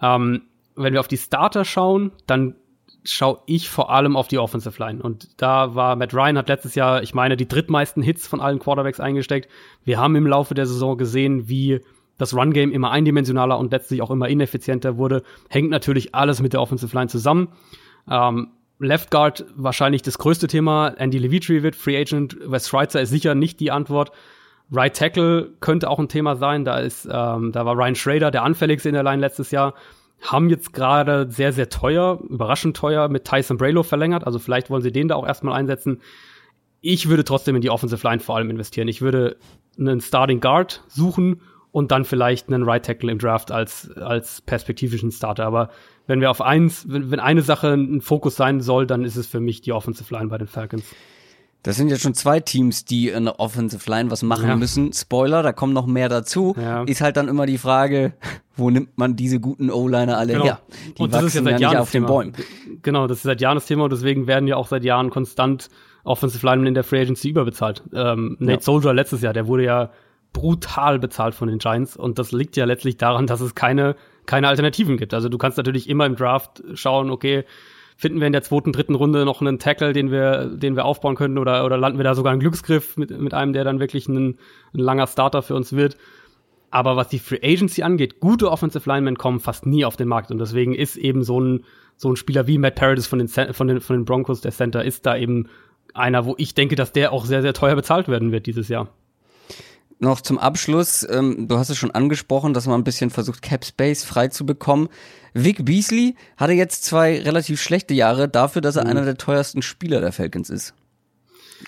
Ähm, 0.00 0.42
wenn 0.74 0.92
wir 0.92 1.00
auf 1.00 1.08
die 1.08 1.18
Starter 1.18 1.64
schauen, 1.64 2.12
dann 2.26 2.56
schaue 3.04 3.40
ich 3.46 3.68
vor 3.68 3.90
allem 3.90 4.16
auf 4.16 4.28
die 4.28 4.38
Offensive 4.38 4.82
Line. 4.82 5.02
Und 5.02 5.40
da 5.40 5.74
war 5.74 5.96
Matt 5.96 6.14
Ryan 6.14 6.38
hat 6.38 6.48
letztes 6.48 6.74
Jahr, 6.74 7.02
ich 7.02 7.14
meine, 7.14 7.36
die 7.36 7.48
drittmeisten 7.48 8.02
Hits 8.02 8.26
von 8.26 8.40
allen 8.40 8.58
Quarterbacks 8.58 9.00
eingesteckt. 9.00 9.48
Wir 9.84 9.98
haben 9.98 10.14
im 10.16 10.26
Laufe 10.26 10.54
der 10.54 10.66
Saison 10.66 10.96
gesehen, 10.96 11.48
wie 11.48 11.80
das 12.18 12.34
Run-Game 12.34 12.72
immer 12.72 12.90
eindimensionaler 12.90 13.58
und 13.58 13.72
letztlich 13.72 14.02
auch 14.02 14.10
immer 14.10 14.28
ineffizienter 14.28 14.96
wurde. 14.96 15.22
Hängt 15.48 15.70
natürlich 15.70 16.14
alles 16.14 16.40
mit 16.40 16.52
der 16.52 16.60
Offensive 16.60 16.94
Line 16.94 17.08
zusammen. 17.08 17.48
Ähm, 18.10 18.48
Left 18.78 19.10
Guard 19.10 19.44
wahrscheinlich 19.54 20.02
das 20.02 20.18
größte 20.18 20.48
Thema. 20.48 20.88
Andy 20.88 21.18
Levitri 21.18 21.62
wird 21.62 21.76
Free 21.76 21.96
Agent. 22.00 22.36
Wes 22.44 22.68
Schweitzer 22.68 23.00
ist 23.00 23.10
sicher 23.10 23.34
nicht 23.34 23.60
die 23.60 23.70
Antwort. 23.70 24.12
Right 24.72 24.96
Tackle 24.96 25.52
könnte 25.60 25.88
auch 25.88 25.98
ein 25.98 26.08
Thema 26.08 26.36
sein. 26.36 26.64
Da 26.64 26.78
ist, 26.78 27.06
ähm, 27.10 27.52
da 27.52 27.64
war 27.64 27.76
Ryan 27.76 27.94
Schrader 27.94 28.30
der 28.30 28.42
anfälligste 28.42 28.88
in 28.88 28.94
der 28.94 29.04
Line 29.04 29.20
letztes 29.20 29.50
Jahr. 29.50 29.74
Haben 30.20 30.50
jetzt 30.50 30.72
gerade 30.72 31.30
sehr, 31.30 31.52
sehr 31.52 31.68
teuer, 31.68 32.20
überraschend 32.28 32.76
teuer 32.76 33.08
mit 33.08 33.24
Tyson 33.24 33.56
Braylo 33.56 33.82
verlängert. 33.82 34.26
Also 34.26 34.38
vielleicht 34.38 34.70
wollen 34.70 34.82
sie 34.82 34.92
den 34.92 35.08
da 35.08 35.14
auch 35.14 35.26
erstmal 35.26 35.58
einsetzen. 35.58 36.00
Ich 36.80 37.08
würde 37.08 37.24
trotzdem 37.24 37.54
in 37.54 37.62
die 37.62 37.70
Offensive 37.70 38.06
Line 38.06 38.20
vor 38.20 38.36
allem 38.36 38.50
investieren. 38.50 38.88
Ich 38.88 39.02
würde 39.02 39.36
einen 39.78 40.00
Starting 40.00 40.40
Guard 40.40 40.82
suchen 40.88 41.40
und 41.72 41.90
dann 41.90 42.04
vielleicht 42.04 42.48
einen 42.48 42.62
Right 42.62 42.84
Tackle 42.84 43.10
im 43.10 43.18
Draft 43.18 43.50
als, 43.50 43.90
als 43.96 44.40
perspektivischen 44.42 45.10
Starter. 45.10 45.44
Aber 45.46 45.70
wenn 46.06 46.20
wir 46.20 46.30
auf 46.30 46.40
eins, 46.40 46.84
wenn, 46.88 47.10
wenn 47.10 47.18
eine 47.20 47.42
Sache 47.42 47.72
ein 47.72 48.00
Fokus 48.02 48.36
sein 48.36 48.60
soll, 48.60 48.86
dann 48.86 49.04
ist 49.04 49.16
es 49.16 49.26
für 49.26 49.40
mich 49.40 49.62
die 49.62 49.72
Offensive 49.72 50.12
Line 50.14 50.28
bei 50.28 50.38
den 50.38 50.46
Falcons. 50.48 50.84
Das 51.64 51.76
sind 51.76 51.90
jetzt 51.90 52.02
schon 52.02 52.14
zwei 52.14 52.40
Teams, 52.40 52.84
die 52.84 53.08
in 53.08 53.24
der 53.24 53.38
Offensive 53.38 53.88
Line 53.88 54.10
was 54.10 54.22
machen 54.24 54.48
Ja. 54.48 54.56
müssen. 54.56 54.92
Spoiler, 54.92 55.44
da 55.44 55.52
kommen 55.52 55.72
noch 55.72 55.86
mehr 55.86 56.08
dazu. 56.08 56.54
Ja. 56.60 56.82
Ist 56.82 57.00
halt 57.00 57.16
dann 57.16 57.28
immer 57.28 57.46
die 57.46 57.56
Frage, 57.56 58.14
wo 58.56 58.68
nimmt 58.68 58.98
man 58.98 59.14
diese 59.14 59.38
guten 59.38 59.70
O-Liner 59.70 60.18
alle 60.18 60.42
her? 60.42 60.60
Die 60.68 60.94
Genau. 60.94 61.04
und 61.04 61.14
das 61.14 61.22
ist 61.24 61.34
ja 61.34 61.40
wachsen 61.40 61.44
seit 61.44 61.60
ja 61.60 61.68
Jahren 61.72 61.76
auf 61.82 61.90
den. 61.92 62.04
Bäumen. 62.06 62.32
Genau, 62.82 63.06
das 63.06 63.18
ist 63.18 63.22
seit 63.22 63.40
Jahren 63.40 63.54
das 63.54 63.66
Thema 63.66 63.84
und 63.84 63.92
deswegen 63.92 64.26
werden 64.26 64.48
ja 64.48 64.56
auch 64.56 64.66
seit 64.66 64.82
Jahren 64.82 65.10
konstant 65.10 65.68
Offensive 66.04 66.44
Linemen 66.44 66.66
in 66.66 66.74
der 66.74 66.82
Free 66.82 67.00
Agency 67.00 67.28
überbezahlt. 67.30 67.84
Ähm, 67.94 68.36
Nate 68.40 68.54
Ja. 68.54 68.60
Soldier 68.60 68.92
letztes 68.92 69.22
Jahr, 69.22 69.32
der 69.32 69.46
wurde 69.46 69.64
ja 69.64 69.90
brutal 70.32 70.98
bezahlt 70.98 71.34
von 71.34 71.48
den 71.48 71.58
Giants 71.58 71.96
und 71.96 72.18
das 72.18 72.32
liegt 72.32 72.56
ja 72.56 72.64
letztlich 72.64 72.96
daran, 72.96 73.26
dass 73.26 73.40
es 73.40 73.54
keine, 73.54 73.96
keine 74.26 74.48
Alternativen 74.48 74.96
gibt. 74.96 75.14
Also 75.14 75.28
du 75.28 75.38
kannst 75.38 75.58
natürlich 75.58 75.88
immer 75.88 76.06
im 76.06 76.16
Draft 76.16 76.62
schauen, 76.74 77.10
okay, 77.10 77.44
finden 77.96 78.20
wir 78.20 78.26
in 78.26 78.32
der 78.32 78.42
zweiten, 78.42 78.72
dritten 78.72 78.94
Runde 78.94 79.24
noch 79.24 79.40
einen 79.40 79.58
Tackle, 79.58 79.92
den 79.92 80.10
wir, 80.10 80.46
den 80.46 80.74
wir 80.76 80.84
aufbauen 80.84 81.14
können 81.14 81.38
oder, 81.38 81.64
oder 81.64 81.76
landen 81.76 81.98
wir 81.98 82.04
da 82.04 82.14
sogar 82.14 82.32
einen 82.32 82.40
Glücksgriff 82.40 82.96
mit, 82.96 83.10
mit 83.16 83.34
einem, 83.34 83.52
der 83.52 83.64
dann 83.64 83.80
wirklich 83.80 84.08
ein, 84.08 84.38
ein 84.74 84.78
langer 84.78 85.06
Starter 85.06 85.42
für 85.42 85.54
uns 85.54 85.74
wird. 85.74 85.96
Aber 86.70 86.96
was 86.96 87.08
die 87.08 87.18
Free 87.18 87.40
Agency 87.42 87.82
angeht, 87.82 88.18
gute 88.18 88.50
Offensive 88.50 88.88
Linemen 88.88 89.18
kommen 89.18 89.40
fast 89.40 89.66
nie 89.66 89.84
auf 89.84 89.96
den 89.96 90.08
Markt. 90.08 90.30
Und 90.30 90.38
deswegen 90.38 90.74
ist 90.74 90.96
eben 90.96 91.22
so 91.22 91.38
ein, 91.38 91.64
so 91.96 92.10
ein 92.10 92.16
Spieler 92.16 92.46
wie 92.46 92.56
Matt 92.56 92.76
Paradis 92.76 93.06
von 93.06 93.18
den, 93.18 93.28
von 93.28 93.68
den, 93.68 93.80
von 93.80 93.96
den 93.96 94.04
Broncos, 94.06 94.40
der 94.40 94.52
Center, 94.52 94.82
ist 94.82 95.04
da 95.04 95.16
eben 95.16 95.48
einer, 95.92 96.24
wo 96.24 96.34
ich 96.38 96.54
denke, 96.54 96.74
dass 96.74 96.92
der 96.92 97.12
auch 97.12 97.26
sehr, 97.26 97.42
sehr 97.42 97.52
teuer 97.52 97.76
bezahlt 97.76 98.08
werden 98.08 98.32
wird 98.32 98.46
dieses 98.46 98.68
Jahr. 98.68 98.88
Noch 100.02 100.20
zum 100.20 100.38
Abschluss, 100.38 101.06
ähm, 101.08 101.48
du 101.48 101.56
hast 101.58 101.70
es 101.70 101.78
schon 101.78 101.92
angesprochen, 101.92 102.54
dass 102.54 102.66
man 102.66 102.80
ein 102.80 102.84
bisschen 102.84 103.10
versucht, 103.10 103.40
Cap 103.40 103.64
Space 103.64 104.04
frei 104.04 104.28
zu 104.28 104.44
bekommen. 104.44 104.88
Vic 105.32 105.64
Beasley 105.64 106.16
hatte 106.36 106.52
jetzt 106.52 106.84
zwei 106.84 107.20
relativ 107.20 107.62
schlechte 107.62 107.94
Jahre 107.94 108.28
dafür, 108.28 108.60
dass 108.60 108.76
er 108.76 108.84
einer 108.84 109.04
der 109.04 109.16
teuersten 109.16 109.62
Spieler 109.62 110.00
der 110.00 110.12
Falcons 110.12 110.50
ist. 110.50 110.74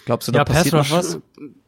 Glaubst 0.04 0.28
du, 0.28 0.32
da 0.32 0.44
passiert 0.44 0.74
noch 0.74 0.90
was? 0.90 1.20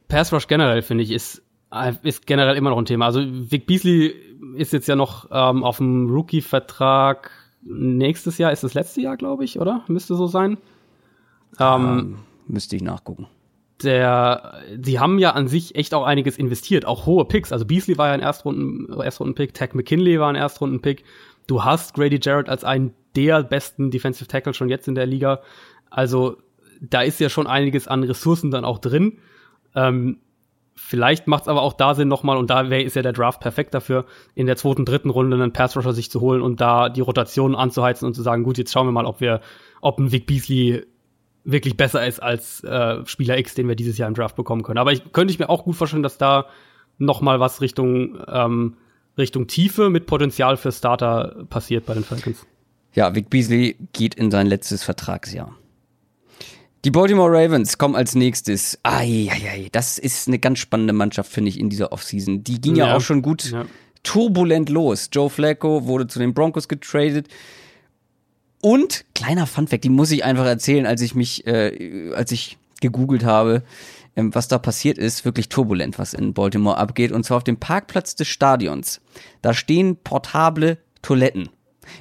Pass 0.09 0.33
Rush 0.33 0.49
generell, 0.49 0.83
finde 0.83 1.05
ich, 1.05 1.11
ist 1.13 1.43
Äh, 1.73 1.95
ist 2.03 2.27
generell 2.27 2.57
immer 2.57 2.71
noch 2.71 2.79
ein 2.79 2.85
Thema. 2.85 3.07
Also 3.07 3.21
Vic 3.23 3.67
Beasley 3.67 4.15
ist 4.57 4.73
jetzt 4.73 4.87
ja 4.87 4.97
noch 4.97 5.29
ähm, 5.31 5.65
auf 5.65 5.79
dem 5.79 6.09
Rookie-Vertrag 6.11 7.31
nächstes 7.63 8.39
Jahr, 8.39 8.53
ist 8.53 8.63
das 8.63 8.75
letzte 8.75 9.01
Jahr, 9.01 9.17
glaube 9.17 9.45
ich, 9.45 9.59
oder? 9.59 9.85
Müsste 9.89 10.15
so 10.15 10.27
sein. 10.27 10.59
Ähm, 11.59 12.19
müsste 12.47 12.77
ich 12.77 12.83
nachgucken. 12.83 13.27
Der, 13.83 14.55
sie 14.83 14.99
haben 14.99 15.19
ja 15.19 15.33
an 15.33 15.49
sich 15.49 15.75
echt 15.75 15.93
auch 15.93 16.05
einiges 16.05 16.39
investiert, 16.39 16.87
auch 16.87 17.05
hohe 17.05 17.27
Picks. 17.27 17.53
Also 17.53 17.67
Beasley 17.67 17.99
war 17.99 18.09
ja 18.09 18.15
ein 18.15 18.21
Erstrunden, 18.21 18.91
Erstrunden-Pick, 18.99 19.53
Tag 19.53 19.75
McKinley 19.75 20.19
war 20.19 20.31
ein 20.31 20.37
Erstrunden-Pick. 20.37 21.05
Du 21.47 21.63
hast 21.63 21.95
Grady 21.95 22.19
Jarrett 22.23 22.49
als 22.49 22.65
einen 22.65 22.95
der 23.15 23.43
besten 23.43 23.91
Defensive 23.91 24.29
Tackle 24.29 24.55
schon 24.55 24.71
jetzt 24.71 24.89
in 24.89 24.95
der 24.95 25.07
Liga. 25.07 25.41
Also 25.91 26.39
da 26.81 27.03
ist 27.03 27.21
ja 27.21 27.29
schon 27.29 27.47
einiges 27.47 27.87
an 27.87 28.03
Ressourcen 28.03 28.51
dann 28.51 28.65
auch 28.65 28.79
drin. 28.79 29.19
Ähm, 29.75 30.19
Vielleicht 30.79 31.27
macht 31.27 31.45
es 31.45 31.49
aber 31.49 31.63
auch 31.63 31.73
da 31.73 31.95
Sinn 31.95 32.09
nochmal, 32.09 32.37
und 32.37 32.51
da 32.51 32.61
ist 32.61 32.95
ja 32.97 33.01
der 33.01 33.15
Draft 33.15 33.41
perfekt 33.41 33.73
dafür, 33.73 34.05
in 34.35 34.47
der 34.47 34.57
zweiten, 34.57 34.85
dritten 34.85 35.09
Runde 35.09 35.35
einen 35.35 35.55
Pass 35.55 35.75
Rusher 35.75 35.95
sich 35.95 36.11
zu 36.11 36.21
holen 36.21 36.43
und 36.43 36.61
da 36.61 36.91
die 36.91 37.01
Rotation 37.01 37.55
anzuheizen 37.55 38.07
und 38.07 38.13
zu 38.13 38.21
sagen, 38.21 38.45
gut, 38.45 38.59
jetzt 38.59 38.73
schauen 38.73 38.87
wir 38.87 38.93
mal, 38.93 39.07
ob 39.07 39.23
wir, 39.23 39.41
ob 39.81 39.99
ein 39.99 40.13
Vic 40.13 40.27
Beasley 40.27 40.85
wirklich 41.47 41.77
besser 41.77 42.07
ist 42.07 42.23
als 42.23 42.63
äh, 42.65 43.07
Spieler 43.07 43.39
X, 43.39 43.55
den 43.55 43.69
wir 43.69 43.77
dieses 43.77 43.97
Jahr 43.97 44.09
im 44.09 44.15
Draft 44.15 44.37
bekommen 44.37 44.63
können. 44.63 44.79
Aber 44.79 44.93
ich 44.93 45.13
könnte 45.13 45.33
ich 45.33 45.39
mir 45.39 45.49
auch 45.49 45.65
gut 45.65 45.77
vorstellen, 45.77 46.03
dass 46.03 46.19
da 46.19 46.47
nochmal 46.99 47.41
was 47.41 47.61
Richtung 47.61 48.19
ähm, 48.29 48.77
Richtung 49.17 49.47
Tiefe 49.47 49.89
mit 49.89 50.07
Potenzial 50.07 50.57
für 50.57 50.73
Starter 50.73 51.47
passiert 51.49 51.87
bei 51.87 51.95
den 51.95 52.05
Falcons. 52.05 52.47
Ja, 52.93 53.15
Vic 53.15 53.31
Beasley 53.31 53.77
geht 53.93 54.15
in 54.15 54.31
sein 54.31 54.47
letztes 54.47 54.83
Vertragsjahr. 54.83 55.55
Die 56.85 56.91
Baltimore 56.91 57.31
Ravens 57.31 57.79
kommen 57.79 57.97
als 57.97 58.15
nächstes. 58.15 58.79
Eieiei, 58.83 59.69
das 59.73 59.99
ist 59.99 60.29
eine 60.29 60.39
ganz 60.39 60.59
spannende 60.59 60.93
Mannschaft, 60.93 61.33
finde 61.33 61.49
ich, 61.49 61.59
in 61.59 61.69
dieser 61.69 61.93
Offseason. 61.93 62.45
Die 62.45 62.61
ging 62.61 62.77
ja, 62.77 62.89
ja 62.89 62.97
auch 62.97 63.01
schon 63.01 63.23
gut 63.23 63.51
ja. 63.51 63.67
turbulent 64.03 64.69
los. 64.69 65.09
Joe 65.13 65.31
Flacco 65.31 65.87
wurde 65.87 66.07
zu 66.07 66.19
den 66.19 66.33
Broncos 66.33 66.69
getradet. 66.69 67.29
Und, 68.61 69.05
kleiner 69.15 69.47
Funfact, 69.47 69.85
die 69.85 69.91
muss 69.91 70.11
ich 70.11 70.25
einfach 70.25 70.47
erzählen, 70.47 70.87
als 70.87 71.01
ich 71.03 71.15
mich, 71.15 71.47
äh, 71.47 72.13
als 72.15 72.33
ich 72.33 72.59
gegoogelt 72.81 73.25
habe, 73.25 73.63
ähm, 74.17 74.35
was 74.35 74.49
da 74.49 74.59
passiert 74.59 74.99
ist, 74.99 75.25
wirklich 75.25 75.49
turbulent, 75.49 75.99
was 75.99 76.15
in 76.15 76.33
Baltimore 76.33 76.79
abgeht. 76.79 77.13
Und 77.13 77.25
zwar 77.25 77.39
auf 77.39 77.45
dem 77.45 77.59
Parkplatz 77.59 78.17
des 78.17 78.29
Stadions. 78.29 79.01
Da 79.43 79.55
stehen 79.55 79.97
portable 79.97 80.79
Toiletten. 81.03 81.49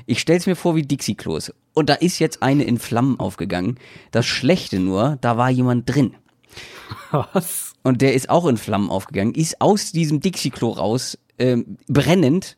Ich 0.06 0.20
stell's 0.20 0.48
mir 0.48 0.56
vor 0.56 0.76
wie 0.76 0.82
Dixie-Klos. 0.82 1.54
Und 1.74 1.90
da 1.90 1.94
ist 1.96 2.20
jetzt 2.20 2.42
eine 2.42 2.64
in 2.64 2.80
Flammen 2.80 3.20
aufgegangen. 3.20 3.78
Das 4.12 4.26
Schlechte 4.26 4.80
nur, 4.80 5.18
da 5.22 5.38
war 5.38 5.50
jemand 5.50 5.94
drin. 5.94 6.16
Was? 7.12 7.74
Und 7.84 8.02
der 8.02 8.14
ist 8.14 8.30
auch 8.30 8.48
in 8.48 8.58
Flammen 8.58 8.90
aufgegangen, 8.90 9.36
ist 9.36 9.62
aus 9.62 9.92
diesem 9.92 10.22
Dixie-Klo 10.22 10.72
raus, 10.72 11.18
ähm, 11.38 11.78
brennend, 11.88 12.58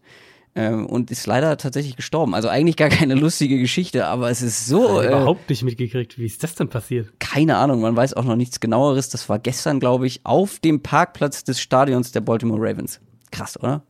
und 0.58 1.12
ist 1.12 1.28
leider 1.28 1.58
tatsächlich 1.58 1.96
gestorben. 1.96 2.34
Also 2.34 2.50
eigentlich 2.50 2.78
gar 2.78 2.90
keine 2.90 3.14
lustige 3.14 3.60
Geschichte, 3.60 4.08
aber 4.08 4.30
es 4.30 4.42
ist 4.42 4.66
so. 4.66 5.02
Ich 5.02 5.08
äh, 5.08 5.10
überhaupt 5.10 5.50
nicht 5.50 5.64
mitgekriegt. 5.64 6.18
Wie 6.18 6.26
ist 6.26 6.44
das 6.44 6.56
denn 6.56 6.68
passiert? 6.68 7.12
Keine 7.20 7.58
Ahnung, 7.58 7.82
man 7.82 7.96
weiß 7.96 8.16
auch 8.16 8.24
noch 8.24 8.36
nichts 8.36 8.60
genaueres. 8.60 9.10
Das 9.10 9.30
war 9.30 9.40
gestern, 9.40 9.80
glaube 9.80 10.08
ich, 10.08 10.22
auf 10.24 10.60
dem 10.60 10.82
Parkplatz 10.82 11.44
des 11.44 11.60
Stadions 11.60 12.12
der 12.12 12.22
Baltimore 12.22 12.60
Ravens. 12.62 13.00
Krass, 13.32 13.58
oder? 13.60 13.84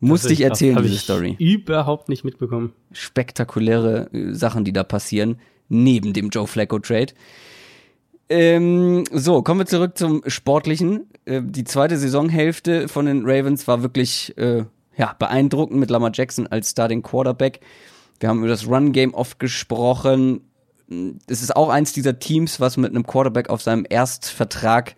Musste 0.00 0.32
ich 0.32 0.42
erzählen, 0.42 0.82
diese 0.82 0.98
Story. 0.98 1.36
Überhaupt 1.38 2.08
nicht 2.08 2.24
mitbekommen. 2.24 2.72
Spektakuläre 2.92 4.12
äh, 4.12 4.34
Sachen, 4.34 4.64
die 4.64 4.72
da 4.72 4.82
passieren, 4.82 5.38
neben 5.68 6.12
dem 6.12 6.28
Joe 6.28 6.46
Flacco 6.46 6.78
Trade. 6.78 7.14
Ähm, 8.28 9.04
so, 9.12 9.42
kommen 9.42 9.60
wir 9.60 9.66
zurück 9.66 9.96
zum 9.96 10.22
Sportlichen. 10.26 11.06
Äh, 11.24 11.42
die 11.44 11.64
zweite 11.64 11.96
Saisonhälfte 11.96 12.88
von 12.88 13.06
den 13.06 13.22
Ravens 13.24 13.68
war 13.68 13.82
wirklich 13.82 14.36
äh, 14.36 14.64
ja, 14.96 15.14
beeindruckend 15.18 15.78
mit 15.78 15.90
Lamar 15.90 16.10
Jackson 16.12 16.46
als 16.46 16.70
Starting 16.70 17.02
Quarterback. 17.02 17.60
Wir 18.20 18.28
haben 18.28 18.38
über 18.38 18.48
das 18.48 18.66
Run-Game 18.66 19.14
oft 19.14 19.38
gesprochen. 19.38 20.40
Es 21.26 21.42
ist 21.42 21.56
auch 21.56 21.68
eins 21.68 21.92
dieser 21.92 22.18
Teams, 22.18 22.60
was 22.60 22.76
mit 22.76 22.90
einem 22.90 23.06
Quarterback 23.06 23.50
auf 23.50 23.62
seinem 23.62 23.86
Erstvertrag 23.88 24.96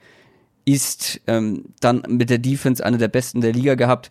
ist, 0.64 1.20
ähm, 1.26 1.66
dann 1.80 2.02
mit 2.08 2.28
der 2.28 2.38
Defense 2.38 2.84
eine 2.84 2.98
der 2.98 3.08
besten 3.08 3.40
der 3.40 3.52
Liga 3.52 3.76
gehabt 3.76 4.10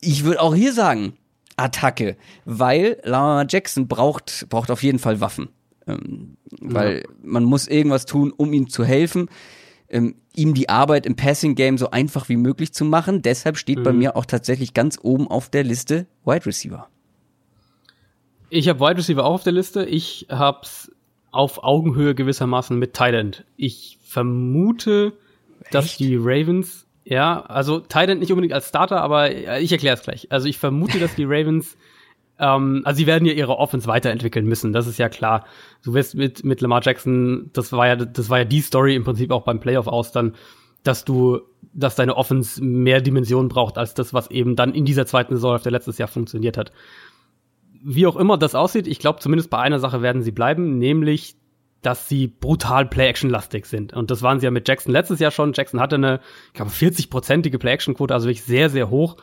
ich 0.00 0.24
würde 0.24 0.40
auch 0.40 0.54
hier 0.54 0.72
sagen, 0.72 1.14
Attacke, 1.56 2.16
weil 2.44 2.98
Lamar 3.04 3.46
Jackson 3.48 3.86
braucht, 3.86 4.46
braucht 4.48 4.70
auf 4.70 4.82
jeden 4.82 4.98
Fall 4.98 5.20
Waffen. 5.20 5.50
Ähm, 5.86 6.36
weil 6.60 6.98
ja. 6.98 7.02
man 7.22 7.44
muss 7.44 7.68
irgendwas 7.68 8.06
tun, 8.06 8.32
um 8.34 8.52
ihm 8.52 8.68
zu 8.68 8.84
helfen, 8.84 9.28
ähm, 9.90 10.14
ihm 10.34 10.54
die 10.54 10.68
Arbeit 10.68 11.06
im 11.06 11.16
Passing 11.16 11.54
Game 11.54 11.78
so 11.78 11.90
einfach 11.90 12.28
wie 12.28 12.36
möglich 12.36 12.72
zu 12.72 12.84
machen. 12.84 13.22
Deshalb 13.22 13.58
steht 13.58 13.78
mhm. 13.78 13.82
bei 13.82 13.92
mir 13.92 14.16
auch 14.16 14.24
tatsächlich 14.24 14.74
ganz 14.74 14.98
oben 15.02 15.28
auf 15.28 15.50
der 15.50 15.64
Liste 15.64 16.06
Wide 16.24 16.46
Receiver. 16.46 16.88
Ich 18.48 18.68
habe 18.68 18.80
Wide 18.80 18.98
Receiver 18.98 19.24
auch 19.24 19.34
auf 19.34 19.44
der 19.44 19.52
Liste. 19.52 19.84
Ich 19.84 20.26
hab's 20.28 20.90
auf 21.30 21.62
Augenhöhe 21.62 22.14
gewissermaßen 22.14 22.78
mit 22.78 22.94
Thailand. 22.94 23.44
Ich 23.56 23.98
vermute, 24.02 25.12
Echt? 25.62 25.74
dass 25.74 25.96
die 25.96 26.16
Ravens 26.16 26.86
ja, 27.04 27.40
also 27.40 27.80
Titan 27.80 28.18
nicht 28.18 28.30
unbedingt 28.30 28.52
als 28.52 28.68
Starter, 28.68 29.00
aber 29.00 29.58
ich 29.58 29.72
erkläre 29.72 29.96
es 29.96 30.02
gleich. 30.02 30.28
Also 30.30 30.48
ich 30.48 30.58
vermute, 30.58 31.00
dass 31.00 31.14
die 31.14 31.24
Ravens, 31.28 31.76
ähm, 32.40 32.82
also 32.84 32.98
sie 32.98 33.06
werden 33.06 33.26
ja 33.26 33.32
ihre 33.32 33.58
Offense 33.58 33.86
weiterentwickeln 33.86 34.46
müssen, 34.46 34.72
das 34.72 34.86
ist 34.86 34.98
ja 34.98 35.08
klar. 35.08 35.44
Du 35.84 35.94
wirst 35.94 36.14
mit, 36.14 36.44
mit 36.44 36.60
Lamar 36.60 36.80
Jackson, 36.82 37.50
das 37.52 37.72
war 37.72 37.86
ja, 37.86 37.96
das 37.96 38.30
war 38.30 38.38
ja 38.38 38.44
die 38.44 38.60
Story 38.60 38.94
im 38.96 39.04
Prinzip 39.04 39.30
auch 39.30 39.42
beim 39.42 39.60
Playoff 39.60 39.86
aus 39.86 40.10
dann, 40.12 40.34
dass 40.82 41.04
du, 41.04 41.40
dass 41.74 41.94
deine 41.94 42.16
Offense 42.16 42.64
mehr 42.64 43.00
Dimensionen 43.00 43.48
braucht 43.48 43.76
als 43.76 43.94
das, 43.94 44.14
was 44.14 44.30
eben 44.30 44.56
dann 44.56 44.74
in 44.74 44.84
dieser 44.84 45.06
zweiten 45.06 45.34
Saison 45.34 45.54
auf 45.54 45.62
der 45.62 45.72
letztes 45.72 45.98
Jahr 45.98 46.08
funktioniert 46.08 46.56
hat. 46.56 46.72
Wie 47.82 48.06
auch 48.06 48.16
immer 48.16 48.38
das 48.38 48.54
aussieht, 48.54 48.86
ich 48.88 48.98
glaube 48.98 49.20
zumindest 49.20 49.50
bei 49.50 49.58
einer 49.58 49.78
Sache 49.78 50.02
werden 50.02 50.22
sie 50.22 50.32
bleiben, 50.32 50.78
nämlich 50.78 51.36
dass 51.82 52.08
sie 52.08 52.26
brutal 52.26 52.86
Play-Action-lastig 52.86 53.64
sind. 53.64 53.94
Und 53.94 54.10
das 54.10 54.22
waren 54.22 54.38
sie 54.38 54.44
ja 54.44 54.50
mit 54.50 54.68
Jackson 54.68 54.92
letztes 54.92 55.18
Jahr 55.18 55.30
schon. 55.30 55.54
Jackson 55.54 55.80
hatte 55.80 55.96
eine, 55.96 56.20
ich 56.48 56.52
glaube, 56.52 56.70
40-prozentige 56.70 57.58
Play-Action-Quote, 57.58 58.12
also 58.12 58.26
wirklich 58.26 58.44
sehr, 58.44 58.68
sehr 58.68 58.90
hoch. 58.90 59.16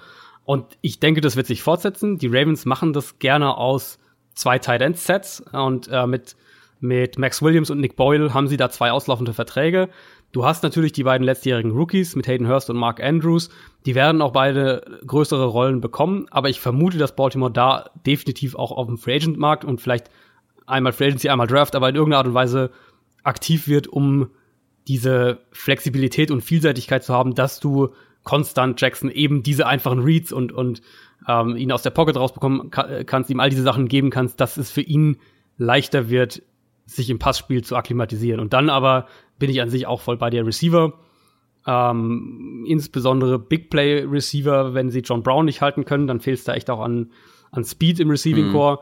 Und 0.48 0.78
ich 0.80 1.02
denke, 1.02 1.20
das 1.20 1.36
wird 1.36 1.46
sich 1.46 1.62
fortsetzen. 1.62 2.20
Die 2.20 2.28
Ravens 2.28 2.66
machen 2.66 2.94
das 2.94 3.20
gerne 3.20 3.58
aus 3.58 4.00
zwei 4.34 4.60
Tight 4.60 4.82
End 4.82 4.98
Sets 4.98 5.44
und 5.52 5.90
äh, 5.92 6.08
mit 6.08 6.38
mit 6.80 7.18
Max 7.18 7.42
Williams 7.42 7.70
und 7.70 7.82
Nick 7.82 7.98
Boyle 7.98 8.34
haben 8.34 8.48
sie 8.48 8.56
da 8.56 8.70
zwei 8.70 8.92
auslaufende 8.92 9.34
Verträge. 9.34 9.90
Du 10.32 10.46
hast 10.46 10.64
natürlich 10.64 10.94
die 10.94 11.04
beiden 11.04 11.26
letztjährigen 11.26 11.72
Rookies 11.72 12.16
mit 12.16 12.28
Hayden 12.28 12.48
Hurst 12.48 12.70
und 12.70 12.78
Mark 12.78 13.04
Andrews. 13.04 13.50
Die 13.86 13.94
werden 13.94 14.22
auch 14.22 14.32
beide 14.32 15.00
größere 15.06 15.48
Rollen 15.48 15.82
bekommen, 15.82 16.28
aber 16.30 16.48
ich 16.48 16.62
vermute, 16.62 16.98
dass 16.98 17.16
Baltimore 17.16 17.52
da 17.52 17.90
definitiv 18.06 18.56
auch 18.56 18.72
auf 18.72 18.88
dem 18.88 18.98
Free 18.98 19.16
Agent 19.16 19.38
Markt 19.38 19.66
und 19.66 19.82
vielleicht 19.82 20.10
einmal 20.66 20.94
Free 20.94 21.08
Agency, 21.08 21.28
einmal 21.28 21.48
Draft, 21.48 21.76
aber 21.76 21.90
in 21.90 21.96
irgendeiner 21.96 22.20
Art 22.20 22.28
und 22.28 22.36
Weise 22.36 22.72
aktiv 23.24 23.68
wird, 23.68 23.88
um 23.88 24.30
diese 24.88 25.40
Flexibilität 25.52 26.32
und 26.32 26.42
Vielseitigkeit 26.42 27.04
zu 27.04 27.14
haben, 27.14 27.36
dass 27.36 27.60
du 27.60 27.90
konstant 28.28 28.80
Jackson 28.80 29.10
eben 29.10 29.42
diese 29.42 29.66
einfachen 29.66 30.00
Reads 30.00 30.34
und, 30.34 30.52
und 30.52 30.82
ähm, 31.28 31.56
ihn 31.56 31.72
aus 31.72 31.82
der 31.82 31.92
Pocket 31.92 32.18
rausbekommen 32.18 32.70
kann, 32.72 33.06
kannst, 33.06 33.30
ihm 33.30 33.40
all 33.40 33.50
diese 33.50 33.64
Sachen 33.64 33.88
geben 33.88 34.10
kannst, 34.10 34.42
dass 34.42 34.58
es 34.58 34.70
für 34.70 34.82
ihn 34.82 35.18
leichter 35.58 36.10
wird, 36.10 36.44
sich 36.86 37.10
im 37.10 37.20
Passspiel 37.20 37.64
zu 37.64 37.78
akklimatisieren. 37.78 38.42
Und 38.42 38.52
dann 38.52 38.70
aber 38.70 39.08
bin 39.40 39.50
ich 39.50 39.62
an 39.62 39.70
sich 39.70 39.88
auch 39.88 40.02
voll 40.02 40.18
bei 40.18 40.30
der 40.30 40.46
Receiver. 40.46 40.94
Ähm, 41.66 42.66
insbesondere 42.68 43.40
Big 43.40 43.70
Play 43.70 44.04
Receiver, 44.04 44.74
wenn 44.74 44.92
sie 44.92 45.00
John 45.00 45.24
Brown 45.24 45.46
nicht 45.46 45.62
halten 45.62 45.86
können, 45.86 46.08
dann 46.08 46.20
fehlt 46.20 46.40
es 46.40 46.44
da 46.44 46.54
echt 46.54 46.70
auch 46.70 46.82
an, 46.82 47.12
an 47.52 47.64
Speed 47.64 48.02
im 48.02 48.10
Receiving 48.10 48.50
mhm. 48.50 48.52
Core. 48.52 48.80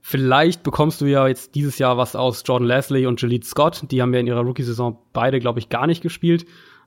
Vielleicht 0.00 0.62
bekommst 0.62 1.00
du 1.00 1.06
ja 1.06 1.26
jetzt 1.26 1.56
dieses 1.56 1.78
Jahr 1.78 1.98
was 1.98 2.14
aus 2.14 2.44
Jordan 2.46 2.68
Leslie 2.68 3.06
und 3.06 3.20
Jalid 3.20 3.44
Scott. 3.44 3.90
Die 3.90 4.00
haben 4.00 4.14
ja 4.14 4.20
in 4.20 4.28
ihrer 4.28 4.42
Rookie-Saison 4.42 4.96
beide, 5.12 5.40
glaube 5.40 5.58
ich, 5.58 5.68
gar 5.68 5.88
nicht 5.88 6.02
gespielt. 6.02 6.46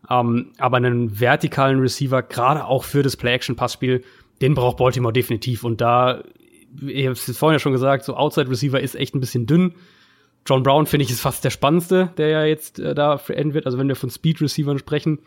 Ähm, 0.09 0.51
aber 0.57 0.77
einen 0.77 1.19
vertikalen 1.19 1.79
Receiver, 1.79 2.21
gerade 2.21 2.65
auch 2.65 2.83
für 2.83 3.03
das 3.03 3.17
Play-Action-Passspiel, 3.17 4.03
den 4.41 4.53
braucht 4.53 4.77
Baltimore 4.77 5.13
definitiv. 5.13 5.63
Und 5.63 5.81
da, 5.81 6.23
ich 6.85 7.05
habe 7.05 7.13
es 7.13 7.37
vorhin 7.37 7.55
ja 7.55 7.59
schon 7.59 7.73
gesagt, 7.73 8.05
so 8.05 8.15
Outside-Receiver 8.15 8.79
ist 8.79 8.95
echt 8.95 9.15
ein 9.15 9.19
bisschen 9.19 9.45
dünn. 9.45 9.73
John 10.45 10.63
Brown 10.63 10.85
finde 10.85 11.05
ich 11.05 11.11
ist 11.11 11.21
fast 11.21 11.43
der 11.43 11.49
spannendste, 11.49 12.11
der 12.17 12.29
ja 12.29 12.45
jetzt 12.45 12.79
äh, 12.79 12.95
da 12.95 13.17
für 13.17 13.35
End 13.35 13.53
wird. 13.53 13.65
Also 13.65 13.77
wenn 13.77 13.87
wir 13.87 13.95
von 13.95 14.09
Speed-Receivern 14.09 14.79
sprechen, 14.79 15.19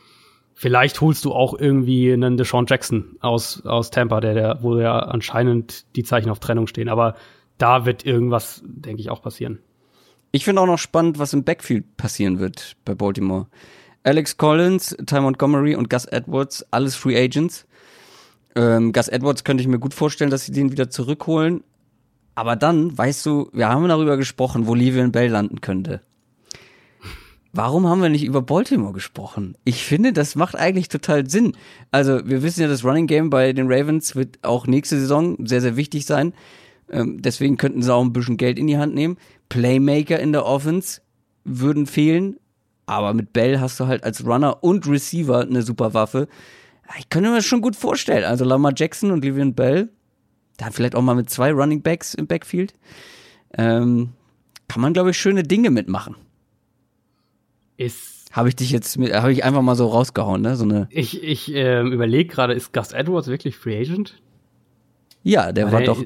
vielleicht 0.55 1.01
holst 1.01 1.25
du 1.25 1.33
auch 1.33 1.59
irgendwie 1.59 2.13
einen 2.13 2.37
Deshaun 2.37 2.67
Jackson 2.67 3.17
aus, 3.21 3.65
aus 3.67 3.91
Tampa, 3.91 4.21
der, 4.21 4.35
der, 4.35 4.59
wo 4.63 4.79
ja 4.79 4.99
anscheinend 4.99 5.85
die 5.97 6.03
Zeichen 6.03 6.31
auf 6.31 6.41
Trennung 6.41 6.67
stehen. 6.67 6.89
Aber 6.89 7.15
da 7.59 7.85
wird 7.85 8.05
irgendwas, 8.05 8.63
denke 8.65 9.01
ich, 9.01 9.11
auch 9.11 9.23
passieren. 9.23 9.59
Ich 10.33 10.45
finde 10.45 10.63
auch 10.63 10.67
noch 10.67 10.79
spannend, 10.79 11.19
was 11.19 11.35
im 11.35 11.45
Backfield 11.45 11.97
passieren 11.97 12.39
wird 12.39 12.77
bei 12.85 12.95
Baltimore. 12.95 13.47
Alex 14.05 14.37
Collins, 14.37 14.97
Ty 15.07 15.21
Montgomery 15.21 15.77
und 15.77 15.89
Gus 15.89 16.07
Edwards, 16.07 16.67
alles 16.71 16.97
Free 16.97 17.17
Agents. 17.17 17.67
Ähm, 18.55 18.93
Gus 18.93 19.09
Edwards 19.09 19.45
könnte 19.45 19.63
ich 19.63 19.69
mir 19.69 19.79
gut 19.79 19.95
vorstellen, 19.95 20.31
dass 20.31 20.45
sie 20.45 20.53
den 20.53 20.73
wieder 20.73 20.91
zurückholen. 20.91 21.63
Aber 22.35 22.57
dann, 22.57 22.97
weißt 22.97 23.25
du, 23.27 23.51
wir 23.53 23.69
haben 23.69 23.87
darüber 23.89 24.17
gesprochen, 24.17 24.67
wo 24.67 24.75
Le'Veon 24.75 25.11
Bell 25.11 25.31
landen 25.31 25.61
könnte. 25.61 26.01
warum 27.53 27.87
haben 27.87 28.01
wir 28.01 28.09
nicht 28.09 28.25
über 28.25 28.41
Baltimore 28.41 28.95
gesprochen? 28.95 29.57
Ich 29.65 29.85
finde, 29.85 30.13
das 30.13 30.35
macht 30.35 30.57
eigentlich 30.57 30.89
total 30.89 31.29
Sinn. 31.29 31.55
Also, 31.91 32.27
wir 32.27 32.43
wissen 32.43 32.63
ja, 32.63 32.69
das 32.69 32.85
Running 32.85 33.07
Game 33.07 33.31
bei 33.31 33.53
den 33.53 33.71
Ravens 33.71 34.17
wird 34.17 34.39
auch 34.43 34.67
nächste 34.67 34.99
Saison 34.99 35.47
sehr, 35.47 35.61
sehr 35.61 35.77
wichtig 35.77 36.07
sein. 36.07 36.33
Ähm, 36.91 37.21
deswegen 37.21 37.59
könnten 37.59 37.83
sie 37.83 37.93
auch 37.93 38.03
ein 38.03 38.13
bisschen 38.13 38.39
Geld 38.39 38.59
in 38.59 38.67
die 38.67 38.79
Hand 38.79 38.95
nehmen. 38.95 39.19
Playmaker 39.51 40.19
in 40.19 40.33
der 40.33 40.47
Offense 40.47 41.03
würden 41.45 41.87
fehlen. 41.87 42.39
Aber 42.87 43.15
mit 43.15 43.33
Bell 43.33 43.61
hast 43.61 43.79
du 43.81 43.87
halt 43.87 44.05
als 44.05 44.25
Runner 44.25 44.63
und 44.63 44.87
Receiver 44.87 45.41
eine 45.41 45.63
super 45.63 45.95
Waffe. 45.95 46.29
Ich 46.99 47.09
könnte 47.09 47.31
mir 47.31 47.37
das 47.37 47.45
schon 47.45 47.61
gut 47.63 47.77
vorstellen. 47.77 48.25
Also 48.25 48.45
Lamar 48.45 48.73
Jackson 48.77 49.11
und 49.11 49.25
Livian 49.25 49.55
Bell. 49.55 49.91
Da 50.59 50.71
vielleicht 50.71 50.95
auch 50.95 51.03
mal 51.03 51.15
mit 51.15 51.31
zwei 51.31 51.53
Running 51.53 51.83
Backs 51.83 52.15
im 52.15 52.27
Backfield. 52.27 52.75
Ähm, 53.57 54.11
kann 54.69 54.83
man, 54.83 54.93
glaube 54.93 55.11
ich, 55.11 55.19
schöne 55.19 55.43
Dinge 55.43 55.71
mitmachen. 55.71 56.17
Ist. 57.77 58.31
Habe 58.33 58.49
ich 58.49 58.57
dich 58.57 58.71
jetzt 58.71 58.97
mit, 58.99 59.13
habe 59.13 59.33
ich 59.33 59.45
einfach 59.45 59.63
mal 59.63 59.75
so 59.75 59.87
rausgehauen, 59.87 60.41
ne? 60.41 60.57
So 60.57 60.65
eine. 60.65 60.89
Ich, 60.91 61.23
ich 61.23 61.53
ähm, 61.55 61.93
überlege 61.93 62.33
gerade, 62.33 62.55
ist 62.55 62.73
Gus 62.73 62.93
Edwards 62.93 63.29
wirklich 63.29 63.57
Free 63.57 63.79
Agent? 63.79 64.23
Ja, 65.23 65.53
der 65.53 65.67
war, 65.67 65.73
war 65.73 65.81
der, 65.81 65.87
doch. 65.89 66.05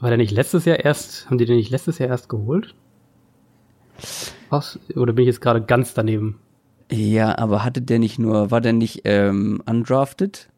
War 0.00 0.10
der 0.10 0.18
nicht 0.18 0.32
letztes 0.32 0.64
Jahr 0.64 0.78
erst, 0.78 1.30
haben 1.30 1.38
die 1.38 1.46
den 1.46 1.56
nicht 1.56 1.70
letztes 1.70 1.98
Jahr 1.98 2.10
erst 2.10 2.28
geholt? 2.28 2.74
Was? 4.56 4.78
Oder 4.94 5.12
bin 5.12 5.22
ich 5.24 5.28
jetzt 5.28 5.40
gerade 5.40 5.62
ganz 5.62 5.94
daneben? 5.94 6.38
Ja, 6.90 7.38
aber 7.38 7.64
hatte 7.64 7.82
der 7.82 7.98
nicht 7.98 8.18
nur, 8.18 8.50
war 8.50 8.60
der 8.60 8.72
nicht 8.72 9.02
ähm, 9.04 9.62
undrafted? 9.66 10.48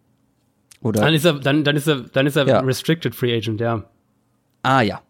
Oder? 0.82 1.00
Dann 1.00 1.14
ist 1.14 1.24
er, 1.24 1.34
dann, 1.34 1.64
dann 1.64 1.76
ist 1.76 1.86
er, 1.86 2.00
dann 2.00 2.26
ist 2.26 2.36
er 2.36 2.46
ja. 2.46 2.60
restricted 2.60 3.14
Free 3.14 3.34
Agent, 3.36 3.60
ja. 3.60 3.84
Ah 4.62 4.82
ja, 4.82 5.00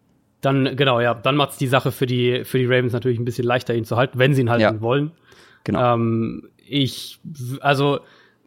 dann, 0.41 0.75
genau, 0.75 0.99
ja, 0.99 1.13
dann 1.13 1.35
macht's 1.35 1.57
die 1.57 1.67
Sache 1.67 1.91
für 1.91 2.05
die, 2.05 2.43
für 2.43 2.59
die 2.59 2.65
Ravens 2.65 2.93
natürlich 2.93 3.19
ein 3.19 3.25
bisschen 3.25 3.45
leichter, 3.45 3.73
ihn 3.73 3.85
zu 3.85 3.97
halten, 3.97 4.19
wenn 4.19 4.33
sie 4.33 4.41
ihn 4.41 4.49
halten 4.49 4.61
ja. 4.61 4.81
wollen. 4.81 5.11
Genau. 5.63 5.95
Ähm, 5.95 6.49
ich, 6.65 7.19
also, 7.61 7.99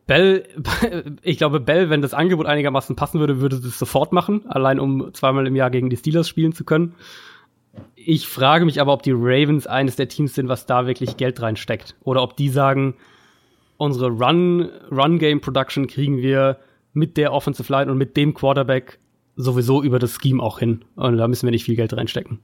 Bell, 0.06 0.44
ich 1.22 1.38
glaube, 1.38 1.60
Bell, 1.60 1.90
wenn 1.90 2.02
das 2.02 2.14
Angebot 2.14 2.46
einigermaßen 2.46 2.96
passen 2.96 3.20
würde, 3.20 3.40
würde 3.40 3.56
es 3.56 3.78
sofort 3.78 4.12
machen, 4.12 4.42
allein 4.48 4.78
um 4.78 5.12
zweimal 5.12 5.46
im 5.46 5.56
Jahr 5.56 5.70
gegen 5.70 5.90
die 5.90 5.96
Steelers 5.96 6.28
spielen 6.28 6.52
zu 6.52 6.64
können. 6.64 6.94
Ich 8.02 8.26
frage 8.26 8.64
mich 8.64 8.80
aber, 8.80 8.94
ob 8.94 9.02
die 9.02 9.12
Ravens 9.12 9.66
eines 9.66 9.96
der 9.96 10.08
Teams 10.08 10.34
sind, 10.34 10.48
was 10.48 10.64
da 10.64 10.86
wirklich 10.86 11.18
Geld 11.18 11.42
reinsteckt. 11.42 11.96
Oder 12.02 12.22
ob 12.22 12.34
die 12.34 12.48
sagen, 12.48 12.94
unsere 13.76 14.08
Run, 14.08 14.70
Run 14.90 15.18
kriegen 15.18 16.18
wir 16.18 16.58
mit 16.94 17.18
der 17.18 17.32
Offensive 17.32 17.70
Line 17.70 17.90
und 17.90 17.98
mit 17.98 18.16
dem 18.16 18.32
Quarterback 18.32 18.98
sowieso 19.36 19.82
über 19.82 19.98
das 19.98 20.16
Scheme 20.20 20.42
auch 20.42 20.58
hin. 20.58 20.84
Und 20.96 21.18
da 21.18 21.28
müssen 21.28 21.46
wir 21.46 21.50
nicht 21.50 21.64
viel 21.64 21.76
Geld 21.76 21.94
reinstecken. 21.94 22.40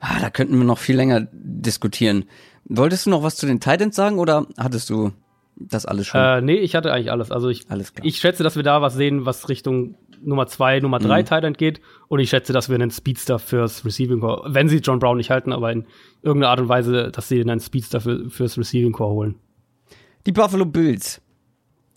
Ah, 0.00 0.18
da 0.20 0.30
könnten 0.30 0.58
wir 0.58 0.64
noch 0.64 0.78
viel 0.78 0.96
länger 0.96 1.28
diskutieren. 1.32 2.24
Wolltest 2.64 3.06
du 3.06 3.10
noch 3.10 3.22
was 3.22 3.36
zu 3.36 3.46
den 3.46 3.60
Titans 3.60 3.94
sagen 3.94 4.18
oder 4.18 4.46
hattest 4.58 4.90
du 4.90 5.12
das 5.56 5.86
alles 5.86 6.08
schon? 6.08 6.20
Äh, 6.20 6.40
nee, 6.40 6.56
ich 6.56 6.74
hatte 6.74 6.92
eigentlich 6.92 7.12
alles. 7.12 7.30
Also 7.30 7.48
ich, 7.48 7.70
alles 7.70 7.94
klar. 7.94 8.04
ich 8.04 8.18
schätze, 8.18 8.42
dass 8.42 8.56
wir 8.56 8.64
da 8.64 8.82
was 8.82 8.94
sehen, 8.94 9.26
was 9.26 9.48
Richtung 9.48 9.94
Nummer 10.24 10.46
zwei, 10.46 10.80
Nummer 10.80 10.98
drei 10.98 11.22
mhm. 11.22 11.26
Titan 11.26 11.52
geht. 11.54 11.80
Und 12.08 12.20
ich 12.20 12.30
schätze, 12.30 12.52
dass 12.52 12.68
wir 12.68 12.74
einen 12.74 12.90
Speedster 12.90 13.38
fürs 13.38 13.84
Receiving 13.84 14.20
Core, 14.20 14.54
wenn 14.54 14.68
sie 14.68 14.78
John 14.78 14.98
Brown 14.98 15.16
nicht 15.16 15.30
halten, 15.30 15.52
aber 15.52 15.72
in 15.72 15.86
irgendeiner 16.22 16.50
Art 16.50 16.60
und 16.60 16.68
Weise, 16.68 17.10
dass 17.10 17.28
sie 17.28 17.40
einen 17.40 17.60
Speedster 17.60 18.00
für, 18.00 18.30
fürs 18.30 18.58
Receiving 18.58 18.92
Core 18.92 19.12
holen. 19.12 19.34
Die 20.26 20.32
Buffalo 20.32 20.64
Bills 20.64 21.20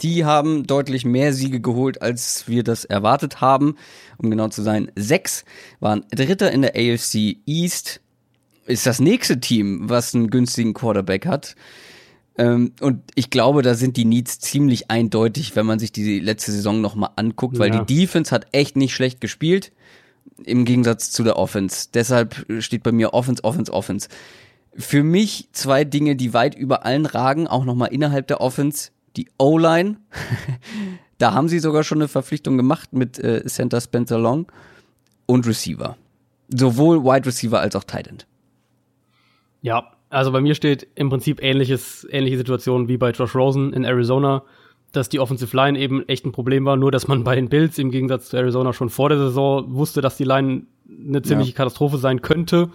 die 0.01 0.25
haben 0.25 0.67
deutlich 0.67 1.05
mehr 1.05 1.33
Siege 1.33 1.61
geholt, 1.61 2.01
als 2.01 2.47
wir 2.47 2.63
das 2.63 2.85
erwartet 2.85 3.41
haben. 3.41 3.75
Um 4.17 4.29
genau 4.29 4.49
zu 4.49 4.61
sein, 4.61 4.91
sechs 4.95 5.45
waren 5.79 6.05
Dritter 6.11 6.51
in 6.51 6.61
der 6.61 6.75
AFC 6.75 7.37
East. 7.45 8.01
Ist 8.65 8.85
das 8.85 8.99
nächste 8.99 9.39
Team, 9.39 9.89
was 9.89 10.13
einen 10.13 10.29
günstigen 10.29 10.73
Quarterback 10.73 11.25
hat. 11.25 11.55
Ähm, 12.37 12.73
und 12.81 13.01
ich 13.15 13.29
glaube, 13.29 13.61
da 13.61 13.75
sind 13.75 13.97
die 13.97 14.05
Needs 14.05 14.39
ziemlich 14.39 14.91
eindeutig, 14.91 15.55
wenn 15.55 15.65
man 15.65 15.79
sich 15.79 15.91
die 15.91 16.19
letzte 16.19 16.51
Saison 16.51 16.81
nochmal 16.81 17.11
anguckt, 17.15 17.59
weil 17.59 17.73
ja. 17.73 17.83
die 17.83 17.95
Defense 17.95 18.33
hat 18.33 18.47
echt 18.51 18.75
nicht 18.75 18.93
schlecht 18.93 19.21
gespielt. 19.21 19.71
Im 20.43 20.65
Gegensatz 20.65 21.11
zu 21.11 21.23
der 21.23 21.37
Offense. 21.37 21.87
Deshalb 21.93 22.45
steht 22.59 22.83
bei 22.83 22.91
mir 22.91 23.13
Offense, 23.13 23.43
Offense, 23.43 23.71
Offense. 23.71 24.09
Für 24.75 25.03
mich 25.03 25.47
zwei 25.53 25.85
Dinge, 25.85 26.17
die 26.17 26.33
weit 26.33 26.55
über 26.55 26.85
allen 26.85 27.05
ragen, 27.05 27.47
auch 27.47 27.63
nochmal 27.63 27.93
innerhalb 27.93 28.27
der 28.27 28.41
Offense 28.41 28.89
die 29.15 29.29
O-Line. 29.37 29.95
da 31.17 31.33
haben 31.33 31.47
sie 31.47 31.59
sogar 31.59 31.85
schon 31.85 31.99
eine 31.99 32.09
Verpflichtung 32.09 32.57
gemacht 32.57 32.91
mit 32.91 33.17
äh, 33.17 33.45
Center 33.45 33.79
Spencer 33.79 34.19
Long 34.19 34.51
und 35.25 35.47
Receiver. 35.47 35.95
Sowohl 36.49 37.03
Wide 37.05 37.25
Receiver 37.25 37.61
als 37.61 37.77
auch 37.77 37.85
Tight 37.85 38.07
End. 38.07 38.27
Ja, 39.61 39.94
also 40.09 40.31
bei 40.31 40.41
mir 40.41 40.55
steht 40.55 40.87
im 40.95 41.09
Prinzip 41.09 41.41
ähnliches, 41.41 42.07
ähnliche 42.09 42.37
Situation 42.37 42.87
wie 42.87 42.97
bei 42.97 43.11
Josh 43.11 43.35
Rosen 43.35 43.73
in 43.73 43.83
Arizona, 43.83 44.43
dass 44.91 45.09
die 45.09 45.19
Offensive 45.19 45.55
Line 45.55 45.77
eben 45.77 46.07
echt 46.07 46.25
ein 46.25 46.31
Problem 46.31 46.65
war, 46.65 46.77
nur 46.77 46.91
dass 46.91 47.07
man 47.07 47.23
bei 47.25 47.35
den 47.35 47.49
Bills 47.49 47.77
im 47.77 47.91
Gegensatz 47.91 48.29
zu 48.29 48.37
Arizona 48.37 48.73
schon 48.73 48.89
vor 48.89 49.09
der 49.09 49.17
Saison 49.17 49.73
wusste, 49.73 50.01
dass 50.01 50.17
die 50.17 50.23
Line 50.23 50.63
eine 50.87 51.21
ziemliche 51.21 51.51
ja. 51.51 51.57
Katastrophe 51.57 51.97
sein 51.97 52.21
könnte. 52.21 52.69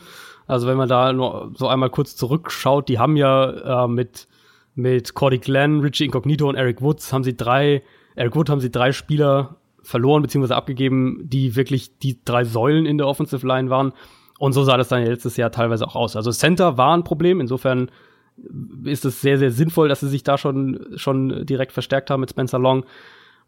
Also 0.47 0.67
wenn 0.67 0.77
man 0.77 0.89
da 0.89 1.13
nur 1.13 1.53
so 1.57 1.69
einmal 1.69 1.91
kurz 1.91 2.17
zurückschaut, 2.17 2.89
die 2.89 2.99
haben 2.99 3.17
ja 3.17 3.85
äh, 3.85 3.89
mit 3.89 4.27
mit 4.75 5.15
Cordy 5.15 5.39
Glenn, 5.39 5.81
Richie 5.81 6.05
Incognito 6.05 6.49
und 6.49 6.57
Eric 6.57 6.81
Woods 6.81 7.13
haben 7.13 7.25
sie 7.25 7.37
drei, 7.37 7.83
Eric 8.15 8.35
Wood 8.37 8.49
haben 8.49 8.61
sie 8.61 8.71
drei 8.71 8.93
Spieler 8.93 9.57
verloren 9.83 10.23
bzw. 10.23 10.55
abgegeben, 10.55 11.21
die 11.25 11.57
wirklich 11.57 11.99
die 11.99 12.19
drei 12.25 12.45
Säulen 12.45 12.87
in 12.87 12.99
der 12.99 13.07
Offensive 13.07 13.47
Line 13.47 13.71
waren. 13.71 13.93
Und 14.41 14.55
so 14.55 14.65
sah 14.65 14.79
das 14.79 14.89
dann 14.89 15.05
letztes 15.05 15.37
Jahr 15.37 15.53
teilweise 15.53 15.87
auch 15.87 15.95
aus. 15.95 16.17
Also 16.17 16.31
Center 16.31 16.79
war 16.79 16.97
ein 16.97 17.05
Problem. 17.05 17.41
Insofern 17.43 17.91
ist 18.85 19.05
es 19.05 19.21
sehr, 19.21 19.37
sehr 19.37 19.51
sinnvoll, 19.51 19.91
dass 19.91 20.01
sie 20.01 20.09
sich 20.09 20.25
da 20.25 20.39
schon, 20.39 20.95
schon 20.95 21.45
direkt 21.45 21.73
verstärkt 21.73 22.09
haben 22.09 22.21
mit 22.21 22.31
Spencer 22.31 22.59
Long. 22.59 22.87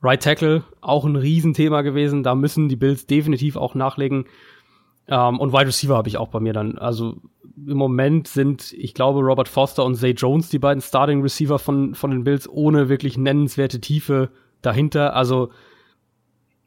Right 0.02 0.22
Tackle, 0.22 0.64
auch 0.82 1.06
ein 1.06 1.16
Riesenthema 1.16 1.80
gewesen. 1.80 2.22
Da 2.22 2.34
müssen 2.34 2.68
die 2.68 2.76
Bills 2.76 3.06
definitiv 3.06 3.56
auch 3.56 3.74
nachlegen. 3.74 4.26
Um, 5.06 5.14
ähm, 5.16 5.40
und 5.40 5.54
Wide 5.54 5.68
Receiver 5.68 5.96
habe 5.96 6.10
ich 6.10 6.18
auch 6.18 6.28
bei 6.28 6.40
mir 6.40 6.52
dann. 6.52 6.76
Also 6.76 7.16
im 7.56 7.78
Moment 7.78 8.28
sind, 8.28 8.74
ich 8.74 8.92
glaube, 8.92 9.20
Robert 9.20 9.48
Foster 9.48 9.86
und 9.86 9.94
Zay 9.94 10.10
Jones 10.10 10.50
die 10.50 10.58
beiden 10.58 10.82
Starting 10.82 11.22
Receiver 11.22 11.58
von, 11.58 11.94
von 11.94 12.10
den 12.10 12.22
Bills 12.22 12.46
ohne 12.46 12.90
wirklich 12.90 13.16
nennenswerte 13.16 13.80
Tiefe 13.80 14.28
dahinter. 14.60 15.16
Also 15.16 15.48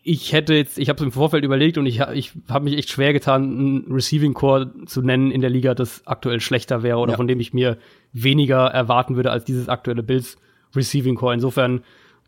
ich 0.08 0.34
hätte 0.34 0.54
jetzt, 0.54 0.78
ich 0.78 0.88
habe 0.88 0.98
es 0.98 1.04
im 1.04 1.12
Vorfeld 1.12 1.44
überlegt 1.44 1.80
und 1.80 1.88
ich, 1.88 2.00
ich 2.14 2.32
habe 2.48 2.66
mich 2.66 2.78
echt 2.78 2.92
schwer 2.92 3.12
getan, 3.12 3.44
einen 3.44 3.92
Receiving 3.92 4.36
Core 4.36 4.72
zu 4.86 5.02
nennen 5.02 5.32
in 5.32 5.42
der 5.42 5.50
Liga, 5.50 5.74
das 5.74 6.06
aktuell 6.06 6.40
schlechter 6.42 6.84
wäre 6.84 7.00
oder 7.00 7.14
ja. 7.14 7.18
von 7.18 7.28
dem 7.28 7.40
ich 7.40 7.56
mir 7.56 7.80
weniger 8.14 8.68
erwarten 8.68 9.16
würde 9.16 9.32
als 9.32 9.46
dieses 9.46 9.68
aktuelle 9.68 10.04
Bills 10.04 10.38
Receiving 10.76 11.16
Core. 11.16 11.34
Insofern, 11.34 11.82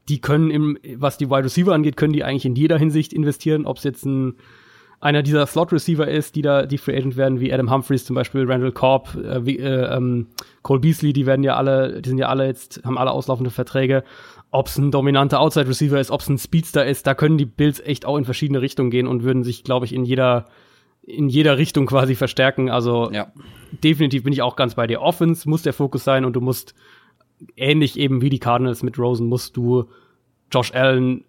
die 0.09 0.19
können 0.19 0.49
im, 0.49 0.79
was 0.95 1.19
die 1.19 1.29
Wide 1.29 1.43
Receiver 1.43 1.71
angeht, 1.71 1.97
können 1.97 2.13
die 2.13 2.23
eigentlich 2.23 2.47
in 2.47 2.55
jeder 2.55 2.79
Hinsicht 2.79 3.13
investieren, 3.13 3.67
ob 3.67 3.77
es 3.77 3.83
jetzt 3.83 4.05
ein 4.05 4.37
einer 4.99 5.21
dieser 5.21 5.45
Slot-Receiver 5.45 6.07
ist, 6.07 6.35
die 6.35 6.41
da 6.41 6.65
die 6.65 6.77
Free 6.77 6.97
Agent 6.97 7.17
werden, 7.17 7.39
wie 7.39 7.53
Adam 7.53 7.71
Humphreys 7.71 8.05
zum 8.05 8.15
Beispiel, 8.15 8.49
Randall 8.49 8.71
Korb, 8.71 9.13
äh, 9.15 9.45
wie, 9.45 9.59
äh, 9.59 9.95
ähm, 9.95 10.27
Cole 10.63 10.79
Beasley, 10.79 11.13
die 11.13 11.25
werden 11.25 11.43
ja 11.43 11.55
alle, 11.55 12.01
die 12.01 12.09
sind 12.09 12.17
ja 12.17 12.29
alle 12.29 12.47
jetzt, 12.47 12.81
haben 12.83 12.97
alle 12.97 13.11
auslaufende 13.11 13.51
Verträge. 13.51 14.03
Ob 14.49 14.67
es 14.67 14.77
ein 14.77 14.91
dominanter 14.91 15.39
Outside-Receiver 15.39 15.99
ist, 15.99 16.09
ob 16.09 16.21
es 16.21 16.29
ein 16.29 16.37
Speedster 16.37 16.85
ist, 16.85 17.05
da 17.05 17.13
können 17.15 17.37
die 17.37 17.45
Bills 17.45 17.79
echt 17.79 18.05
auch 18.05 18.17
in 18.17 18.25
verschiedene 18.25 18.61
Richtungen 18.61 18.89
gehen 18.89 19.07
und 19.07 19.23
würden 19.23 19.43
sich, 19.43 19.63
glaube 19.63 19.85
ich, 19.85 19.93
in 19.93 20.05
jeder 20.05 20.45
in 21.07 21.29
jeder 21.29 21.57
Richtung 21.57 21.85
quasi 21.85 22.15
verstärken. 22.15 22.69
Also 22.69 23.09
ja. 23.11 23.31
definitiv 23.83 24.23
bin 24.23 24.33
ich 24.33 24.41
auch 24.41 24.57
ganz 24.57 24.75
bei 24.75 24.87
dir. 24.87 25.01
Offense 25.01 25.49
muss 25.49 25.61
der 25.61 25.71
Fokus 25.71 26.03
sein 26.03 26.25
und 26.25 26.33
du 26.33 26.41
musst 26.41 26.75
ähnlich 27.55 27.97
eben 27.97 28.21
wie 28.21 28.29
die 28.29 28.39
Cardinals 28.39 28.83
mit 28.83 28.99
Rosen 28.99 29.27
musst 29.27 29.55
du 29.55 29.85
Josh 30.51 30.73
Allen 30.73 31.23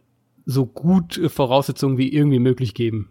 so 0.45 0.67
gut 0.67 1.21
Voraussetzungen 1.29 1.97
wie 1.97 2.13
irgendwie 2.13 2.41
möglich 2.41 2.75
geben. 2.75 3.11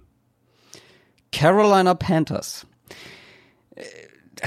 Carolina 1.31 1.93
Panthers. 1.93 2.67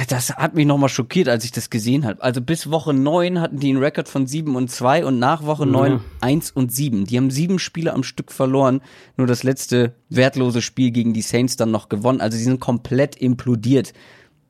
Das 0.09 0.31
hat 0.31 0.55
mich 0.55 0.67
nochmal 0.67 0.89
schockiert, 0.89 1.29
als 1.29 1.45
ich 1.45 1.53
das 1.53 1.71
gesehen 1.71 2.05
habe. 2.05 2.23
Also 2.23 2.41
bis 2.41 2.71
Woche 2.71 2.95
9 2.95 3.41
hatten 3.41 3.59
die 3.59 3.71
einen 3.71 3.83
Rekord 3.83 4.09
von 4.09 4.27
7 4.27 4.55
und 4.55 4.71
2 4.71 5.05
und 5.05 5.19
nach 5.19 5.45
Woche 5.45 5.67
mhm. 5.67 5.73
9 5.73 6.01
1 6.21 6.51
und 6.53 6.73
7. 6.73 7.07
Die 7.07 7.17
haben 7.17 7.31
sieben 7.31 7.59
Spiele 7.59 7.93
am 7.93 8.03
Stück 8.03 8.31
verloren, 8.31 8.83
nur 9.17 9.27
das 9.27 9.43
letzte 9.43 9.95
wertlose 10.09 10.63
Spiel 10.63 10.91
gegen 10.91 11.13
die 11.13 11.23
Saints 11.23 11.57
dann 11.57 11.71
noch 11.71 11.89
gewonnen. 11.89 12.21
Also 12.21 12.39
sie 12.39 12.45
sind 12.45 12.61
komplett 12.61 13.17
implodiert 13.17 13.93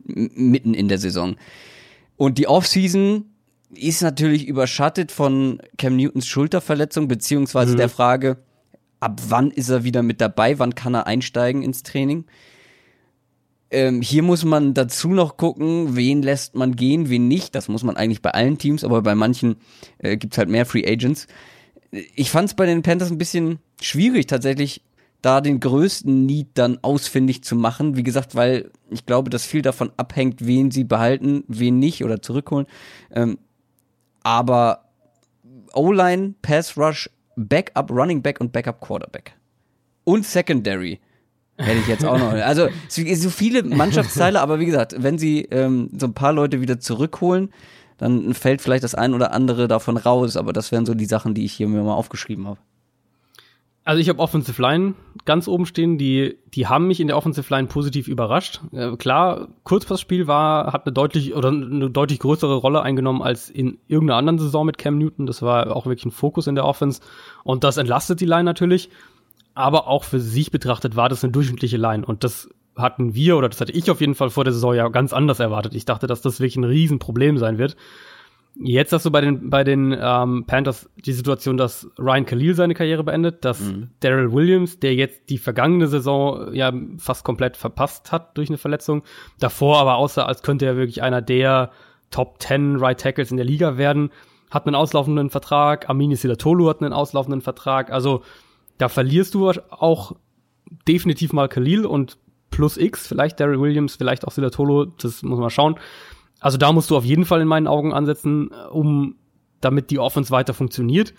mitten 0.04 0.74
in 0.74 0.88
der 0.88 0.98
Saison. 0.98 1.36
Und 2.16 2.38
die 2.38 2.48
Offseason 2.48 3.24
ist 3.74 4.02
natürlich 4.02 4.46
überschattet 4.46 5.12
von 5.12 5.60
Cam 5.78 5.96
Newtons 5.96 6.26
Schulterverletzung, 6.26 7.08
beziehungsweise 7.08 7.74
mhm. 7.74 7.78
der 7.78 7.88
Frage, 7.88 8.38
ab 8.98 9.20
wann 9.28 9.50
ist 9.50 9.68
er 9.68 9.84
wieder 9.84 10.02
mit 10.02 10.20
dabei, 10.20 10.58
wann 10.58 10.74
kann 10.74 10.94
er 10.94 11.06
einsteigen 11.06 11.62
ins 11.62 11.82
Training. 11.82 12.26
Ähm, 13.70 14.02
hier 14.02 14.22
muss 14.22 14.44
man 14.44 14.74
dazu 14.74 15.08
noch 15.08 15.36
gucken, 15.36 15.94
wen 15.94 16.22
lässt 16.22 16.56
man 16.56 16.74
gehen, 16.74 17.08
wen 17.08 17.28
nicht. 17.28 17.54
Das 17.54 17.68
muss 17.68 17.84
man 17.84 17.96
eigentlich 17.96 18.22
bei 18.22 18.30
allen 18.30 18.58
Teams, 18.58 18.82
aber 18.82 19.02
bei 19.02 19.14
manchen 19.14 19.56
äh, 19.98 20.16
gibt 20.16 20.34
es 20.34 20.38
halt 20.38 20.48
mehr 20.48 20.66
Free 20.66 20.86
Agents. 20.86 21.28
Ich 22.14 22.30
fand 22.30 22.48
es 22.48 22.54
bei 22.54 22.66
den 22.66 22.82
Panthers 22.82 23.10
ein 23.10 23.18
bisschen 23.18 23.58
schwierig, 23.80 24.26
tatsächlich 24.26 24.82
da 25.22 25.40
den 25.40 25.60
größten 25.60 26.24
Need 26.26 26.48
dann 26.54 26.78
ausfindig 26.82 27.44
zu 27.44 27.54
machen. 27.54 27.96
Wie 27.96 28.02
gesagt, 28.02 28.34
weil 28.34 28.70
ich 28.90 29.06
glaube, 29.06 29.30
dass 29.30 29.44
viel 29.44 29.62
davon 29.62 29.92
abhängt, 29.96 30.46
wen 30.46 30.70
sie 30.70 30.84
behalten, 30.84 31.44
wen 31.46 31.78
nicht 31.78 32.04
oder 32.04 32.22
zurückholen. 32.22 32.66
Ähm, 33.12 33.38
aber 34.22 34.90
O-Line, 35.74 36.34
Pass 36.42 36.76
Rush, 36.76 37.10
Backup, 37.36 37.90
Running 37.90 38.22
Back 38.22 38.40
und 38.40 38.52
Backup 38.52 38.80
Quarterback. 38.80 39.36
Und 40.04 40.24
Secondary. 40.24 41.00
Hätte 41.60 41.80
ich 41.80 41.86
jetzt 41.86 42.04
auch 42.04 42.18
noch. 42.18 42.32
Also 42.32 42.68
so 42.88 43.30
viele 43.30 43.62
Mannschaftsteile, 43.62 44.40
aber 44.40 44.58
wie 44.58 44.66
gesagt, 44.66 44.94
wenn 44.98 45.18
sie 45.18 45.42
ähm, 45.50 45.90
so 45.96 46.06
ein 46.06 46.14
paar 46.14 46.32
Leute 46.32 46.60
wieder 46.60 46.80
zurückholen, 46.80 47.50
dann 47.98 48.32
fällt 48.32 48.62
vielleicht 48.62 48.82
das 48.84 48.94
ein 48.94 49.12
oder 49.12 49.32
andere 49.32 49.68
davon 49.68 49.96
raus. 49.96 50.36
Aber 50.36 50.52
das 50.52 50.72
wären 50.72 50.86
so 50.86 50.94
die 50.94 51.04
Sachen, 51.04 51.34
die 51.34 51.44
ich 51.44 51.52
hier 51.52 51.68
mir 51.68 51.82
mal 51.82 51.94
aufgeschrieben 51.94 52.46
habe. 52.46 52.58
Also 53.84 54.00
ich 54.00 54.08
habe 54.08 54.20
Offensive 54.20 54.60
Line 54.60 54.94
ganz 55.24 55.48
oben 55.48 55.64
stehen, 55.64 55.96
die, 55.96 56.38
die 56.54 56.66
haben 56.66 56.86
mich 56.86 57.00
in 57.00 57.08
der 57.08 57.16
Offensive 57.16 57.52
Line 57.52 57.66
positiv 57.66 58.08
überrascht. 58.08 58.60
Äh, 58.72 58.96
klar, 58.96 59.48
Kurzpassspiel 59.64 60.26
war, 60.26 60.72
hat 60.72 60.86
eine 60.86 60.92
deutlich 60.92 61.34
oder 61.34 61.48
eine 61.48 61.90
deutlich 61.90 62.18
größere 62.18 62.54
Rolle 62.56 62.82
eingenommen 62.82 63.22
als 63.22 63.48
in 63.48 63.78
irgendeiner 63.88 64.18
anderen 64.18 64.38
Saison 64.38 64.66
mit 64.66 64.78
Cam 64.78 64.98
Newton. 64.98 65.26
Das 65.26 65.40
war 65.40 65.74
auch 65.74 65.86
wirklich 65.86 66.04
ein 66.04 66.10
Fokus 66.10 66.46
in 66.46 66.54
der 66.54 66.66
Offense. 66.66 67.00
Und 67.42 67.64
das 67.64 67.78
entlastet 67.78 68.20
die 68.20 68.26
Line 68.26 68.44
natürlich. 68.44 68.90
Aber 69.54 69.88
auch 69.88 70.04
für 70.04 70.20
sich 70.20 70.50
betrachtet 70.50 70.96
war 70.96 71.08
das 71.08 71.24
eine 71.24 71.32
durchschnittliche 71.32 71.76
Line. 71.76 72.04
Und 72.04 72.24
das 72.24 72.48
hatten 72.76 73.14
wir, 73.14 73.36
oder 73.36 73.48
das 73.48 73.60
hatte 73.60 73.72
ich 73.72 73.90
auf 73.90 74.00
jeden 74.00 74.14
Fall 74.14 74.30
vor 74.30 74.44
der 74.44 74.52
Saison 74.52 74.74
ja 74.74 74.88
ganz 74.88 75.12
anders 75.12 75.40
erwartet. 75.40 75.74
Ich 75.74 75.84
dachte, 75.84 76.06
dass 76.06 76.22
das 76.22 76.40
wirklich 76.40 76.56
ein 76.56 76.64
Riesenproblem 76.64 77.38
sein 77.38 77.58
wird. 77.58 77.76
Jetzt 78.56 78.92
hast 78.92 79.06
du 79.06 79.10
bei 79.10 79.20
den, 79.20 79.48
bei 79.48 79.62
den 79.62 79.96
ähm, 79.98 80.44
Panthers 80.46 80.90
die 80.96 81.12
Situation, 81.12 81.56
dass 81.56 81.88
Ryan 81.98 82.26
Khalil 82.26 82.54
seine 82.54 82.74
Karriere 82.74 83.04
beendet, 83.04 83.44
dass 83.44 83.60
mhm. 83.60 83.90
Daryl 84.00 84.32
Williams, 84.32 84.80
der 84.80 84.94
jetzt 84.94 85.30
die 85.30 85.38
vergangene 85.38 85.86
Saison 85.86 86.52
ja 86.52 86.72
fast 86.98 87.24
komplett 87.24 87.56
verpasst 87.56 88.10
hat 88.12 88.36
durch 88.36 88.48
eine 88.48 88.58
Verletzung, 88.58 89.02
davor 89.38 89.78
aber 89.78 89.96
aussah, 89.96 90.24
als 90.24 90.42
könnte 90.42 90.66
er 90.66 90.76
wirklich 90.76 91.02
einer 91.02 91.22
der 91.22 91.70
Top 92.10 92.42
10 92.42 92.76
Right 92.76 93.00
Tackles 93.00 93.30
in 93.30 93.36
der 93.36 93.46
Liga 93.46 93.78
werden, 93.78 94.10
hat 94.50 94.66
einen 94.66 94.74
auslaufenden 94.74 95.30
Vertrag, 95.30 95.88
Amini 95.88 96.16
Silatolu 96.16 96.68
hat 96.68 96.82
einen 96.82 96.92
auslaufenden 96.92 97.40
Vertrag, 97.40 97.92
also 97.92 98.22
da 98.80 98.88
verlierst 98.88 99.34
du 99.34 99.50
auch 99.50 100.16
definitiv 100.88 101.32
mal 101.32 101.48
Khalil 101.48 101.84
und 101.84 102.18
plus 102.50 102.76
X, 102.76 103.06
vielleicht 103.06 103.38
Daryl 103.38 103.60
Williams, 103.60 103.96
vielleicht 103.96 104.26
auch 104.26 104.32
Silatolo, 104.32 104.86
das 104.86 105.22
muss 105.22 105.38
man 105.38 105.50
schauen. 105.50 105.76
Also 106.40 106.56
da 106.56 106.72
musst 106.72 106.90
du 106.90 106.96
auf 106.96 107.04
jeden 107.04 107.26
Fall 107.26 107.42
in 107.42 107.48
meinen 107.48 107.66
Augen 107.66 107.92
ansetzen, 107.92 108.50
um 108.70 109.16
damit 109.60 109.90
die 109.90 109.98
Offense 109.98 110.30
weiter 110.30 110.54
funktioniert. 110.54 111.12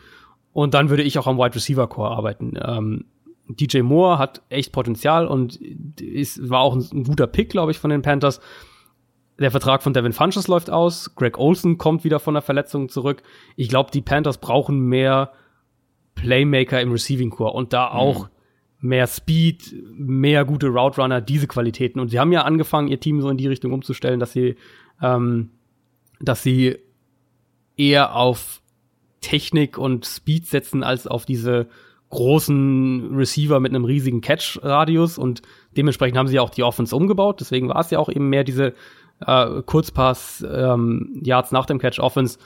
Und 0.53 0.73
dann 0.73 0.89
würde 0.89 1.03
ich 1.03 1.19
auch 1.19 1.27
am 1.27 1.37
Wide 1.37 1.55
Receiver 1.55 1.87
Core 1.87 2.09
arbeiten. 2.09 2.53
Ähm, 2.59 3.05
DJ 3.47 3.81
Moore 3.81 4.17
hat 4.17 4.41
echt 4.49 4.71
Potenzial 4.71 5.27
und 5.27 5.57
ist, 6.01 6.49
war 6.49 6.61
auch 6.61 6.75
ein, 6.75 6.85
ein 6.91 7.03
guter 7.03 7.27
Pick, 7.27 7.49
glaube 7.49 7.71
ich, 7.71 7.77
von 7.77 7.91
den 7.91 8.01
Panthers. 8.01 8.41
Der 9.39 9.51
Vertrag 9.51 9.83
von 9.83 9.93
Devin 9.93 10.13
Funches 10.13 10.47
läuft 10.47 10.71
aus. 10.71 11.13
Greg 11.15 11.37
Olson 11.37 11.77
kommt 11.77 12.03
wieder 12.03 12.19
von 12.19 12.33
der 12.33 12.41
Verletzung 12.41 12.89
zurück. 12.89 13.21
Ich 13.55 13.69
glaube, 13.69 13.91
die 13.91 14.01
Panthers 14.01 14.39
brauchen 14.39 14.79
mehr 14.79 15.31
Playmaker 16.15 16.81
im 16.81 16.91
Receiving 16.91 17.29
Core 17.29 17.53
und 17.53 17.73
da 17.73 17.89
auch 17.89 18.25
mhm. 18.79 18.89
mehr 18.89 19.07
Speed, 19.07 19.75
mehr 19.93 20.45
gute 20.45 20.67
Route 20.67 21.01
Runner, 21.01 21.21
diese 21.21 21.47
Qualitäten. 21.47 21.99
Und 21.99 22.09
sie 22.09 22.19
haben 22.19 22.31
ja 22.31 22.43
angefangen, 22.43 22.87
ihr 22.87 22.99
Team 22.99 23.21
so 23.21 23.29
in 23.29 23.37
die 23.37 23.47
Richtung 23.47 23.71
umzustellen, 23.71 24.19
dass 24.19 24.33
sie 24.33 24.55
ähm, 25.01 25.51
dass 26.19 26.43
sie 26.43 26.77
eher 27.75 28.15
auf 28.15 28.61
Technik 29.21 29.77
und 29.77 30.05
Speed 30.05 30.47
setzen 30.47 30.83
als 30.83 31.07
auf 31.07 31.25
diese 31.25 31.67
großen 32.09 33.15
Receiver 33.15 33.59
mit 33.59 33.71
einem 33.71 33.85
riesigen 33.85 34.21
Catch-Radius 34.21 35.17
und 35.17 35.41
dementsprechend 35.77 36.17
haben 36.17 36.27
sie 36.27 36.39
auch 36.39 36.49
die 36.49 36.63
Offense 36.63 36.95
umgebaut. 36.95 37.39
Deswegen 37.39 37.69
war 37.69 37.79
es 37.79 37.89
ja 37.89 37.99
auch 37.99 38.09
eben 38.09 38.29
mehr 38.29 38.43
diese 38.43 38.73
äh, 39.25 39.61
Kurzpass-Yards 39.61 41.51
ähm, 41.51 41.55
nach 41.55 41.65
dem 41.65 41.79
Catch-Offense. 41.79 42.37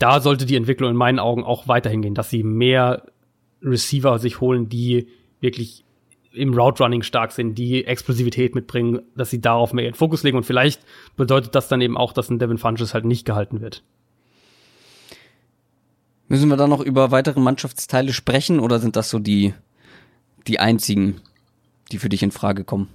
Da 0.00 0.20
sollte 0.20 0.46
die 0.46 0.56
Entwicklung 0.56 0.90
in 0.90 0.96
meinen 0.96 1.18
Augen 1.18 1.44
auch 1.44 1.68
weiterhin 1.68 2.00
gehen, 2.00 2.14
dass 2.14 2.30
sie 2.30 2.42
mehr 2.42 3.04
Receiver 3.62 4.18
sich 4.18 4.40
holen, 4.40 4.70
die 4.70 5.08
wirklich 5.40 5.84
im 6.32 6.54
Route 6.54 6.82
Running 6.82 7.02
stark 7.02 7.32
sind, 7.32 7.56
die 7.56 7.84
Explosivität 7.84 8.54
mitbringen, 8.54 9.02
dass 9.14 9.28
sie 9.28 9.42
darauf 9.42 9.74
mehr 9.74 9.84
ihren 9.84 9.94
Fokus 9.94 10.22
legen 10.22 10.38
und 10.38 10.44
vielleicht 10.44 10.80
bedeutet 11.16 11.54
das 11.54 11.68
dann 11.68 11.82
eben 11.82 11.98
auch, 11.98 12.14
dass 12.14 12.30
ein 12.30 12.38
Devin 12.38 12.56
Funches 12.56 12.94
halt 12.94 13.04
nicht 13.04 13.26
gehalten 13.26 13.60
wird. 13.60 13.82
Müssen 16.28 16.48
wir 16.48 16.56
da 16.56 16.66
noch 16.66 16.80
über 16.80 17.10
weitere 17.10 17.40
Mannschaftsteile 17.40 18.14
sprechen 18.14 18.58
oder 18.58 18.78
sind 18.78 18.96
das 18.96 19.10
so 19.10 19.18
die, 19.18 19.52
die 20.46 20.60
einzigen, 20.60 21.20
die 21.92 21.98
für 21.98 22.08
dich 22.08 22.22
in 22.22 22.30
Frage 22.30 22.64
kommen? 22.64 22.88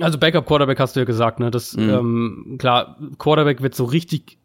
Also 0.00 0.18
Backup 0.18 0.46
Quarterback 0.46 0.80
hast 0.80 0.96
du 0.96 1.00
ja 1.00 1.04
gesagt, 1.04 1.38
ne? 1.38 1.52
Das 1.52 1.76
mhm. 1.76 1.90
ähm, 1.90 2.56
klar, 2.58 2.96
Quarterback 3.18 3.62
wird 3.62 3.76
so 3.76 3.84
richtig 3.84 4.38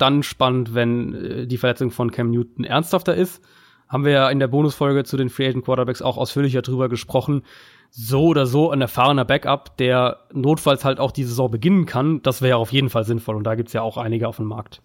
dann 0.00 0.22
spannend, 0.22 0.74
wenn 0.74 1.14
äh, 1.14 1.46
die 1.46 1.58
Verletzung 1.58 1.90
von 1.90 2.10
Cam 2.10 2.30
Newton 2.30 2.64
ernsthafter 2.64 3.14
ist. 3.14 3.42
Haben 3.88 4.04
wir 4.04 4.12
ja 4.12 4.30
in 4.30 4.38
der 4.38 4.48
Bonusfolge 4.48 5.04
zu 5.04 5.16
den 5.16 5.30
Free 5.30 5.48
Agent 5.48 5.64
Quarterbacks 5.64 6.00
auch 6.00 6.16
ausführlicher 6.16 6.62
drüber 6.62 6.88
gesprochen 6.88 7.42
so 7.90 8.26
oder 8.26 8.46
so 8.46 8.70
ein 8.70 8.80
erfahrener 8.80 9.24
Backup, 9.24 9.76
der 9.76 10.18
notfalls 10.32 10.84
halt 10.84 11.00
auch 11.00 11.10
die 11.10 11.24
Saison 11.24 11.50
beginnen 11.50 11.86
kann, 11.86 12.22
das 12.22 12.40
wäre 12.40 12.56
auf 12.56 12.72
jeden 12.72 12.88
Fall 12.88 13.04
sinnvoll. 13.04 13.36
Und 13.36 13.44
da 13.44 13.54
gibt's 13.54 13.72
ja 13.72 13.82
auch 13.82 13.96
einige 13.96 14.28
auf 14.28 14.36
dem 14.36 14.46
Markt. 14.46 14.80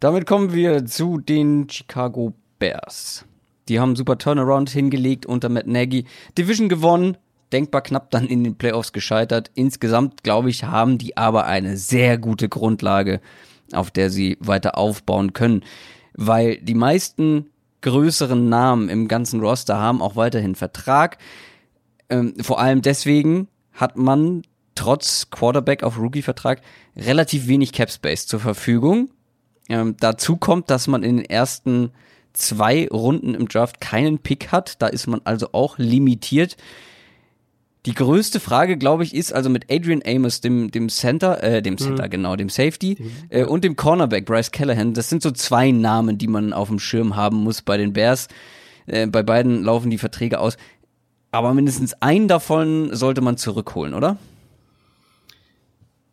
Damit 0.00 0.26
kommen 0.26 0.52
wir 0.52 0.86
zu 0.86 1.18
den 1.18 1.68
Chicago 1.68 2.34
Bears. 2.58 3.26
Die 3.68 3.78
haben 3.78 3.94
super 3.94 4.18
Turnaround 4.18 4.70
hingelegt 4.70 5.26
unter 5.26 5.48
Matt 5.48 5.66
Nagy. 5.66 6.06
Division 6.36 6.68
gewonnen, 6.68 7.16
denkbar 7.52 7.82
knapp 7.82 8.10
dann 8.10 8.26
in 8.26 8.42
den 8.42 8.56
Playoffs 8.56 8.92
gescheitert. 8.92 9.50
Insgesamt, 9.54 10.24
glaube 10.24 10.50
ich, 10.50 10.64
haben 10.64 10.98
die 10.98 11.16
aber 11.16 11.44
eine 11.46 11.76
sehr 11.76 12.18
gute 12.18 12.48
Grundlage, 12.48 13.20
auf 13.72 13.90
der 13.90 14.10
sie 14.10 14.36
weiter 14.40 14.76
aufbauen 14.78 15.32
können. 15.32 15.62
Weil 16.14 16.58
die 16.58 16.74
meisten 16.74 17.46
größeren 17.82 18.48
Namen 18.48 18.88
im 18.88 19.08
ganzen 19.08 19.40
Roster 19.40 19.78
haben 19.78 20.02
auch 20.02 20.16
weiterhin 20.16 20.54
Vertrag. 20.54 21.18
Ähm, 22.08 22.34
vor 22.40 22.60
allem 22.60 22.82
deswegen 22.82 23.48
hat 23.72 23.96
man 23.96 24.42
trotz 24.74 25.30
Quarterback 25.30 25.82
auf 25.82 25.98
Rookie-Vertrag 25.98 26.62
relativ 26.96 27.46
wenig 27.46 27.72
Cap 27.72 27.90
Space 27.90 28.26
zur 28.26 28.40
Verfügung. 28.40 29.10
Ähm, 29.68 29.96
dazu 30.00 30.36
kommt, 30.36 30.70
dass 30.70 30.88
man 30.88 31.02
in 31.02 31.18
den 31.18 31.26
ersten 31.26 31.92
zwei 32.32 32.88
Runden 32.88 33.34
im 33.34 33.48
Draft 33.48 33.80
keinen 33.80 34.18
Pick 34.18 34.52
hat. 34.52 34.80
Da 34.82 34.86
ist 34.88 35.06
man 35.06 35.20
also 35.24 35.48
auch 35.52 35.78
limitiert. 35.78 36.56
Die 37.86 37.94
größte 37.94 38.40
Frage, 38.40 38.76
glaube 38.76 39.04
ich, 39.04 39.14
ist 39.14 39.32
also 39.32 39.48
mit 39.48 39.70
Adrian 39.70 40.02
Amos, 40.04 40.42
dem, 40.42 40.70
dem 40.70 40.90
Center, 40.90 41.42
äh, 41.42 41.62
dem 41.62 41.78
Center, 41.78 42.06
mhm. 42.06 42.10
genau, 42.10 42.36
dem 42.36 42.50
Safety, 42.50 42.98
äh, 43.30 43.44
und 43.44 43.64
dem 43.64 43.74
Cornerback 43.74 44.26
Bryce 44.26 44.50
Callahan. 44.50 44.92
Das 44.92 45.08
sind 45.08 45.22
so 45.22 45.30
zwei 45.30 45.70
Namen, 45.70 46.18
die 46.18 46.26
man 46.26 46.52
auf 46.52 46.68
dem 46.68 46.78
Schirm 46.78 47.16
haben 47.16 47.38
muss 47.38 47.62
bei 47.62 47.78
den 47.78 47.94
Bears. 47.94 48.28
Äh, 48.86 49.06
bei 49.06 49.22
beiden 49.22 49.62
laufen 49.64 49.90
die 49.90 49.96
Verträge 49.96 50.40
aus. 50.40 50.58
Aber 51.30 51.54
mindestens 51.54 51.94
einen 51.94 52.28
davon 52.28 52.94
sollte 52.94 53.22
man 53.22 53.38
zurückholen, 53.38 53.94
oder? 53.94 54.18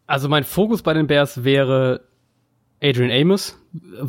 Also 0.05 0.29
mein 0.29 0.45
Fokus 0.45 0.83
bei 0.83 0.93
den 0.93 1.07
Bears 1.07 1.43
wäre 1.43 2.01
Adrian 2.81 3.11
Amos. 3.11 3.57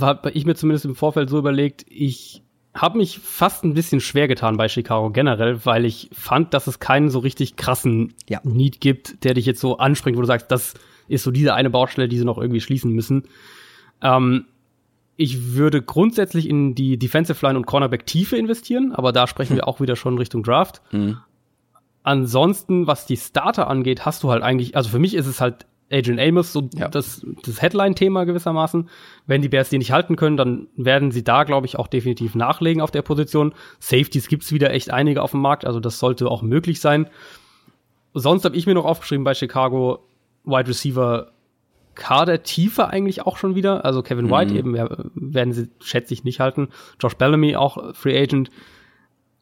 Habe 0.00 0.30
ich 0.30 0.46
mir 0.46 0.54
zumindest 0.54 0.84
im 0.84 0.94
Vorfeld 0.94 1.28
so 1.28 1.38
überlegt, 1.38 1.84
ich 1.88 2.44
habe 2.81 2.99
mich 2.99 3.18
fast 3.18 3.64
ein 3.64 3.74
bisschen 3.74 4.01
schwer 4.01 4.29
getan 4.29 4.57
bei 4.57 4.68
Chicago 4.68 5.11
generell, 5.11 5.64
weil 5.64 5.85
ich 5.85 6.11
fand, 6.12 6.55
dass 6.55 6.66
es 6.66 6.81
keinen 6.81 7.11
so 7.11 7.18
richtig 7.18 7.57
krassen 7.57 8.14
ja. 8.29 8.41
Need 8.45 8.81
gibt, 8.81 9.24
der 9.24 9.35
dich 9.35 9.47
jetzt 9.47 9.61
so 9.61 9.79
anspringt, 9.79 10.16
wo 10.16 10.20
du 10.20 10.26
sagst, 10.26 10.51
das 10.51 10.74
ist 11.09 11.24
so 11.24 11.31
diese 11.31 11.55
eine 11.55 11.70
Baustelle, 11.70 12.09
die 12.09 12.18
sie 12.18 12.24
noch 12.24 12.39
irgendwie 12.39 12.61
schließen 12.61 12.93
müssen. 12.93 13.24
Ähm, 14.03 14.47
ich 15.16 15.55
würde 15.55 15.83
grundsätzlich 15.83 16.49
in 16.49 16.74
die 16.74 16.99
Defensive 16.99 17.45
Line 17.45 17.59
und 17.59 17.66
Cornerback 17.66 18.07
Tiefe 18.07 18.37
investieren, 18.37 18.93
aber 18.93 19.12
da 19.12 19.26
sprechen 19.26 19.57
wir 19.57 19.66
auch 19.66 19.81
wieder 19.81 19.97
schon 19.97 20.16
Richtung 20.16 20.43
Draft. 20.43 20.81
Mhm. 20.93 21.18
Ansonsten, 22.05 22.87
was 22.87 23.05
die 23.05 23.16
Starter 23.16 23.68
angeht, 23.68 24.07
hast 24.07 24.22
du 24.22 24.31
halt 24.31 24.43
eigentlich, 24.43 24.76
also 24.76 24.91
für 24.91 25.01
mich 25.01 25.14
ist 25.14 25.26
es 25.26 25.41
halt 25.41 25.66
Adrian 25.91 26.18
Amos, 26.18 26.53
so 26.53 26.68
ja. 26.74 26.89
das, 26.89 27.24
das 27.45 27.62
Headline-Thema 27.62 28.24
gewissermaßen. 28.24 28.89
Wenn 29.26 29.43
die 29.43 29.49
Bears 29.49 29.70
die 29.70 29.78
nicht 29.78 29.93
halten 29.93 30.16
können, 30.16 30.36
dann 30.36 30.68
werden 30.76 31.11
sie 31.11 31.24
da, 31.24 31.45
glaube 31.45 31.66
ich, 31.66 31.78
auch 31.78 31.86
definitiv 31.86 32.34
nachlegen 32.34 32.82
auf 32.82 32.91
der 32.91 33.03
Position. 33.03 33.55
Safeties 33.80 34.28
gibt's 34.28 34.53
wieder 34.53 34.70
echt 34.72 34.91
einige 34.91 35.22
auf 35.22 35.30
dem 35.30 35.41
Markt, 35.41 35.64
also 35.64 35.80
das 35.80 35.99
sollte 35.99 36.30
auch 36.30 36.43
möglich 36.43 36.80
sein. 36.80 37.09
Sonst 38.14 38.45
habe 38.45 38.57
ich 38.57 38.66
mir 38.66 38.74
noch 38.74 38.84
aufgeschrieben 38.84 39.24
bei 39.24 39.34
Chicago 39.34 40.05
Wide 40.45 40.68
Receiver 40.68 41.32
Kadertiefe 41.95 42.89
eigentlich 42.89 43.26
auch 43.26 43.36
schon 43.36 43.55
wieder. 43.55 43.84
Also 43.84 44.03
Kevin 44.03 44.30
White 44.30 44.53
mhm. 44.53 44.59
eben 44.59 45.03
werden 45.14 45.53
sie, 45.53 45.68
schätze 45.80 46.14
ich, 46.14 46.24
nicht 46.24 46.41
halten. 46.41 46.68
Josh 47.01 47.14
Bellamy 47.14 47.57
auch 47.57 47.95
Free 47.95 48.20
Agent. 48.20 48.51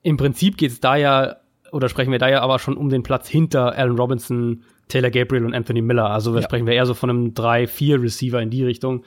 Im 0.03 0.17
Prinzip 0.17 0.57
geht 0.57 0.71
es 0.71 0.81
da 0.81 0.97
ja, 0.97 1.37
oder 1.77 1.89
sprechen 1.89 2.11
wir 2.11 2.19
da 2.19 2.29
ja 2.29 2.41
aber 2.41 2.59
schon 2.59 2.77
um 2.77 2.89
den 2.89 3.03
Platz 3.03 3.29
hinter 3.29 3.77
Allen 3.77 3.97
Robinson, 3.97 4.63
Taylor 4.89 5.11
Gabriel 5.11 5.45
und 5.45 5.55
Anthony 5.55 5.83
Miller. 5.83 6.11
Also 6.11 6.35
ja. 6.35 6.43
sprechen 6.43 6.67
wir 6.67 6.75
eher 6.75 6.87
so 6.87 6.95
von 6.95 7.11
einem 7.11 7.35
3-4 7.35 8.03
Receiver 8.03 8.41
in 8.41 8.51
die 8.51 8.65
Richtung. 8.65 9.05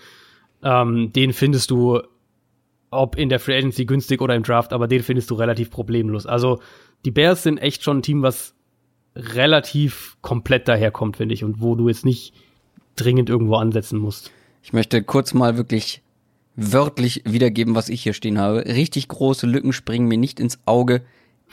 Ähm, 0.63 1.11
den 1.13 1.34
findest 1.34 1.72
du 1.72 2.01
ob 2.91 3.17
in 3.17 3.30
der 3.30 3.39
Free 3.39 3.57
Agency 3.57 3.86
günstig 3.86 4.22
oder 4.22 4.36
im 4.36 4.43
Draft, 4.43 4.74
aber 4.74 4.88
den 4.88 5.03
findest 5.03 5.30
du 5.30 5.36
relativ 5.36 5.70
problemlos. 5.70 6.26
Also 6.26 6.59
die 7.05 7.11
Bears 7.11 7.43
sind 7.43 7.57
echt 7.57 7.84
schon 7.84 7.99
ein 7.99 8.01
Team, 8.01 8.24
was 8.24 8.55
relativ 9.15 10.17
komplett 10.22 10.67
daherkommt, 10.67 11.17
finde 11.17 11.34
ich, 11.34 11.43
und 11.43 11.61
wo 11.61 11.76
du 11.76 11.88
jetzt 11.88 12.05
nicht 12.05 12.34
dringend 12.95 13.30
irgendwo 13.30 13.55
ansetzen 13.55 13.99
musst. 13.99 14.32
Ich 14.63 14.74
möchte 14.74 15.03
kurz 15.03 15.34
mal 15.34 15.57
wirklich 15.57 16.01
wörtlich 16.55 17.24
wiedergeben, 17.26 17.76
was 17.76 17.89
ich 17.89 18.03
hier 18.03 18.13
stehen 18.13 18.39
habe. 18.39 18.65
Richtig 18.65 19.07
große 19.07 19.47
Lücken 19.47 19.72
springen 19.72 20.07
mir 20.07 20.17
nicht 20.17 20.39
ins 20.39 20.59
Auge. 20.65 21.01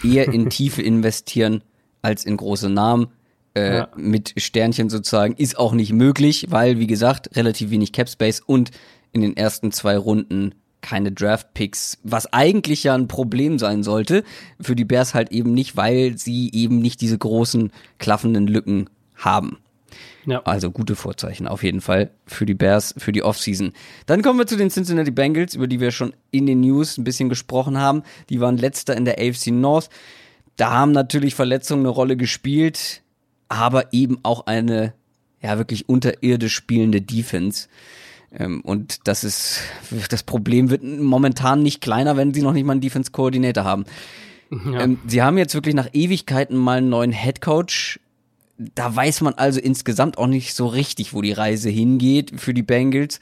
Eher 0.02 0.28
in 0.32 0.50
Tiefe 0.50 0.82
investieren 0.82 1.62
als 2.02 2.24
in 2.24 2.36
große 2.36 2.70
Namen. 2.70 3.08
Äh, 3.54 3.76
ja. 3.78 3.88
Mit 3.96 4.34
Sternchen 4.36 4.90
sozusagen 4.90 5.34
ist 5.34 5.58
auch 5.58 5.72
nicht 5.72 5.92
möglich, 5.92 6.46
weil, 6.50 6.78
wie 6.78 6.86
gesagt, 6.86 7.36
relativ 7.36 7.70
wenig 7.70 7.92
Cap 7.92 8.08
Space 8.08 8.40
und 8.40 8.70
in 9.12 9.22
den 9.22 9.36
ersten 9.36 9.72
zwei 9.72 9.96
Runden 9.96 10.54
keine 10.82 11.10
Draft 11.10 11.52
Picks, 11.54 11.98
was 12.04 12.32
eigentlich 12.32 12.84
ja 12.84 12.94
ein 12.94 13.08
Problem 13.08 13.58
sein 13.58 13.82
sollte. 13.82 14.22
Für 14.60 14.76
die 14.76 14.84
Bears 14.84 15.14
halt 15.14 15.32
eben 15.32 15.52
nicht, 15.52 15.76
weil 15.76 16.16
sie 16.16 16.50
eben 16.52 16.78
nicht 16.78 17.00
diese 17.00 17.18
großen 17.18 17.72
klaffenden 17.98 18.46
Lücken 18.46 18.88
haben. 19.16 19.58
Ja. 20.26 20.42
Also 20.42 20.70
gute 20.70 20.96
Vorzeichen 20.96 21.46
auf 21.46 21.62
jeden 21.62 21.80
Fall 21.80 22.10
für 22.26 22.46
die 22.46 22.54
Bears, 22.54 22.94
für 22.98 23.12
die 23.12 23.22
Offseason. 23.22 23.72
Dann 24.06 24.22
kommen 24.22 24.38
wir 24.38 24.46
zu 24.46 24.56
den 24.56 24.70
Cincinnati 24.70 25.12
Bengals, 25.12 25.54
über 25.54 25.68
die 25.68 25.80
wir 25.80 25.92
schon 25.92 26.12
in 26.32 26.46
den 26.46 26.60
News 26.60 26.98
ein 26.98 27.04
bisschen 27.04 27.28
gesprochen 27.28 27.78
haben. 27.78 28.02
Die 28.28 28.40
waren 28.40 28.56
letzter 28.56 28.96
in 28.96 29.04
der 29.04 29.18
AFC 29.18 29.48
North. 29.48 29.88
Da 30.56 30.70
haben 30.72 30.92
natürlich 30.92 31.34
Verletzungen 31.34 31.82
eine 31.82 31.90
Rolle 31.90 32.16
gespielt, 32.16 33.02
aber 33.48 33.92
eben 33.92 34.18
auch 34.24 34.46
eine 34.46 34.94
ja 35.42 35.58
wirklich 35.58 35.88
unterirdisch 35.88 36.54
spielende 36.54 37.00
Defense. 37.00 37.68
Ähm, 38.32 38.60
und 38.62 39.06
das 39.06 39.22
ist, 39.22 39.60
das 40.10 40.22
Problem 40.22 40.70
wird 40.70 40.82
momentan 40.82 41.62
nicht 41.62 41.80
kleiner, 41.80 42.16
wenn 42.16 42.34
sie 42.34 42.42
noch 42.42 42.52
nicht 42.52 42.64
mal 42.64 42.72
einen 42.72 42.80
Defense-Koordinator 42.80 43.64
haben. 43.64 43.84
Ja. 44.50 44.80
Ähm, 44.80 44.98
sie 45.06 45.22
haben 45.22 45.38
jetzt 45.38 45.54
wirklich 45.54 45.74
nach 45.74 45.88
Ewigkeiten 45.92 46.56
mal 46.56 46.78
einen 46.78 46.88
neuen 46.88 47.12
Head 47.12 47.40
Coach 47.40 48.00
da 48.58 48.94
weiß 48.94 49.20
man 49.20 49.34
also 49.34 49.60
insgesamt 49.60 50.18
auch 50.18 50.26
nicht 50.26 50.54
so 50.54 50.66
richtig, 50.66 51.12
wo 51.12 51.22
die 51.22 51.32
Reise 51.32 51.68
hingeht 51.68 52.40
für 52.40 52.54
die 52.54 52.62
Bengals, 52.62 53.20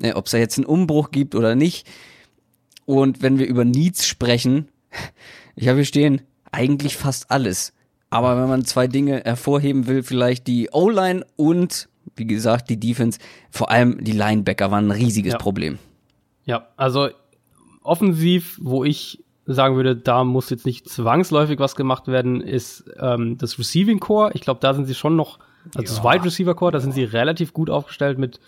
äh, 0.00 0.12
ob 0.12 0.26
es 0.26 0.32
da 0.32 0.38
jetzt 0.38 0.58
einen 0.58 0.66
Umbruch 0.66 1.10
gibt 1.10 1.34
oder 1.34 1.54
nicht. 1.54 1.86
Und 2.84 3.22
wenn 3.22 3.38
wir 3.38 3.46
über 3.46 3.64
Needs 3.64 4.06
sprechen, 4.06 4.68
ich 5.56 5.68
habe 5.68 5.78
hier 5.78 5.84
stehen, 5.84 6.22
eigentlich 6.52 6.96
fast 6.96 7.30
alles. 7.30 7.72
Aber 8.10 8.40
wenn 8.40 8.48
man 8.48 8.64
zwei 8.64 8.86
Dinge 8.86 9.22
hervorheben 9.24 9.86
will, 9.88 10.02
vielleicht 10.02 10.46
die 10.46 10.70
O-Line 10.72 11.26
und, 11.34 11.88
wie 12.14 12.26
gesagt, 12.26 12.70
die 12.70 12.78
Defense, 12.78 13.18
vor 13.50 13.70
allem 13.70 14.02
die 14.04 14.12
Linebacker 14.12 14.70
waren 14.70 14.86
ein 14.86 14.92
riesiges 14.92 15.32
ja. 15.32 15.38
Problem. 15.38 15.78
Ja, 16.44 16.68
also 16.76 17.08
offensiv, 17.82 18.58
wo 18.62 18.84
ich 18.84 19.24
sagen 19.46 19.76
würde, 19.76 19.96
da 19.96 20.24
muss 20.24 20.50
jetzt 20.50 20.66
nicht 20.66 20.88
zwangsläufig 20.88 21.58
was 21.58 21.76
gemacht 21.76 22.08
werden, 22.08 22.40
ist 22.40 22.84
ähm, 22.98 23.38
das 23.38 23.58
Receiving 23.58 24.00
Core. 24.00 24.32
Ich 24.34 24.40
glaube, 24.40 24.60
da 24.60 24.74
sind 24.74 24.86
sie 24.86 24.94
schon 24.94 25.16
noch, 25.16 25.38
also 25.74 25.78
ja. 25.78 25.82
das 25.82 26.04
Wide 26.04 26.24
Receiver 26.24 26.54
Core, 26.54 26.72
da 26.72 26.80
sind 26.80 26.92
sie 26.92 27.04
relativ 27.04 27.52
gut 27.52 27.70
aufgestellt 27.70 28.18
mit 28.18 28.40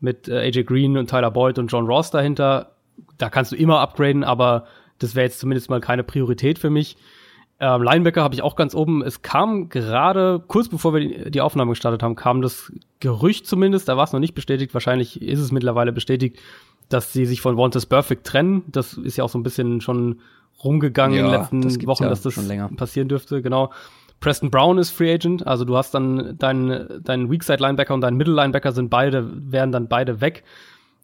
mit 0.00 0.28
äh, 0.28 0.38
AJ 0.38 0.64
Green 0.64 0.96
und 0.96 1.10
Tyler 1.10 1.30
Boyd 1.30 1.58
und 1.58 1.68
John 1.68 1.86
Ross 1.86 2.10
dahinter. 2.10 2.72
Da 3.16 3.30
kannst 3.30 3.52
du 3.52 3.56
immer 3.56 3.80
upgraden, 3.80 4.24
aber 4.24 4.66
das 4.98 5.14
wäre 5.14 5.26
jetzt 5.26 5.40
zumindest 5.40 5.70
mal 5.70 5.80
keine 5.80 6.04
Priorität 6.04 6.58
für 6.58 6.70
mich. 6.70 6.96
Ähm, 7.60 7.82
Linebacker 7.82 8.22
habe 8.22 8.34
ich 8.34 8.42
auch 8.42 8.56
ganz 8.56 8.74
oben. 8.74 9.02
Es 9.02 9.22
kam 9.22 9.68
gerade, 9.68 10.42
kurz 10.46 10.68
bevor 10.68 10.94
wir 10.94 11.30
die, 11.30 11.40
Aufnahme 11.40 11.72
gestartet 11.72 12.02
haben, 12.02 12.14
kam 12.14 12.40
das 12.40 12.72
Gerücht 13.00 13.46
zumindest, 13.46 13.88
da 13.88 13.96
war 13.96 14.04
es 14.04 14.12
noch 14.12 14.20
nicht 14.20 14.34
bestätigt, 14.34 14.74
wahrscheinlich 14.74 15.20
ist 15.20 15.40
es 15.40 15.50
mittlerweile 15.50 15.92
bestätigt, 15.92 16.38
dass 16.88 17.12
sie 17.12 17.26
sich 17.26 17.40
von 17.40 17.56
Wanted 17.56 17.88
Perfect 17.88 18.26
trennen. 18.26 18.62
Das 18.68 18.94
ist 18.94 19.16
ja 19.16 19.24
auch 19.24 19.28
so 19.28 19.38
ein 19.38 19.42
bisschen 19.42 19.80
schon 19.80 20.20
rumgegangen 20.62 21.16
ja, 21.16 21.24
in 21.24 21.30
den 21.30 21.40
letzten 21.40 21.60
das 21.62 21.86
Wochen, 21.86 22.04
ja 22.04 22.08
dass 22.08 22.22
das 22.22 22.34
passieren 22.76 23.08
dürfte, 23.08 23.42
genau. 23.42 23.72
Preston 24.20 24.50
Brown 24.50 24.78
ist 24.78 24.90
Free 24.90 25.12
Agent, 25.12 25.46
also 25.46 25.64
du 25.64 25.76
hast 25.76 25.92
dann 25.94 26.36
deinen 26.38 27.02
dein 27.04 27.30
Weakside 27.30 27.62
Linebacker 27.62 27.94
und 27.94 28.00
dein 28.00 28.16
Middle 28.16 28.34
Linebacker 28.34 28.72
sind 28.72 28.90
beide, 28.90 29.30
wären 29.52 29.70
dann 29.70 29.88
beide 29.88 30.20
weg. 30.20 30.42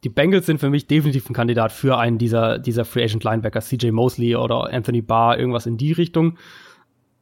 Die 0.03 0.09
Bengals 0.09 0.47
sind 0.47 0.59
für 0.59 0.69
mich 0.69 0.87
definitiv 0.87 1.31
ein 1.31 1.33
Kandidat 1.35 1.73
für 1.73 1.97
einen 1.97 2.19
dieser, 2.19 2.59
dieser 2.59 2.85
Free 2.85 3.05
Agent 3.05 3.25
Linebacker, 3.25 3.61
CJ 3.61 3.91
Mosley 3.91 4.37
oder 4.37 4.73
Anthony 4.73 5.01
Barr, 5.01 5.39
irgendwas 5.39 5.67
in 5.67 5.79
die 5.79 5.93
Richtung. 5.93 6.37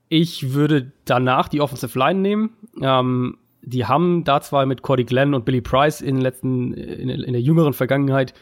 Ich 0.09 0.53
würde 0.53 0.93
danach 1.05 1.49
die 1.49 1.61
Offensive 1.61 1.97
Line 1.97 2.20
nehmen. 2.20 2.51
Ähm, 2.83 3.39
die 3.62 3.87
haben 3.87 4.24
da 4.24 4.41
zwar 4.41 4.66
mit 4.66 4.83
Cody 4.83 5.05
Glenn 5.05 5.35
und 5.35 5.45
Billy 5.45 5.61
Price 5.61 6.01
in 6.01 6.16
den 6.16 6.22
letzten, 6.22 6.74
in, 6.74 7.09
in 7.09 7.33
der 7.33 7.41
jüngeren 7.41 7.72
Vergangenheit 7.72 8.35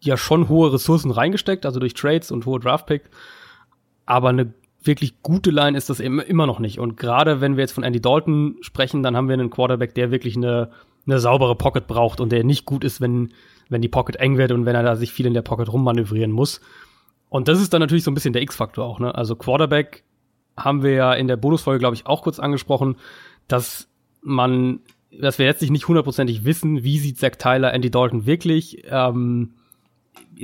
ja 0.00 0.16
schon 0.16 0.48
hohe 0.48 0.72
Ressourcen 0.72 1.10
reingesteckt, 1.10 1.66
also 1.66 1.78
durch 1.78 1.94
Trades 1.94 2.30
und 2.30 2.46
hohe 2.46 2.58
Draftpick. 2.58 3.02
Aber 4.06 4.30
eine 4.30 4.52
wirklich 4.82 5.22
gute 5.22 5.50
Line 5.50 5.76
ist 5.76 5.90
das 5.90 6.00
immer 6.00 6.46
noch 6.46 6.58
nicht. 6.58 6.78
Und 6.78 6.96
gerade 6.96 7.40
wenn 7.40 7.56
wir 7.56 7.62
jetzt 7.62 7.72
von 7.72 7.84
Andy 7.84 8.00
Dalton 8.00 8.56
sprechen, 8.62 9.02
dann 9.02 9.16
haben 9.16 9.28
wir 9.28 9.34
einen 9.34 9.50
Quarterback, 9.50 9.94
der 9.94 10.10
wirklich 10.10 10.36
eine, 10.36 10.70
eine 11.06 11.20
saubere 11.20 11.54
Pocket 11.54 11.86
braucht 11.86 12.20
und 12.20 12.32
der 12.32 12.44
nicht 12.44 12.64
gut 12.64 12.82
ist, 12.82 13.00
wenn, 13.00 13.32
wenn 13.68 13.82
die 13.82 13.88
Pocket 13.88 14.16
eng 14.16 14.38
wird 14.38 14.52
und 14.52 14.64
wenn 14.64 14.74
er 14.74 14.82
da 14.82 14.96
sich 14.96 15.12
viel 15.12 15.26
in 15.26 15.34
der 15.34 15.42
Pocket 15.42 15.70
rummanövrieren 15.70 16.32
muss. 16.32 16.60
Und 17.28 17.46
das 17.46 17.60
ist 17.60 17.72
dann 17.72 17.80
natürlich 17.80 18.04
so 18.04 18.10
ein 18.10 18.14
bisschen 18.14 18.32
der 18.32 18.42
X-Faktor 18.42 18.84
auch, 18.84 18.98
ne? 18.98 19.14
Also 19.14 19.36
Quarterback 19.36 20.02
haben 20.56 20.82
wir 20.82 20.92
ja 20.92 21.12
in 21.12 21.28
der 21.28 21.36
Bonusfolge, 21.36 21.78
glaube 21.78 21.94
ich, 21.94 22.06
auch 22.06 22.22
kurz 22.22 22.40
angesprochen, 22.40 22.96
dass 23.48 23.88
man, 24.22 24.80
dass 25.16 25.38
wir 25.38 25.46
jetzt 25.46 25.62
nicht 25.62 25.88
hundertprozentig 25.88 26.44
wissen, 26.44 26.82
wie 26.82 26.98
sieht 26.98 27.18
Zach 27.18 27.36
Tyler 27.38 27.72
Andy 27.72 27.90
Dalton 27.90 28.26
wirklich. 28.26 28.82
Ähm, 28.88 29.54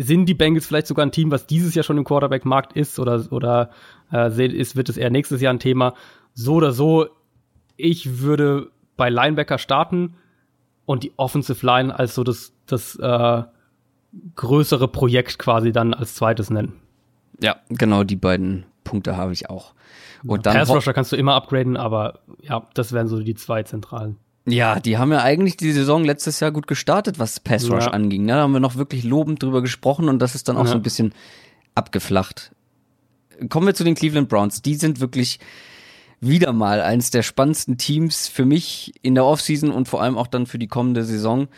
sind 0.01 0.27
die 0.27 0.35
Bengals 0.35 0.67
vielleicht 0.67 0.87
sogar 0.87 1.05
ein 1.05 1.13
Team, 1.13 1.31
was 1.31 1.47
dieses 1.47 1.75
Jahr 1.75 1.83
schon 1.83 1.99
im 1.99 2.05
Quarterback-Markt 2.05 2.75
ist 2.75 2.99
oder, 2.99 3.25
oder 3.31 3.71
äh, 4.13 4.47
ist, 4.47 4.77
wird 4.77 4.89
es 4.89 4.97
eher 4.97 5.11
nächstes 5.11 5.41
Jahr 5.41 5.53
ein 5.53 5.61
Thema? 5.61 5.95
So 6.35 6.55
oder 6.55 6.73
so, 6.73 7.07
ich 7.77 8.21
würde 8.21 8.71
bei 8.97 9.11
Linebacker 9.11 9.59
starten 9.59 10.17
und 10.85 11.03
die 11.03 11.13
Offensive 11.17 11.65
Line 11.65 11.97
als 11.97 12.15
so 12.15 12.25
das, 12.25 12.53
das 12.67 12.97
äh, 12.97 13.43
größere 14.35 14.89
Projekt 14.89 15.39
quasi 15.39 15.73
dann 15.73 15.95
als 15.95 16.15
zweites 16.15 16.51
nennen. 16.51 16.81
Ja, 17.41 17.57
genau 17.69 18.05
die 18.05 18.17
beiden 18.17 18.65
Punkte 18.85 19.17
habe 19.17 19.33
ich 19.33 19.51
auch. 19.51 19.75
Und 20.25 20.47
dann 20.47 20.57
Pass 20.57 20.71
Rusher 20.71 20.95
kannst 20.95 21.13
du 21.13 21.17
immer 21.17 21.35
upgraden, 21.35 21.77
aber 21.77 22.21
ja, 22.41 22.67
das 22.75 22.93
wären 22.93 23.09
so 23.09 23.21
die 23.21 23.35
zwei 23.35 23.63
zentralen. 23.63 24.17
Ja, 24.49 24.79
die 24.79 24.97
haben 24.97 25.11
ja 25.11 25.23
eigentlich 25.23 25.57
die 25.57 25.73
Saison 25.73 26.05
letztes 26.05 26.39
Jahr 26.39 26.53
gut 26.53 26.69
gestartet, 26.69 27.19
was 27.19 27.41
Pass 27.41 27.69
Rush 27.69 27.87
ja. 27.87 27.91
anging. 27.91 28.25
Ne? 28.25 28.35
Da 28.35 28.43
haben 28.43 28.53
wir 28.53 28.61
noch 28.61 28.77
wirklich 28.77 29.03
lobend 29.03 29.43
drüber 29.43 29.61
gesprochen 29.61 30.09
und 30.09 30.21
das 30.21 30.37
ist 30.37 30.49
dann 30.49 30.57
auch 30.57 30.65
ja. 30.65 30.71
so 30.71 30.77
ein 30.77 30.83
bisschen 30.83 31.13
abgeflacht. 31.75 32.53
Kommen 33.49 33.67
wir 33.67 33.75
zu 33.75 33.85
den 33.85 33.97
Cleveland 33.97 34.29
Browns. 34.29 34.63
Die 34.63 34.77
sind 34.77 35.01
wirklich 35.01 35.41
wieder 36.21 36.53
mal 36.53 36.81
eines 36.81 37.11
der 37.11 37.23
spannendsten 37.23 37.77
Teams 37.77 38.29
für 38.29 38.45
mich 38.45 38.95
in 39.03 39.15
der 39.15 39.25
Offseason 39.25 39.71
und 39.71 39.89
vor 39.89 40.01
allem 40.01 40.17
auch 40.17 40.29
dann 40.29 40.47
für 40.47 40.59
die 40.59 40.69
kommende 40.69 41.05
Saison. 41.05 41.49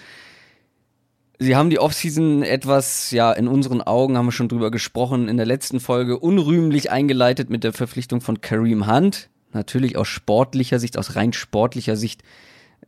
Sie 1.38 1.54
haben 1.54 1.70
die 1.70 1.78
Offseason 1.78 2.42
etwas, 2.42 3.12
ja, 3.12 3.30
in 3.32 3.46
unseren 3.46 3.80
Augen 3.80 4.16
haben 4.16 4.26
wir 4.26 4.32
schon 4.32 4.48
drüber 4.48 4.70
gesprochen, 4.70 5.28
in 5.28 5.36
der 5.36 5.46
letzten 5.46 5.78
Folge 5.78 6.18
unrühmlich 6.18 6.90
eingeleitet 6.90 7.48
mit 7.50 7.62
der 7.62 7.72
Verpflichtung 7.72 8.20
von 8.20 8.40
Kareem 8.40 8.90
Hunt. 8.90 9.28
Natürlich 9.52 9.96
aus 9.96 10.08
sportlicher 10.08 10.80
Sicht, 10.80 10.98
aus 10.98 11.14
rein 11.14 11.32
sportlicher 11.32 11.96
Sicht 11.96 12.22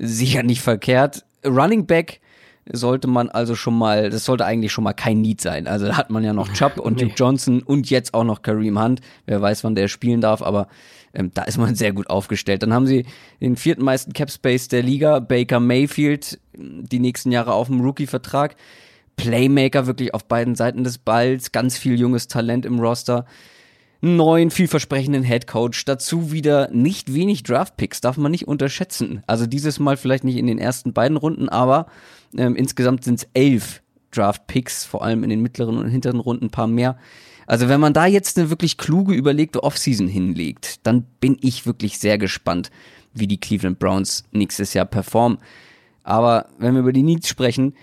sicher 0.00 0.42
nicht 0.42 0.62
verkehrt. 0.62 1.24
Running 1.44 1.86
Back 1.86 2.20
sollte 2.72 3.08
man 3.08 3.28
also 3.28 3.54
schon 3.54 3.76
mal, 3.76 4.10
das 4.10 4.24
sollte 4.24 4.44
eigentlich 4.44 4.72
schon 4.72 4.84
mal 4.84 4.92
kein 4.92 5.20
Need 5.20 5.40
sein. 5.40 5.66
Also 5.66 5.86
da 5.86 5.96
hat 5.96 6.10
man 6.10 6.24
ja 6.24 6.32
noch 6.32 6.48
Chubb 6.52 6.78
und 6.78 7.00
Duke 7.00 7.14
Johnson 7.16 7.62
und 7.62 7.90
jetzt 7.90 8.14
auch 8.14 8.24
noch 8.24 8.42
Kareem 8.42 8.80
Hunt. 8.80 9.00
Wer 9.26 9.40
weiß, 9.40 9.64
wann 9.64 9.74
der 9.74 9.88
spielen 9.88 10.20
darf, 10.20 10.42
aber 10.42 10.68
ähm, 11.14 11.30
da 11.34 11.42
ist 11.42 11.58
man 11.58 11.74
sehr 11.76 11.92
gut 11.92 12.08
aufgestellt. 12.08 12.62
Dann 12.62 12.72
haben 12.72 12.86
sie 12.86 13.06
den 13.40 13.56
vierten 13.56 13.84
meisten 13.84 14.12
Cap 14.12 14.30
Space 14.30 14.68
der 14.68 14.82
Liga, 14.82 15.20
Baker 15.20 15.60
Mayfield, 15.60 16.38
die 16.56 16.98
nächsten 16.98 17.32
Jahre 17.32 17.52
auf 17.52 17.68
dem 17.68 17.80
Rookie-Vertrag. 17.80 18.56
Playmaker 19.16 19.86
wirklich 19.86 20.14
auf 20.14 20.24
beiden 20.24 20.54
Seiten 20.54 20.82
des 20.82 20.96
Balls, 20.96 21.52
ganz 21.52 21.76
viel 21.76 21.98
junges 21.98 22.28
Talent 22.28 22.64
im 22.64 22.78
Roster 22.78 23.26
neuen, 24.00 24.50
vielversprechenden 24.50 25.22
Headcoach, 25.22 25.84
dazu 25.84 26.32
wieder 26.32 26.70
nicht 26.70 27.12
wenig 27.12 27.42
Draftpicks, 27.42 28.00
darf 28.00 28.16
man 28.16 28.32
nicht 28.32 28.48
unterschätzen. 28.48 29.22
Also 29.26 29.46
dieses 29.46 29.78
Mal 29.78 29.96
vielleicht 29.96 30.24
nicht 30.24 30.36
in 30.36 30.46
den 30.46 30.58
ersten 30.58 30.92
beiden 30.92 31.16
Runden, 31.16 31.48
aber 31.48 31.86
ähm, 32.36 32.56
insgesamt 32.56 33.04
sind 33.04 33.20
es 33.20 33.28
elf 33.34 33.82
Draftpicks, 34.12 34.84
vor 34.84 35.04
allem 35.04 35.22
in 35.22 35.30
den 35.30 35.42
mittleren 35.42 35.76
und 35.78 35.88
hinteren 35.88 36.20
Runden 36.20 36.46
ein 36.46 36.50
paar 36.50 36.66
mehr. 36.66 36.96
Also 37.46 37.68
wenn 37.68 37.80
man 37.80 37.92
da 37.92 38.06
jetzt 38.06 38.38
eine 38.38 38.48
wirklich 38.48 38.76
kluge, 38.76 39.14
überlegte 39.14 39.62
Offseason 39.62 40.08
hinlegt, 40.08 40.86
dann 40.86 41.04
bin 41.20 41.36
ich 41.40 41.66
wirklich 41.66 41.98
sehr 41.98 42.16
gespannt, 42.16 42.70
wie 43.12 43.26
die 43.26 43.40
Cleveland 43.40 43.78
Browns 43.78 44.24
nächstes 44.30 44.72
Jahr 44.72 44.86
performen. 44.86 45.38
Aber 46.04 46.46
wenn 46.58 46.74
wir 46.74 46.80
über 46.80 46.92
die 46.92 47.02
Needs 47.02 47.28
sprechen, 47.28 47.74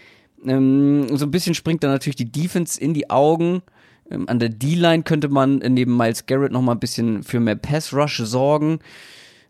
ähm, 0.45 1.07
so 1.17 1.25
ein 1.25 1.31
bisschen 1.31 1.53
springt 1.53 1.83
da 1.83 1.87
natürlich 1.87 2.15
die 2.15 2.31
Defense 2.31 2.79
in 2.79 2.93
die 2.93 3.09
Augen. 3.09 3.61
Ähm, 4.09 4.27
an 4.27 4.39
der 4.39 4.49
D-Line 4.49 5.03
könnte 5.03 5.29
man 5.29 5.57
neben 5.57 5.95
Miles 5.95 6.25
Garrett 6.25 6.51
noch 6.51 6.61
mal 6.61 6.73
ein 6.73 6.79
bisschen 6.79 7.23
für 7.23 7.39
mehr 7.39 7.55
Pass-Rush 7.55 8.17
sorgen. 8.23 8.79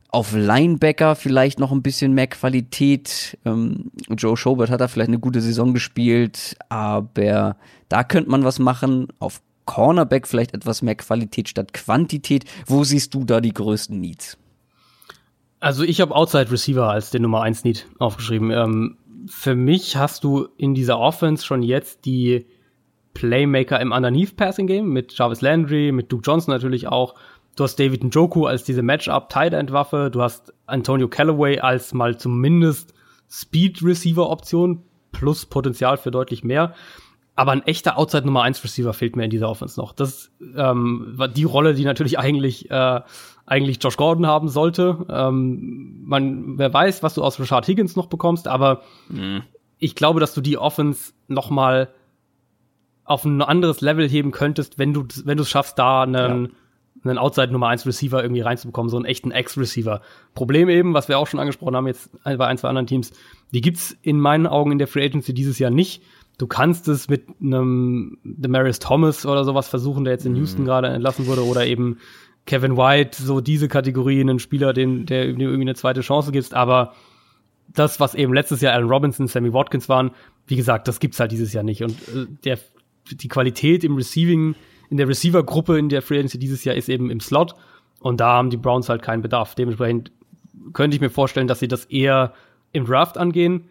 Auf 0.09 0.33
Linebacker 0.33 1.15
vielleicht 1.15 1.59
noch 1.59 1.71
ein 1.71 1.81
bisschen 1.81 2.13
mehr 2.13 2.27
Qualität. 2.27 3.37
Ähm, 3.45 3.91
Joe 4.09 4.37
Schobert 4.37 4.69
hat 4.69 4.81
da 4.81 4.87
vielleicht 4.87 5.09
eine 5.09 5.19
gute 5.19 5.41
Saison 5.41 5.73
gespielt, 5.73 6.55
aber 6.69 7.57
da 7.89 8.03
könnte 8.03 8.29
man 8.29 8.43
was 8.43 8.59
machen. 8.59 9.07
Auf 9.19 9.41
Cornerback 9.65 10.27
vielleicht 10.27 10.53
etwas 10.53 10.81
mehr 10.81 10.95
Qualität 10.95 11.49
statt 11.49 11.73
Quantität. 11.73 12.45
Wo 12.65 12.83
siehst 12.83 13.13
du 13.13 13.25
da 13.25 13.41
die 13.41 13.53
größten 13.53 13.99
Needs? 13.99 14.37
Also 15.59 15.83
ich 15.83 16.01
habe 16.01 16.15
Outside 16.15 16.51
Receiver 16.51 16.89
als 16.89 17.09
den 17.09 17.23
Nummer 17.23 17.41
1 17.41 17.63
Need 17.63 17.87
aufgeschrieben. 17.99 18.51
Ähm, 18.51 18.97
für 19.27 19.55
mich 19.55 19.97
hast 19.97 20.23
du 20.23 20.47
in 20.57 20.73
dieser 20.73 20.99
Offense 20.99 21.45
schon 21.45 21.63
jetzt 21.63 22.05
die 22.05 22.45
Playmaker 23.17 23.79
im 23.79 23.91
Underneath 23.91 24.37
Passing 24.37 24.67
Game 24.67 24.89
mit 24.89 25.17
Jarvis 25.17 25.41
Landry, 25.41 25.91
mit 25.91 26.11
Duke 26.11 26.21
Johnson 26.23 26.53
natürlich 26.53 26.87
auch. 26.87 27.15
Du 27.55 27.63
hast 27.63 27.79
David 27.79 28.03
Njoku 28.03 28.45
als 28.45 28.63
diese 28.63 28.83
Matchup 28.83 29.29
Tight 29.29 29.53
End 29.53 29.71
Waffe. 29.71 30.11
Du 30.11 30.21
hast 30.21 30.53
Antonio 30.67 31.07
Callaway 31.07 31.57
als 31.57 31.95
mal 31.95 32.19
zumindest 32.19 32.93
Speed 33.27 33.83
Receiver 33.83 34.29
Option 34.29 34.83
plus 35.11 35.47
Potenzial 35.47 35.97
für 35.97 36.11
deutlich 36.11 36.43
mehr. 36.43 36.75
Aber 37.35 37.53
ein 37.53 37.63
echter 37.63 37.97
Outside 37.97 38.23
Nummer 38.23 38.43
1 38.43 38.63
Receiver 38.63 38.93
fehlt 38.93 39.15
mir 39.15 39.23
in 39.23 39.31
dieser 39.31 39.49
Offense 39.49 39.79
noch. 39.79 39.93
Das 39.93 40.29
ähm, 40.55 41.13
war 41.15 41.27
die 41.27 41.43
Rolle, 41.43 41.73
die 41.73 41.85
natürlich 41.85 42.19
eigentlich 42.19 42.69
äh, 42.69 43.01
eigentlich 43.47 43.79
Josh 43.81 43.97
Gordon 43.97 44.27
haben 44.27 44.47
sollte. 44.47 45.07
Ähm, 45.09 46.03
man, 46.03 46.59
wer 46.59 46.71
weiß, 46.71 47.01
was 47.01 47.15
du 47.15 47.23
aus 47.23 47.39
Richard 47.39 47.67
Higgins 47.67 47.95
noch 47.95 48.05
bekommst, 48.05 48.47
aber 48.47 48.83
mhm. 49.09 49.41
ich 49.79 49.95
glaube, 49.95 50.19
dass 50.19 50.35
du 50.35 50.41
die 50.41 50.59
Offense 50.59 51.13
noch 51.27 51.49
mal 51.49 51.89
auf 53.07 53.25
ein 53.25 53.41
anderes 53.41 53.81
Level 53.81 54.07
heben 54.07 54.31
könntest, 54.31 54.77
wenn 54.77 54.93
du 54.93 55.05
wenn 55.25 55.37
du 55.37 55.43
es 55.43 55.49
schaffst, 55.49 55.79
da 55.79 56.03
einen 56.03 56.45
ja 56.45 56.51
einen 57.03 57.17
Outside 57.17 57.51
Nummer 57.51 57.67
1 57.67 57.85
Receiver 57.85 58.21
irgendwie 58.21 58.41
reinzubekommen, 58.41 58.89
so 58.89 58.97
einen 58.97 59.05
echten 59.05 59.31
Ex-Receiver. 59.31 60.01
Problem 60.33 60.69
eben, 60.69 60.93
was 60.93 61.07
wir 61.07 61.19
auch 61.19 61.27
schon 61.27 61.39
angesprochen 61.39 61.75
haben 61.75 61.87
jetzt 61.87 62.09
bei 62.23 62.47
ein, 62.47 62.57
zwei 62.57 62.69
anderen 62.69 62.87
Teams, 62.87 63.11
die 63.53 63.61
gibt's 63.61 63.95
in 64.01 64.19
meinen 64.19 64.47
Augen 64.47 64.71
in 64.71 64.77
der 64.77 64.87
Free 64.87 65.05
Agency 65.05 65.33
dieses 65.33 65.59
Jahr 65.59 65.71
nicht. 65.71 66.03
Du 66.37 66.47
kannst 66.47 66.87
es 66.87 67.09
mit 67.09 67.25
einem 67.41 68.17
Demarius 68.23 68.79
Thomas 68.79 69.25
oder 69.25 69.43
sowas 69.43 69.67
versuchen, 69.67 70.03
der 70.03 70.13
jetzt 70.13 70.25
in 70.25 70.35
Houston 70.35 70.63
mhm. 70.63 70.65
gerade 70.65 70.87
entlassen 70.87 71.25
wurde, 71.25 71.45
oder 71.45 71.65
eben 71.65 71.97
Kevin 72.45 72.77
White, 72.77 73.21
so 73.21 73.41
diese 73.41 73.67
Kategorie, 73.67 74.21
einen 74.21 74.39
Spieler, 74.39 74.73
den, 74.73 75.05
der 75.05 75.25
irgendwie 75.25 75.61
eine 75.61 75.75
zweite 75.75 76.01
Chance 76.01 76.31
gibt, 76.31 76.53
aber 76.53 76.93
das, 77.67 77.99
was 77.99 78.15
eben 78.15 78.33
letztes 78.33 78.61
Jahr 78.61 78.73
Allen 78.73 78.87
Robinson, 78.87 79.27
Sammy 79.27 79.51
Watkins 79.51 79.89
waren, 79.89 80.11
wie 80.45 80.55
gesagt, 80.55 80.87
das 80.87 80.99
gibt's 80.99 81.19
halt 81.19 81.31
dieses 81.31 81.51
Jahr 81.51 81.63
nicht. 81.63 81.83
Und 81.83 81.91
äh, 82.07 82.25
der, 82.45 82.59
die 83.15 83.27
Qualität 83.27 83.83
im 83.83 83.95
Receiving 83.95 84.55
in 84.89 84.97
der 84.97 85.07
Receiver-Gruppe 85.07 85.77
in 85.77 85.89
der 85.89 86.01
Free 86.01 86.17
Agency 86.17 86.39
dieses 86.39 86.63
Jahr 86.63 86.75
ist 86.75 86.89
eben 86.89 87.09
im 87.09 87.19
Slot. 87.19 87.55
Und 87.99 88.19
da 88.19 88.33
haben 88.33 88.49
die 88.49 88.57
Browns 88.57 88.89
halt 88.89 89.01
keinen 89.01 89.21
Bedarf. 89.21 89.55
Dementsprechend 89.55 90.11
könnte 90.73 90.95
ich 90.95 91.01
mir 91.01 91.09
vorstellen, 91.09 91.47
dass 91.47 91.59
sie 91.59 91.67
das 91.67 91.85
eher 91.85 92.33
im 92.71 92.85
Draft 92.85 93.17
angehen. 93.17 93.69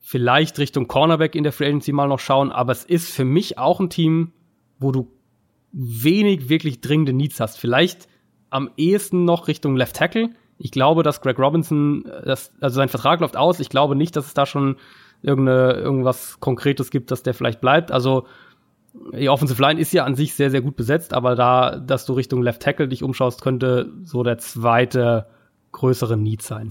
Vielleicht 0.00 0.58
Richtung 0.58 0.88
Cornerback 0.88 1.34
in 1.34 1.42
der 1.42 1.52
Free 1.52 1.66
Agency 1.66 1.92
mal 1.92 2.08
noch 2.08 2.20
schauen. 2.20 2.50
Aber 2.50 2.72
es 2.72 2.84
ist 2.84 3.10
für 3.10 3.24
mich 3.24 3.58
auch 3.58 3.80
ein 3.80 3.90
Team, 3.90 4.32
wo 4.78 4.90
du 4.90 5.12
wenig 5.72 6.48
wirklich 6.48 6.80
dringende 6.80 7.12
Needs 7.12 7.40
hast. 7.40 7.58
Vielleicht 7.58 8.08
am 8.50 8.70
ehesten 8.76 9.24
noch 9.24 9.48
Richtung 9.48 9.76
Left 9.76 9.96
Tackle. 9.96 10.30
Ich 10.56 10.70
glaube, 10.70 11.02
dass 11.02 11.20
Greg 11.20 11.38
Robinson, 11.38 12.04
das, 12.24 12.52
also 12.60 12.76
sein 12.76 12.88
Vertrag 12.88 13.20
läuft 13.20 13.36
aus. 13.36 13.60
Ich 13.60 13.68
glaube 13.68 13.94
nicht, 13.94 14.16
dass 14.16 14.26
es 14.26 14.34
da 14.34 14.46
schon 14.46 14.76
irgendwas 15.22 16.40
Konkretes 16.40 16.90
gibt, 16.90 17.10
dass 17.10 17.22
der 17.22 17.34
vielleicht 17.34 17.60
bleibt. 17.60 17.90
Also 17.90 18.26
die 19.12 19.28
Offensive 19.28 19.60
Line 19.60 19.80
ist 19.80 19.92
ja 19.92 20.04
an 20.04 20.14
sich 20.14 20.34
sehr, 20.34 20.50
sehr 20.50 20.60
gut 20.60 20.76
besetzt, 20.76 21.12
aber 21.12 21.34
da, 21.34 21.78
dass 21.78 22.06
du 22.06 22.12
Richtung 22.12 22.42
Left 22.42 22.62
Tackle 22.62 22.88
dich 22.88 23.02
umschaust, 23.02 23.42
könnte 23.42 23.92
so 24.04 24.22
der 24.22 24.38
zweite 24.38 25.26
größere 25.72 26.16
Need 26.16 26.42
sein. 26.42 26.68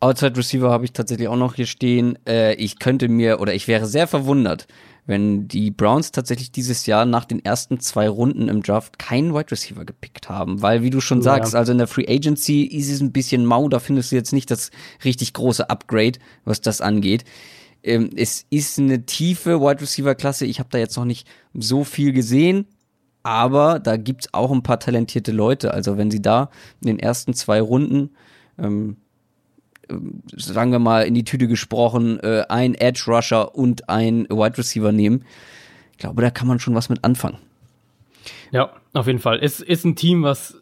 Outside 0.00 0.36
Receiver 0.36 0.70
habe 0.70 0.84
ich 0.84 0.92
tatsächlich 0.92 1.28
auch 1.28 1.36
noch 1.36 1.54
hier 1.54 1.66
stehen. 1.66 2.18
Äh, 2.28 2.54
ich 2.54 2.78
könnte 2.78 3.08
mir 3.08 3.40
oder 3.40 3.54
ich 3.54 3.66
wäre 3.66 3.86
sehr 3.86 4.06
verwundert, 4.06 4.66
wenn 5.06 5.48
die 5.48 5.70
Browns 5.70 6.12
tatsächlich 6.12 6.52
dieses 6.52 6.84
Jahr 6.84 7.06
nach 7.06 7.24
den 7.24 7.42
ersten 7.42 7.80
zwei 7.80 8.08
Runden 8.08 8.48
im 8.48 8.62
Draft 8.62 8.98
keinen 8.98 9.34
Wide 9.34 9.50
Receiver 9.50 9.86
gepickt 9.86 10.28
haben. 10.28 10.60
Weil, 10.60 10.82
wie 10.82 10.90
du 10.90 11.00
schon 11.00 11.18
ja. 11.18 11.24
sagst, 11.24 11.54
also 11.54 11.72
in 11.72 11.78
der 11.78 11.86
Free 11.86 12.06
Agency 12.06 12.64
ist 12.64 12.90
es 12.90 13.00
ein 13.00 13.12
bisschen 13.12 13.46
mau, 13.46 13.68
da 13.68 13.78
findest 13.78 14.12
du 14.12 14.16
jetzt 14.16 14.32
nicht 14.32 14.50
das 14.50 14.70
richtig 15.02 15.32
große 15.32 15.70
Upgrade, 15.70 16.18
was 16.44 16.60
das 16.60 16.82
angeht. 16.82 17.24
Ähm, 17.86 18.10
es 18.16 18.44
ist 18.50 18.78
eine 18.78 19.06
tiefe 19.06 19.60
Wide 19.60 19.80
Receiver 19.80 20.14
Klasse. 20.14 20.44
Ich 20.44 20.58
habe 20.58 20.68
da 20.70 20.78
jetzt 20.78 20.96
noch 20.96 21.04
nicht 21.04 21.26
so 21.54 21.84
viel 21.84 22.12
gesehen, 22.12 22.66
aber 23.22 23.78
da 23.78 23.96
gibt's 23.96 24.34
auch 24.34 24.50
ein 24.50 24.62
paar 24.62 24.80
talentierte 24.80 25.32
Leute. 25.32 25.72
Also 25.72 25.96
wenn 25.96 26.10
sie 26.10 26.20
da 26.20 26.50
in 26.80 26.88
den 26.88 26.98
ersten 26.98 27.32
zwei 27.32 27.60
Runden 27.60 28.10
ähm, 28.58 28.96
ähm 29.88 30.22
sagen 30.36 30.72
wir 30.72 30.80
mal 30.80 31.06
in 31.06 31.14
die 31.14 31.24
Tüte 31.24 31.46
gesprochen, 31.46 32.18
äh, 32.20 32.44
ein 32.48 32.74
Edge 32.74 33.04
Rusher 33.06 33.54
und 33.54 33.88
ein 33.88 34.26
Wide 34.28 34.58
Receiver 34.58 34.90
nehmen, 34.92 35.24
ich 35.92 35.98
glaube, 35.98 36.20
da 36.20 36.30
kann 36.30 36.48
man 36.48 36.58
schon 36.58 36.74
was 36.74 36.88
mit 36.88 37.04
anfangen. 37.04 37.38
Ja, 38.50 38.72
auf 38.92 39.06
jeden 39.06 39.20
Fall. 39.20 39.38
Es 39.40 39.60
ist 39.60 39.84
ein 39.84 39.96
Team, 39.96 40.24
was 40.24 40.60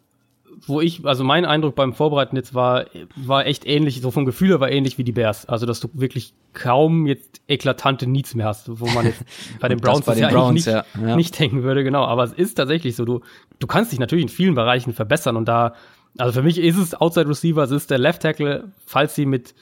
wo 0.65 0.81
ich, 0.81 1.05
also 1.05 1.23
mein 1.23 1.45
Eindruck 1.45 1.75
beim 1.75 1.93
Vorbereiten 1.93 2.35
jetzt 2.35 2.53
war, 2.53 2.85
war 3.15 3.45
echt 3.45 3.65
ähnlich, 3.65 4.01
so 4.01 4.11
vom 4.11 4.25
Gefühl 4.25 4.49
her 4.49 4.59
war 4.59 4.71
ähnlich 4.71 4.97
wie 4.97 5.03
die 5.03 5.11
Bears. 5.11 5.45
Also, 5.45 5.65
dass 5.65 5.79
du 5.79 5.89
wirklich 5.93 6.33
kaum 6.53 7.05
jetzt 7.07 7.41
eklatante 7.47 8.07
Needs 8.07 8.35
mehr 8.35 8.47
hast, 8.47 8.79
wo 8.79 8.87
man 8.87 9.05
jetzt 9.05 9.23
bei 9.59 9.67
den 9.67 9.79
Browns, 9.79 10.05
bei 10.05 10.13
den 10.13 10.23
ja 10.23 10.29
Browns 10.29 10.53
nicht, 10.53 10.67
ja. 10.67 10.85
Ja. 11.01 11.15
nicht 11.15 11.37
denken 11.39 11.63
würde, 11.63 11.83
genau. 11.83 12.05
Aber 12.05 12.23
es 12.23 12.33
ist 12.33 12.55
tatsächlich 12.55 12.95
so, 12.95 13.05
du, 13.05 13.21
du 13.59 13.67
kannst 13.67 13.91
dich 13.91 13.99
natürlich 13.99 14.23
in 14.23 14.29
vielen 14.29 14.55
Bereichen 14.55 14.93
verbessern 14.93 15.35
und 15.35 15.47
da, 15.47 15.73
also 16.17 16.33
für 16.33 16.43
mich 16.43 16.57
ist 16.57 16.77
es 16.77 16.93
Outside 16.93 17.27
Receiver, 17.27 17.63
es 17.63 17.71
ist 17.71 17.91
der 17.91 17.97
Left 17.97 18.21
Tackle, 18.21 18.71
falls 18.85 19.15
sie 19.15 19.25
mit, 19.25 19.53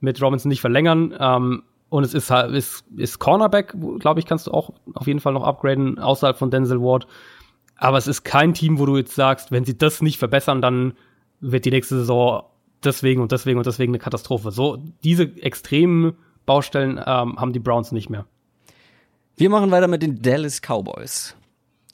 mit 0.00 0.20
Robinson 0.20 0.48
nicht 0.48 0.60
verlängern, 0.60 1.14
ähm, 1.18 1.62
und 1.92 2.04
es 2.04 2.14
ist, 2.14 2.30
ist, 2.30 2.84
ist 2.96 3.18
Cornerback, 3.18 3.74
glaube 3.98 4.18
ich, 4.18 4.24
kannst 4.24 4.46
du 4.46 4.50
auch 4.50 4.70
auf 4.94 5.06
jeden 5.06 5.20
Fall 5.20 5.34
noch 5.34 5.42
upgraden, 5.42 5.98
außerhalb 5.98 6.38
von 6.38 6.50
Denzel 6.50 6.80
Ward. 6.80 7.06
Aber 7.82 7.98
es 7.98 8.06
ist 8.06 8.22
kein 8.22 8.54
Team, 8.54 8.78
wo 8.78 8.86
du 8.86 8.96
jetzt 8.96 9.16
sagst, 9.16 9.50
wenn 9.50 9.64
sie 9.64 9.76
das 9.76 10.02
nicht 10.02 10.16
verbessern, 10.16 10.62
dann 10.62 10.92
wird 11.40 11.64
die 11.64 11.72
nächste 11.72 11.96
Saison 11.96 12.44
deswegen 12.84 13.20
und 13.20 13.32
deswegen 13.32 13.58
und 13.58 13.66
deswegen 13.66 13.90
eine 13.90 13.98
Katastrophe. 13.98 14.52
So, 14.52 14.78
diese 15.02 15.24
extremen 15.42 16.12
Baustellen 16.46 16.98
ähm, 17.04 17.40
haben 17.40 17.52
die 17.52 17.58
Browns 17.58 17.90
nicht 17.90 18.08
mehr. 18.08 18.24
Wir 19.36 19.50
machen 19.50 19.72
weiter 19.72 19.88
mit 19.88 20.00
den 20.00 20.22
Dallas 20.22 20.60
Cowboys. 20.60 21.34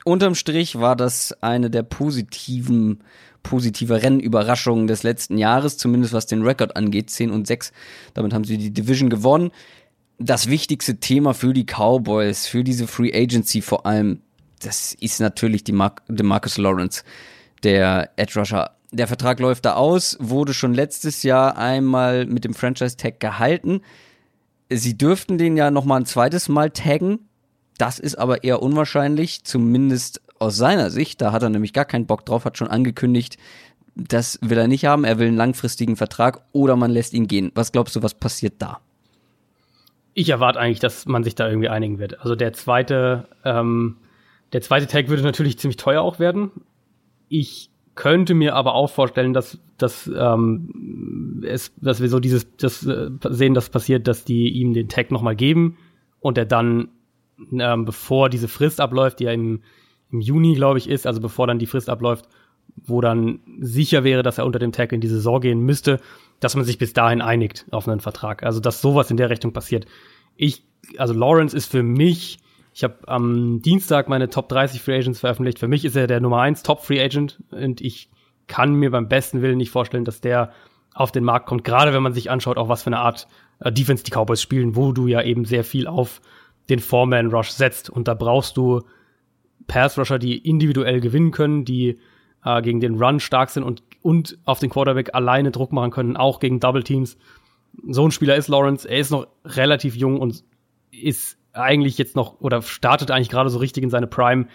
Unterm 0.05 0.34
Strich 0.34 0.78
war 0.78 0.95
das 0.95 1.32
eine 1.41 1.70
der 1.70 1.84
positiven, 1.84 3.03
positive 3.43 4.03
Rennüberraschungen 4.03 4.89
des 4.89 5.05
letzten 5.05 5.39
Jahres, 5.39 5.78
zumindest 5.78 6.12
was 6.12 6.26
den 6.26 6.43
Rekord 6.43 6.76
angeht, 6.76 7.09
10 7.09 7.30
und 7.30 7.47
6. 7.47 7.72
Damit 8.12 8.34
haben 8.34 8.45
sie 8.45 8.59
die 8.59 8.74
Division 8.74 9.09
gewonnen. 9.09 9.53
Das 10.18 10.51
wichtigste 10.51 11.01
Thema 11.01 11.32
für 11.32 11.55
die 11.55 11.64
Cowboys, 11.64 12.47
für 12.47 12.62
diese 12.62 12.86
Free 12.86 13.14
Agency 13.14 13.62
vor 13.62 13.86
allem, 13.86 14.20
das 14.59 14.94
ist 14.94 15.20
natürlich 15.20 15.64
die 15.64 15.72
Mar 15.72 15.94
Marcus 16.09 16.59
Lawrence, 16.59 17.04
der 17.62 18.11
Edge 18.16 18.38
Rusher. 18.38 18.72
Der 18.90 19.06
Vertrag 19.06 19.38
läuft 19.40 19.66
da 19.66 19.74
aus, 19.74 20.16
wurde 20.20 20.54
schon 20.54 20.72
letztes 20.72 21.22
Jahr 21.22 21.59
einmal 21.59 22.24
mit 22.26 22.44
dem 22.44 22.54
Franchise 22.54 22.96
Tag 22.96 23.20
gehalten. 23.20 23.82
Sie 24.70 24.96
dürften 24.96 25.38
den 25.38 25.56
ja 25.56 25.70
noch 25.70 25.84
mal 25.84 25.96
ein 25.96 26.06
zweites 26.06 26.48
Mal 26.48 26.70
taggen. 26.70 27.28
Das 27.76 27.98
ist 27.98 28.16
aber 28.16 28.44
eher 28.44 28.62
unwahrscheinlich, 28.62 29.44
zumindest 29.44 30.22
aus 30.38 30.56
seiner 30.56 30.90
Sicht. 30.90 31.20
Da 31.20 31.32
hat 31.32 31.42
er 31.42 31.50
nämlich 31.50 31.72
gar 31.72 31.84
keinen 31.84 32.06
Bock 32.06 32.24
drauf, 32.24 32.44
hat 32.44 32.59
schon 32.59 32.68
angekündigt, 32.68 33.38
das 33.94 34.38
will 34.42 34.59
er 34.59 34.68
nicht 34.68 34.84
haben. 34.84 35.04
Er 35.04 35.18
will 35.18 35.28
einen 35.28 35.36
langfristigen 35.36 35.96
Vertrag 35.96 36.42
oder 36.52 36.76
man 36.76 36.90
lässt 36.90 37.12
ihn 37.12 37.26
gehen. 37.26 37.50
Was 37.54 37.72
glaubst 37.72 37.96
du, 37.96 38.02
was 38.02 38.14
passiert 38.14 38.54
da? 38.59 38.80
Ich 40.14 40.28
erwarte 40.30 40.59
eigentlich, 40.59 40.80
dass 40.80 41.06
man 41.06 41.24
sich 41.24 41.34
da 41.34 41.48
irgendwie 41.48 41.68
einigen 41.68 41.98
wird. 41.98 42.20
Also 42.20 42.34
der 42.34 42.52
zweite 42.52 43.28
ähm, 43.44 43.96
der 44.53 44.61
zweite 44.61 44.86
Tag 44.86 45.09
würde 45.09 45.22
natürlich 45.22 45.59
ziemlich 45.59 45.76
teuer 45.76 46.03
auch 46.03 46.18
werden. 46.18 46.51
Ich 47.28 47.70
könnte 47.94 48.34
mir 48.34 48.55
aber 48.55 48.74
auch 48.74 48.90
vorstellen, 48.90 49.32
dass, 49.32 49.59
dass, 49.76 50.07
ähm, 50.07 51.42
es, 51.44 51.72
dass 51.80 52.01
wir 52.01 52.09
so 52.09 52.20
dieses 52.20 52.46
das 52.57 52.86
äh, 52.86 53.11
sehen, 53.28 53.55
dass 53.55 53.70
passiert, 53.70 54.07
dass 54.07 54.24
die 54.24 54.51
ihm 54.51 54.72
den 54.72 54.88
Tag 54.88 55.11
nochmal 55.11 55.34
geben 55.34 55.76
und 56.20 56.38
er 56.38 56.46
dann, 56.46 56.90
ähm, 57.53 57.84
bevor 57.84 58.28
diese 58.28 58.49
Frist 58.49 58.80
abläuft, 58.80 59.18
die 59.18 59.24
ja 59.24 59.32
im, 59.32 59.62
im 60.12 60.20
Juni, 60.20 60.55
glaube 60.55 60.78
ich, 60.78 60.88
ist, 60.88 61.07
also 61.07 61.20
bevor 61.20 61.49
dann 61.49 61.59
die 61.59 61.66
Frist 61.66 61.90
abläuft, 61.90 62.28
wo 62.76 63.01
dann 63.01 63.40
sicher 63.61 64.05
wäre, 64.05 64.22
dass 64.22 64.38
er 64.38 64.46
unter 64.46 64.61
dem 64.61 64.72
Tag 64.72 64.92
in 64.92 65.01
die 65.01 65.09
Saison 65.09 65.40
gehen 65.40 65.61
müsste, 65.61 66.01
dass 66.38 66.55
man 66.55 66.64
sich 66.64 66.78
bis 66.78 66.92
dahin 66.92 67.20
einigt 67.20 67.66
auf 67.72 67.88
einen 67.88 68.01
Vertrag. 68.01 68.44
Also 68.44 68.61
dass 68.61 68.80
sowas 68.80 69.11
in 69.11 69.16
der 69.16 69.30
Richtung 69.30 69.53
passiert. 69.53 69.86
Ich, 70.36 70.62
also 70.99 71.14
Lawrence 71.14 71.57
ist 71.57 71.70
für 71.70 71.82
mich 71.82 72.38
ich 72.78 72.84
habe 72.84 73.08
am 73.08 73.60
Dienstag 73.60 74.08
meine 74.08 74.30
Top 74.30 74.48
30 74.48 74.80
Free 74.80 74.98
Agents 74.98 75.18
veröffentlicht. 75.18 75.58
Für 75.58 75.66
mich 75.66 75.84
ist 75.84 75.96
er 75.96 76.06
der 76.06 76.20
Nummer 76.20 76.42
1 76.42 76.62
Top 76.62 76.84
Free 76.84 77.02
Agent 77.02 77.42
und 77.50 77.80
ich 77.80 78.08
kann 78.46 78.72
mir 78.72 78.92
beim 78.92 79.08
besten 79.08 79.42
Willen 79.42 79.56
nicht 79.56 79.72
vorstellen, 79.72 80.04
dass 80.04 80.20
der 80.20 80.52
auf 80.94 81.10
den 81.10 81.24
Markt 81.24 81.46
kommt, 81.46 81.64
gerade 81.64 81.92
wenn 81.92 82.04
man 82.04 82.12
sich 82.12 82.30
anschaut, 82.30 82.56
auch 82.56 82.68
was 82.68 82.84
für 82.84 82.90
eine 82.90 83.00
Art 83.00 83.26
äh, 83.58 83.72
Defense 83.72 84.04
die 84.04 84.12
Cowboys 84.12 84.40
spielen, 84.40 84.76
wo 84.76 84.92
du 84.92 85.08
ja 85.08 85.22
eben 85.22 85.44
sehr 85.44 85.64
viel 85.64 85.88
auf 85.88 86.20
den 86.68 86.78
Foreman 86.78 87.32
Rush 87.32 87.50
setzt 87.50 87.90
und 87.90 88.06
da 88.06 88.14
brauchst 88.14 88.56
du 88.56 88.82
Pass 89.66 89.98
Rusher, 89.98 90.20
die 90.20 90.38
individuell 90.38 91.00
gewinnen 91.00 91.32
können, 91.32 91.64
die 91.64 91.98
äh, 92.44 92.62
gegen 92.62 92.78
den 92.78 93.02
Run 93.02 93.18
stark 93.18 93.50
sind 93.50 93.64
und, 93.64 93.82
und 94.02 94.38
auf 94.44 94.60
den 94.60 94.70
Quarterback 94.70 95.16
alleine 95.16 95.50
Druck 95.50 95.72
machen 95.72 95.90
können, 95.90 96.16
auch 96.16 96.38
gegen 96.38 96.60
Double 96.60 96.84
Teams. 96.84 97.18
So 97.88 98.06
ein 98.06 98.12
Spieler 98.12 98.36
ist 98.36 98.46
Lawrence. 98.46 98.88
Er 98.88 99.00
ist 99.00 99.10
noch 99.10 99.26
relativ 99.44 99.96
jung 99.96 100.20
und 100.20 100.44
ist 100.92 101.38
eigentlich 101.59 101.98
jetzt 101.98 102.16
noch 102.16 102.40
oder 102.40 102.62
startet 102.62 103.11
eigentlich 103.11 103.28
gerade 103.28 103.50
so 103.50 103.59
richtig 103.59 103.82
in 103.82 103.90
seine 103.90 104.06
Prime. 104.06 104.46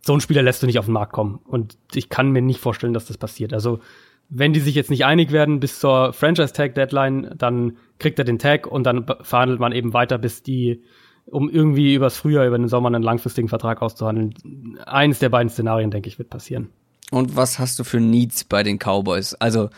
So 0.00 0.14
ein 0.14 0.20
Spieler 0.20 0.42
lässt 0.42 0.62
du 0.62 0.66
nicht 0.66 0.78
auf 0.78 0.86
den 0.86 0.94
Markt 0.94 1.12
kommen. 1.12 1.40
Und 1.44 1.78
ich 1.94 2.08
kann 2.08 2.30
mir 2.30 2.42
nicht 2.42 2.60
vorstellen, 2.60 2.92
dass 2.92 3.06
das 3.06 3.18
passiert. 3.18 3.52
Also, 3.52 3.80
wenn 4.28 4.52
die 4.52 4.60
sich 4.60 4.74
jetzt 4.74 4.90
nicht 4.90 5.04
einig 5.04 5.30
werden 5.30 5.60
bis 5.60 5.78
zur 5.78 6.12
Franchise-Tag-Deadline, 6.12 7.34
dann 7.36 7.76
kriegt 7.98 8.18
er 8.18 8.24
den 8.24 8.38
Tag 8.38 8.66
und 8.66 8.84
dann 8.84 9.06
verhandelt 9.20 9.60
man 9.60 9.72
eben 9.72 9.92
weiter, 9.92 10.16
bis 10.18 10.42
die, 10.42 10.82
um 11.26 11.50
irgendwie 11.50 11.94
übers 11.94 12.16
Frühjahr, 12.16 12.46
über 12.46 12.56
den 12.56 12.68
Sommer 12.68 12.88
einen 12.88 13.02
langfristigen 13.02 13.48
Vertrag 13.48 13.82
auszuhandeln. 13.82 14.78
Eines 14.86 15.18
der 15.18 15.28
beiden 15.28 15.50
Szenarien, 15.50 15.90
denke 15.90 16.08
ich, 16.08 16.18
wird 16.18 16.30
passieren. 16.30 16.70
Und 17.12 17.36
was 17.36 17.58
hast 17.58 17.78
du 17.78 17.84
für 17.84 18.00
Needs 18.00 18.44
bei 18.44 18.62
den 18.62 18.78
Cowboys? 18.78 19.34
Also 19.34 19.68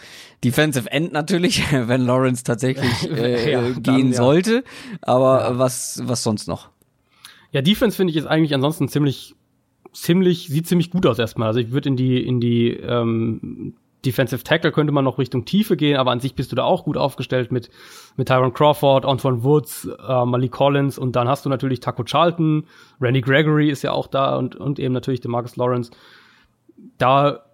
Defensive 0.45 0.89
End 0.93 1.13
natürlich, 1.13 1.65
wenn 1.73 2.07
Lawrence 2.07 2.45
tatsächlich 2.45 3.11
äh, 3.11 3.53
ja, 3.53 3.71
gehen 3.71 3.83
dann, 3.83 4.11
ja. 4.13 4.17
sollte. 4.17 4.63
Aber 5.03 5.41
ja. 5.41 5.59
was, 5.59 6.01
was 6.05 6.23
sonst 6.23 6.47
noch? 6.47 6.71
Ja, 7.51 7.61
Defense 7.61 7.97
finde 7.97 8.13
ich 8.13 8.17
ist 8.17 8.27
eigentlich 8.27 8.55
ansonsten 8.55 8.89
ziemlich, 8.89 9.35
ziemlich, 9.93 10.47
sieht 10.47 10.69
ziemlich 10.69 10.93
gut 10.93 11.07
aus 11.07 11.19
erstmal. 11.19 11.49
Also 11.49 11.59
ich 11.59 11.73
würde 11.73 11.89
in 11.89 11.97
die, 11.97 12.25
in 12.25 12.39
die 12.39 12.71
ähm, 12.71 13.75
Defensive 14.07 14.45
Tackle 14.45 14.71
könnte 14.71 14.93
man 14.93 15.05
noch 15.05 15.19
Richtung 15.19 15.45
Tiefe 15.45 15.77
gehen, 15.77 15.97
aber 15.97 16.13
an 16.13 16.21
sich 16.21 16.37
bist 16.37 16.53
du 16.53 16.57
da 16.57 16.63
auch 16.63 16.85
gut 16.85 16.97
aufgestellt 16.97 17.51
mit, 17.51 17.69
mit 18.17 18.29
Tyron 18.29 18.53
Crawford, 18.53 19.05
Antoine 19.05 19.43
Woods, 19.43 19.89
äh, 20.07 20.25
Malik 20.25 20.53
Collins 20.53 20.99
und 20.99 21.17
dann 21.17 21.27
hast 21.27 21.45
du 21.45 21.49
natürlich 21.49 21.81
Taco 21.81 22.05
Charlton, 22.05 22.69
Randy 23.01 23.23
Gregory 23.23 23.71
ist 23.71 23.83
ja 23.83 23.91
auch 23.91 24.07
da 24.07 24.37
und, 24.37 24.55
und 24.55 24.79
eben 24.79 24.95
natürlich 24.95 25.21
der 25.21 25.33
Marcus 25.33 25.57
Lawrence 25.57 25.91
da 26.99 27.45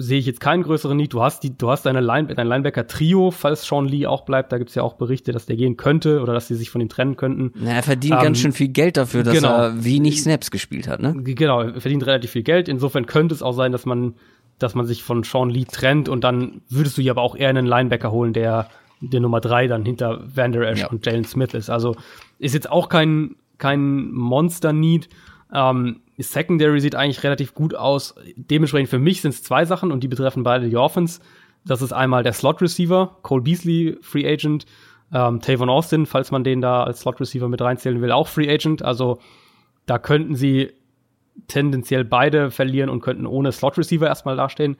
sehe 0.00 0.20
ich 0.20 0.26
jetzt 0.26 0.40
keinen 0.40 0.62
größeren 0.62 0.96
Need. 0.96 1.12
Du 1.12 1.22
hast 1.22 1.42
die, 1.42 1.58
du 1.58 1.70
hast 1.70 1.84
deine 1.84 2.00
Line, 2.00 2.32
dein 2.32 2.46
Linebacker-Trio, 2.46 3.32
falls 3.32 3.66
Sean 3.66 3.86
Lee 3.86 4.06
auch 4.06 4.24
bleibt. 4.24 4.52
Da 4.52 4.58
gibt's 4.58 4.76
ja 4.76 4.84
auch 4.84 4.94
Berichte, 4.94 5.32
dass 5.32 5.46
der 5.46 5.56
gehen 5.56 5.76
könnte 5.76 6.20
oder 6.20 6.34
dass 6.34 6.46
sie 6.46 6.54
sich 6.54 6.70
von 6.70 6.80
ihm 6.80 6.88
trennen 6.88 7.16
könnten. 7.16 7.52
Na, 7.56 7.72
er 7.72 7.82
verdient 7.82 8.14
ähm, 8.14 8.22
ganz 8.22 8.38
schön 8.38 8.52
viel 8.52 8.68
Geld 8.68 8.96
dafür, 8.96 9.24
dass 9.24 9.34
genau. 9.34 9.56
er 9.56 9.84
wenig 9.84 10.22
Snaps 10.22 10.52
gespielt 10.52 10.86
hat, 10.86 11.00
ne? 11.00 11.14
Genau, 11.16 11.62
er 11.62 11.80
verdient 11.80 12.06
relativ 12.06 12.30
viel 12.30 12.44
Geld. 12.44 12.68
Insofern 12.68 13.06
könnte 13.06 13.34
es 13.34 13.42
auch 13.42 13.54
sein, 13.54 13.72
dass 13.72 13.86
man, 13.86 14.14
dass 14.60 14.76
man 14.76 14.86
sich 14.86 15.02
von 15.02 15.24
Sean 15.24 15.50
Lee 15.50 15.64
trennt 15.64 16.08
und 16.08 16.22
dann 16.22 16.60
würdest 16.68 16.96
du 16.96 17.02
ja 17.02 17.12
aber 17.12 17.22
auch 17.22 17.34
eher 17.34 17.48
einen 17.48 17.66
Linebacker 17.66 18.12
holen, 18.12 18.32
der 18.32 18.68
der 19.00 19.20
Nummer 19.20 19.40
drei 19.40 19.66
dann 19.66 19.84
hinter 19.84 20.22
Van 20.34 20.52
Der 20.52 20.62
Esch 20.62 20.80
ja. 20.80 20.88
und 20.88 21.06
Jalen 21.06 21.24
Smith 21.24 21.54
ist. 21.54 21.70
Also 21.70 21.96
ist 22.38 22.54
jetzt 22.54 22.70
auch 22.70 22.88
kein, 22.88 23.36
kein 23.58 24.10
Monster-Need. 24.10 25.08
Ähm, 25.52 26.00
Secondary 26.18 26.80
sieht 26.80 26.94
eigentlich 26.94 27.22
relativ 27.22 27.54
gut 27.54 27.74
aus. 27.74 28.14
Dementsprechend 28.36 28.90
für 28.90 28.98
mich 28.98 29.22
sind 29.22 29.30
es 29.34 29.42
zwei 29.42 29.64
Sachen 29.64 29.92
und 29.92 30.02
die 30.02 30.08
betreffen 30.08 30.42
beide 30.42 30.68
die 30.68 30.76
Offense. 30.76 31.20
Das 31.64 31.82
ist 31.82 31.92
einmal 31.92 32.22
der 32.22 32.32
Slot 32.32 32.60
Receiver, 32.62 33.18
Cole 33.22 33.42
Beasley, 33.42 33.98
Free 34.00 34.26
Agent, 34.26 34.66
ähm, 35.12 35.40
Tavon 35.40 35.70
Austin, 35.70 36.06
falls 36.06 36.30
man 36.30 36.44
den 36.44 36.60
da 36.60 36.84
als 36.84 37.00
Slot 37.00 37.20
Receiver 37.20 37.48
mit 37.48 37.60
reinzählen 37.60 38.00
will, 38.00 38.12
auch 38.12 38.28
Free 38.28 38.50
Agent. 38.50 38.82
Also 38.82 39.18
da 39.86 39.98
könnten 39.98 40.34
sie 40.34 40.72
tendenziell 41.46 42.04
beide 42.04 42.50
verlieren 42.50 42.90
und 42.90 43.00
könnten 43.00 43.26
ohne 43.26 43.52
Slot 43.52 43.78
Receiver 43.78 44.06
erstmal 44.06 44.36
dastehen. 44.36 44.76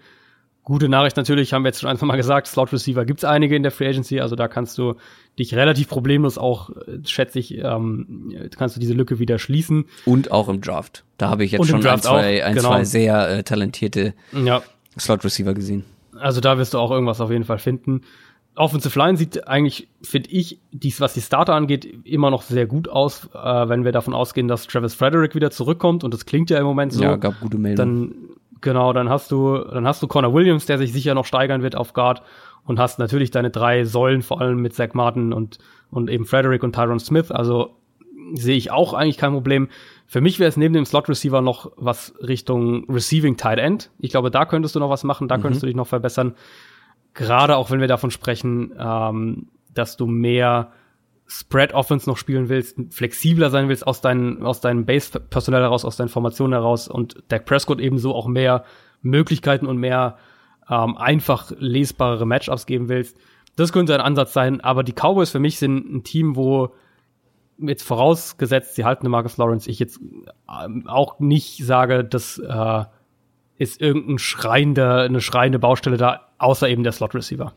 Gute 0.68 0.90
Nachricht 0.90 1.16
natürlich, 1.16 1.54
haben 1.54 1.64
wir 1.64 1.70
jetzt 1.70 1.80
schon 1.80 1.88
einfach 1.88 2.06
mal 2.06 2.18
gesagt, 2.18 2.46
Slot 2.46 2.74
Receiver 2.74 3.06
gibt's 3.06 3.24
einige 3.24 3.56
in 3.56 3.62
der 3.62 3.72
Free 3.72 3.88
Agency, 3.88 4.20
also 4.20 4.36
da 4.36 4.48
kannst 4.48 4.76
du 4.76 4.96
dich 5.38 5.54
relativ 5.54 5.88
problemlos 5.88 6.36
auch, 6.36 6.68
äh, 6.68 6.98
schätze 7.06 7.38
ich, 7.38 7.56
ähm, 7.56 8.50
kannst 8.54 8.76
du 8.76 8.80
diese 8.80 8.92
Lücke 8.92 9.18
wieder 9.18 9.38
schließen. 9.38 9.86
Und 10.04 10.30
auch 10.30 10.50
im 10.50 10.60
Draft. 10.60 11.04
Da 11.16 11.30
habe 11.30 11.42
ich 11.42 11.52
jetzt 11.52 11.66
schon 11.68 11.86
ein, 11.86 12.02
zwei, 12.02 12.44
ein, 12.44 12.54
genau. 12.54 12.68
zwei 12.68 12.84
sehr 12.84 13.38
äh, 13.38 13.42
talentierte 13.44 14.12
ja. 14.32 14.60
Slot 14.98 15.24
Receiver 15.24 15.54
gesehen. 15.54 15.86
Also 16.20 16.42
da 16.42 16.58
wirst 16.58 16.74
du 16.74 16.78
auch 16.78 16.90
irgendwas 16.90 17.22
auf 17.22 17.30
jeden 17.30 17.44
Fall 17.44 17.58
finden. 17.58 18.02
Offensive 18.54 18.98
Line 18.98 19.16
sieht 19.16 19.48
eigentlich, 19.48 19.88
finde 20.02 20.28
ich, 20.28 20.58
dies, 20.70 21.00
was 21.00 21.14
die 21.14 21.22
Starter 21.22 21.54
angeht, 21.54 21.88
immer 22.04 22.30
noch 22.30 22.42
sehr 22.42 22.66
gut 22.66 22.90
aus, 22.90 23.30
äh, 23.32 23.68
wenn 23.70 23.86
wir 23.86 23.92
davon 23.92 24.12
ausgehen, 24.12 24.48
dass 24.48 24.66
Travis 24.66 24.92
Frederick 24.92 25.34
wieder 25.34 25.50
zurückkommt 25.50 26.04
und 26.04 26.12
das 26.12 26.26
klingt 26.26 26.50
ja 26.50 26.58
im 26.58 26.66
Moment 26.66 26.92
so. 26.92 27.02
Ja, 27.02 27.16
gab 27.16 27.40
gute 27.40 27.56
Meldungen. 27.56 28.10
Dann 28.10 28.28
Genau, 28.60 28.92
dann 28.92 29.08
hast 29.08 29.30
du, 29.30 29.58
dann 29.58 29.86
hast 29.86 30.02
du 30.02 30.06
Connor 30.06 30.34
Williams, 30.34 30.66
der 30.66 30.78
sich 30.78 30.92
sicher 30.92 31.14
noch 31.14 31.24
steigern 31.24 31.62
wird 31.62 31.76
auf 31.76 31.92
Guard 31.92 32.22
und 32.64 32.78
hast 32.78 32.98
natürlich 32.98 33.30
deine 33.30 33.50
drei 33.50 33.84
Säulen, 33.84 34.22
vor 34.22 34.40
allem 34.40 34.60
mit 34.60 34.74
Zach 34.74 34.94
Martin 34.94 35.32
und, 35.32 35.58
und 35.90 36.10
eben 36.10 36.24
Frederick 36.24 36.62
und 36.62 36.74
Tyron 36.74 37.00
Smith. 37.00 37.30
Also 37.30 37.76
sehe 38.34 38.56
ich 38.56 38.70
auch 38.70 38.92
eigentlich 38.92 39.18
kein 39.18 39.32
Problem. 39.32 39.68
Für 40.06 40.20
mich 40.20 40.38
wäre 40.38 40.48
es 40.48 40.56
neben 40.56 40.74
dem 40.74 40.84
Slot 40.84 41.08
Receiver 41.08 41.40
noch 41.40 41.72
was 41.76 42.14
Richtung 42.20 42.84
Receiving 42.90 43.36
Tight 43.36 43.58
End. 43.58 43.90
Ich 43.98 44.10
glaube, 44.10 44.30
da 44.30 44.44
könntest 44.44 44.74
du 44.74 44.80
noch 44.80 44.90
was 44.90 45.04
machen, 45.04 45.28
da 45.28 45.38
mhm. 45.38 45.42
könntest 45.42 45.62
du 45.62 45.66
dich 45.66 45.76
noch 45.76 45.86
verbessern. 45.86 46.34
Gerade 47.14 47.56
auch 47.56 47.70
wenn 47.70 47.80
wir 47.80 47.88
davon 47.88 48.10
sprechen, 48.10 48.74
ähm, 48.78 49.48
dass 49.72 49.96
du 49.96 50.06
mehr 50.06 50.72
Spread 51.28 51.74
Offense 51.74 52.08
noch 52.08 52.16
spielen 52.16 52.48
willst, 52.48 52.78
flexibler 52.90 53.50
sein 53.50 53.68
willst 53.68 53.86
aus 53.86 54.00
deinen, 54.00 54.44
aus 54.44 54.60
deinem 54.60 54.86
Base 54.86 55.20
Personal 55.20 55.60
heraus, 55.60 55.84
aus 55.84 55.96
deinen 55.96 56.08
Formationen 56.08 56.54
heraus 56.54 56.88
und 56.88 57.22
Dak 57.28 57.44
Prescott 57.44 57.80
ebenso 57.80 58.14
auch 58.14 58.26
mehr 58.26 58.64
Möglichkeiten 59.02 59.66
und 59.66 59.76
mehr 59.76 60.16
ähm, 60.70 60.96
einfach 60.96 61.52
lesbarere 61.58 62.26
Matchups 62.26 62.64
geben 62.64 62.88
willst. 62.88 63.18
Das 63.56 63.72
könnte 63.72 63.94
ein 63.94 64.00
Ansatz 64.00 64.32
sein, 64.32 64.60
aber 64.62 64.82
die 64.82 64.92
Cowboys 64.92 65.30
für 65.30 65.38
mich 65.38 65.58
sind 65.58 65.92
ein 65.92 66.02
Team, 66.02 66.34
wo 66.34 66.74
jetzt 67.58 67.82
vorausgesetzt, 67.82 68.76
sie 68.76 68.84
halten 68.84 69.02
eine 69.02 69.10
Marcus 69.10 69.36
Lawrence, 69.36 69.68
ich 69.68 69.78
jetzt 69.78 70.00
ähm, 70.48 70.86
auch 70.86 71.18
nicht 71.18 71.64
sage, 71.64 72.04
dass 72.04 72.38
äh, 72.38 72.84
ist 73.58 73.80
irgendein 73.80 74.18
schreiende, 74.18 75.00
eine 75.00 75.20
schreiende 75.20 75.58
Baustelle 75.58 75.96
da, 75.96 76.28
außer 76.38 76.68
eben 76.68 76.84
der 76.84 76.92
Slot 76.92 77.14
Receiver. 77.14 77.52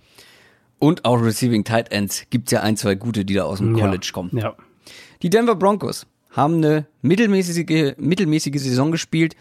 Und 0.81 1.05
auch 1.05 1.21
Receiving 1.21 1.63
Tight 1.63 1.91
Ends 1.91 2.25
gibt's 2.31 2.51
ja 2.51 2.61
ein, 2.61 2.75
zwei 2.75 2.95
gute, 2.95 3.23
die 3.23 3.35
da 3.35 3.43
aus 3.43 3.59
dem 3.59 3.77
College 3.77 4.03
ja, 4.03 4.11
kommen. 4.11 4.31
Ja. 4.33 4.55
Die 5.21 5.29
Denver 5.29 5.53
Broncos 5.53 6.07
haben 6.31 6.55
eine 6.55 6.87
mittelmäßige, 7.03 7.97
mittelmäßige 7.97 8.59
Saison 8.59 8.91
gespielt. 8.91 9.35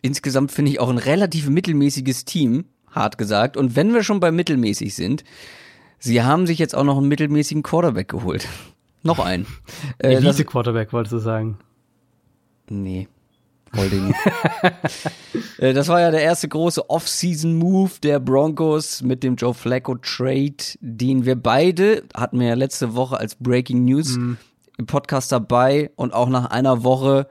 Insgesamt 0.00 0.52
finde 0.52 0.70
ich 0.70 0.78
auch 0.78 0.88
ein 0.88 0.98
relativ 0.98 1.48
mittelmäßiges 1.48 2.24
Team, 2.24 2.66
hart 2.88 3.18
gesagt. 3.18 3.56
Und 3.56 3.74
wenn 3.74 3.92
wir 3.94 4.04
schon 4.04 4.20
bei 4.20 4.30
mittelmäßig 4.30 4.94
sind, 4.94 5.24
sie 5.98 6.22
haben 6.22 6.46
sich 6.46 6.60
jetzt 6.60 6.76
auch 6.76 6.84
noch 6.84 6.98
einen 6.98 7.08
mittelmäßigen 7.08 7.64
Quarterback 7.64 8.06
geholt. 8.06 8.46
noch 9.02 9.18
einen. 9.18 9.48
Äh, 9.98 10.14
Elite 10.14 10.44
Quarterback, 10.44 10.92
wolltest 10.92 11.14
du 11.14 11.18
sagen? 11.18 11.58
Nee. 12.70 13.08
Holding. 13.74 14.14
Äh, 15.58 15.72
das 15.72 15.88
war 15.88 16.00
ja 16.00 16.10
der 16.10 16.20
erste 16.20 16.48
große 16.48 16.90
Off-Season-Move 16.90 17.92
der 18.02 18.20
Broncos 18.20 19.00
mit 19.00 19.22
dem 19.22 19.36
Joe 19.36 19.54
Flacco-Trade, 19.54 20.56
den 20.80 21.24
wir 21.24 21.34
beide, 21.34 22.04
hatten 22.14 22.40
wir 22.40 22.48
ja 22.48 22.54
letzte 22.54 22.94
Woche 22.94 23.18
als 23.18 23.36
Breaking 23.36 23.86
News 23.86 24.18
mm. 24.18 24.34
im 24.76 24.86
Podcast 24.86 25.32
dabei 25.32 25.90
und 25.96 26.12
auch 26.12 26.28
nach 26.28 26.50
einer 26.50 26.84
Woche 26.84 27.26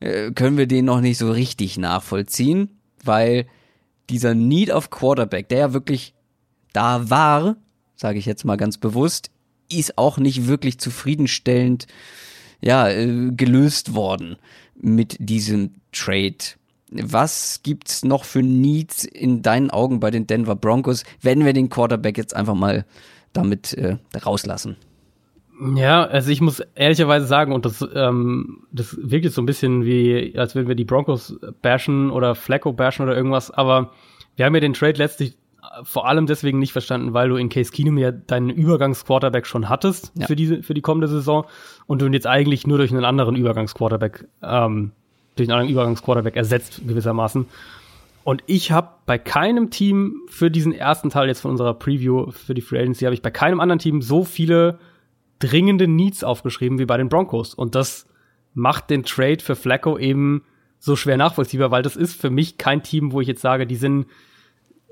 äh, 0.00 0.32
können 0.32 0.58
wir 0.58 0.66
den 0.66 0.86
noch 0.86 1.00
nicht 1.00 1.18
so 1.18 1.30
richtig 1.30 1.78
nachvollziehen, 1.78 2.70
weil 3.04 3.46
dieser 4.10 4.34
Need 4.34 4.70
of 4.70 4.90
Quarterback, 4.90 5.48
der 5.48 5.58
ja 5.58 5.72
wirklich 5.72 6.14
da 6.72 7.10
war, 7.10 7.56
sage 7.94 8.18
ich 8.18 8.26
jetzt 8.26 8.44
mal 8.44 8.56
ganz 8.56 8.76
bewusst, 8.76 9.30
ist 9.70 9.98
auch 9.98 10.18
nicht 10.18 10.48
wirklich 10.48 10.80
zufriedenstellend 10.80 11.86
ja, 12.60 12.88
äh, 12.88 13.30
gelöst 13.30 13.94
worden 13.94 14.36
mit 14.74 15.16
diesem 15.18 15.74
Trade. 15.92 16.36
Was 16.90 17.60
gibt's 17.62 18.04
noch 18.04 18.24
für 18.24 18.42
Needs 18.42 19.04
in 19.04 19.42
deinen 19.42 19.70
Augen 19.70 20.00
bei 20.00 20.10
den 20.10 20.26
Denver 20.26 20.56
Broncos, 20.56 21.04
wenn 21.22 21.44
wir 21.44 21.52
den 21.52 21.70
Quarterback 21.70 22.18
jetzt 22.18 22.36
einfach 22.36 22.54
mal 22.54 22.84
damit 23.32 23.72
äh, 23.74 23.96
rauslassen? 24.24 24.76
Ja, 25.76 26.04
also 26.04 26.30
ich 26.30 26.40
muss 26.40 26.60
ehrlicherweise 26.74 27.26
sagen, 27.26 27.52
und 27.52 27.64
das, 27.64 27.86
ähm, 27.94 28.64
das 28.72 28.96
wirkt 29.00 29.24
jetzt 29.24 29.34
so 29.34 29.42
ein 29.42 29.46
bisschen 29.46 29.84
wie, 29.84 30.34
als 30.36 30.54
würden 30.54 30.68
wir 30.68 30.74
die 30.74 30.84
Broncos 30.84 31.38
bashen 31.62 32.10
oder 32.10 32.34
Flacco 32.34 32.72
bashen 32.72 33.04
oder 33.04 33.16
irgendwas, 33.16 33.50
aber 33.50 33.92
wir 34.36 34.44
haben 34.44 34.54
ja 34.54 34.60
den 34.60 34.72
Trade 34.72 34.98
letztlich 34.98 35.36
vor 35.84 36.06
allem 36.06 36.26
deswegen 36.26 36.58
nicht 36.58 36.72
verstanden, 36.72 37.14
weil 37.14 37.28
du 37.28 37.36
in 37.36 37.48
Case 37.48 37.72
Keenum 37.72 37.98
ja 37.98 38.12
deinen 38.12 38.50
Übergangsquarterback 38.50 39.46
schon 39.46 39.68
hattest 39.68 40.12
ja. 40.14 40.26
für 40.26 40.36
diese 40.36 40.62
für 40.62 40.74
die 40.74 40.82
kommende 40.82 41.08
Saison 41.08 41.46
und 41.86 42.02
du 42.02 42.06
ihn 42.06 42.12
jetzt 42.12 42.26
eigentlich 42.26 42.66
nur 42.66 42.78
durch 42.78 42.90
einen 42.90 43.04
anderen 43.04 43.36
Übergangsquarterback 43.36 44.28
ähm, 44.42 44.92
durch 45.36 45.48
einen 45.48 45.58
anderen 45.58 45.72
Übergangsquarterback 45.72 46.36
ersetzt 46.36 46.82
gewissermaßen. 46.86 47.46
Und 48.24 48.44
ich 48.46 48.70
habe 48.70 48.90
bei 49.06 49.18
keinem 49.18 49.70
Team 49.70 50.22
für 50.28 50.50
diesen 50.50 50.72
ersten 50.72 51.10
Teil 51.10 51.28
jetzt 51.28 51.40
von 51.40 51.50
unserer 51.50 51.74
Preview 51.74 52.30
für 52.30 52.54
die 52.54 52.60
Free 52.60 52.78
Agency 52.78 53.04
habe 53.04 53.14
ich 53.14 53.22
bei 53.22 53.30
keinem 53.30 53.58
anderen 53.58 53.78
Team 53.78 54.02
so 54.02 54.24
viele 54.24 54.78
dringende 55.38 55.88
Needs 55.88 56.22
aufgeschrieben 56.22 56.78
wie 56.78 56.86
bei 56.86 56.98
den 56.98 57.08
Broncos 57.08 57.54
und 57.54 57.74
das 57.74 58.06
macht 58.54 58.90
den 58.90 59.02
Trade 59.04 59.40
für 59.40 59.56
Flacco 59.56 59.98
eben 59.98 60.44
so 60.78 60.96
schwer 60.96 61.16
nachvollziehbar, 61.16 61.70
weil 61.70 61.82
das 61.82 61.96
ist 61.96 62.20
für 62.20 62.30
mich 62.30 62.58
kein 62.58 62.82
Team, 62.82 63.12
wo 63.12 63.20
ich 63.20 63.28
jetzt 63.28 63.40
sage, 63.40 63.66
die 63.66 63.76
sind 63.76 64.06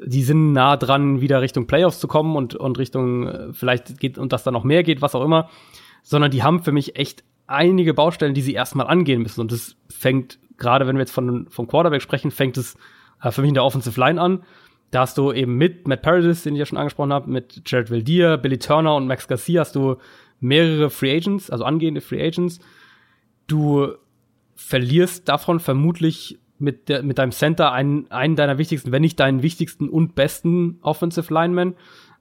die 0.05 0.22
sind 0.22 0.52
nah 0.52 0.77
dran, 0.77 1.20
wieder 1.20 1.43
Richtung 1.43 1.66
Playoffs 1.66 2.01
zu 2.01 2.09
kommen 2.09 2.36
und, 2.36 2.55
und 2.55 2.78
Richtung, 2.78 3.27
äh, 3.27 3.52
vielleicht 3.52 3.98
geht 3.98 4.18
und 4.18 4.32
dass 4.32 4.44
da 4.44 4.51
noch 4.51 4.64
mehr 4.64 4.82
geht, 4.82 5.02
was 5.02 5.14
auch 5.14 5.24
immer, 5.24 5.48
sondern 6.02 6.31
die 6.31 6.43
haben 6.43 6.62
für 6.62 6.72
mich 6.72 6.97
echt 6.97 7.24
einige 7.47 7.94
Baustellen, 7.94 8.35
die 8.35 8.43
sie 8.43 8.55
erstmal 8.55 8.86
angehen 8.86 9.22
müssen. 9.22 9.40
Und 9.40 9.52
das 9.52 9.77
fängt, 9.90 10.39
gerade 10.56 10.86
wenn 10.86 10.97
wir 10.97 11.01
jetzt 11.01 11.12
von, 11.12 11.48
vom 11.51 11.66
Quarterback 11.66 12.02
sprechen, 12.02 12.31
fängt 12.31 12.56
es 12.56 12.77
äh, 13.22 13.31
für 13.31 13.43
mich 13.43 13.48
in 13.48 13.55
der 13.55 13.64
Offensive 13.64 13.98
Line 14.01 14.20
an. 14.20 14.43
Da 14.90 15.01
hast 15.01 15.18
du 15.18 15.32
eben 15.32 15.56
mit 15.56 15.86
Matt 15.86 16.02
Paradis, 16.02 16.43
den 16.43 16.55
ich 16.55 16.60
ja 16.60 16.66
schon 16.66 16.78
angesprochen 16.78 17.12
habe, 17.12 17.31
mit 17.31 17.62
Jared 17.66 17.90
Valdir, 17.90 18.39
Billy 18.39 18.59
Turner 18.59 18.97
und 18.97 19.06
Max 19.06 19.28
Garcia 19.28 19.60
hast 19.60 19.77
du 19.77 19.97
mehrere 20.40 20.90
Free 20.90 21.16
Agents, 21.16 21.51
also 21.51 21.64
angehende 21.64 22.01
Free 22.01 22.27
Agents. 22.27 22.59
Du 23.47 23.94
verlierst 24.56 25.28
davon 25.28 25.60
vermutlich 25.60 26.39
mit, 26.61 26.89
der, 26.89 27.03
mit 27.03 27.19
deinem 27.19 27.32
Center 27.32 27.73
einen, 27.73 28.11
einen 28.11 28.37
deiner 28.37 28.59
wichtigsten, 28.59 28.93
wenn 28.93 29.03
nicht 29.03 29.19
deinen 29.19 29.43
wichtigsten 29.43 29.89
und 29.89 30.15
besten 30.15 30.78
Offensive 30.82 31.32
Lineman. 31.32 31.74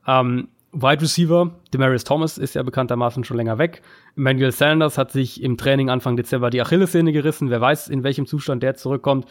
Ähm, 0.07 0.49
Wide 0.71 1.01
Receiver, 1.01 1.55
Demarius 1.73 2.03
Thomas 2.03 2.37
ist 2.37 2.53
ja 2.53 2.63
bekanntermaßen 2.63 3.23
schon 3.23 3.37
länger 3.37 3.57
weg. 3.57 3.81
Emmanuel 4.15 4.51
Sanders 4.51 4.97
hat 4.97 5.11
sich 5.11 5.41
im 5.41 5.57
Training 5.57 5.89
Anfang 5.89 6.15
Dezember 6.15 6.49
die 6.49 6.61
Achillessehne 6.61 7.11
gerissen. 7.11 7.49
Wer 7.49 7.59
weiß, 7.59 7.87
in 7.87 8.03
welchem 8.03 8.27
Zustand 8.27 8.61
der 8.61 8.75
zurückkommt. 8.75 9.25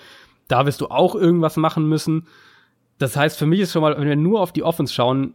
Da 0.49 0.67
wirst 0.67 0.81
du 0.81 0.89
auch 0.89 1.15
irgendwas 1.15 1.57
machen 1.57 1.89
müssen. 1.89 2.27
Das 2.99 3.17
heißt, 3.17 3.39
für 3.39 3.47
mich 3.47 3.61
ist 3.61 3.73
schon 3.73 3.83
mal, 3.83 3.97
wenn 3.97 4.09
wir 4.09 4.17
nur 4.17 4.41
auf 4.41 4.53
die 4.53 4.65
Offense 4.65 4.93
schauen, 4.93 5.35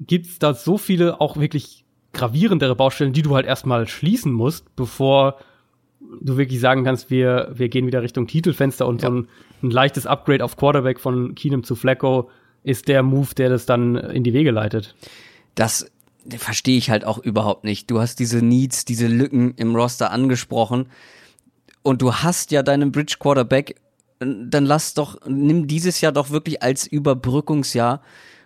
gibt's 0.00 0.38
da 0.38 0.54
so 0.54 0.76
viele 0.76 1.20
auch 1.20 1.36
wirklich 1.36 1.84
gravierendere 2.12 2.74
Baustellen, 2.74 3.12
die 3.12 3.22
du 3.22 3.34
halt 3.34 3.46
erstmal 3.46 3.86
schließen 3.86 4.32
musst, 4.32 4.74
bevor 4.74 5.38
du 6.20 6.36
wirklich 6.36 6.60
sagen 6.60 6.84
kannst, 6.84 7.10
wir, 7.10 7.50
wir 7.54 7.68
gehen 7.68 7.86
wieder 7.86 8.02
Richtung 8.02 8.26
Titelfenster 8.26 8.86
und 8.86 9.02
ja. 9.02 9.08
so 9.08 9.14
ein, 9.16 9.28
ein, 9.62 9.70
leichtes 9.70 10.06
Upgrade 10.06 10.44
auf 10.44 10.56
Quarterback 10.56 11.00
von 11.00 11.34
Keenum 11.34 11.64
zu 11.64 11.74
Flacco 11.74 12.30
ist 12.62 12.88
der 12.88 13.02
Move, 13.02 13.34
der 13.36 13.48
das 13.48 13.66
dann 13.66 13.96
in 13.96 14.24
die 14.24 14.32
Wege 14.32 14.50
leitet. 14.50 14.94
Das 15.54 15.90
verstehe 16.36 16.76
ich 16.76 16.90
halt 16.90 17.04
auch 17.04 17.18
überhaupt 17.18 17.64
nicht. 17.64 17.90
Du 17.90 18.00
hast 18.00 18.18
diese 18.18 18.44
Needs, 18.44 18.84
diese 18.84 19.06
Lücken 19.06 19.54
im 19.56 19.76
Roster 19.76 20.10
angesprochen 20.10 20.88
und 21.82 22.02
du 22.02 22.14
hast 22.14 22.50
ja 22.50 22.62
deinen 22.62 22.90
Bridge 22.90 23.16
Quarterback 23.20 23.76
dann 24.18 24.64
lass 24.64 24.94
doch, 24.94 25.18
nimm 25.26 25.66
dieses 25.66 26.00
Jahr 26.00 26.12
doch 26.12 26.30
wirklich 26.30 26.62
als 26.62 26.86
Überbrückungsjahr. 26.86 28.02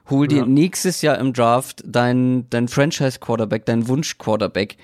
Hol 0.08 0.26
dir 0.26 0.38
ja. 0.38 0.46
nächstes 0.46 1.02
Jahr 1.02 1.18
im 1.18 1.32
Draft 1.32 1.82
dein, 1.86 2.48
dein 2.50 2.66
Franchise-Quarterback, 2.66 3.64
dein 3.64 3.86
Wunsch-Quarterback, 3.86 4.76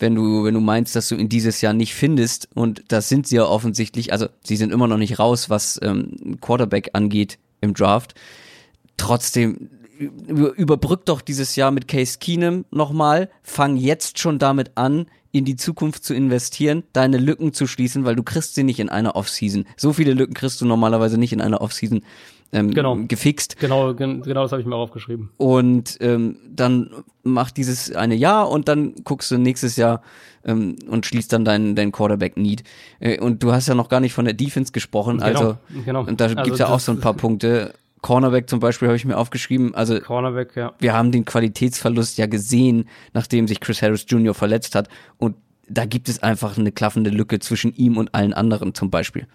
wenn 0.00 0.14
du, 0.14 0.44
wenn 0.44 0.54
du 0.54 0.60
meinst, 0.60 0.96
dass 0.96 1.08
du 1.08 1.14
ihn 1.14 1.28
dieses 1.28 1.60
Jahr 1.60 1.72
nicht 1.72 1.94
findest. 1.94 2.48
Und 2.54 2.82
das 2.88 3.08
sind 3.08 3.26
sie 3.26 3.36
ja 3.36 3.44
offensichtlich, 3.44 4.12
also 4.12 4.26
sie 4.42 4.56
sind 4.56 4.72
immer 4.72 4.88
noch 4.88 4.98
nicht 4.98 5.18
raus, 5.18 5.50
was 5.50 5.78
ähm, 5.82 6.38
Quarterback 6.40 6.90
angeht 6.94 7.38
im 7.60 7.74
Draft. 7.74 8.14
Trotzdem, 8.96 9.70
überbrück 9.98 11.04
doch 11.04 11.20
dieses 11.20 11.56
Jahr 11.56 11.70
mit 11.70 11.86
Case 11.86 12.18
Keenum 12.18 12.64
nochmal, 12.70 13.30
fang 13.42 13.76
jetzt 13.76 14.18
schon 14.18 14.38
damit 14.38 14.72
an, 14.76 15.06
in 15.32 15.44
die 15.44 15.56
Zukunft 15.56 16.04
zu 16.04 16.14
investieren, 16.14 16.82
deine 16.92 17.18
Lücken 17.18 17.52
zu 17.52 17.66
schließen, 17.66 18.04
weil 18.04 18.16
du 18.16 18.22
kriegst 18.22 18.54
sie 18.54 18.64
nicht 18.64 18.80
in 18.80 18.88
einer 18.88 19.14
Offseason. 19.14 19.64
So 19.76 19.92
viele 19.92 20.14
Lücken 20.14 20.34
kriegst 20.34 20.60
du 20.60 20.66
normalerweise 20.66 21.18
nicht 21.18 21.32
in 21.32 21.40
einer 21.40 21.60
Offseason 21.60 22.02
ähm, 22.52 22.72
genau. 22.72 22.96
gefixt. 23.06 23.58
Genau, 23.58 23.94
gen 23.94 24.22
genau 24.22 24.42
das 24.42 24.52
habe 24.52 24.60
ich 24.60 24.66
mir 24.66 24.74
auch 24.74 24.82
aufgeschrieben. 24.82 25.30
Und 25.36 25.96
ähm, 26.00 26.36
dann 26.48 26.90
mach 27.22 27.50
dieses 27.50 27.94
eine 27.94 28.14
Jahr 28.14 28.50
und 28.50 28.68
dann 28.68 28.94
guckst 29.04 29.30
du 29.30 29.38
nächstes 29.38 29.76
Jahr 29.76 30.02
ähm, 30.44 30.76
und 30.88 31.06
schließt 31.06 31.32
dann 31.32 31.44
deinen 31.44 31.76
dein 31.76 31.92
Quarterback-Need. 31.92 32.64
Äh, 32.98 33.20
und 33.20 33.42
du 33.42 33.52
hast 33.52 33.68
ja 33.68 33.74
noch 33.74 33.88
gar 33.88 34.00
nicht 34.00 34.12
von 34.12 34.24
der 34.24 34.34
Defense 34.34 34.72
gesprochen, 34.72 35.18
genau, 35.18 35.26
also 35.26 35.58
genau. 35.84 36.00
und 36.00 36.20
da 36.20 36.24
also 36.24 36.36
gibt's 36.42 36.58
ja 36.58 36.68
auch 36.68 36.80
so 36.80 36.92
ein 36.92 37.00
paar 37.00 37.14
Punkte. 37.14 37.74
Cornerback 38.02 38.48
zum 38.48 38.60
Beispiel 38.60 38.88
habe 38.88 38.96
ich 38.96 39.04
mir 39.04 39.18
aufgeschrieben. 39.18 39.74
Also 39.74 40.00
Cornerback, 40.00 40.56
ja. 40.56 40.72
Wir 40.78 40.94
haben 40.94 41.12
den 41.12 41.26
Qualitätsverlust 41.26 42.16
ja 42.16 42.26
gesehen, 42.26 42.88
nachdem 43.12 43.46
sich 43.46 43.60
Chris 43.60 43.82
Harris 43.82 44.06
Jr. 44.08 44.32
verletzt 44.32 44.74
hat. 44.74 44.88
Und 45.18 45.36
da 45.68 45.84
gibt 45.84 46.08
es 46.08 46.22
einfach 46.22 46.56
eine 46.56 46.72
klaffende 46.72 47.10
Lücke 47.10 47.38
zwischen 47.40 47.74
ihm 47.74 47.98
und 47.98 48.14
allen 48.14 48.32
anderen 48.32 48.74
zum 48.74 48.90
Beispiel. 48.90 49.26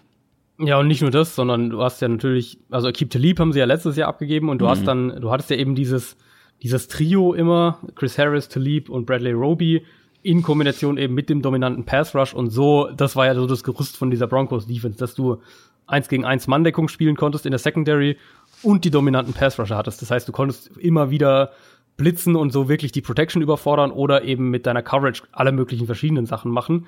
Ja, 0.58 0.78
und 0.78 0.88
nicht 0.88 1.02
nur 1.02 1.10
das, 1.10 1.34
sondern 1.34 1.70
du 1.70 1.82
hast 1.82 2.00
ja 2.00 2.08
natürlich, 2.08 2.58
also 2.70 2.90
Keep 2.90 3.10
to 3.10 3.18
Leap 3.18 3.40
haben 3.40 3.52
sie 3.52 3.58
ja 3.58 3.66
letztes 3.66 3.96
Jahr 3.96 4.08
abgegeben 4.08 4.48
und 4.48 4.58
du 4.58 4.64
mhm. 4.64 4.70
hast 4.70 4.84
dann, 4.86 5.20
du 5.20 5.30
hattest 5.30 5.50
ja 5.50 5.56
eben 5.56 5.74
dieses, 5.74 6.16
dieses 6.62 6.88
Trio 6.88 7.34
immer, 7.34 7.78
Chris 7.94 8.18
Harris, 8.18 8.48
Talib 8.48 8.88
und 8.88 9.04
Bradley 9.04 9.32
Roby, 9.32 9.84
in 10.22 10.42
Kombination 10.42 10.96
eben 10.96 11.14
mit 11.14 11.28
dem 11.28 11.42
dominanten 11.42 11.84
Pass 11.84 12.14
Rush 12.14 12.34
und 12.34 12.50
so, 12.50 12.88
das 12.96 13.14
war 13.16 13.26
ja 13.26 13.34
so 13.34 13.46
das 13.46 13.62
Gerüst 13.62 13.96
von 13.96 14.10
dieser 14.10 14.26
Broncos 14.26 14.66
Defense, 14.66 14.98
dass 14.98 15.14
du 15.14 15.40
eins 15.86 16.08
gegen 16.08 16.24
eins 16.24 16.46
Manndeckung 16.46 16.88
spielen 16.88 17.16
konntest 17.16 17.46
in 17.46 17.52
der 17.52 17.58
Secondary 17.58 18.16
und 18.62 18.84
die 18.84 18.90
dominanten 18.90 19.34
Pass-Rusher 19.34 19.76
hattest. 19.76 20.02
Das 20.02 20.10
heißt, 20.10 20.26
du 20.26 20.32
konntest 20.32 20.76
immer 20.78 21.10
wieder 21.10 21.52
blitzen 21.96 22.36
und 22.36 22.52
so 22.52 22.68
wirklich 22.68 22.92
die 22.92 23.00
Protection 23.00 23.42
überfordern 23.42 23.90
oder 23.90 24.22
eben 24.22 24.50
mit 24.50 24.66
deiner 24.66 24.82
Coverage 24.82 25.22
alle 25.32 25.52
möglichen 25.52 25.86
verschiedenen 25.86 26.26
Sachen 26.26 26.50
machen. 26.50 26.86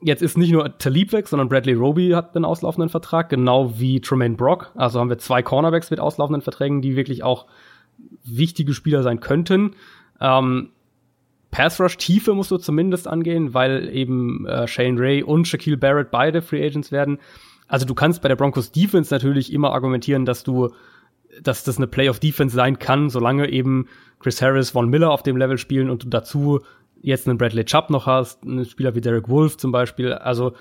Jetzt 0.00 0.22
ist 0.22 0.38
nicht 0.38 0.52
nur 0.52 0.78
Talib 0.78 1.12
weg, 1.12 1.26
sondern 1.26 1.48
Bradley 1.48 1.74
Roby 1.74 2.10
hat 2.10 2.36
einen 2.36 2.44
auslaufenden 2.44 2.88
Vertrag, 2.88 3.28
genau 3.30 3.78
wie 3.78 4.00
Tremaine 4.00 4.36
Brock. 4.36 4.70
Also 4.76 5.00
haben 5.00 5.08
wir 5.08 5.18
zwei 5.18 5.42
Cornerbacks 5.42 5.90
mit 5.90 5.98
auslaufenden 5.98 6.42
Verträgen, 6.42 6.82
die 6.82 6.94
wirklich 6.94 7.24
auch 7.24 7.46
wichtige 8.24 8.74
Spieler 8.74 9.02
sein 9.02 9.18
könnten. 9.20 9.72
Ähm, 10.20 10.70
Pass 11.50 11.80
Rush 11.80 11.96
Tiefe 11.96 12.34
musst 12.34 12.50
du 12.50 12.58
zumindest 12.58 13.08
angehen, 13.08 13.54
weil 13.54 13.88
eben 13.94 14.46
äh, 14.46 14.68
Shane 14.68 14.98
Ray 14.98 15.22
und 15.22 15.48
Shaquille 15.48 15.78
Barrett 15.78 16.10
beide 16.10 16.42
Free 16.42 16.64
Agents 16.64 16.92
werden. 16.92 17.18
Also 17.66 17.86
du 17.86 17.94
kannst 17.94 18.22
bei 18.22 18.28
der 18.28 18.36
Broncos 18.36 18.70
Defense 18.70 19.12
natürlich 19.12 19.52
immer 19.52 19.72
argumentieren, 19.72 20.24
dass 20.24 20.44
du, 20.44 20.70
dass 21.42 21.64
das 21.64 21.78
eine 21.78 21.86
Playoff 21.86 22.20
Defense 22.20 22.54
sein 22.54 22.78
kann, 22.78 23.10
solange 23.10 23.48
eben 23.50 23.88
Chris 24.20 24.42
Harris, 24.42 24.70
Von 24.70 24.88
Miller 24.88 25.10
auf 25.10 25.22
dem 25.22 25.36
Level 25.36 25.58
spielen 25.58 25.90
und 25.90 26.04
du 26.04 26.08
dazu 26.08 26.60
jetzt 27.00 27.28
einen 27.28 27.38
Bradley 27.38 27.64
Chubb 27.64 27.90
noch 27.90 28.06
hast, 28.06 28.42
einen 28.42 28.64
Spieler 28.64 28.94
wie 28.94 29.00
Derek 29.00 29.28
Wolf 29.28 29.56
zum 29.56 29.72
Beispiel. 29.72 30.12
Also 30.12 30.52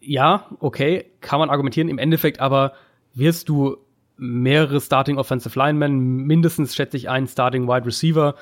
ja, 0.00 0.46
okay, 0.60 1.06
kann 1.20 1.38
man 1.38 1.50
argumentieren. 1.50 1.88
Im 1.88 1.98
Endeffekt 1.98 2.40
aber 2.40 2.72
wirst 3.14 3.48
du 3.48 3.78
mehrere 4.16 4.80
Starting 4.80 5.16
Offensive 5.16 5.58
Linemen, 5.58 5.98
mindestens 6.24 6.74
schätze 6.74 6.96
ich 6.96 7.08
einen 7.08 7.28
Starting 7.28 7.68
Wide 7.68 7.86
Receiver, 7.86 8.34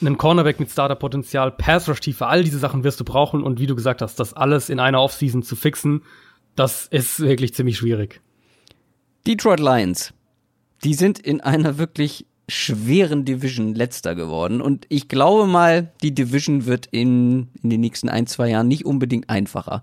einen 0.00 0.18
Cornerback 0.18 0.60
mit 0.60 0.70
Starterpotenzial, 0.70 1.50
Pass 1.52 1.88
Rush 1.88 2.00
Tiefe, 2.00 2.26
all 2.26 2.44
diese 2.44 2.58
Sachen 2.58 2.84
wirst 2.84 3.00
du 3.00 3.04
brauchen 3.04 3.42
und 3.42 3.58
wie 3.58 3.66
du 3.66 3.74
gesagt 3.74 4.02
hast, 4.02 4.20
das 4.20 4.34
alles 4.34 4.68
in 4.68 4.80
einer 4.80 5.00
Offseason 5.02 5.42
zu 5.42 5.56
fixen, 5.56 6.02
das 6.54 6.86
ist 6.86 7.20
wirklich 7.20 7.54
ziemlich 7.54 7.78
schwierig. 7.78 8.20
Detroit 9.26 9.60
Lions, 9.60 10.14
die 10.84 10.94
sind 10.94 11.18
in 11.18 11.40
einer 11.40 11.78
wirklich 11.78 12.26
schweren 12.50 13.24
Division 13.24 13.74
letzter 13.74 14.14
geworden 14.14 14.60
und 14.60 14.86
ich 14.88 15.08
glaube 15.08 15.46
mal, 15.46 15.92
die 16.02 16.14
Division 16.14 16.66
wird 16.66 16.86
in, 16.90 17.48
in 17.62 17.70
den 17.70 17.80
nächsten 17.80 18.08
ein, 18.08 18.26
zwei 18.26 18.50
Jahren 18.50 18.68
nicht 18.68 18.84
unbedingt 18.84 19.30
einfacher. 19.30 19.82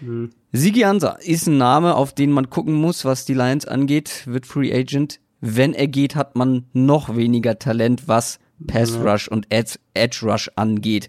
Mhm. 0.00 0.30
Sigi 0.52 0.84
Ansa 0.84 1.12
ist 1.22 1.46
ein 1.46 1.56
Name, 1.56 1.94
auf 1.94 2.14
den 2.14 2.30
man 2.30 2.50
gucken 2.50 2.74
muss, 2.74 3.04
was 3.04 3.24
die 3.24 3.34
Lions 3.34 3.66
angeht, 3.66 4.24
wird 4.26 4.46
Free 4.46 4.74
Agent. 4.74 5.20
Wenn 5.40 5.72
er 5.72 5.88
geht, 5.88 6.14
hat 6.14 6.36
man 6.36 6.66
noch 6.72 7.16
weniger 7.16 7.58
Talent, 7.58 8.06
was 8.06 8.38
Pass 8.66 8.94
Rush 8.94 9.28
und 9.28 9.46
Edge 9.50 10.18
Rush 10.22 10.50
angeht. 10.56 11.08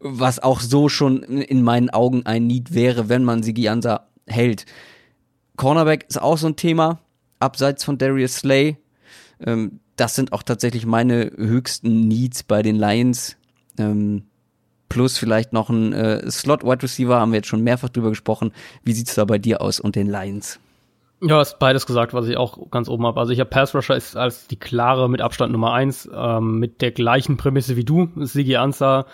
Was 0.00 0.38
auch 0.38 0.60
so 0.60 0.88
schon 0.88 1.22
in 1.22 1.62
meinen 1.62 1.90
Augen 1.90 2.26
ein 2.26 2.46
Need 2.46 2.74
wäre, 2.74 3.08
wenn 3.08 3.24
man 3.24 3.42
Sigi 3.42 3.68
Ansa 3.68 4.08
hält. 4.26 4.66
Cornerback 5.56 6.06
ist 6.08 6.20
auch 6.20 6.36
so 6.36 6.48
ein 6.48 6.56
Thema, 6.56 7.00
abseits 7.38 7.84
von 7.84 7.98
Darius 7.98 8.36
Slay. 8.36 8.76
Ähm, 9.44 9.80
das 9.96 10.14
sind 10.14 10.32
auch 10.32 10.42
tatsächlich 10.42 10.86
meine 10.86 11.30
höchsten 11.36 12.08
Needs 12.08 12.42
bei 12.42 12.62
den 12.62 12.76
Lions. 12.76 13.36
Ähm, 13.78 14.24
plus 14.88 15.18
vielleicht 15.18 15.52
noch 15.52 15.70
ein 15.70 15.92
äh, 15.92 16.30
Slot-Wide 16.30 16.82
Receiver, 16.82 17.18
haben 17.18 17.32
wir 17.32 17.38
jetzt 17.38 17.48
schon 17.48 17.62
mehrfach 17.62 17.88
drüber 17.88 18.10
gesprochen. 18.10 18.52
Wie 18.84 18.92
sieht's 18.92 19.14
da 19.14 19.24
bei 19.24 19.38
dir 19.38 19.60
aus 19.60 19.80
und 19.80 19.96
den 19.96 20.08
Lions? 20.08 20.60
Ja, 21.20 21.40
ist 21.40 21.58
beides 21.58 21.86
gesagt, 21.86 22.12
was 22.12 22.28
ich 22.28 22.36
auch 22.36 22.70
ganz 22.70 22.88
oben 22.88 23.06
habe. 23.06 23.18
Also 23.18 23.32
ich 23.32 23.40
habe 23.40 23.50
Pass 23.50 23.74
Rusher 23.74 23.96
ist 23.96 24.16
als 24.16 24.46
die 24.46 24.58
klare 24.58 25.08
mit 25.08 25.20
Abstand 25.20 25.52
Nummer 25.52 25.72
eins, 25.72 26.08
ähm, 26.14 26.58
mit 26.58 26.82
der 26.82 26.90
gleichen 26.90 27.36
Prämisse 27.36 27.76
wie 27.76 27.84
du. 27.84 28.10
Sigi 28.16 28.56
Ansah 28.56 29.06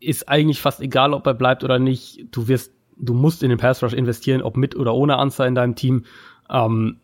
ist 0.00 0.28
eigentlich 0.28 0.60
fast 0.60 0.80
egal, 0.80 1.12
ob 1.12 1.26
er 1.26 1.34
bleibt 1.34 1.62
oder 1.62 1.78
nicht. 1.78 2.24
Du 2.30 2.48
wirst 2.48 2.72
du 2.96 3.14
musst 3.14 3.42
in 3.42 3.50
den 3.50 3.58
Pass 3.58 3.82
Rush 3.82 3.92
investieren, 3.92 4.42
ob 4.42 4.56
mit 4.56 4.76
oder 4.76 4.94
ohne 4.94 5.16
Anzahl 5.16 5.48
in 5.48 5.54
deinem 5.54 5.74
Team. 5.74 6.04
Ähm, 6.48 6.98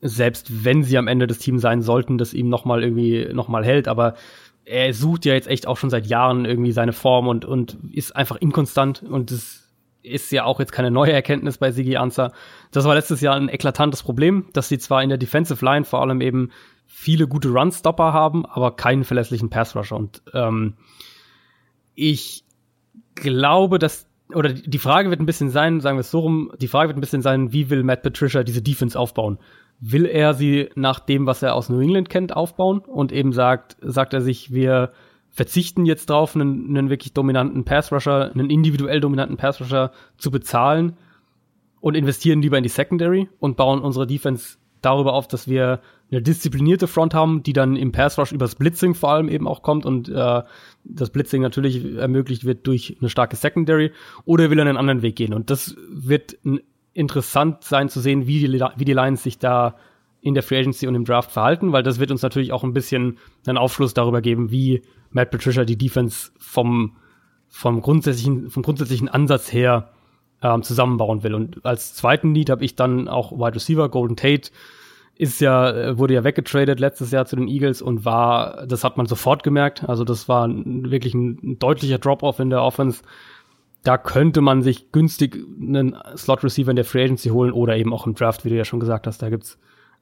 selbst 0.00 0.64
wenn 0.64 0.82
sie 0.82 0.98
am 0.98 1.08
Ende 1.08 1.26
des 1.26 1.38
Teams 1.38 1.62
sein 1.62 1.82
sollten, 1.82 2.18
das 2.18 2.34
ihm 2.34 2.48
nochmal 2.48 2.82
irgendwie 2.82 3.28
nochmal 3.32 3.64
hält, 3.64 3.88
aber 3.88 4.14
er 4.64 4.92
sucht 4.92 5.24
ja 5.24 5.34
jetzt 5.34 5.48
echt 5.48 5.66
auch 5.66 5.76
schon 5.76 5.90
seit 5.90 6.06
Jahren 6.06 6.44
irgendwie 6.44 6.72
seine 6.72 6.92
Form 6.92 7.28
und, 7.28 7.44
und 7.44 7.78
ist 7.92 8.14
einfach 8.14 8.36
inkonstant 8.36 9.02
und 9.02 9.30
das 9.30 9.62
ist 10.02 10.30
ja 10.32 10.44
auch 10.44 10.60
jetzt 10.60 10.72
keine 10.72 10.90
neue 10.90 11.12
Erkenntnis 11.12 11.58
bei 11.58 11.72
Sigi 11.72 11.96
Anza. 11.96 12.32
Das 12.70 12.84
war 12.84 12.94
letztes 12.94 13.20
Jahr 13.20 13.34
ein 13.34 13.48
eklatantes 13.48 14.02
Problem, 14.02 14.46
dass 14.52 14.68
sie 14.68 14.78
zwar 14.78 15.02
in 15.02 15.08
der 15.08 15.18
Defensive 15.18 15.64
Line 15.64 15.84
vor 15.84 16.00
allem 16.00 16.20
eben 16.20 16.50
viele 16.86 17.26
gute 17.26 17.48
Runstopper 17.48 18.12
haben, 18.12 18.46
aber 18.46 18.76
keinen 18.76 19.04
verlässlichen 19.04 19.50
Passrusher 19.50 19.96
und 19.96 20.22
ähm, 20.32 20.74
ich 21.94 22.44
glaube, 23.14 23.78
dass 23.78 24.06
oder 24.34 24.52
die 24.52 24.78
Frage 24.78 25.10
wird 25.10 25.20
ein 25.20 25.26
bisschen 25.26 25.50
sein, 25.50 25.80
sagen 25.80 25.96
wir 25.96 26.00
es 26.00 26.10
so 26.10 26.20
rum, 26.20 26.52
die 26.60 26.68
Frage 26.68 26.88
wird 26.88 26.98
ein 26.98 27.00
bisschen 27.00 27.22
sein, 27.22 27.52
wie 27.52 27.70
will 27.70 27.84
Matt 27.84 28.02
Patricia 28.02 28.42
diese 28.42 28.62
Defense 28.62 28.98
aufbauen? 28.98 29.38
Will 29.80 30.06
er 30.06 30.34
sie 30.34 30.70
nach 30.74 31.00
dem, 31.00 31.26
was 31.26 31.42
er 31.42 31.54
aus 31.54 31.68
New 31.68 31.80
England 31.80 32.08
kennt, 32.08 32.34
aufbauen? 32.34 32.78
Und 32.78 33.12
eben 33.12 33.32
sagt, 33.32 33.76
sagt 33.80 34.14
er 34.14 34.20
sich, 34.20 34.52
wir 34.52 34.92
verzichten 35.30 35.84
jetzt 35.84 36.08
drauf, 36.08 36.34
einen, 36.34 36.68
einen 36.76 36.88
wirklich 36.88 37.12
dominanten 37.12 37.64
Pass-Rusher, 37.64 38.32
einen 38.32 38.48
individuell 38.48 39.00
dominanten 39.00 39.36
Pass-Rusher 39.36 39.92
zu 40.16 40.30
bezahlen 40.30 40.96
und 41.80 41.94
investieren 41.94 42.40
lieber 42.40 42.56
in 42.56 42.62
die 42.62 42.70
Secondary 42.70 43.28
und 43.38 43.56
bauen 43.56 43.80
unsere 43.80 44.06
Defense 44.06 44.56
darüber 44.80 45.12
auf, 45.12 45.28
dass 45.28 45.48
wir 45.48 45.80
eine 46.10 46.22
disziplinierte 46.22 46.86
Front 46.86 47.14
haben, 47.14 47.42
die 47.42 47.52
dann 47.52 47.76
im 47.76 47.92
Pass 47.92 48.18
Rush 48.18 48.32
übers 48.32 48.54
Blitzing 48.54 48.94
vor 48.94 49.10
allem 49.10 49.28
eben 49.28 49.48
auch 49.48 49.62
kommt 49.62 49.84
und 49.84 50.08
äh, 50.08 50.42
das 50.84 51.10
Blitzing 51.10 51.42
natürlich 51.42 51.96
ermöglicht 51.96 52.44
wird 52.44 52.66
durch 52.66 52.96
eine 53.00 53.10
starke 53.10 53.36
Secondary 53.36 53.92
oder 54.24 54.50
will 54.50 54.58
er 54.58 54.66
einen 54.66 54.76
anderen 54.76 55.02
Weg 55.02 55.16
gehen? 55.16 55.34
Und 55.34 55.50
das 55.50 55.76
wird 55.90 56.38
interessant 56.96 57.62
sein 57.62 57.88
zu 57.88 58.00
sehen, 58.00 58.26
wie 58.26 58.40
die, 58.40 58.60
wie 58.76 58.84
die 58.84 58.92
Lions 58.92 59.22
sich 59.22 59.38
da 59.38 59.76
in 60.20 60.34
der 60.34 60.42
Free 60.42 60.58
Agency 60.58 60.86
und 60.86 60.94
im 60.94 61.04
Draft 61.04 61.30
verhalten, 61.30 61.72
weil 61.72 61.82
das 61.82 62.00
wird 62.00 62.10
uns 62.10 62.22
natürlich 62.22 62.52
auch 62.52 62.64
ein 62.64 62.72
bisschen 62.72 63.18
einen 63.46 63.58
Aufschluss 63.58 63.94
darüber 63.94 64.22
geben, 64.22 64.50
wie 64.50 64.82
Matt 65.10 65.30
Patricia 65.30 65.64
die 65.64 65.78
Defense 65.78 66.30
vom, 66.38 66.96
vom 67.48 67.80
grundsätzlichen, 67.82 68.50
vom 68.50 68.62
grundsätzlichen 68.62 69.08
Ansatz 69.08 69.52
her 69.52 69.90
ähm, 70.42 70.62
zusammenbauen 70.62 71.22
will. 71.22 71.34
Und 71.34 71.64
als 71.64 71.94
zweiten 71.94 72.34
Lead 72.34 72.50
habe 72.50 72.64
ich 72.64 72.74
dann 72.74 73.08
auch 73.08 73.32
Wide 73.32 73.54
Receiver, 73.54 73.88
Golden 73.88 74.16
Tate, 74.16 74.50
ist 75.14 75.40
ja, 75.40 75.70
äh, 75.70 75.98
wurde 75.98 76.14
ja 76.14 76.24
weggetradet 76.24 76.80
letztes 76.80 77.10
Jahr 77.10 77.26
zu 77.26 77.36
den 77.36 77.48
Eagles 77.48 77.80
und 77.80 78.04
war, 78.04 78.66
das 78.66 78.84
hat 78.84 78.96
man 78.96 79.06
sofort 79.06 79.42
gemerkt. 79.42 79.88
Also 79.88 80.04
das 80.04 80.28
war 80.28 80.48
wirklich 80.48 81.14
ein 81.14 81.58
deutlicher 81.58 81.98
Drop-off 81.98 82.40
in 82.40 82.50
der 82.50 82.62
Offense. 82.62 83.02
Da 83.86 83.98
könnte 83.98 84.40
man 84.40 84.62
sich 84.62 84.90
günstig 84.90 85.38
einen 85.60 85.96
Slot-Receiver 86.16 86.70
in 86.70 86.76
der 86.76 86.84
Free 86.84 87.04
Agency 87.04 87.28
holen 87.28 87.52
oder 87.52 87.76
eben 87.76 87.92
auch 87.92 88.04
im 88.04 88.16
Draft, 88.16 88.44
wie 88.44 88.48
du 88.48 88.56
ja 88.56 88.64
schon 88.64 88.80
gesagt 88.80 89.06
hast. 89.06 89.22
Da 89.22 89.30
gibt's 89.30 89.58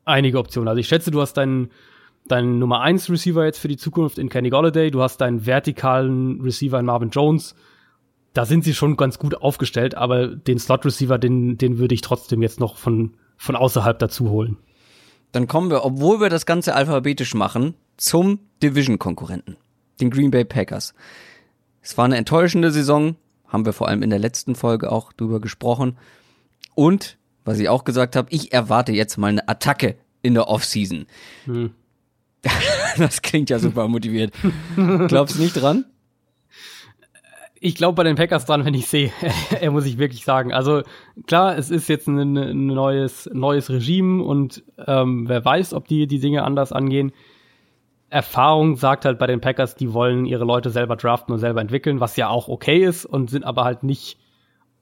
einige 0.06 0.38
Optionen. 0.38 0.68
Also 0.68 0.78
ich 0.78 0.88
schätze, 0.88 1.10
du 1.10 1.20
hast 1.20 1.34
deinen, 1.34 1.68
deinen 2.26 2.58
Nummer 2.58 2.80
1 2.80 3.10
Receiver 3.10 3.44
jetzt 3.44 3.58
für 3.58 3.68
die 3.68 3.76
Zukunft 3.76 4.16
in 4.16 4.30
Kenny 4.30 4.48
Golladay. 4.48 4.90
Du 4.90 5.02
hast 5.02 5.18
deinen 5.18 5.44
vertikalen 5.44 6.40
Receiver 6.40 6.80
in 6.80 6.86
Marvin 6.86 7.10
Jones. 7.10 7.56
Da 8.32 8.46
sind 8.46 8.64
sie 8.64 8.72
schon 8.72 8.96
ganz 8.96 9.18
gut 9.18 9.34
aufgestellt, 9.34 9.94
aber 9.94 10.28
den 10.28 10.58
Slot-Receiver, 10.58 11.18
den, 11.18 11.58
den 11.58 11.76
würde 11.76 11.94
ich 11.94 12.00
trotzdem 12.00 12.40
jetzt 12.40 12.60
noch 12.60 12.78
von, 12.78 13.18
von 13.36 13.54
außerhalb 13.54 13.98
dazu 13.98 14.30
holen. 14.30 14.56
Dann 15.32 15.46
kommen 15.46 15.68
wir, 15.68 15.84
obwohl 15.84 16.22
wir 16.22 16.30
das 16.30 16.46
Ganze 16.46 16.74
alphabetisch 16.74 17.34
machen, 17.34 17.74
zum 17.98 18.38
Division-Konkurrenten, 18.62 19.58
den 20.00 20.08
Green 20.08 20.30
Bay 20.30 20.46
Packers. 20.46 20.94
Es 21.82 21.98
war 21.98 22.06
eine 22.06 22.16
enttäuschende 22.16 22.70
Saison, 22.70 23.16
haben 23.54 23.64
wir 23.64 23.72
vor 23.72 23.88
allem 23.88 24.02
in 24.02 24.10
der 24.10 24.18
letzten 24.18 24.54
Folge 24.54 24.92
auch 24.92 25.12
drüber 25.12 25.40
gesprochen. 25.40 25.96
Und, 26.74 27.16
was 27.44 27.58
ich 27.58 27.68
auch 27.68 27.84
gesagt 27.84 28.16
habe, 28.16 28.28
ich 28.30 28.52
erwarte 28.52 28.92
jetzt 28.92 29.16
mal 29.16 29.28
eine 29.28 29.48
Attacke 29.48 29.96
in 30.22 30.34
der 30.34 30.48
Offseason. 30.48 31.06
Hm. 31.46 31.70
das 32.98 33.22
klingt 33.22 33.48
ja 33.48 33.58
super 33.58 33.88
motiviert. 33.88 34.34
Glaubst 35.08 35.36
du 35.36 35.42
nicht 35.42 35.54
dran? 35.54 35.86
ich 37.64 37.74
glaube 37.74 37.96
bei 37.96 38.04
den 38.04 38.16
Packers 38.16 38.44
dran, 38.44 38.66
wenn 38.66 38.74
ich 38.74 38.88
sehe, 38.88 39.10
er 39.60 39.70
muss 39.70 39.86
ich 39.86 39.96
wirklich 39.96 40.24
sagen. 40.24 40.52
Also 40.52 40.82
klar, 41.26 41.56
es 41.56 41.70
ist 41.70 41.88
jetzt 41.88 42.06
ein, 42.06 42.36
ein 42.36 42.66
neues, 42.66 43.30
neues 43.32 43.70
Regime 43.70 44.22
und 44.22 44.62
ähm, 44.86 45.26
wer 45.28 45.42
weiß, 45.42 45.72
ob 45.72 45.88
die 45.88 46.06
die 46.06 46.20
Dinge 46.20 46.42
anders 46.44 46.72
angehen. 46.72 47.12
Erfahrung 48.10 48.76
sagt 48.76 49.04
halt 49.04 49.18
bei 49.18 49.26
den 49.26 49.40
Packers, 49.40 49.74
die 49.74 49.92
wollen 49.92 50.24
ihre 50.26 50.44
Leute 50.44 50.70
selber 50.70 50.96
draften 50.96 51.32
und 51.32 51.40
selber 51.40 51.60
entwickeln, 51.60 52.00
was 52.00 52.16
ja 52.16 52.28
auch 52.28 52.48
okay 52.48 52.84
ist 52.84 53.04
und 53.04 53.30
sind 53.30 53.44
aber 53.44 53.64
halt 53.64 53.82
nicht 53.82 54.18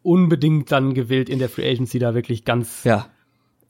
unbedingt 0.02 0.70
dann 0.72 0.94
gewillt 0.94 1.28
in 1.28 1.38
der 1.38 1.48
Free 1.48 1.70
Agency 1.70 1.98
da 1.98 2.14
wirklich 2.14 2.44
ganz 2.44 2.84
ja. 2.84 3.06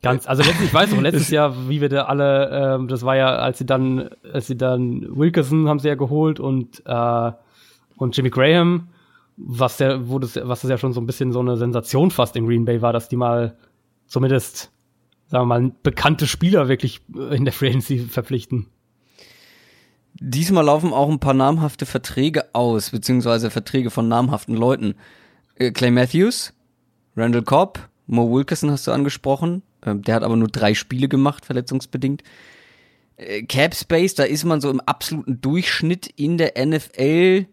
Ganz, 0.00 0.26
also 0.26 0.42
letztlich, 0.42 0.66
ich 0.66 0.74
weiß 0.74 0.90
noch, 0.90 1.00
letztes 1.00 1.30
Jahr, 1.30 1.68
wie 1.68 1.80
wir 1.80 1.88
da 1.88 2.06
alle, 2.06 2.74
ähm, 2.74 2.88
das 2.88 3.04
war 3.04 3.14
ja, 3.14 3.36
als 3.36 3.58
sie 3.58 3.66
dann, 3.66 4.10
als 4.32 4.48
sie 4.48 4.56
dann 4.56 5.06
Wilkerson 5.16 5.68
haben 5.68 5.78
sie 5.78 5.86
ja 5.86 5.94
geholt 5.94 6.40
und 6.40 6.82
äh, 6.86 7.32
und 7.98 8.16
Jimmy 8.16 8.30
Graham 8.30 8.88
was 9.36 9.76
der, 9.76 10.08
wo 10.08 10.18
das, 10.18 10.38
was 10.42 10.60
das 10.62 10.70
ja 10.70 10.78
schon 10.78 10.92
so 10.92 11.00
ein 11.00 11.06
bisschen 11.06 11.32
so 11.32 11.40
eine 11.40 11.56
Sensation 11.56 12.10
fast 12.10 12.36
in 12.36 12.46
Green 12.46 12.64
Bay 12.64 12.82
war, 12.82 12.92
dass 12.92 13.08
die 13.08 13.16
mal 13.16 13.56
zumindest, 14.06 14.70
sagen 15.26 15.48
wir 15.48 15.60
mal, 15.60 15.72
bekannte 15.82 16.26
Spieler 16.26 16.68
wirklich 16.68 17.00
in 17.30 17.44
der 17.44 17.52
Free 17.52 17.68
Agency 17.68 17.98
verpflichten. 17.98 18.66
Diesmal 20.14 20.64
laufen 20.64 20.92
auch 20.92 21.08
ein 21.08 21.18
paar 21.18 21.34
namhafte 21.34 21.86
Verträge 21.86 22.54
aus, 22.54 22.90
beziehungsweise 22.90 23.50
Verträge 23.50 23.90
von 23.90 24.08
namhaften 24.08 24.56
Leuten. 24.56 24.94
Äh, 25.56 25.70
Clay 25.72 25.90
Matthews, 25.90 26.52
Randall 27.16 27.42
Cobb, 27.42 27.88
Mo 28.06 28.30
Wilkerson 28.30 28.70
hast 28.70 28.86
du 28.86 28.92
angesprochen. 28.92 29.62
Ähm, 29.84 30.02
der 30.02 30.16
hat 30.16 30.22
aber 30.22 30.36
nur 30.36 30.48
drei 30.48 30.74
Spiele 30.74 31.08
gemacht, 31.08 31.46
verletzungsbedingt. 31.46 32.22
Äh, 33.16 33.42
Cap 33.42 33.74
Space, 33.74 34.14
da 34.14 34.24
ist 34.24 34.44
man 34.44 34.60
so 34.60 34.70
im 34.70 34.80
absoluten 34.80 35.40
Durchschnitt 35.40 36.08
in 36.16 36.38
der 36.38 36.52
NFL 36.64 37.46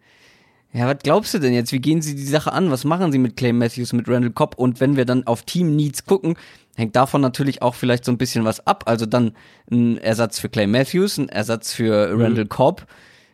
ja, 0.71 0.87
was 0.87 0.99
glaubst 1.01 1.33
du 1.33 1.39
denn 1.39 1.53
jetzt? 1.53 1.71
Wie 1.71 1.79
gehen 1.79 2.01
sie 2.01 2.15
die 2.15 2.23
Sache 2.23 2.53
an? 2.53 2.69
Was 2.69 2.83
machen 2.83 3.11
sie 3.11 3.17
mit 3.17 3.35
Clay 3.35 3.53
Matthews, 3.53 3.91
mit 3.93 4.07
Randall 4.07 4.31
Cobb? 4.31 4.55
Und 4.55 4.79
wenn 4.79 4.95
wir 4.95 5.05
dann 5.05 5.25
auf 5.25 5.41
Team 5.41 5.75
Needs 5.75 6.05
gucken, 6.05 6.35
hängt 6.79 6.95
davon 6.95 7.21
natürlich 7.21 7.61
auch 7.61 7.75
vielleicht 7.75 8.05
so 8.05 8.11
ein 8.11 8.17
bisschen 8.17 8.45
was 8.45 8.65
ab. 8.65 8.85
Also 8.87 9.05
dann 9.05 9.33
ein 9.69 9.97
Ersatz 9.97 10.39
für 10.39 10.49
Clay 10.49 10.65
Matthews, 10.65 11.17
ein 11.17 11.29
Ersatz 11.29 11.73
für 11.73 12.15
mhm. 12.15 12.21
Randall 12.21 12.45
Cobb, 12.47 12.87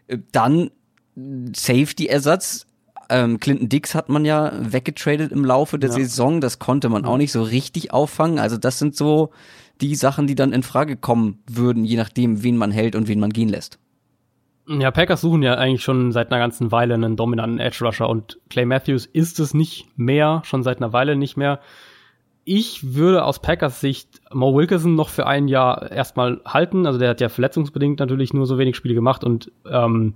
äh, 0.07 0.17
dann 0.31 0.71
Safety-Ersatz. 1.15 2.67
Ähm, 3.07 3.39
Clinton 3.39 3.69
Dix 3.69 3.93
hat 3.93 4.09
man 4.09 4.25
ja 4.25 4.51
weggetradet 4.59 5.31
im 5.31 5.45
Laufe 5.45 5.77
der 5.77 5.91
ja. 5.91 5.95
Saison. 5.95 6.41
Das 6.41 6.57
konnte 6.57 6.89
man 6.89 7.05
auch 7.05 7.17
nicht 7.17 7.31
so 7.31 7.43
richtig 7.43 7.93
auffangen. 7.93 8.39
Also 8.39 8.57
das 8.57 8.79
sind 8.79 8.95
so 8.95 9.29
die 9.79 9.95
Sachen, 9.95 10.25
die 10.25 10.35
dann 10.35 10.51
in 10.51 10.63
Frage 10.63 10.97
kommen 10.97 11.43
würden, 11.47 11.85
je 11.85 11.97
nachdem, 11.97 12.41
wen 12.43 12.57
man 12.57 12.71
hält 12.71 12.95
und 12.95 13.07
wen 13.07 13.19
man 13.19 13.31
gehen 13.31 13.49
lässt. 13.49 13.77
Ja, 14.67 14.89
Packers 14.89 15.21
suchen 15.21 15.43
ja 15.43 15.53
eigentlich 15.55 15.83
schon 15.83 16.11
seit 16.11 16.31
einer 16.31 16.39
ganzen 16.39 16.71
Weile 16.71 16.95
einen 16.95 17.15
dominanten 17.15 17.59
Edge 17.59 17.85
Rusher 17.85 18.09
und 18.09 18.39
Clay 18.49 18.65
Matthews 18.65 19.05
ist 19.05 19.39
es 19.39 19.53
nicht 19.53 19.85
mehr, 19.95 20.41
schon 20.43 20.63
seit 20.63 20.77
einer 20.77 20.91
Weile 20.91 21.15
nicht 21.15 21.37
mehr. 21.37 21.59
Ich 22.45 22.93
würde 22.93 23.25
aus 23.25 23.39
Packers 23.39 23.81
Sicht 23.81 24.21
Mo 24.31 24.55
Wilkerson 24.55 24.95
noch 24.95 25.09
für 25.09 25.25
ein 25.27 25.47
Jahr 25.47 25.91
erstmal 25.91 26.41
halten. 26.45 26.85
Also 26.85 26.99
der 26.99 27.09
hat 27.09 27.21
ja 27.21 27.29
verletzungsbedingt 27.29 27.99
natürlich 27.99 28.33
nur 28.33 28.45
so 28.45 28.57
wenig 28.57 28.75
Spiele 28.75 28.93
gemacht 28.93 29.23
und 29.23 29.51
ähm, 29.69 30.13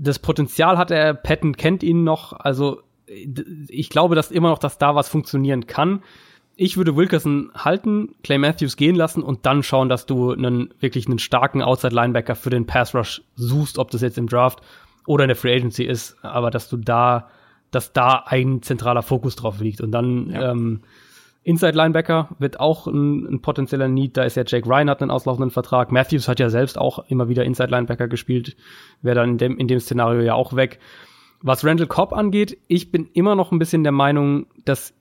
das 0.00 0.18
Potenzial 0.18 0.76
hat 0.76 0.90
er, 0.90 1.14
Patton 1.14 1.56
kennt 1.56 1.82
ihn 1.82 2.04
noch. 2.04 2.32
Also 2.32 2.82
ich 3.06 3.88
glaube, 3.88 4.14
dass 4.14 4.30
immer 4.30 4.48
noch, 4.50 4.58
dass 4.58 4.78
da 4.78 4.94
was 4.94 5.08
funktionieren 5.08 5.66
kann 5.66 6.02
ich 6.56 6.76
würde 6.76 6.96
Wilkerson 6.96 7.50
halten, 7.54 8.14
Clay 8.22 8.38
Matthews 8.38 8.76
gehen 8.76 8.94
lassen 8.94 9.22
und 9.22 9.46
dann 9.46 9.62
schauen, 9.62 9.88
dass 9.88 10.06
du 10.06 10.32
einen 10.32 10.72
wirklich 10.80 11.06
einen 11.06 11.18
starken 11.18 11.62
Outside 11.62 11.94
Linebacker 11.94 12.34
für 12.34 12.50
den 12.50 12.66
Pass 12.66 12.94
Rush 12.94 13.22
suchst, 13.34 13.78
ob 13.78 13.90
das 13.90 14.02
jetzt 14.02 14.18
im 14.18 14.28
Draft 14.28 14.60
oder 15.06 15.24
in 15.24 15.28
der 15.28 15.36
Free 15.36 15.54
Agency 15.54 15.84
ist, 15.84 16.16
aber 16.22 16.50
dass 16.50 16.68
du 16.68 16.76
da, 16.76 17.28
dass 17.74 17.92
da 17.92 18.24
ein 18.26 18.62
zentraler 18.62 19.02
Fokus 19.02 19.36
drauf 19.36 19.60
liegt 19.60 19.80
und 19.80 19.92
dann 19.92 20.30
ja. 20.30 20.52
ähm, 20.52 20.80
Inside 21.44 21.76
Linebacker 21.76 22.30
wird 22.38 22.58
auch 22.58 22.86
ein, 22.86 23.26
ein, 23.26 23.42
potenzieller 23.42 23.86
Need. 23.86 24.16
Da 24.16 24.22
ist 24.22 24.34
ja 24.34 24.44
Jake 24.46 24.66
Ryan 24.66 24.88
hat 24.88 25.02
einen 25.02 25.10
auslaufenden 25.10 25.50
Vertrag. 25.50 25.92
Matthews 25.92 26.26
hat 26.26 26.40
ja 26.40 26.48
selbst 26.48 26.78
auch 26.78 27.04
immer 27.10 27.28
wieder 27.28 27.44
Inside 27.44 27.68
Linebacker 27.68 28.08
gespielt. 28.08 28.56
Wäre 29.02 29.16
dann 29.16 29.32
in 29.32 29.38
dem, 29.38 29.58
in 29.58 29.68
dem 29.68 29.78
Szenario 29.78 30.22
ja 30.22 30.34
auch 30.34 30.56
weg. 30.56 30.80
Was 31.42 31.62
Randall 31.62 31.86
Cobb 31.86 32.14
angeht, 32.14 32.56
ich 32.66 32.90
bin 32.90 33.10
immer 33.12 33.34
noch 33.34 33.52
ein 33.52 33.58
bisschen 33.58 33.82
der 33.82 33.92
Meinung, 33.92 34.46
dass 34.64 34.94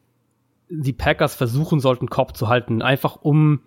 die 0.67 0.91
Packers 0.91 1.33
versuchen 1.33 1.79
sollten, 1.79 2.09
Cobb 2.09 2.35
zu 2.35 2.49
halten, 2.49 2.81
einfach 2.81 3.15
um 3.21 3.61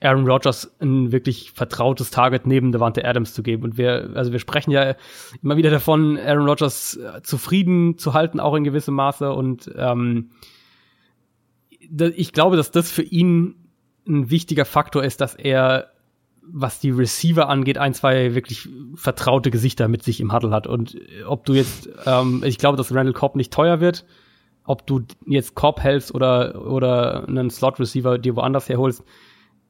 Aaron 0.00 0.26
Rodgers 0.26 0.74
ein 0.80 1.12
wirklich 1.12 1.52
vertrautes 1.52 2.10
Target 2.10 2.46
neben 2.46 2.72
Devante 2.72 3.04
Adams 3.04 3.34
zu 3.34 3.42
geben. 3.42 3.64
Und 3.64 3.78
wir, 3.78 4.10
also 4.14 4.32
wir 4.32 4.38
sprechen 4.38 4.70
ja 4.70 4.94
immer 5.42 5.56
wieder 5.56 5.70
davon, 5.70 6.18
Aaron 6.18 6.48
Rodgers 6.48 6.96
äh, 6.96 7.22
zufrieden 7.22 7.98
zu 7.98 8.14
halten, 8.14 8.40
auch 8.40 8.54
in 8.54 8.64
gewissem 8.64 8.94
Maße. 8.94 9.32
Und 9.32 9.70
ähm, 9.76 10.30
ich 11.68 12.32
glaube, 12.32 12.56
dass 12.56 12.70
das 12.70 12.90
für 12.90 13.02
ihn 13.02 13.56
ein 14.08 14.30
wichtiger 14.30 14.64
Faktor 14.64 15.04
ist, 15.04 15.20
dass 15.20 15.34
er, 15.34 15.90
was 16.42 16.80
die 16.80 16.90
Receiver 16.90 17.48
angeht, 17.48 17.76
ein, 17.76 17.92
zwei 17.92 18.34
wirklich 18.34 18.68
vertraute 18.94 19.50
Gesichter 19.50 19.88
mit 19.88 20.02
sich 20.02 20.20
im 20.20 20.32
Huddle 20.32 20.50
hat. 20.50 20.66
Und 20.66 20.96
ob 21.26 21.44
du 21.44 21.52
jetzt, 21.52 21.90
ähm, 22.06 22.42
ich 22.44 22.58
glaube, 22.58 22.78
dass 22.78 22.94
Randall 22.94 23.12
Cobb 23.12 23.36
nicht 23.36 23.52
teuer 23.52 23.80
wird 23.80 24.06
ob 24.70 24.86
du 24.86 25.00
jetzt 25.26 25.56
Cobb 25.56 25.80
hältst 25.80 26.14
oder, 26.14 26.64
oder 26.64 27.26
einen 27.26 27.50
Slot-Receiver 27.50 28.18
dir 28.18 28.36
woanders 28.36 28.68
herholst, 28.68 29.02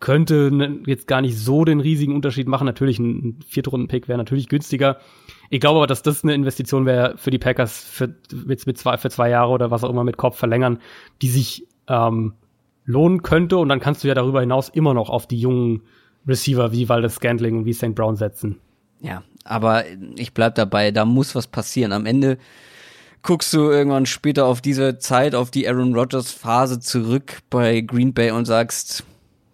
könnte 0.00 0.80
jetzt 0.86 1.06
gar 1.06 1.20
nicht 1.20 1.38
so 1.38 1.64
den 1.64 1.80
riesigen 1.80 2.14
Unterschied 2.14 2.48
machen. 2.48 2.64
Natürlich 2.64 2.98
ein 2.98 3.38
Viertrunden-Pick 3.46 4.08
wäre 4.08 4.18
natürlich 4.18 4.48
günstiger. 4.48 4.98
Ich 5.50 5.60
glaube 5.60 5.76
aber, 5.76 5.86
dass 5.86 6.02
das 6.02 6.24
eine 6.24 6.34
Investition 6.34 6.86
wäre 6.86 7.16
für 7.18 7.30
die 7.30 7.38
Packers 7.38 7.84
für, 7.84 8.14
mit, 8.46 8.66
mit 8.66 8.78
zwei, 8.78 8.96
für 8.96 9.10
zwei 9.10 9.28
Jahre 9.28 9.50
oder 9.52 9.70
was 9.70 9.84
auch 9.84 9.90
immer 9.90 10.04
mit 10.04 10.16
Cobb 10.16 10.36
verlängern, 10.36 10.78
die 11.20 11.28
sich 11.28 11.66
ähm, 11.86 12.32
lohnen 12.86 13.22
könnte. 13.22 13.58
Und 13.58 13.68
dann 13.68 13.80
kannst 13.80 14.02
du 14.02 14.08
ja 14.08 14.14
darüber 14.14 14.40
hinaus 14.40 14.70
immer 14.70 14.94
noch 14.94 15.10
auf 15.10 15.26
die 15.26 15.38
jungen 15.38 15.82
Receiver 16.26 16.72
wie 16.72 16.88
Waldes 16.88 17.16
Scantling 17.16 17.58
und 17.58 17.64
wie 17.66 17.74
St. 17.74 17.94
Brown 17.94 18.16
setzen. 18.16 18.58
Ja, 19.00 19.22
aber 19.44 19.84
ich 20.16 20.32
bleib 20.32 20.54
dabei, 20.54 20.90
da 20.90 21.04
muss 21.04 21.34
was 21.34 21.46
passieren. 21.46 21.92
Am 21.92 22.06
Ende 22.06 22.38
guckst 23.22 23.52
du 23.52 23.70
irgendwann 23.70 24.06
später 24.06 24.46
auf 24.46 24.60
diese 24.60 24.98
Zeit, 24.98 25.34
auf 25.34 25.50
die 25.50 25.68
Aaron 25.68 25.94
Rodgers 25.94 26.32
Phase 26.32 26.80
zurück 26.80 27.40
bei 27.50 27.80
Green 27.80 28.14
Bay 28.14 28.30
und 28.30 28.46
sagst, 28.46 29.04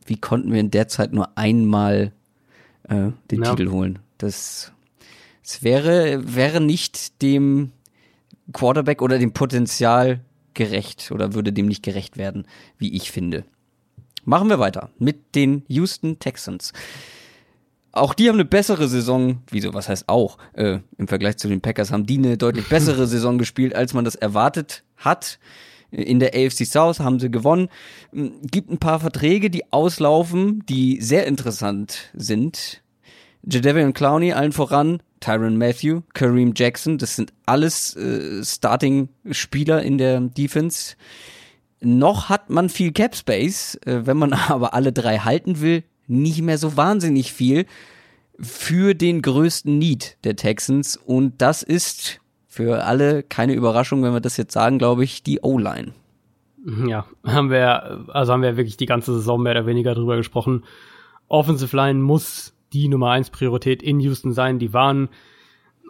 wie 0.07 0.17
konnten 0.17 0.53
wir 0.53 0.61
in 0.61 0.71
der 0.71 0.89
Zeit 0.89 1.13
nur 1.13 1.37
einmal 1.37 2.13
äh, 2.89 3.11
den 3.31 3.43
ja. 3.43 3.51
Titel 3.51 3.71
holen? 3.71 3.99
Das, 4.19 4.73
das 5.43 5.63
wäre, 5.63 6.35
wäre 6.35 6.61
nicht 6.61 7.23
dem 7.23 7.73
Quarterback 8.53 9.03
oder 9.03 9.19
dem 9.19 9.33
Potenzial 9.33 10.21
gerecht 10.55 11.11
oder 11.11 11.35
würde 11.35 11.53
dem 11.53 11.67
nicht 11.67 11.83
gerecht 11.83 12.17
werden, 12.17 12.47
wie 12.79 12.95
ich 12.95 13.11
finde. 13.11 13.45
Machen 14.25 14.49
wir 14.49 14.59
weiter 14.59 14.91
mit 14.99 15.35
den 15.35 15.63
Houston 15.69 16.19
Texans. 16.19 16.73
Auch 17.93 18.13
die 18.13 18.29
haben 18.29 18.37
eine 18.37 18.45
bessere 18.45 18.89
Saison, 18.89 19.43
wieso, 19.51 19.73
was 19.73 19.89
heißt 19.89 20.09
auch, 20.09 20.37
äh, 20.53 20.81
im 20.99 21.09
Vergleich 21.09 21.39
zu 21.39 21.49
den 21.49 21.61
Packers 21.61 21.93
haben 21.93 22.07
die 22.07 22.19
eine 22.19 22.37
deutlich 22.37 22.69
bessere 22.69 23.07
Saison 23.07 23.39
gespielt, 23.39 23.75
als 23.75 23.95
man 23.95 24.05
das 24.05 24.17
erwartet 24.17 24.83
hat. 24.97 25.39
In 25.91 26.19
der 26.19 26.35
AFC 26.35 26.67
South 26.67 27.01
haben 27.01 27.21
sie 27.21 27.31
gewonnen. 27.31 27.69
Gibt 28.13 28.71
ein 28.71 28.79
paar 28.79 29.01
Verträge, 29.01 29.51
die 29.51 29.73
auslaufen, 29.73 30.65
die 30.67 31.01
sehr 31.01 31.27
interessant 31.27 32.11
sind. 32.15 32.83
Jadavion 33.45 33.93
Clowney 33.93 34.33
allen 34.33 34.53
voran, 34.53 35.01
Tyron 35.21 35.57
Matthew, 35.57 36.03
Kareem 36.15 36.53
Jackson, 36.55 36.99
das 36.99 37.15
sind 37.15 37.33
alles 37.47 37.95
äh, 37.97 38.45
Starting-Spieler 38.45 39.83
in 39.83 39.99
der 39.99 40.21
Defense. 40.21 40.97
Noch 41.81 42.29
hat 42.29 42.51
man 42.51 42.69
viel 42.69 42.93
Cap 42.93 43.15
Space, 43.15 43.77
äh, 43.87 44.05
wenn 44.05 44.17
man 44.17 44.33
aber 44.49 44.75
alle 44.75 44.93
drei 44.93 45.19
halten 45.19 45.61
will, 45.61 45.85
nicht 46.09 46.43
mehr 46.43 46.59
so 46.59 46.77
wahnsinnig 46.77 47.33
viel 47.33 47.67
für 48.39 48.95
den 48.95 49.23
größten 49.23 49.79
Need 49.79 50.19
der 50.25 50.37
Texans 50.37 50.97
und 50.97 51.41
das 51.41 51.63
ist 51.63 52.21
für 52.57 52.85
alle 52.85 53.23
keine 53.23 53.53
Überraschung, 53.53 54.03
wenn 54.03 54.15
wir 54.15 54.21
das 54.21 54.39
jetzt 54.39 54.53
sagen, 54.53 54.79
glaube 54.79 55.05
ich, 55.05 55.23
die 55.23 55.41
O-Line. 55.43 55.93
Ja, 56.89 57.07
haben 57.25 57.51
wir, 57.51 58.07
also 58.09 58.33
haben 58.33 58.43
wir 58.43 58.57
wirklich 58.57 58.77
die 58.77 58.87
ganze 58.87 59.15
Saison 59.15 59.43
mehr 59.43 59.53
oder 59.53 59.67
weniger 59.67 59.95
drüber 59.95 60.17
gesprochen. 60.17 60.65
Offensive 61.29 61.77
Line 61.77 62.01
muss 62.01 62.55
die 62.73 62.89
Nummer 62.89 63.11
eins 63.11 63.31
Priorität 63.31 63.83
in 63.83 64.01
Houston 64.01 64.33
sein. 64.33 64.59
Die 64.59 64.73
waren, 64.73 65.11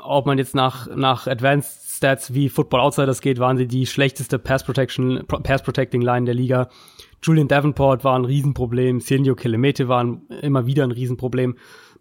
ob 0.01 0.27
man 0.27 0.39
jetzt 0.39 0.55
nach, 0.55 0.95
nach 0.95 1.27
Advanced 1.27 1.97
Stats 1.97 2.35
wie 2.35 2.49
Football 2.49 2.81
Outsiders 2.81 3.23
geht, 3.23 3.39
waren 3.39 3.57
sie 3.57 3.67
die 3.67 3.87
schlechteste 3.87 4.39
Pass 4.39 4.65
Protection, 4.65 5.25
Pass 5.27 5.63
Protecting 5.63 6.03
Line 6.03 6.27
der 6.27 6.35
Liga. 6.35 6.69
Julian 7.23 7.49
Davenport 7.49 8.05
war 8.05 8.19
ein 8.19 8.27
Riesenproblem, 8.27 9.01
Silvio 9.01 9.35
Kelemete 9.35 9.89
war 9.89 10.05
immer 10.43 10.67
wieder 10.67 10.85
ein 10.85 10.91
Riesenproblem. 10.91 11.57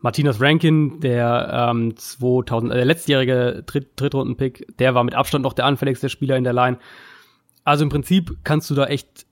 Martinez 0.06 0.40
Rankin, 0.40 1.00
der 1.00 1.72
ähm, 1.72 1.98
2000, 1.98 2.72
äh, 2.72 2.84
letztjährige 2.84 3.64
Dritt 3.66 3.90
Drittrunden-Pick, 3.96 4.78
der 4.78 4.94
war 4.94 5.04
mit 5.04 5.16
Abstand 5.16 5.42
noch 5.42 5.54
der 5.54 5.66
anfälligste 5.66 6.10
Spieler 6.10 6.38
in 6.38 6.44
der 6.44 6.54
Line. 6.54 6.78
Also 7.64 7.84
im 7.84 7.90
Prinzip 7.90 8.38
kannst 8.44 8.70
du 8.70 8.76
da 8.76 8.86
echt 8.86 9.26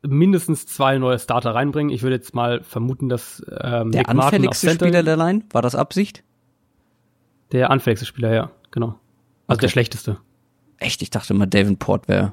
mindestens 0.00 0.66
zwei 0.66 0.96
neue 0.96 1.18
Starter 1.18 1.54
reinbringen. 1.54 1.92
Ich 1.92 2.02
würde 2.02 2.16
jetzt 2.16 2.34
mal 2.34 2.62
vermuten, 2.62 3.10
dass 3.10 3.44
ähm, 3.50 3.92
der 3.92 4.00
Nick 4.00 4.08
anfälligste 4.08 4.70
Spieler 4.70 5.02
der 5.02 5.16
Line 5.18 5.42
war 5.50 5.60
das 5.60 5.74
Absicht? 5.74 6.24
Der 7.52 7.70
anfälligste 7.70 8.06
Spieler, 8.06 8.32
ja, 8.32 8.50
genau. 8.70 8.98
Also 9.46 9.58
okay. 9.58 9.60
der 9.60 9.68
schlechteste. 9.68 10.16
Echt? 10.78 11.02
Ich 11.02 11.10
dachte 11.10 11.34
mal, 11.34 11.44
Davenport 11.44 12.08
wäre 12.08 12.32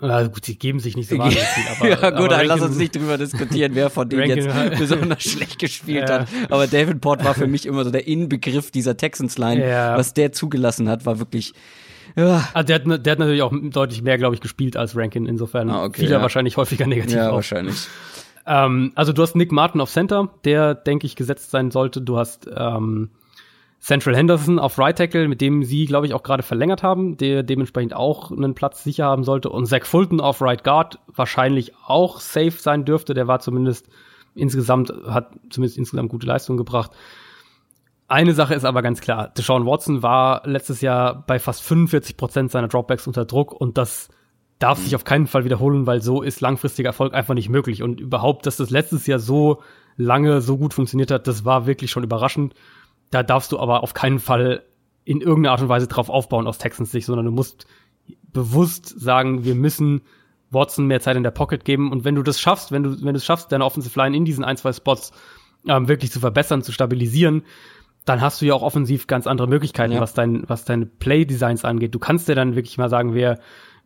also 0.00 0.30
gut, 0.30 0.44
sie 0.44 0.56
geben 0.56 0.78
sich 0.78 0.96
nicht 0.96 1.08
so 1.08 1.18
wahnsinnig 1.18 1.46
viel. 1.48 1.64
Aber, 1.68 1.88
ja 2.02 2.10
gut, 2.10 2.18
aber 2.18 2.28
dann 2.28 2.46
lass 2.46 2.60
uns 2.60 2.76
nicht 2.76 2.94
drüber 2.94 3.18
diskutieren, 3.18 3.74
wer 3.74 3.90
von 3.90 4.08
denen 4.08 4.28
jetzt 4.28 4.48
halt. 4.48 4.78
besonders 4.78 5.22
schlecht 5.22 5.58
gespielt 5.58 6.08
ja. 6.08 6.20
hat. 6.20 6.28
Aber 6.50 6.66
Davenport 6.66 7.24
war 7.24 7.34
für 7.34 7.48
mich 7.48 7.66
immer 7.66 7.84
so 7.84 7.90
der 7.90 8.06
Inbegriff 8.06 8.70
dieser 8.70 8.96
Texans-Line. 8.96 9.68
Ja. 9.68 9.96
Was 9.96 10.14
der 10.14 10.32
zugelassen 10.32 10.88
hat, 10.88 11.04
war 11.04 11.18
wirklich... 11.18 11.52
Ja. 12.14 12.48
Also 12.52 12.66
der, 12.66 12.76
hat, 12.76 13.06
der 13.06 13.10
hat 13.12 13.18
natürlich 13.18 13.42
auch 13.42 13.52
deutlich 13.52 14.02
mehr, 14.02 14.18
glaube 14.18 14.34
ich, 14.34 14.40
gespielt 14.40 14.76
als 14.76 14.96
Rankin. 14.96 15.26
Insofern 15.26 15.70
ah, 15.70 15.84
okay, 15.84 16.06
ja. 16.06 16.20
wahrscheinlich 16.20 16.56
häufiger 16.56 16.86
negativ. 16.86 17.16
Ja, 17.16 17.30
auch. 17.30 17.36
wahrscheinlich. 17.36 17.88
Ähm, 18.46 18.92
also 18.94 19.12
du 19.12 19.22
hast 19.22 19.34
Nick 19.34 19.50
Martin 19.50 19.80
auf 19.80 19.90
Center, 19.90 20.28
der, 20.44 20.74
denke 20.74 21.06
ich, 21.06 21.16
gesetzt 21.16 21.50
sein 21.50 21.70
sollte. 21.70 22.00
Du 22.02 22.18
hast 22.18 22.48
ähm, 22.54 23.10
Central 23.82 24.14
Henderson 24.14 24.60
auf 24.60 24.78
Right 24.78 24.96
Tackle, 24.96 25.26
mit 25.26 25.40
dem 25.40 25.64
sie, 25.64 25.86
glaube 25.86 26.06
ich, 26.06 26.14
auch 26.14 26.22
gerade 26.22 26.44
verlängert 26.44 26.84
haben, 26.84 27.16
der 27.16 27.42
dementsprechend 27.42 27.94
auch 27.94 28.30
einen 28.30 28.54
Platz 28.54 28.84
sicher 28.84 29.06
haben 29.06 29.24
sollte. 29.24 29.48
Und 29.50 29.66
Zach 29.66 29.84
Fulton 29.84 30.20
auf 30.20 30.40
Right 30.40 30.62
Guard 30.62 31.00
wahrscheinlich 31.08 31.72
auch 31.84 32.20
safe 32.20 32.52
sein 32.52 32.84
dürfte. 32.84 33.12
Der 33.12 33.26
war 33.26 33.40
zumindest 33.40 33.88
insgesamt, 34.36 34.92
hat 35.08 35.32
zumindest 35.50 35.78
insgesamt 35.78 36.10
gute 36.10 36.28
Leistung 36.28 36.56
gebracht. 36.56 36.92
Eine 38.06 38.34
Sache 38.34 38.54
ist 38.54 38.64
aber 38.64 38.82
ganz 38.82 39.00
klar. 39.00 39.32
Deshaun 39.36 39.66
Watson 39.66 40.00
war 40.00 40.42
letztes 40.44 40.80
Jahr 40.80 41.24
bei 41.26 41.40
fast 41.40 41.60
45 41.62 42.16
Prozent 42.16 42.52
seiner 42.52 42.68
Dropbacks 42.68 43.08
unter 43.08 43.24
Druck 43.24 43.52
und 43.52 43.78
das 43.78 44.10
darf 44.60 44.78
sich 44.78 44.94
auf 44.94 45.02
keinen 45.02 45.26
Fall 45.26 45.44
wiederholen, 45.44 45.88
weil 45.88 46.02
so 46.02 46.22
ist 46.22 46.40
langfristiger 46.40 46.90
Erfolg 46.90 47.14
einfach 47.14 47.34
nicht 47.34 47.48
möglich. 47.48 47.82
Und 47.82 48.00
überhaupt, 48.00 48.46
dass 48.46 48.58
das 48.58 48.70
letztes 48.70 49.08
Jahr 49.08 49.18
so 49.18 49.60
lange 49.96 50.40
so 50.40 50.56
gut 50.56 50.72
funktioniert 50.72 51.10
hat, 51.10 51.26
das 51.26 51.44
war 51.44 51.66
wirklich 51.66 51.90
schon 51.90 52.04
überraschend. 52.04 52.54
Da 53.12 53.22
darfst 53.22 53.52
du 53.52 53.60
aber 53.60 53.82
auf 53.82 53.94
keinen 53.94 54.18
Fall 54.18 54.64
in 55.04 55.20
irgendeiner 55.20 55.52
Art 55.52 55.60
und 55.60 55.68
Weise 55.68 55.86
drauf 55.86 56.08
aufbauen 56.08 56.46
aus 56.46 56.58
Texans 56.58 56.90
Sicht, 56.90 57.06
sondern 57.06 57.26
du 57.26 57.32
musst 57.32 57.66
bewusst 58.32 58.88
sagen, 58.98 59.44
wir 59.44 59.54
müssen 59.54 60.00
Watson 60.50 60.86
mehr 60.86 61.00
Zeit 61.00 61.16
in 61.16 61.22
der 61.22 61.30
Pocket 61.30 61.64
geben. 61.64 61.92
Und 61.92 62.04
wenn 62.04 62.14
du 62.14 62.22
das 62.22 62.40
schaffst, 62.40 62.72
wenn 62.72 62.82
du, 62.82 62.90
wenn 63.02 63.12
du 63.12 63.18
es 63.18 63.24
schaffst, 63.24 63.52
deine 63.52 63.66
Offensive 63.66 63.98
Line 63.98 64.16
in 64.16 64.24
diesen 64.24 64.44
ein, 64.44 64.56
zwei 64.56 64.72
Spots 64.72 65.12
ähm, 65.68 65.88
wirklich 65.88 66.10
zu 66.10 66.20
verbessern, 66.20 66.62
zu 66.62 66.72
stabilisieren, 66.72 67.42
dann 68.06 68.22
hast 68.22 68.40
du 68.40 68.46
ja 68.46 68.54
auch 68.54 68.62
offensiv 68.62 69.06
ganz 69.06 69.26
andere 69.26 69.46
Möglichkeiten, 69.46 69.92
ja. 69.92 70.00
was 70.00 70.14
dein, 70.14 70.48
was 70.48 70.64
deine 70.64 70.86
Play-Designs 70.86 71.66
angeht. 71.66 71.94
Du 71.94 71.98
kannst 71.98 72.28
dir 72.28 72.34
dann 72.34 72.56
wirklich 72.56 72.78
mal 72.78 72.88
sagen, 72.88 73.14
wir, 73.14 73.40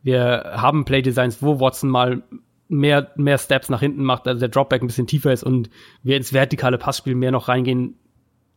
wir 0.04 0.52
haben 0.54 0.84
Play-Designs, 0.84 1.42
wo 1.42 1.58
Watson 1.58 1.90
mal 1.90 2.22
mehr, 2.68 3.12
mehr 3.16 3.38
Steps 3.38 3.68
nach 3.70 3.80
hinten 3.80 4.04
macht, 4.04 4.28
also 4.28 4.38
der 4.38 4.48
Dropback 4.48 4.82
ein 4.82 4.86
bisschen 4.86 5.08
tiefer 5.08 5.32
ist 5.32 5.42
und 5.42 5.68
wir 6.04 6.16
ins 6.16 6.32
vertikale 6.32 6.78
Passspiel 6.78 7.16
mehr 7.16 7.32
noch 7.32 7.48
reingehen, 7.48 7.96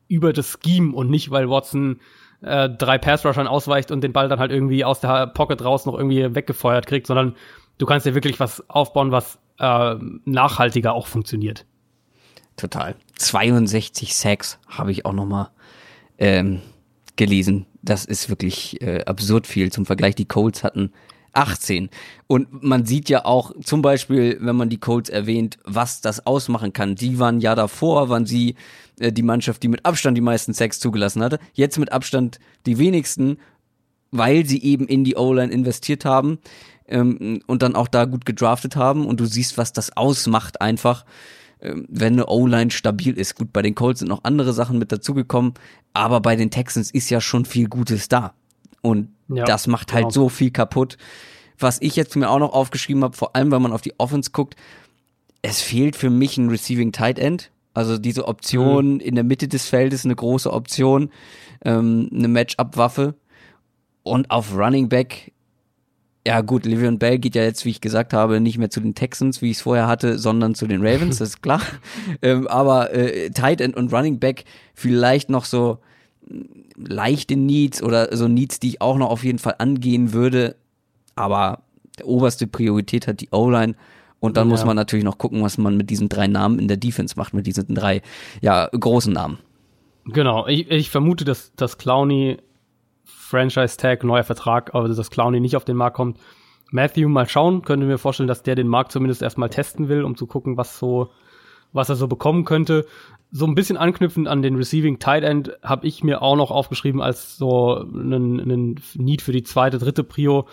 über 0.09 0.33
das 0.33 0.59
Scheme 0.61 0.93
und 0.93 1.09
nicht, 1.09 1.31
weil 1.31 1.49
Watson 1.49 2.01
äh, 2.41 2.69
drei 2.69 2.97
Pass-Rushern 2.97 3.47
ausweicht 3.47 3.91
und 3.91 4.01
den 4.01 4.11
Ball 4.11 4.27
dann 4.27 4.39
halt 4.39 4.51
irgendwie 4.51 4.83
aus 4.83 4.99
der 4.99 5.27
Pocket 5.27 5.63
raus 5.63 5.85
noch 5.85 5.93
irgendwie 5.93 6.35
weggefeuert 6.35 6.87
kriegt, 6.87 7.07
sondern 7.07 7.35
du 7.77 7.85
kannst 7.85 8.05
dir 8.05 8.15
wirklich 8.15 8.39
was 8.41 8.69
aufbauen, 8.69 9.11
was 9.11 9.39
äh, 9.59 9.95
nachhaltiger 10.25 10.93
auch 10.93 11.07
funktioniert. 11.07 11.65
Total. 12.57 12.95
62 13.17 14.15
Sacks 14.15 14.59
habe 14.67 14.91
ich 14.91 15.05
auch 15.05 15.13
noch 15.13 15.25
mal 15.25 15.51
ähm, 16.17 16.61
gelesen. 17.15 17.65
Das 17.81 18.03
ist 18.03 18.29
wirklich 18.29 18.81
äh, 18.81 19.05
absurd 19.05 19.47
viel. 19.47 19.71
Zum 19.71 19.85
Vergleich, 19.85 20.15
die 20.15 20.25
Colts 20.25 20.63
hatten 20.63 20.91
18. 21.33 21.89
Und 22.27 22.63
man 22.63 22.85
sieht 22.85 23.09
ja 23.09 23.25
auch 23.25 23.51
zum 23.63 23.81
Beispiel, 23.81 24.37
wenn 24.41 24.55
man 24.55 24.69
die 24.69 24.79
Colts 24.79 25.09
erwähnt, 25.09 25.57
was 25.63 26.01
das 26.01 26.25
ausmachen 26.25 26.73
kann. 26.73 26.95
Die 26.95 27.19
waren 27.19 27.39
ja 27.39 27.55
davor, 27.55 28.09
waren 28.09 28.25
sie 28.25 28.55
äh, 28.99 29.11
die 29.11 29.23
Mannschaft, 29.23 29.63
die 29.63 29.67
mit 29.67 29.85
Abstand 29.85 30.17
die 30.17 30.21
meisten 30.21 30.53
Sacks 30.53 30.79
zugelassen 30.79 31.23
hatte. 31.23 31.39
Jetzt 31.53 31.79
mit 31.79 31.91
Abstand 31.91 32.39
die 32.65 32.77
wenigsten, 32.77 33.37
weil 34.11 34.45
sie 34.45 34.61
eben 34.63 34.87
in 34.87 35.03
die 35.03 35.15
O-Line 35.15 35.51
investiert 35.51 36.05
haben 36.05 36.39
ähm, 36.87 37.41
und 37.47 37.61
dann 37.61 37.75
auch 37.75 37.87
da 37.87 38.05
gut 38.05 38.25
gedraftet 38.25 38.75
haben. 38.75 39.05
Und 39.05 39.19
du 39.19 39.25
siehst, 39.25 39.57
was 39.57 39.73
das 39.73 39.95
ausmacht 39.95 40.61
einfach, 40.61 41.05
ähm, 41.61 41.85
wenn 41.89 42.13
eine 42.13 42.27
O-Line 42.27 42.71
stabil 42.71 43.17
ist. 43.17 43.35
Gut, 43.35 43.53
bei 43.53 43.61
den 43.61 43.75
Colts 43.75 43.99
sind 43.99 44.09
noch 44.09 44.23
andere 44.23 44.53
Sachen 44.53 44.79
mit 44.79 44.91
dazugekommen, 44.91 45.53
aber 45.93 46.21
bei 46.21 46.35
den 46.35 46.51
Texans 46.51 46.91
ist 46.91 47.09
ja 47.09 47.21
schon 47.21 47.45
viel 47.45 47.67
Gutes 47.67 48.07
da. 48.07 48.33
Und 48.81 49.09
ja, 49.27 49.45
das 49.45 49.67
macht 49.67 49.93
halt 49.93 50.03
genau. 50.03 50.11
so 50.11 50.29
viel 50.29 50.51
kaputt. 50.51 50.97
Was 51.57 51.81
ich 51.81 51.95
jetzt 51.95 52.15
mir 52.15 52.29
auch 52.29 52.39
noch 52.39 52.53
aufgeschrieben 52.53 53.03
habe, 53.03 53.15
vor 53.15 53.35
allem, 53.35 53.51
wenn 53.51 53.61
man 53.61 53.73
auf 53.73 53.81
die 53.81 53.99
Offense 53.99 54.31
guckt, 54.31 54.55
es 55.41 55.61
fehlt 55.61 55.95
für 55.95 56.09
mich 56.09 56.37
ein 56.37 56.49
Receiving 56.49 56.91
Tight 56.91 57.19
End. 57.19 57.51
Also 57.73 57.97
diese 57.97 58.27
Option 58.27 58.95
mhm. 58.95 58.99
in 58.99 59.15
der 59.15 59.23
Mitte 59.23 59.47
des 59.47 59.67
Feldes, 59.67 60.03
eine 60.05 60.15
große 60.15 60.51
Option, 60.51 61.11
ähm, 61.63 62.09
eine 62.13 62.27
Matchup-Waffe. 62.27 63.15
Und 64.03 64.31
auf 64.31 64.55
Running 64.55 64.89
Back, 64.89 65.31
ja 66.25 66.41
gut, 66.41 66.65
Livion 66.65 66.99
Bell 66.99 67.19
geht 67.19 67.35
ja 67.35 67.43
jetzt, 67.43 67.65
wie 67.65 67.69
ich 67.69 67.81
gesagt 67.81 68.13
habe, 68.13 68.39
nicht 68.39 68.57
mehr 68.57 68.69
zu 68.69 68.79
den 68.79 68.95
Texans, 68.95 69.41
wie 69.41 69.51
ich 69.51 69.57
es 69.57 69.63
vorher 69.63 69.87
hatte, 69.87 70.17
sondern 70.17 70.55
zu 70.55 70.67
den 70.67 70.85
Ravens, 70.85 71.17
das 71.19 71.29
ist 71.29 71.41
klar. 71.41 71.61
ähm, 72.21 72.47
aber 72.47 72.93
äh, 72.93 73.29
Tight 73.29 73.61
End 73.61 73.75
und 73.75 73.93
Running 73.93 74.19
Back 74.19 74.45
vielleicht 74.73 75.29
noch 75.29 75.45
so 75.45 75.79
leichte 76.75 77.35
Needs 77.35 77.81
oder 77.83 78.15
so 78.15 78.27
Needs, 78.27 78.59
die 78.59 78.69
ich 78.69 78.81
auch 78.81 78.97
noch 78.97 79.09
auf 79.09 79.23
jeden 79.23 79.39
Fall 79.39 79.55
angehen 79.57 80.13
würde. 80.13 80.55
Aber 81.15 81.63
oberste 82.03 82.47
Priorität 82.47 83.07
hat 83.07 83.21
die 83.21 83.29
O-Line. 83.31 83.75
Und 84.19 84.37
dann 84.37 84.47
ja. 84.47 84.51
muss 84.51 84.65
man 84.65 84.75
natürlich 84.75 85.05
noch 85.05 85.17
gucken, 85.17 85.41
was 85.43 85.57
man 85.57 85.77
mit 85.77 85.89
diesen 85.89 86.09
drei 86.09 86.27
Namen 86.27 86.59
in 86.59 86.67
der 86.67 86.77
Defense 86.77 87.15
macht, 87.17 87.33
mit 87.33 87.47
diesen 87.47 87.73
drei, 87.73 88.01
ja, 88.41 88.67
großen 88.67 89.13
Namen. 89.13 89.39
Genau, 90.05 90.47
ich, 90.47 90.69
ich 90.69 90.89
vermute, 90.89 91.23
dass, 91.23 91.53
dass 91.55 91.77
Clowney 91.77 92.37
Franchise 93.05 93.77
Tag, 93.77 94.03
neuer 94.03 94.23
Vertrag, 94.23 94.73
aber 94.75 94.89
dass 94.89 95.09
Clowney 95.09 95.39
nicht 95.39 95.55
auf 95.55 95.65
den 95.65 95.77
Markt 95.77 95.95
kommt. 95.95 96.17
Matthew 96.71 97.07
mal 97.07 97.27
schauen, 97.27 97.61
könnte 97.61 97.85
mir 97.85 97.97
vorstellen, 97.97 98.27
dass 98.27 98.43
der 98.43 98.55
den 98.55 98.67
Markt 98.67 98.91
zumindest 98.91 99.21
erstmal 99.21 99.49
testen 99.49 99.87
will, 99.87 100.03
um 100.03 100.15
zu 100.15 100.27
gucken, 100.27 100.57
was 100.57 100.77
so, 100.77 101.11
was 101.71 101.89
er 101.89 101.95
so 101.95 102.07
bekommen 102.07 102.45
könnte 102.45 102.85
so 103.31 103.45
ein 103.45 103.55
bisschen 103.55 103.77
anknüpfend 103.77 104.27
an 104.27 104.41
den 104.41 104.55
Receiving 104.55 104.99
Tight 104.99 105.23
End 105.23 105.51
habe 105.61 105.87
ich 105.87 106.03
mir 106.03 106.21
auch 106.21 106.35
noch 106.35 106.51
aufgeschrieben 106.51 107.01
als 107.01 107.37
so 107.37 107.75
einen, 107.75 108.39
einen 108.39 108.81
Need 108.95 109.21
für 109.21 109.31
die 109.31 109.43
zweite, 109.43 109.77
dritte 109.77 110.03
Prio 110.03 110.47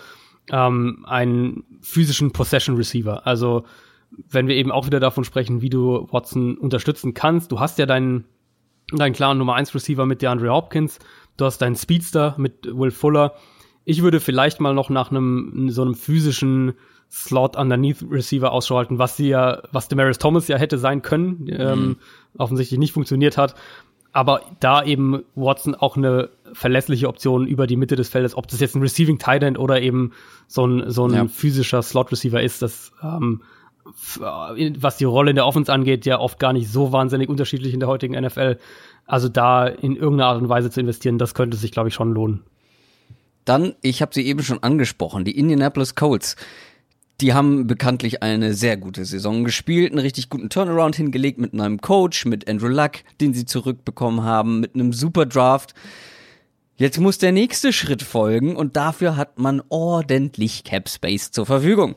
ähm, 0.51 1.03
einen 1.07 1.63
physischen 1.81 2.31
Possession 2.31 2.75
Receiver. 2.75 3.25
Also 3.25 3.63
wenn 4.29 4.47
wir 4.47 4.55
eben 4.55 4.71
auch 4.71 4.85
wieder 4.85 4.99
davon 4.99 5.23
sprechen, 5.23 5.61
wie 5.61 5.69
du 5.69 6.07
Watson 6.11 6.57
unterstützen 6.57 7.13
kannst. 7.13 7.51
Du 7.51 7.59
hast 7.59 7.77
ja 7.77 7.85
deinen, 7.85 8.25
deinen 8.91 9.13
klaren 9.13 9.37
Nummer 9.37 9.55
1 9.55 9.73
Receiver 9.75 10.05
mit 10.05 10.21
DeAndre 10.21 10.49
Hopkins. 10.49 10.99
Du 11.35 11.45
hast 11.45 11.57
deinen 11.59 11.75
Speedster 11.75 12.35
mit 12.37 12.65
Will 12.65 12.91
Fuller. 12.91 13.33
Ich 13.85 14.01
würde 14.03 14.19
vielleicht 14.19 14.59
mal 14.59 14.73
noch 14.73 14.89
nach 14.89 15.11
einem 15.11 15.69
so 15.69 15.81
einem 15.81 15.95
physischen 15.95 16.73
Slot 17.09 17.55
underneath 17.55 18.03
Receiver 18.09 18.51
Ausschau 18.51 18.77
halten, 18.77 18.99
was 18.99 19.17
sie 19.17 19.29
ja, 19.29 19.61
was 19.71 19.87
Demaris 19.87 20.17
Thomas 20.17 20.47
ja 20.47 20.57
hätte 20.57 20.77
sein 20.77 21.01
können, 21.01 21.47
ähm, 21.49 21.57
mhm. 21.57 21.61
ähm, 21.61 21.97
offensichtlich 22.37 22.79
nicht 22.79 22.93
funktioniert 22.93 23.37
hat. 23.37 23.55
Aber 24.11 24.41
da 24.59 24.83
eben 24.83 25.23
Watson 25.35 25.75
auch 25.75 25.95
eine 25.95 26.29
verlässliche 26.53 27.07
Option 27.07 27.45
über 27.45 27.67
die 27.67 27.75
Mitte 27.75 27.95
des 27.95 28.09
Feldes, 28.09 28.35
ob 28.35 28.47
das 28.47 28.59
jetzt 28.59 28.75
ein 28.75 28.81
Receiving 28.81 29.19
Tight 29.19 29.43
End 29.43 29.59
oder 29.59 29.81
eben 29.81 30.11
so 30.47 30.65
ein, 30.65 30.89
so 30.89 31.07
ein 31.07 31.13
ja. 31.13 31.27
physischer 31.27 31.81
Slot 31.81 32.11
Receiver 32.11 32.41
ist, 32.41 32.61
das, 32.61 32.91
ähm, 33.03 33.41
was 33.85 34.97
die 34.97 35.05
Rolle 35.05 35.29
in 35.29 35.35
der 35.35 35.45
Offense 35.45 35.71
angeht, 35.71 36.05
ja 36.05 36.19
oft 36.19 36.39
gar 36.39 36.51
nicht 36.51 36.69
so 36.69 36.91
wahnsinnig 36.91 37.29
unterschiedlich 37.29 37.73
in 37.73 37.79
der 37.79 37.89
heutigen 37.89 38.19
NFL. 38.19 38.57
Also 39.05 39.29
da 39.29 39.67
in 39.67 39.95
irgendeiner 39.95 40.29
Art 40.31 40.41
und 40.41 40.49
Weise 40.49 40.69
zu 40.69 40.81
investieren, 40.81 41.17
das 41.17 41.33
könnte 41.33 41.55
sich, 41.55 41.71
glaube 41.71 41.89
ich, 41.89 41.95
schon 41.95 42.11
lohnen. 42.11 42.43
Dann, 43.45 43.75
ich 43.81 44.01
habe 44.01 44.13
sie 44.13 44.25
eben 44.25 44.43
schon 44.43 44.61
angesprochen, 44.61 45.23
die 45.23 45.37
Indianapolis 45.37 45.95
Colts. 45.95 46.35
Die 47.19 47.33
haben 47.33 47.65
bekanntlich 47.65 48.21
eine 48.21 48.53
sehr 48.53 48.77
gute 48.77 49.03
Saison 49.03 49.43
gespielt, 49.43 49.91
einen 49.91 49.99
richtig 50.01 50.29
guten 50.29 50.49
Turnaround 50.49 50.95
hingelegt 50.95 51.39
mit 51.39 51.53
einem 51.53 51.81
Coach, 51.81 52.25
mit 52.25 52.47
Andrew 52.47 52.67
Luck, 52.67 52.91
den 53.19 53.33
sie 53.33 53.45
zurückbekommen 53.45 54.23
haben, 54.23 54.59
mit 54.59 54.75
einem 54.75 54.93
super 54.93 55.25
Draft. 55.25 55.73
Jetzt 56.75 56.99
muss 56.99 57.17
der 57.17 57.31
nächste 57.31 57.73
Schritt 57.73 58.03
folgen 58.03 58.55
und 58.55 58.77
dafür 58.77 59.17
hat 59.17 59.39
man 59.39 59.63
ordentlich 59.69 60.63
Cap 60.63 60.87
Space 60.89 61.31
zur 61.31 61.47
Verfügung. 61.47 61.95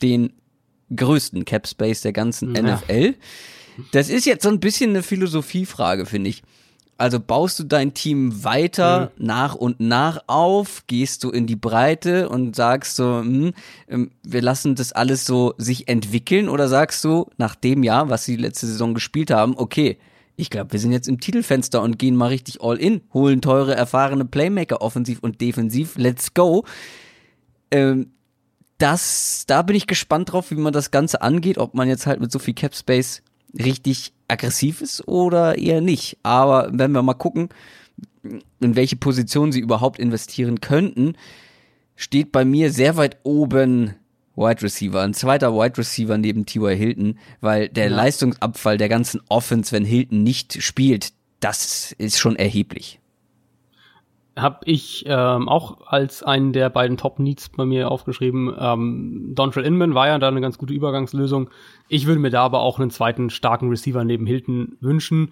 Den 0.00 0.32
größten 0.94 1.44
Cap 1.44 1.66
Space 1.66 2.02
der 2.02 2.12
ganzen 2.12 2.54
ja. 2.54 2.62
NFL. 2.62 3.16
Das 3.90 4.08
ist 4.08 4.24
jetzt 4.24 4.44
so 4.44 4.50
ein 4.50 4.60
bisschen 4.60 4.90
eine 4.90 5.02
Philosophiefrage, 5.02 6.06
finde 6.06 6.30
ich. 6.30 6.42
Also 7.04 7.20
baust 7.20 7.58
du 7.58 7.64
dein 7.64 7.92
Team 7.92 8.44
weiter 8.44 9.12
mhm. 9.18 9.26
nach 9.26 9.54
und 9.54 9.78
nach 9.78 10.24
auf, 10.26 10.84
gehst 10.86 11.22
du 11.22 11.28
in 11.28 11.46
die 11.46 11.54
Breite 11.54 12.30
und 12.30 12.56
sagst 12.56 12.96
so, 12.96 13.18
hm, 13.18 13.52
ähm, 13.88 14.10
wir 14.22 14.40
lassen 14.40 14.74
das 14.74 14.92
alles 14.92 15.26
so 15.26 15.52
sich 15.58 15.86
entwickeln 15.86 16.48
oder 16.48 16.66
sagst 16.66 17.04
du 17.04 17.26
nach 17.36 17.56
dem 17.56 17.82
Jahr, 17.82 18.08
was 18.08 18.24
sie 18.24 18.36
letzte 18.36 18.66
Saison 18.66 18.94
gespielt 18.94 19.30
haben, 19.30 19.54
okay, 19.54 19.98
ich 20.36 20.48
glaube, 20.48 20.72
wir 20.72 20.80
sind 20.80 20.92
jetzt 20.92 21.06
im 21.06 21.20
Titelfenster 21.20 21.82
und 21.82 21.98
gehen 21.98 22.16
mal 22.16 22.28
richtig 22.28 22.62
all 22.62 22.78
in, 22.78 23.02
holen 23.12 23.42
teure, 23.42 23.74
erfahrene 23.74 24.24
Playmaker 24.24 24.80
offensiv 24.80 25.18
und 25.20 25.42
defensiv, 25.42 25.98
let's 25.98 26.32
go. 26.32 26.64
Ähm, 27.70 28.12
das, 28.78 29.44
da 29.46 29.60
bin 29.60 29.76
ich 29.76 29.86
gespannt 29.86 30.32
drauf, 30.32 30.50
wie 30.50 30.54
man 30.54 30.72
das 30.72 30.90
Ganze 30.90 31.20
angeht, 31.20 31.58
ob 31.58 31.74
man 31.74 31.86
jetzt 31.86 32.06
halt 32.06 32.20
mit 32.20 32.32
so 32.32 32.38
viel 32.38 32.54
Cap 32.54 32.74
Space 32.74 33.20
richtig 33.52 34.13
aggressiv 34.28 34.80
ist 34.80 35.06
oder 35.08 35.58
eher 35.58 35.80
nicht. 35.80 36.18
Aber 36.22 36.68
wenn 36.72 36.92
wir 36.92 37.02
mal 37.02 37.14
gucken, 37.14 37.48
in 38.60 38.76
welche 38.76 38.96
Position 38.96 39.52
sie 39.52 39.60
überhaupt 39.60 39.98
investieren 39.98 40.60
könnten, 40.60 41.14
steht 41.96 42.32
bei 42.32 42.44
mir 42.44 42.72
sehr 42.72 42.96
weit 42.96 43.18
oben 43.22 43.94
Wide 44.36 44.62
Receiver, 44.62 45.00
ein 45.02 45.14
zweiter 45.14 45.54
Wide 45.54 45.78
Receiver 45.78 46.18
neben 46.18 46.44
T.Y. 46.44 46.76
Hilton, 46.76 47.18
weil 47.40 47.68
der 47.68 47.88
ja. 47.88 47.96
Leistungsabfall 47.96 48.78
der 48.78 48.88
ganzen 48.88 49.20
Offense, 49.28 49.70
wenn 49.72 49.84
Hilton 49.84 50.22
nicht 50.22 50.60
spielt, 50.62 51.12
das 51.40 51.92
ist 51.98 52.18
schon 52.18 52.36
erheblich 52.36 52.98
habe 54.36 54.60
ich 54.64 55.04
ähm, 55.06 55.48
auch 55.48 55.86
als 55.86 56.22
einen 56.22 56.52
der 56.52 56.68
beiden 56.68 56.96
Top 56.96 57.18
Needs 57.18 57.50
bei 57.50 57.64
mir 57.64 57.90
aufgeschrieben. 57.90 58.52
Ähm, 58.58 59.32
Dontrell 59.34 59.64
Inman 59.64 59.94
war 59.94 60.08
ja 60.08 60.18
da 60.18 60.28
eine 60.28 60.40
ganz 60.40 60.58
gute 60.58 60.74
Übergangslösung. 60.74 61.50
Ich 61.88 62.06
würde 62.06 62.20
mir 62.20 62.30
da 62.30 62.42
aber 62.42 62.60
auch 62.60 62.80
einen 62.80 62.90
zweiten 62.90 63.30
starken 63.30 63.68
Receiver 63.68 64.02
neben 64.04 64.26
Hilton 64.26 64.76
wünschen. 64.80 65.30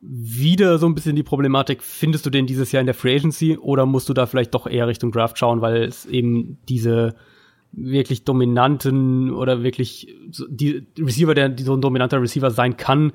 Wieder 0.00 0.78
so 0.78 0.86
ein 0.86 0.94
bisschen 0.94 1.16
die 1.16 1.22
Problematik, 1.22 1.82
findest 1.82 2.24
du 2.24 2.30
den 2.30 2.46
dieses 2.46 2.72
Jahr 2.72 2.80
in 2.80 2.86
der 2.86 2.94
Free 2.94 3.16
Agency 3.16 3.58
oder 3.58 3.84
musst 3.84 4.08
du 4.08 4.14
da 4.14 4.24
vielleicht 4.24 4.54
doch 4.54 4.66
eher 4.66 4.88
Richtung 4.88 5.12
Draft 5.12 5.36
schauen, 5.36 5.60
weil 5.60 5.82
es 5.82 6.06
eben 6.06 6.56
diese 6.68 7.16
wirklich 7.72 8.24
dominanten 8.24 9.30
oder 9.32 9.62
wirklich 9.62 10.16
die 10.48 10.86
Receiver, 10.98 11.34
der 11.34 11.54
so 11.58 11.76
ein 11.76 11.82
dominanter 11.82 12.20
Receiver 12.20 12.50
sein 12.50 12.78
kann, 12.78 13.12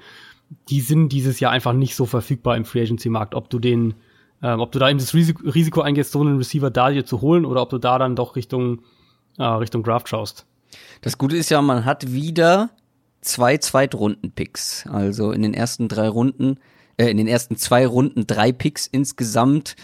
die 0.69 0.81
sind 0.81 1.09
dieses 1.09 1.39
Jahr 1.39 1.51
einfach 1.51 1.73
nicht 1.73 1.95
so 1.95 2.05
verfügbar 2.05 2.55
im 2.55 2.65
Free 2.65 2.83
Agency 2.83 3.09
Markt. 3.09 3.33
Ob 3.33 3.49
du 3.49 3.57
den 3.57 3.95
ähm, 4.45 4.59
ob 4.59 4.71
du 4.71 4.77
da 4.77 4.89
eben 4.89 4.99
das 4.99 5.15
Risiko, 5.15 5.49
Risiko 5.49 5.81
eingehst, 5.81 6.11
so 6.11 6.21
einen 6.21 6.37
Receiver 6.37 6.69
da 6.69 6.91
dir 6.91 7.03
zu 7.03 7.21
holen 7.21 7.45
oder 7.45 7.63
ob 7.63 7.71
du 7.71 7.79
da 7.79 7.97
dann 7.97 8.15
doch 8.15 8.35
Richtung, 8.35 8.83
äh, 9.39 9.43
Richtung 9.43 9.83
Draft 9.83 10.07
schaust. 10.07 10.45
Das 11.01 11.17
Gute 11.17 11.35
ist 11.35 11.49
ja, 11.49 11.63
man 11.63 11.83
hat 11.83 12.11
wieder 12.13 12.69
zwei 13.21 13.57
Zweitrunden-Picks. 13.57 14.85
Also 14.85 15.31
in 15.31 15.41
den 15.41 15.55
ersten 15.55 15.87
drei 15.87 16.07
Runden, 16.07 16.59
äh, 16.97 17.09
in 17.09 17.17
den 17.17 17.27
ersten 17.27 17.55
zwei 17.55 17.87
Runden 17.87 18.27
drei 18.27 18.51
Picks 18.51 18.85
insgesamt. 18.85 19.75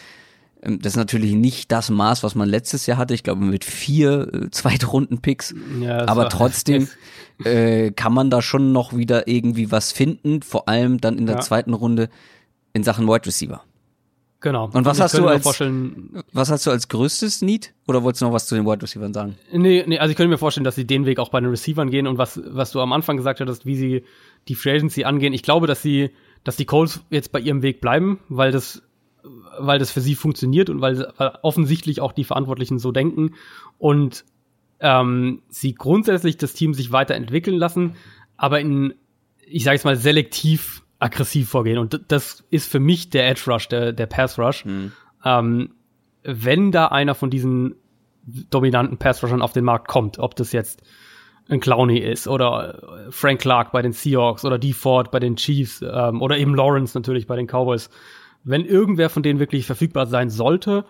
Ähm, 0.62 0.80
das 0.80 0.94
ist 0.94 0.98
natürlich 0.98 1.34
nicht 1.34 1.72
das 1.72 1.90
Maß, 1.90 2.22
was 2.22 2.36
man 2.36 2.48
letztes 2.48 2.86
Jahr 2.86 3.00
hatte. 3.00 3.16
Ich 3.16 3.24
glaube 3.24 3.42
mit 3.42 3.66
vier 3.66 4.32
äh, 4.32 4.52
Zweitrunden-Picks. 4.52 5.56
Ja, 5.82 6.08
Aber 6.08 6.30
trotzdem 6.30 6.88
äh, 7.44 7.90
kann 7.90 8.14
man 8.14 8.30
da 8.30 8.44
schon 8.44 8.74
noch 8.74 8.96
wieder 8.96 9.28
irgendwie 9.28 9.72
was 9.72 9.92
finden. 9.92 10.44
Vor 10.44 10.70
allem 10.70 11.02
dann 11.02 11.18
in 11.18 11.26
der 11.26 11.38
ja. 11.38 11.42
zweiten 11.42 11.74
Runde 11.74 12.10
in 12.74 12.84
Sachen 12.84 13.08
Wide 13.08 13.26
Receiver. 13.26 13.64
Genau. 14.42 14.72
Und 14.74 14.86
was 14.86 15.00
hast 15.00 15.18
du 15.18 15.28
als 15.28 15.46
was 15.46 16.50
hast 16.50 16.66
du 16.66 16.72
als 16.72 16.88
größtes 16.88 17.44
Need 17.44 17.74
oder 17.88 18.02
wolltest 18.02 18.22
du 18.22 18.26
noch 18.26 18.34
was 18.34 18.48
zu 18.48 18.56
den 18.56 18.66
Wide 18.66 18.82
Receivers 18.82 19.14
sagen? 19.14 19.38
Nee, 19.52 19.84
nee, 19.86 20.00
also 20.00 20.10
ich 20.10 20.18
könnte 20.18 20.30
mir 20.30 20.40
vorstellen, 20.40 20.64
dass 20.64 20.76
sie 20.76 20.86
den 20.86 21.06
Weg 21.06 21.20
auch 21.20 21.30
bei 21.30 21.40
den 21.40 21.50
Receivern 21.52 21.92
gehen 21.92 22.08
und 22.08 22.18
was 22.18 22.42
was 22.46 22.72
du 22.72 22.82
am 22.82 22.92
Anfang 22.92 23.18
gesagt 23.18 23.40
hattest, 23.40 23.68
wie 23.68 23.76
sie 23.76 24.04
die 24.48 24.56
Free 24.56 24.72
Agency 24.72 25.04
angehen. 25.04 25.34
Ich 25.34 25.44
glaube, 25.44 25.68
dass 25.68 25.84
sie 25.84 26.10
dass 26.44 26.56
die 26.56 26.66
Colts 26.66 27.02
jetzt 27.12 27.32
bei 27.32 27.40
ihrem 27.40 27.62
Weg 27.62 27.82
bleiben, 27.82 28.20
weil 28.30 28.52
das 28.52 28.82
weil 29.60 29.78
das 29.78 29.92
für 29.92 30.02
sie 30.02 30.16
funktioniert 30.16 30.72
und 30.72 30.82
weil, 30.82 31.14
weil 31.18 31.38
offensichtlich 31.44 32.02
auch 32.02 32.12
die 32.12 32.24
Verantwortlichen 32.24 32.80
so 32.80 32.92
denken 32.92 33.36
und 33.78 34.26
ähm, 34.80 35.44
sie 35.50 35.76
grundsätzlich 35.76 36.38
das 36.38 36.54
Team 36.54 36.74
sich 36.74 36.92
weiterentwickeln 36.92 37.58
lassen, 37.58 37.96
aber 38.38 38.60
in 38.60 38.96
ich 39.46 39.64
sage 39.64 39.76
es 39.76 39.84
mal 39.84 39.98
selektiv 39.98 40.82
aggressiv 41.02 41.50
vorgehen. 41.50 41.78
Und 41.78 42.00
das 42.10 42.44
ist 42.52 42.72
für 42.72 42.80
mich 42.80 43.10
der 43.10 43.28
Edge 43.28 43.44
Rush, 43.48 43.68
der, 43.68 43.92
der 43.92 44.06
Pass 44.06 44.38
Rush. 44.38 44.66
Mhm. 44.66 44.92
Ähm, 45.26 45.72
wenn 46.24 46.72
da 46.72 46.88
einer 46.88 47.16
von 47.16 47.30
diesen 47.30 47.76
dominanten 48.50 48.98
Pass 48.98 49.24
Rushern 49.24 49.42
auf 49.42 49.54
den 49.54 49.66
Markt 49.66 49.88
kommt, 49.88 50.20
ob 50.20 50.36
das 50.36 50.52
jetzt 50.52 50.84
ein 51.50 51.60
Clowney 51.60 51.98
ist 51.98 52.28
oder 52.28 53.08
äh, 53.08 53.12
Frank 53.12 53.42
Clark 53.42 53.72
bei 53.72 53.82
den 53.82 53.94
Seahawks 53.94 54.46
oder 54.46 54.60
Dee 54.60 54.74
Ford 54.74 55.12
bei 55.12 55.20
den 55.20 55.36
Chiefs 55.36 55.82
ähm, 55.82 56.22
oder 56.22 56.38
eben 56.38 56.56
Lawrence 56.56 56.98
natürlich 56.98 57.26
bei 57.26 57.36
den 57.36 57.48
Cowboys. 57.48 57.90
Wenn 58.44 58.64
irgendwer 58.64 59.10
von 59.10 59.24
denen 59.24 59.40
wirklich 59.40 59.66
verfügbar 59.66 60.06
sein 60.06 60.30
sollte, 60.30 60.86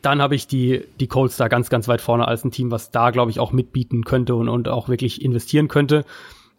dann 0.00 0.22
habe 0.22 0.34
ich 0.34 0.46
die, 0.46 0.84
die 1.00 1.06
Colts 1.06 1.36
da 1.36 1.48
ganz, 1.48 1.70
ganz 1.70 1.86
weit 1.86 2.00
vorne 2.00 2.26
als 2.26 2.44
ein 2.44 2.50
Team, 2.50 2.70
was 2.70 2.90
da, 2.90 3.10
glaube 3.10 3.30
ich, 3.30 3.40
auch 3.40 3.52
mitbieten 3.52 4.04
könnte 4.04 4.34
und, 4.36 4.48
und 4.48 4.68
auch 4.68 4.88
wirklich 4.88 5.22
investieren 5.22 5.68
könnte. 5.68 6.04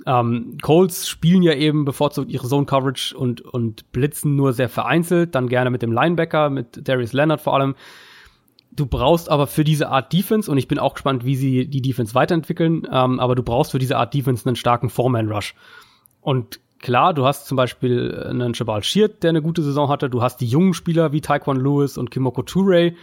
Ähm, 0.05 0.57
Colts 0.61 1.07
spielen 1.07 1.43
ja 1.43 1.53
eben 1.53 1.85
bevorzugt 1.85 2.31
ihre 2.31 2.47
Zone 2.47 2.65
Coverage 2.65 3.15
und, 3.17 3.41
und 3.41 3.91
blitzen 3.91 4.35
nur 4.35 4.53
sehr 4.53 4.69
vereinzelt, 4.69 5.35
dann 5.35 5.49
gerne 5.49 5.69
mit 5.69 5.81
dem 5.81 5.91
Linebacker, 5.91 6.49
mit 6.49 6.87
Darius 6.87 7.13
Leonard 7.13 7.41
vor 7.41 7.55
allem. 7.55 7.75
Du 8.71 8.85
brauchst 8.85 9.29
aber 9.29 9.47
für 9.47 9.63
diese 9.63 9.89
Art 9.89 10.13
Defense, 10.13 10.49
und 10.49 10.57
ich 10.57 10.67
bin 10.67 10.79
auch 10.79 10.93
gespannt, 10.93 11.25
wie 11.25 11.35
sie 11.35 11.67
die 11.67 11.81
Defense 11.81 12.15
weiterentwickeln, 12.15 12.87
ähm, 12.91 13.19
aber 13.19 13.35
du 13.35 13.43
brauchst 13.43 13.71
für 13.71 13.79
diese 13.79 13.97
Art 13.97 14.13
Defense 14.13 14.47
einen 14.47 14.55
starken 14.55 14.89
Foreman-Rush. 14.89 15.53
Und 16.21 16.59
klar, 16.79 17.13
du 17.13 17.25
hast 17.25 17.47
zum 17.47 17.57
Beispiel 17.57 18.23
einen 18.25 18.53
Jabal 18.53 18.83
Sheard, 18.83 19.21
der 19.21 19.31
eine 19.31 19.41
gute 19.41 19.63
Saison 19.63 19.89
hatte, 19.89 20.09
du 20.09 20.21
hast 20.21 20.37
die 20.37 20.45
jungen 20.45 20.73
Spieler 20.73 21.11
wie 21.11 21.19
Taekwon 21.19 21.59
Lewis 21.59 21.97
und 21.97 22.09
Kimoko 22.09 22.43
Toure, 22.43 22.93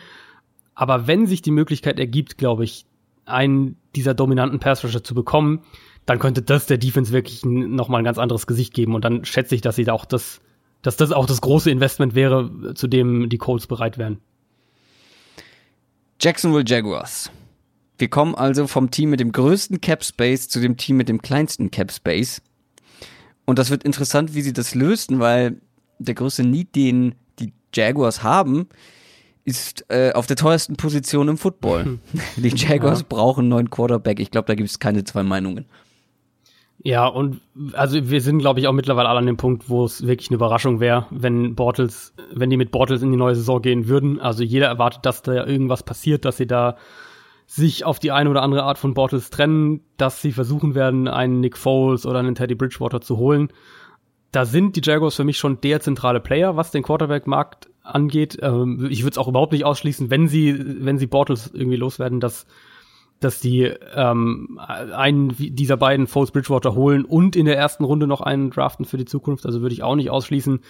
aber 0.74 1.06
wenn 1.06 1.26
sich 1.26 1.42
die 1.42 1.50
Möglichkeit 1.50 1.98
ergibt, 1.98 2.38
glaube 2.38 2.64
ich, 2.64 2.86
einen 3.24 3.76
dieser 3.96 4.14
dominanten 4.14 4.60
Pass-Rusher 4.60 5.02
zu 5.02 5.14
bekommen, 5.14 5.62
dann 6.06 6.20
könnte 6.20 6.40
das 6.40 6.66
der 6.66 6.78
Defense 6.78 7.12
wirklich 7.12 7.44
nochmal 7.44 8.00
ein 8.00 8.04
ganz 8.04 8.18
anderes 8.18 8.46
Gesicht 8.46 8.72
geben. 8.72 8.94
Und 8.94 9.04
dann 9.04 9.24
schätze 9.24 9.54
ich, 9.54 9.60
dass 9.60 9.76
sie 9.76 9.84
da 9.84 9.92
auch 9.92 10.04
das, 10.04 10.40
dass 10.82 10.96
das 10.96 11.10
auch 11.10 11.26
das 11.26 11.40
große 11.40 11.70
Investment 11.70 12.14
wäre, 12.14 12.74
zu 12.74 12.86
dem 12.86 13.28
die 13.28 13.38
Colts 13.38 13.66
bereit 13.66 13.98
wären. 13.98 14.18
Jacksonville 16.20 16.64
Jaguars. 16.66 17.30
Wir 17.98 18.08
kommen 18.08 18.34
also 18.34 18.66
vom 18.66 18.90
Team 18.90 19.10
mit 19.10 19.20
dem 19.20 19.32
größten 19.32 19.80
Cap 19.80 20.04
Space 20.04 20.48
zu 20.48 20.60
dem 20.60 20.76
Team 20.76 20.96
mit 20.96 21.08
dem 21.08 21.20
kleinsten 21.20 21.70
Cap 21.70 21.90
Space. 21.90 22.40
Und 23.44 23.58
das 23.58 23.70
wird 23.70 23.84
interessant, 23.84 24.34
wie 24.34 24.42
sie 24.42 24.52
das 24.52 24.74
lösen, 24.74 25.18
weil 25.18 25.60
der 25.98 26.14
größte 26.14 26.44
Need, 26.44 26.74
den 26.76 27.14
die 27.38 27.52
Jaguars 27.74 28.22
haben, 28.22 28.68
ist 29.44 29.86
äh, 29.88 30.12
auf 30.12 30.26
der 30.26 30.36
teuersten 30.36 30.76
Position 30.76 31.28
im 31.28 31.38
Football. 31.38 31.98
die 32.36 32.48
Jaguars 32.48 33.00
ja. 33.00 33.06
brauchen 33.08 33.40
einen 33.40 33.48
neuen 33.48 33.70
Quarterback. 33.70 34.20
Ich 34.20 34.30
glaube, 34.30 34.46
da 34.46 34.54
gibt 34.54 34.68
es 34.68 34.78
keine 34.78 35.04
zwei 35.04 35.22
Meinungen. 35.22 35.66
Ja, 36.82 37.06
und 37.06 37.40
also 37.72 38.10
wir 38.10 38.20
sind, 38.20 38.38
glaube 38.38 38.60
ich, 38.60 38.68
auch 38.68 38.72
mittlerweile 38.72 39.08
alle 39.08 39.18
an 39.18 39.26
dem 39.26 39.36
Punkt, 39.36 39.68
wo 39.68 39.84
es 39.84 40.06
wirklich 40.06 40.28
eine 40.30 40.36
Überraschung 40.36 40.78
wäre, 40.78 41.06
wenn 41.10 41.54
Bortles, 41.54 42.14
wenn 42.32 42.50
die 42.50 42.56
mit 42.56 42.70
Bortles 42.70 43.02
in 43.02 43.10
die 43.10 43.16
neue 43.16 43.34
Saison 43.34 43.60
gehen 43.62 43.88
würden. 43.88 44.20
Also 44.20 44.44
jeder 44.44 44.66
erwartet, 44.68 45.04
dass 45.04 45.22
da 45.22 45.46
irgendwas 45.46 45.82
passiert, 45.82 46.24
dass 46.24 46.36
sie 46.36 46.46
da 46.46 46.76
sich 47.46 47.84
auf 47.84 47.98
die 47.98 48.12
eine 48.12 48.28
oder 48.28 48.42
andere 48.42 48.64
Art 48.64 48.78
von 48.78 48.94
Bortles 48.94 49.30
trennen, 49.30 49.80
dass 49.96 50.20
sie 50.20 50.32
versuchen 50.32 50.74
werden, 50.74 51.08
einen 51.08 51.40
Nick 51.40 51.56
Foles 51.56 52.04
oder 52.04 52.18
einen 52.18 52.34
Teddy 52.34 52.54
Bridgewater 52.54 53.00
zu 53.00 53.16
holen. 53.18 53.48
da 54.32 54.44
sind 54.44 54.76
die 54.76 54.82
Jaguars 54.82 55.14
für 55.14 55.24
mich 55.24 55.38
schon 55.38 55.60
der 55.62 55.80
zentrale 55.80 56.20
Player, 56.20 56.56
was 56.56 56.70
den 56.70 56.82
Quarterback-Markt 56.82 57.70
angeht. 57.82 58.38
Ähm, 58.42 58.86
ich 58.90 59.02
würde 59.02 59.12
es 59.12 59.18
auch 59.18 59.28
überhaupt 59.28 59.52
nicht 59.52 59.64
ausschließen, 59.64 60.10
wenn 60.10 60.28
sie, 60.28 60.84
wenn 60.84 60.98
sie 60.98 61.06
Bortles 61.06 61.50
irgendwie 61.54 61.76
loswerden, 61.76 62.20
dass, 62.20 62.46
dass 63.20 63.40
die 63.40 63.62
ähm, 63.62 64.58
einen 64.58 65.34
dieser 65.36 65.76
beiden 65.76 66.06
Foles 66.06 66.30
Bridgewater 66.30 66.74
holen 66.74 67.04
und 67.04 67.34
in 67.34 67.46
der 67.46 67.56
ersten 67.56 67.84
Runde 67.84 68.06
noch 68.06 68.20
einen 68.20 68.50
draften 68.50 68.84
für 68.84 68.98
die 68.98 69.06
Zukunft. 69.06 69.46
Also 69.46 69.62
würde 69.62 69.72
ich 69.72 69.82
auch 69.82 69.96
nicht 69.96 70.10
ausschließen. 70.10 70.60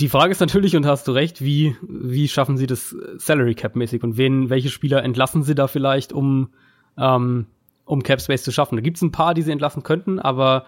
Die 0.00 0.08
Frage 0.08 0.32
ist 0.32 0.40
natürlich, 0.40 0.76
und 0.76 0.86
hast 0.86 1.06
du 1.06 1.12
recht, 1.12 1.42
wie, 1.42 1.76
wie 1.82 2.26
schaffen 2.28 2.56
sie 2.56 2.66
das 2.66 2.96
Salary 3.18 3.54
Cap 3.54 3.76
mäßig 3.76 4.02
und 4.02 4.16
wen, 4.16 4.50
welche 4.50 4.70
Spieler 4.70 5.02
entlassen 5.02 5.42
sie 5.42 5.54
da 5.54 5.66
vielleicht, 5.66 6.12
um, 6.12 6.48
ähm, 6.96 7.46
um 7.84 8.02
Cap 8.02 8.20
Space 8.20 8.42
zu 8.42 8.52
schaffen? 8.52 8.76
Da 8.76 8.82
gibt 8.82 8.96
es 8.96 9.02
ein 9.02 9.12
paar, 9.12 9.34
die 9.34 9.42
sie 9.42 9.52
entlassen 9.52 9.82
könnten, 9.82 10.18
aber 10.18 10.64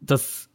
das 0.00 0.50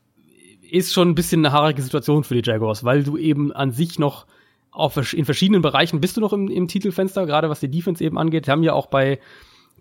ist 0.70 0.94
schon 0.94 1.10
ein 1.10 1.16
bisschen 1.16 1.46
eine 1.46 1.54
haarige 1.54 1.82
Situation 1.82 2.24
für 2.24 2.40
die 2.40 2.48
Jaguars, 2.48 2.84
weil 2.84 3.04
du 3.04 3.18
eben 3.18 3.52
an 3.52 3.72
sich 3.72 4.00
noch 4.00 4.28
auf, 4.76 5.14
in 5.14 5.26
verschiedenen 5.26 5.62
Bereichen 5.62 6.02
bist 6.02 6.18
du 6.18 6.22
noch 6.22 6.34
im, 6.34 6.50
im 6.50 6.68
Titelfenster, 6.68 7.26
gerade 7.26 7.50
was 7.50 7.60
die 7.60 7.72
Defense 7.72 8.04
eben 8.04 8.18
angeht. 8.18 8.48
Die 8.48 8.52
haben 8.52 8.64
ja 8.64 8.74
auch 8.74 8.88
bei, 8.88 9.20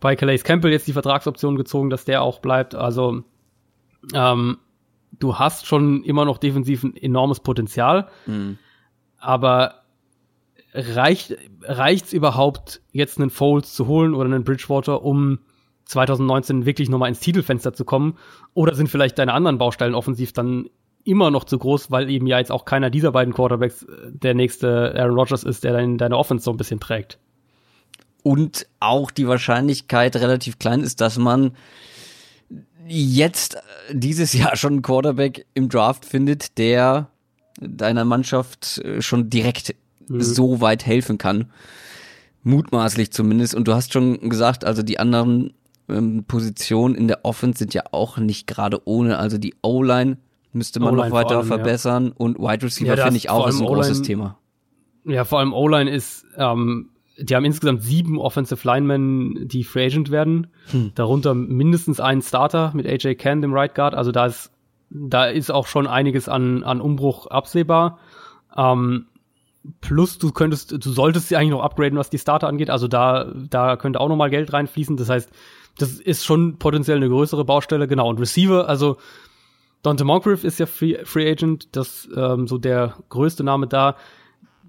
bei 0.01 0.17
Calais 0.17 0.45
Campbell 0.45 0.73
jetzt 0.73 0.87
die 0.87 0.93
Vertragsoption 0.93 1.57
gezogen, 1.57 1.91
dass 1.91 2.05
der 2.05 2.23
auch 2.23 2.39
bleibt. 2.39 2.75
Also 2.75 3.23
ähm, 4.15 4.59
du 5.19 5.39
hast 5.39 5.67
schon 5.67 6.05
immer 6.05 6.25
noch 6.25 6.39
defensiv 6.39 6.85
ein 6.85 6.97
enormes 6.97 7.41
Potenzial, 7.41 8.09
mhm. 8.27 8.59
aber 9.19 9.83
reicht 10.73 11.37
reicht's 11.63 12.13
überhaupt 12.13 12.81
jetzt 12.93 13.19
einen 13.19 13.31
Foles 13.31 13.75
zu 13.75 13.87
holen 13.87 14.15
oder 14.15 14.27
einen 14.27 14.45
Bridgewater, 14.45 15.03
um 15.03 15.41
2019 15.87 16.67
wirklich 16.67 16.89
nochmal 16.89 17.09
ins 17.09 17.21
Titelfenster 17.21 17.75
zu 17.75 17.85
kommen? 17.85 18.17
Oder 18.55 18.75
sind 18.75 18.89
vielleicht 18.89 19.19
deine 19.19 19.33
anderen 19.33 19.59
Baustellen 19.59 19.95
offensiv 19.95 20.33
dann 20.33 20.69
immer 21.05 21.31
noch 21.31 21.45
zu 21.45 21.59
groß, 21.59 21.91
weil 21.91 22.11
eben 22.11 22.27
ja 22.27 22.39
jetzt 22.39 22.51
auch 22.51 22.65
keiner 22.65 22.91
dieser 22.91 23.13
beiden 23.13 23.35
Quarterbacks 23.35 23.83
äh, 23.83 23.87
der 24.11 24.35
nächste 24.35 24.95
Aaron 24.97 25.17
Rodgers 25.17 25.45
ist, 25.45 25.65
der 25.65 25.73
dein, 25.73 25.99
deine 25.99 26.17
Offense 26.17 26.45
so 26.45 26.51
ein 26.51 26.57
bisschen 26.57 26.81
trägt? 26.81 27.19
Und 28.23 28.67
auch 28.81 29.11
die 29.11 29.29
Wahrscheinlichkeit 29.29 30.17
relativ 30.17 30.59
klein 30.59 30.81
ist, 30.81 31.01
dass 31.01 31.19
man 31.19 31.53
jetzt 32.87 33.57
äh, 33.57 33.59
dieses 33.93 34.33
Jahr 34.35 34.57
schon 34.57 34.75
einen 34.75 34.83
Quarterback 34.83 35.47
im 35.55 35.69
Draft 35.69 36.05
findet, 36.05 36.59
der 36.59 37.09
deiner 37.61 38.05
Mannschaft 38.05 38.79
äh, 38.79 39.03
schon 39.03 39.31
direkt 39.31 39.75
mhm. 40.09 40.23
so 40.23 40.61
weit 40.61 40.87
helfen 40.87 41.19
kann. 41.19 41.51
Mutmaßlich 42.43 43.11
zumindest. 43.11 43.55
Und 43.55 43.69
du 43.69 43.75
hast 43.75 43.93
schon 43.93 44.29
gesagt, 44.29 44.65
also 44.65 44.83
die 44.83 44.99
anderen 44.99 45.55
ähm, 45.89 46.25
Positionen 46.27 46.95
in 46.95 47.09
der 47.09 47.25
Offense 47.25 47.59
sind 47.59 47.75
ja 47.75 47.85
auch 47.93 48.19
nicht 48.19 48.47
gerade 48.47 48.81
ohne. 48.87 49.19
Also 49.19 49.39
die 49.39 49.55
O-Line 49.63 50.19
müsste 50.55 50.81
man 50.81 50.95
noch 50.95 51.11
weiter 51.11 51.39
allem, 51.39 51.47
verbessern 51.47 52.07
ja. 52.07 52.13
und 52.17 52.39
Wide 52.39 52.65
Receiver 52.65 52.97
ja, 52.97 53.05
finde 53.05 53.19
ich 53.19 53.31
auch 53.31 53.47
ist 53.47 53.61
ein 53.61 53.67
großes 53.67 54.03
Thema. 54.03 54.39
Ja, 55.05 55.25
vor 55.25 55.41
allem 55.41 55.53
O-Line 55.53 55.91
ist, 55.91 56.25
ähm, 56.37 56.91
die 57.19 57.37
haben 57.37 57.45
insgesamt 57.45 57.83
sieben 57.83 58.19
Offensive 58.19 58.67
Linemen, 58.67 59.47
die 59.47 59.65
Free 59.65 59.87
Agent 59.87 60.11
werden. 60.11 60.49
Hm. 60.71 60.93
Darunter 60.95 61.35
mindestens 61.35 62.01
einen 62.01 62.23
Starter 62.23 62.73
mit 62.75 62.87
AJ 62.87 63.17
Cann, 63.17 63.43
dem 63.43 63.53
Right 63.53 63.75
Guard. 63.75 63.95
Also 63.95 64.13
da 64.13 64.27
ist, 64.27 64.51
da 64.91 65.27
ist 65.27 65.51
auch 65.51 65.67
schon 65.67 65.87
einiges 65.87 66.29
an, 66.29 66.65
an 66.65 66.81
Umbruch 66.81 67.27
absehbar. 67.27 67.99
Ähm, 68.57 69.07
plus 69.81 70.19
du 70.19 70.33
könntest, 70.33 70.73
du 70.73 70.91
solltest 70.91 71.29
sie 71.29 71.37
eigentlich 71.37 71.51
noch 71.51 71.63
upgraden, 71.63 71.99
was 71.99 72.11
die 72.11 72.19
Starter 72.19 72.49
angeht. 72.49 72.71
Also 72.71 72.89
da, 72.89 73.33
da 73.51 73.77
könnte 73.77 74.01
auch 74.01 74.09
noch 74.09 74.17
mal 74.17 74.31
Geld 74.31 74.53
reinfließen. 74.53 74.97
Das 74.97 75.09
heißt, 75.09 75.31
das 75.79 76.01
ist 76.01 76.25
schon 76.25 76.59
potenziell 76.59 76.97
eine 76.97 77.09
größere 77.09 77.45
Baustelle, 77.45 77.89
genau. 77.89 78.09
Und 78.09 78.21
Receiver, 78.21 78.69
also 78.69 78.97
Dante 79.85 80.05
Moncrief 80.05 80.45
ist 80.45 80.59
ja 80.59 80.67
Free, 80.67 81.05
Free 81.05 81.31
Agent, 81.31 81.77
das 81.77 82.09
ähm, 82.17 82.49
so 82.49 82.59
der 82.59 82.97
größte 83.11 83.45
Name 83.45 83.67
da. 83.67 83.97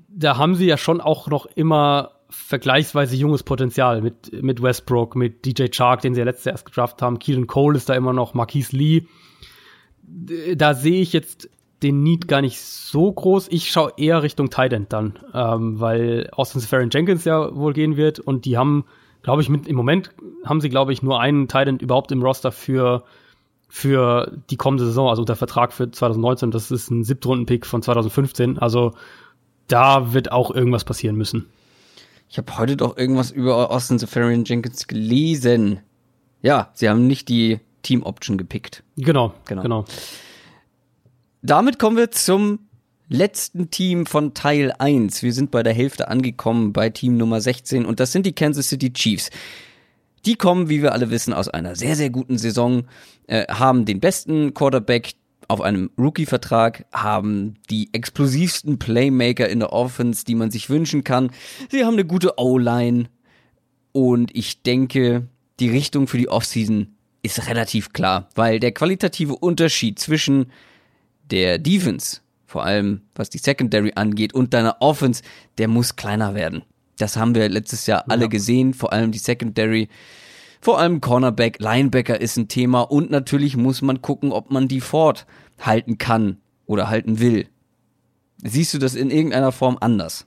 Da 0.10 0.38
haben 0.38 0.56
sie 0.56 0.68
ja 0.68 0.78
schon 0.78 1.02
auch 1.02 1.28
noch 1.28 1.46
immer 1.46 2.12
vergleichsweise 2.30 3.16
junges 3.16 3.44
Potenzial 3.44 4.02
mit, 4.02 4.44
mit 4.44 4.62
Westbrook, 4.62 5.16
mit 5.16 5.46
DJ 5.46 5.68
Chark, 5.72 6.02
den 6.02 6.14
sie 6.14 6.20
ja 6.20 6.26
letztes 6.26 6.46
Jahr 6.46 6.54
erst 6.54 6.66
gedraft 6.66 7.02
haben. 7.02 7.20
Keelan 7.20 7.48
Cole 7.48 7.78
ist 7.78 7.88
da 7.88 7.94
immer 7.94 8.12
noch, 8.12 8.34
Marquise 8.34 8.76
Lee. 8.76 9.04
Da 10.56 10.74
sehe 10.74 11.02
ich 11.02 11.14
jetzt 11.14 11.50
den 11.82 12.04
Need 12.04 12.28
gar 12.28 12.42
nicht 12.42 12.60
so 12.60 13.12
groß. 13.12 13.48
Ich 13.52 13.72
schaue 13.72 13.94
eher 13.96 14.22
Richtung 14.22 14.50
Tight 14.50 14.74
End 14.74 14.92
dann, 14.92 15.18
ähm, 15.34 15.80
weil 15.80 16.30
Austin 16.34 16.60
Safarian 16.60 16.90
Jenkins 16.92 17.24
ja 17.24 17.56
wohl 17.56 17.74
gehen 17.74 17.96
wird 17.96 18.20
und 18.20 18.46
die 18.46 18.58
haben 18.58 18.86
glaube 19.26 19.42
ich, 19.42 19.50
mit, 19.50 19.68
im 19.68 19.76
Moment 19.76 20.12
haben 20.46 20.62
sie, 20.62 20.70
glaube 20.70 20.94
ich, 20.94 21.02
nur 21.02 21.20
einen 21.20 21.48
Titan 21.48 21.80
überhaupt 21.80 22.12
im 22.12 22.22
Roster 22.22 22.52
für, 22.52 23.04
für 23.76 24.32
die 24.50 24.56
kommende 24.56 24.86
Saison, 24.86 25.10
also 25.10 25.26
der 25.26 25.36
Vertrag 25.36 25.74
für 25.74 25.92
2019. 25.92 26.50
Das 26.50 26.72
ist 26.72 26.90
ein 26.90 27.04
Siebtrunden-Pick 27.04 27.66
von 27.66 27.82
2015. 27.82 28.58
Also 28.58 28.94
da 29.68 30.14
wird 30.14 30.32
auch 30.32 30.50
irgendwas 30.56 30.86
passieren 30.86 31.18
müssen. 31.18 31.48
Ich 32.30 32.38
habe 32.38 32.58
heute 32.58 32.78
doch 32.78 32.96
irgendwas 32.96 33.32
über 33.32 33.70
Austin 33.72 34.00
Safarian 34.00 34.46
Jenkins 34.46 34.88
gelesen. 34.88 35.82
Ja, 36.42 36.70
sie 36.74 36.88
haben 36.88 37.06
nicht 37.06 37.28
die 37.28 37.60
Team 37.84 38.04
Option 38.04 38.38
gepickt. 38.38 38.82
Genau, 38.96 39.34
genau. 39.44 39.64
genau. 39.64 39.86
Damit 41.42 41.78
kommen 41.78 41.98
wir 41.98 42.12
zum 42.12 42.60
letzten 43.10 43.72
Team 43.72 44.06
von 44.06 44.34
Teil 44.34 44.72
1. 44.80 45.22
Wir 45.22 45.34
sind 45.34 45.52
bei 45.52 45.64
der 45.64 45.74
Hälfte 45.74 46.08
angekommen 46.08 46.72
bei 46.72 46.90
Team 46.90 47.18
Nummer 47.18 47.42
16 47.42 47.86
und 47.86 48.00
das 48.00 48.14
sind 48.14 48.26
die 48.26 48.34
Kansas 48.34 48.70
City 48.70 48.94
Chiefs. 48.94 49.32
Die 50.26 50.36
kommen, 50.36 50.70
wie 50.70 50.82
wir 50.82 50.94
alle 50.94 51.10
wissen, 51.12 51.34
aus 51.34 51.50
einer 51.50 51.76
sehr, 51.76 51.96
sehr 51.96 52.10
guten 52.10 52.38
Saison, 52.38 52.84
äh, 53.28 53.46
haben 53.48 53.86
den 53.86 54.00
besten 54.00 54.54
Quarterback 54.54 55.14
auf 55.48 55.62
einem 55.62 55.92
Rookie-Vertrag, 55.98 56.86
haben 56.92 57.56
die 57.70 57.90
explosivsten 57.94 58.80
Playmaker 58.80 59.48
in 59.48 59.60
der 59.60 59.74
Offense, 59.74 60.26
die 60.26 60.36
man 60.36 60.50
sich 60.50 60.70
wünschen 60.70 61.04
kann. 61.04 61.32
Sie 61.70 61.86
haben 61.86 61.94
eine 61.94 62.06
gute 62.06 62.40
O-Line 62.40 63.06
und 63.92 64.36
ich 64.36 64.64
denke, 64.64 65.28
die 65.60 65.70
Richtung 65.70 66.08
für 66.08 66.18
die 66.18 66.30
Offseason 66.30 66.96
ist 67.22 67.48
relativ 67.48 67.94
klar, 67.94 68.30
weil 68.34 68.60
der 68.60 68.72
qualitative 68.72 69.36
Unterschied 69.36 70.00
zwischen 70.00 70.52
der 71.30 71.60
Defense 71.60 72.22
vor 72.56 72.64
allem 72.64 73.02
was 73.16 73.30
die 73.30 73.38
Secondary 73.38 73.92
angeht 73.96 74.34
und 74.34 74.54
deiner 74.54 74.78
Offense, 74.80 75.24
der 75.58 75.68
muss 75.68 75.98
kleiner 75.98 76.36
werden. 76.36 76.64
Das 76.98 77.18
haben 77.18 77.36
wir 77.36 77.50
letztes 77.50 77.88
Jahr 77.88 78.06
alle 78.08 78.24
ja. 78.24 78.28
gesehen, 78.28 78.74
vor 78.74 78.94
allem 78.94 79.12
die 79.12 79.20
Secondary. 79.20 79.90
Vor 80.62 80.80
allem 80.80 81.02
Cornerback, 81.02 81.60
Linebacker 81.60 82.20
ist 82.20 82.38
ein 82.38 82.48
Thema 82.48 82.82
und 82.82 83.12
natürlich 83.12 83.56
muss 83.56 83.82
man 83.82 84.02
gucken, 84.02 84.32
ob 84.32 84.52
man 84.52 84.68
die 84.68 84.82
Ford 84.82 85.26
halten 85.60 85.98
kann 85.98 86.38
oder 86.66 86.90
halten 86.90 87.20
will. 87.20 87.48
Siehst 88.44 88.74
du 88.74 88.80
das 88.80 88.96
in 88.96 89.12
irgendeiner 89.12 89.52
Form 89.52 89.78
anders? 89.80 90.26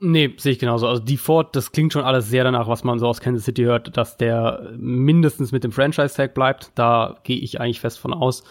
Nee, 0.00 0.34
sehe 0.36 0.52
ich 0.52 0.58
genauso. 0.58 0.86
Also 0.86 1.02
die 1.02 1.16
Ford, 1.16 1.54
das 1.56 1.72
klingt 1.72 1.92
schon 1.92 2.04
alles 2.04 2.28
sehr 2.28 2.44
danach, 2.44 2.68
was 2.68 2.84
man 2.84 2.98
so 2.98 3.06
aus 3.06 3.20
Kansas 3.20 3.44
City 3.44 3.62
hört, 3.62 3.96
dass 3.96 4.16
der 4.16 4.72
mindestens 4.76 5.52
mit 5.52 5.64
dem 5.64 5.72
Franchise-Tag 5.72 6.34
bleibt. 6.34 6.72
Da 6.74 7.18
gehe 7.22 7.38
ich 7.38 7.60
eigentlich 7.60 7.80
fest 7.80 7.98
von 7.98 8.12
aus 8.12 8.44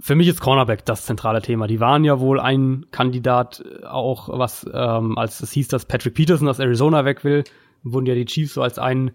für 0.00 0.14
mich 0.14 0.28
ist 0.28 0.40
Cornerback 0.40 0.84
das 0.84 1.06
zentrale 1.06 1.40
Thema. 1.42 1.66
Die 1.66 1.80
waren 1.80 2.04
ja 2.04 2.20
wohl 2.20 2.40
ein 2.40 2.86
Kandidat 2.90 3.64
äh, 3.64 3.86
auch, 3.86 4.28
was 4.28 4.68
ähm, 4.72 5.16
als 5.18 5.40
es 5.40 5.52
hieß, 5.52 5.68
dass 5.68 5.86
Patrick 5.86 6.14
Peterson 6.14 6.48
aus 6.48 6.58
Arizona 6.58 7.04
weg 7.04 7.24
will, 7.24 7.44
wurden 7.82 8.06
ja 8.06 8.14
die 8.14 8.24
Chiefs 8.24 8.54
so 8.54 8.62
als 8.62 8.78
ein 8.78 9.12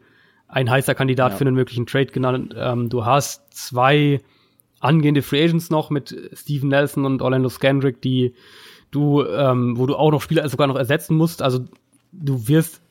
ein 0.49 0.69
heißer 0.69 0.95
Kandidat 0.95 1.33
ja. 1.33 1.37
für 1.37 1.45
einen 1.45 1.55
möglichen 1.55 1.85
Trade 1.85 2.07
genannt. 2.07 2.55
Ähm, 2.57 2.89
du 2.89 3.05
hast 3.05 3.53
zwei 3.53 4.19
angehende 4.79 5.21
Free 5.21 5.43
Agents 5.43 5.69
noch 5.69 5.89
mit 5.91 6.15
Steven 6.33 6.69
Nelson 6.69 7.05
und 7.05 7.21
Orlando 7.21 7.49
Scandrick, 7.49 8.01
die 8.01 8.33
du, 8.91 9.23
ähm, 9.23 9.77
wo 9.77 9.85
du 9.85 9.95
auch 9.95 10.11
noch 10.11 10.21
Spieler 10.21 10.47
sogar 10.49 10.67
noch 10.67 10.75
ersetzen 10.75 11.15
musst. 11.15 11.41
Also 11.41 11.65
du 12.11 12.47
wirst 12.47 12.81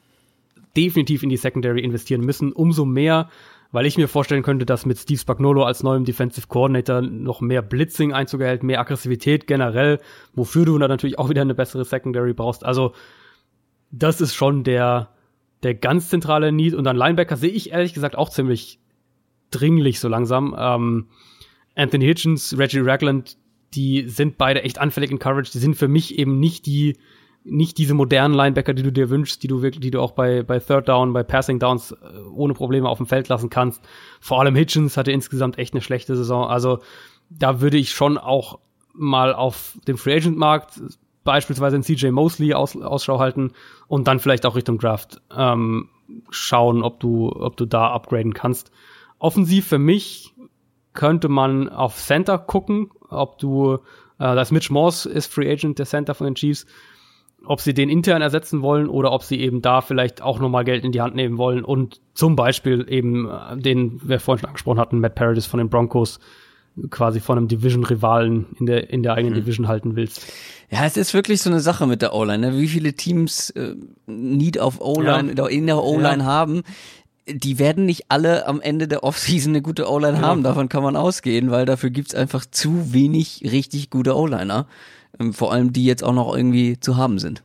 definitiv 0.77 1.25
in 1.25 1.31
die 1.31 1.37
Secondary 1.37 1.81
investieren 1.81 2.21
müssen. 2.21 2.53
Umso 2.53 2.85
mehr 2.85 3.29
weil 3.71 3.87
ich 3.87 3.99
mir 3.99 4.09
vorstellen 4.09 4.43
könnte, 4.43 4.65
dass 4.65 4.87
mit 4.87 4.99
Steve 4.99 5.19
Spagnolo 5.19 5.65
als 5.65 5.83
neuem 5.83 6.05
Defensive 6.05 6.47
Coordinator 6.47 7.03
noch 7.03 7.41
mehr 7.41 7.63
Blitzing 7.63 8.13
Einzug 8.13 8.41
erhält, 8.41 8.63
mehr 8.63 8.81
Aggressivität 8.81 9.47
generell, 9.47 10.01
wofür 10.35 10.65
du 10.65 10.79
dann 10.79 10.89
natürlich 10.89 11.19
auch 11.19 11.29
wieder 11.29 11.43
eine 11.43 11.55
bessere 11.55 11.85
Secondary 11.85 12.33
brauchst. 12.33 12.65
Also 12.65 12.93
das 13.91 14.21
ist 14.21 14.35
schon 14.35 14.65
der 14.65 15.11
der 15.63 15.75
ganz 15.75 16.09
zentrale 16.09 16.53
Need 16.53 16.75
und 16.75 16.85
dann 16.85 16.97
Linebacker 16.97 17.37
sehe 17.37 17.51
ich 17.51 17.73
ehrlich 17.73 17.93
gesagt 17.93 18.17
auch 18.17 18.31
ziemlich 18.31 18.79
dringlich 19.51 19.99
so 19.99 20.09
langsam. 20.09 20.55
Ähm, 20.57 21.09
Anthony 21.75 22.05
Hitchens, 22.05 22.57
Reggie 22.59 22.81
Ragland, 22.81 23.37
die 23.75 24.09
sind 24.09 24.39
beide 24.39 24.63
echt 24.63 24.79
anfällig 24.79 25.11
in 25.11 25.19
Coverage. 25.19 25.51
Die 25.53 25.59
sind 25.59 25.75
für 25.75 25.89
mich 25.89 26.19
eben 26.19 26.39
nicht 26.39 26.67
die 26.67 26.97
nicht 27.45 27.79
diese 27.79 27.95
modernen 27.95 28.35
Linebacker, 28.35 28.75
die 28.75 28.83
du 28.83 28.93
dir 28.93 29.11
wünschst, 29.11 29.43
die 29.43 29.49
du 29.49 29.63
wirklich, 29.63 29.81
die 29.81 29.91
du 29.91 30.01
auch 30.01 30.13
bei, 30.13 30.43
bei 30.43 30.59
Third 30.59 30.89
Down, 30.89 31.13
bei 31.13 31.23
Passing 31.23 31.59
Downs 31.59 31.93
äh, 31.93 31.97
ohne 32.33 32.55
Probleme 32.55 32.89
auf 32.89 32.99
dem 32.99 33.07
Feld 33.07 33.29
lassen 33.29 33.51
kannst. 33.51 33.83
Vor 34.21 34.41
allem 34.41 34.55
Hitchens 34.55 34.97
hatte 34.97 35.13
insgesamt 35.13 35.59
echt 35.59 35.75
eine 35.75 35.81
schlechte 35.81 36.17
Saison. 36.17 36.47
Also 36.47 36.81
da 37.31 37.61
würde 37.61 37.79
ich 37.79 37.91
schon 37.91 38.19
auch 38.19 38.59
mal 38.93 39.35
auf 39.35 39.79
dem 39.87 39.97
Free 39.97 40.17
Agent 40.17 40.37
Markt 40.37 40.81
beispielsweise 41.25 41.77
in 41.77 41.83
CJ 41.83 42.09
Mosley 42.09 42.55
aus, 42.55 42.77
Ausschau 42.77 43.19
halten 43.19 43.53
und 43.87 44.09
dann 44.09 44.19
vielleicht 44.19 44.47
auch 44.47 44.57
Richtung 44.57 44.79
Draft 44.79 45.21
ähm, 45.37 45.91
schauen, 46.31 46.83
ob 46.83 47.01
du, 47.01 47.31
ob 47.31 47.57
du 47.57 47.67
da 47.67 47.93
upgraden 47.93 48.35
kannst. 48.35 48.73
Offensiv 49.19 49.67
für 49.67 49.79
mich 49.79 50.35
könnte 50.95 51.29
man 51.29 51.69
auf 51.69 51.97
Center 51.97 52.39
gucken, 52.39 52.91
ob 53.11 53.39
du, 53.39 53.75
äh, 54.19 54.35
das 54.35 54.51
Mitch 54.51 54.73
Morse 54.73 55.09
ist 55.09 55.33
Free 55.33 55.51
Agent, 55.51 55.79
der 55.79 55.87
Center 55.87 56.15
von 56.15 56.25
den 56.25 56.35
Chiefs, 56.35 56.67
ob 57.45 57.61
sie 57.61 57.75
den 57.75 57.89
intern 57.89 58.23
ersetzen 58.23 58.63
wollen 58.63 58.89
oder 58.89 59.13
ob 59.13 59.23
sie 59.23 59.41
eben 59.41 59.63
da 59.63 59.81
vielleicht 59.81 60.23
auch 60.23 60.39
nochmal 60.39 60.65
Geld 60.65 60.85
in 60.85 60.93
die 60.93 61.01
Hand 61.01 61.15
nehmen 61.15 61.39
wollen 61.39 61.65
und 61.65 62.01
zum 62.15 62.37
Beispiel 62.37 62.87
eben 62.89 63.29
äh, 63.29 63.57
den, 63.57 64.01
wir 64.03 64.21
vorhin 64.21 64.41
schon 64.41 64.49
angesprochen 64.49 64.81
hatten, 64.81 65.01
Matt 65.01 65.15
Paradis 65.15 65.47
von 65.47 65.59
den 65.59 65.69
Broncos, 65.69 66.19
quasi 66.91 67.21
von 67.21 67.39
einem 67.39 67.49
Division-Rivalen 67.49 68.47
in 68.59 68.67
der, 68.67 68.91
in 68.91 69.03
der 69.03 69.15
eigenen 69.15 69.35
mhm. 69.35 69.41
Division 69.41 69.69
halten 69.69 69.97
willst. 69.97 70.33
Ja, 70.71 70.85
es 70.85 70.97
ist 70.97 71.15
wirklich 71.15 71.41
so 71.41 71.51
eine 71.51 71.61
Sache 71.61 71.87
mit 71.87 72.03
der 72.03 72.15
O-Line. 72.15 72.51
Ne? 72.51 72.59
Wie 72.59 72.69
viele 72.69 72.93
Teams 72.93 73.51
äh, 73.51 73.75
Need 74.07 74.59
auf 74.59 74.81
O-Line 74.81 75.35
ja. 75.37 75.47
in 75.47 75.67
der 75.67 75.83
O-Line 75.83 76.23
ja. 76.23 76.25
haben, 76.25 76.63
die 77.27 77.59
werden 77.59 77.87
nicht 77.87 78.07
alle 78.09 78.47
am 78.47 78.61
Ende 78.61 78.89
der 78.89 79.05
Offseason 79.05 79.53
eine 79.53 79.63
gute 79.63 79.91
O-Line 79.91 80.19
ja. 80.19 80.23
haben. 80.23 80.43
Davon 80.43 80.69
kann 80.69 80.83
man 80.83 80.97
ausgehen, 80.97 81.51
weil 81.51 81.67
dafür 81.67 81.91
gibt's 81.91 82.15
einfach 82.15 82.45
zu 82.47 82.93
wenig 82.93 83.43
richtig 83.51 83.91
gute 83.91 84.17
O-Liner. 84.17 84.67
Ähm, 85.19 85.33
vor 85.33 85.53
allem 85.53 85.73
die 85.73 85.85
jetzt 85.85 86.05
auch 86.05 86.15
noch 86.15 86.35
irgendwie 86.35 86.79
zu 86.81 86.97
haben 86.97 87.19
sind. 87.19 87.43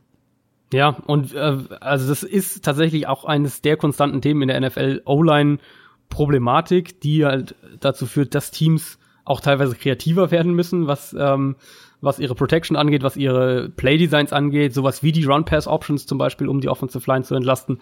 Ja, 0.72 0.96
und 1.06 1.34
äh, 1.34 1.58
also 1.80 2.08
das 2.08 2.22
ist 2.22 2.64
tatsächlich 2.64 3.06
auch 3.06 3.24
eines 3.24 3.62
der 3.62 3.76
konstanten 3.76 4.20
Themen 4.22 4.42
in 4.42 4.48
der 4.48 4.60
NFL 4.60 5.02
O-Line 5.04 5.58
Problematik, 6.08 7.00
die 7.00 7.24
halt 7.24 7.54
dazu 7.80 8.06
führt, 8.06 8.34
dass 8.34 8.50
Teams 8.50 8.98
auch 9.24 9.40
teilweise 9.40 9.74
kreativer 9.74 10.30
werden 10.30 10.54
müssen, 10.54 10.86
was 10.86 11.14
ähm, 11.18 11.56
was 12.04 12.18
ihre 12.18 12.34
Protection 12.34 12.76
angeht, 12.76 13.02
was 13.02 13.16
ihre 13.16 13.70
Playdesigns 13.70 14.32
angeht, 14.32 14.74
sowas 14.74 15.02
wie 15.02 15.12
die 15.12 15.24
Run-Pass-Options 15.24 16.06
zum 16.06 16.18
Beispiel, 16.18 16.48
um 16.48 16.60
die 16.60 16.68
Offensive 16.68 17.10
Line 17.10 17.24
zu 17.24 17.34
entlasten. 17.34 17.80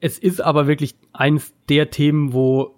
Es 0.00 0.18
ist 0.18 0.40
aber 0.40 0.66
wirklich 0.66 0.94
eins 1.12 1.52
der 1.68 1.90
Themen, 1.90 2.32
wo 2.32 2.76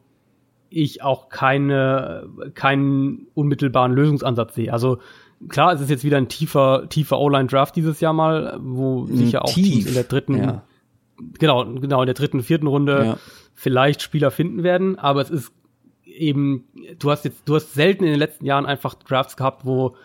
ich 0.68 1.02
auch 1.02 1.28
keine, 1.28 2.28
keinen 2.54 3.28
unmittelbaren 3.34 3.92
Lösungsansatz 3.92 4.54
sehe. 4.54 4.72
Also 4.72 4.98
klar, 5.48 5.72
es 5.72 5.80
ist 5.80 5.90
jetzt 5.90 6.04
wieder 6.04 6.16
ein 6.16 6.28
tiefer, 6.28 6.88
tiefer 6.88 7.18
O-Line-Draft 7.18 7.76
dieses 7.76 8.00
Jahr 8.00 8.12
mal, 8.12 8.58
wo 8.60 9.06
sicher 9.06 9.44
auch 9.44 9.52
Tief, 9.52 9.68
Teams 9.68 9.86
in 9.86 9.94
der 9.94 10.04
dritten, 10.04 10.36
ja. 10.36 10.62
genau, 11.38 11.64
genau, 11.64 12.02
in 12.02 12.06
der 12.06 12.14
dritten, 12.14 12.42
vierten 12.42 12.66
Runde 12.66 13.04
ja. 13.04 13.18
vielleicht 13.54 14.02
Spieler 14.02 14.30
finden 14.30 14.62
werden, 14.62 14.98
aber 14.98 15.20
es 15.20 15.30
ist 15.30 15.52
eben, 16.04 16.64
du 16.98 17.10
hast 17.10 17.24
jetzt, 17.24 17.42
du 17.46 17.54
hast 17.54 17.74
selten 17.74 18.04
in 18.04 18.10
den 18.10 18.18
letzten 18.18 18.46
Jahren 18.46 18.66
einfach 18.66 18.94
Drafts 18.94 19.36
gehabt, 19.36 19.64
wo 19.64 19.96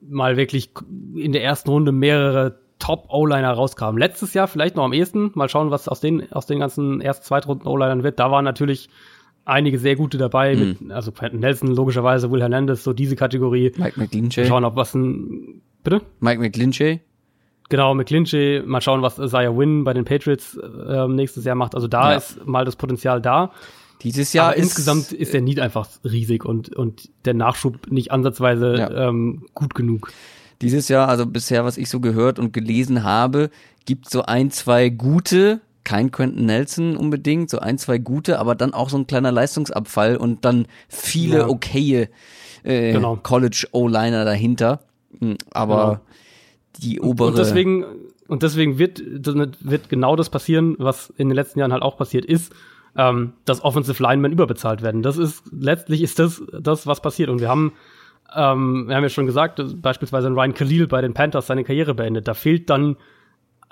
mal 0.00 0.36
wirklich 0.36 0.70
in 1.14 1.32
der 1.32 1.42
ersten 1.42 1.70
Runde 1.70 1.92
mehrere 1.92 2.58
Top-O-Liner 2.78 3.52
rauskamen. 3.52 3.98
Letztes 3.98 4.34
Jahr 4.34 4.48
vielleicht 4.48 4.76
noch 4.76 4.84
am 4.84 4.92
ehesten. 4.92 5.30
Mal 5.34 5.48
schauen, 5.48 5.70
was 5.70 5.88
aus 5.88 6.00
den, 6.00 6.30
aus 6.32 6.46
den 6.46 6.58
ganzen 6.58 7.00
ersten, 7.00 7.24
zweitrunden 7.24 7.66
O-Linern 7.66 8.02
wird. 8.02 8.18
Da 8.18 8.30
waren 8.30 8.44
natürlich 8.44 8.90
einige 9.44 9.78
sehr 9.78 9.96
gute 9.96 10.18
dabei, 10.18 10.54
mhm. 10.54 10.76
mit, 10.80 10.92
also 10.92 11.12
Quentin 11.12 11.40
Nelson, 11.40 11.68
logischerweise, 11.68 12.30
Will 12.30 12.40
Hernandez, 12.40 12.84
so 12.84 12.92
diese 12.92 13.16
Kategorie. 13.16 13.72
Mike 13.76 13.98
McGlinchey. 13.98 14.42
Mal 14.42 14.48
schauen, 14.48 14.64
ob 14.64 14.76
was 14.76 14.94
ein, 14.94 15.62
bitte? 15.82 16.02
Mike 16.20 16.40
McGlinchey. 16.40 17.00
Genau, 17.68 17.94
McGlinchey. 17.94 18.62
Mal 18.64 18.80
schauen, 18.80 19.02
was 19.02 19.18
Isaiah 19.18 19.56
Wynn 19.56 19.84
bei 19.84 19.94
den 19.94 20.04
Patriots 20.04 20.56
äh, 20.56 21.08
nächstes 21.08 21.44
Jahr 21.44 21.56
macht. 21.56 21.74
Also 21.74 21.88
da 21.88 22.10
ja. 22.10 22.16
ist 22.18 22.46
mal 22.46 22.64
das 22.64 22.76
Potenzial 22.76 23.20
da. 23.20 23.52
Dieses 24.02 24.32
Jahr 24.32 24.48
Aber 24.48 24.56
ist, 24.56 24.64
insgesamt 24.64 25.12
ist 25.12 25.32
der 25.32 25.40
Need 25.40 25.60
einfach 25.60 25.88
riesig 26.04 26.44
und, 26.44 26.74
und 26.74 27.10
der 27.24 27.34
Nachschub 27.34 27.90
nicht 27.90 28.12
ansatzweise 28.12 28.76
ja. 28.76 29.08
ähm, 29.08 29.46
gut 29.54 29.74
genug. 29.74 30.12
Dieses 30.60 30.88
Jahr, 30.88 31.08
also 31.08 31.26
bisher, 31.26 31.64
was 31.64 31.78
ich 31.78 31.88
so 31.88 32.00
gehört 32.00 32.38
und 32.38 32.52
gelesen 32.52 33.02
habe, 33.02 33.50
gibt 33.86 34.10
so 34.10 34.22
ein, 34.22 34.50
zwei 34.50 34.88
gute, 34.88 35.60
kein 35.84 36.10
Quentin 36.10 36.46
Nelson 36.46 36.96
unbedingt, 36.96 37.50
so 37.50 37.58
ein, 37.58 37.78
zwei 37.78 37.98
gute, 37.98 38.38
aber 38.38 38.54
dann 38.54 38.74
auch 38.74 38.90
so 38.90 38.96
ein 38.96 39.06
kleiner 39.06 39.32
Leistungsabfall 39.32 40.16
und 40.16 40.44
dann 40.44 40.66
viele 40.88 41.38
ja. 41.38 41.48
okaye 41.48 42.08
äh, 42.62 42.92
genau. 42.92 43.16
College 43.22 43.68
O-Liner 43.72 44.24
dahinter. 44.24 44.80
Hm, 45.20 45.36
aber 45.52 45.84
genau. 45.84 46.00
die 46.78 47.00
obere. 47.00 47.28
Und 47.28 47.38
deswegen, 47.38 47.84
und 48.26 48.42
deswegen 48.42 48.78
wird, 48.78 49.02
wird 49.04 49.88
genau 49.88 50.16
das 50.16 50.30
passieren, 50.30 50.76
was 50.78 51.12
in 51.16 51.28
den 51.28 51.36
letzten 51.36 51.58
Jahren 51.58 51.72
halt 51.72 51.82
auch 51.82 51.96
passiert 51.96 52.24
ist 52.24 52.52
ähm, 52.96 53.32
dass 53.44 53.64
Offensive 53.64 54.02
Linemen 54.02 54.32
überbezahlt 54.32 54.82
werden. 54.82 55.02
Das 55.02 55.16
ist 55.16 55.42
letztlich 55.52 56.02
ist 56.02 56.18
das 56.18 56.42
das, 56.60 56.86
was 56.86 57.00
passiert. 57.00 57.28
Und 57.28 57.40
wir 57.40 57.48
haben 57.48 57.72
ähm, 58.34 58.88
wir 58.88 58.96
haben 58.96 59.02
ja 59.02 59.08
schon 59.08 59.26
gesagt, 59.26 59.62
beispielsweise 59.80 60.28
Ryan 60.28 60.54
Khalil 60.54 60.86
bei 60.86 61.00
den 61.00 61.14
Panthers 61.14 61.46
seine 61.46 61.64
Karriere 61.64 61.94
beendet. 61.94 62.28
Da 62.28 62.34
fehlt 62.34 62.70
dann 62.70 62.96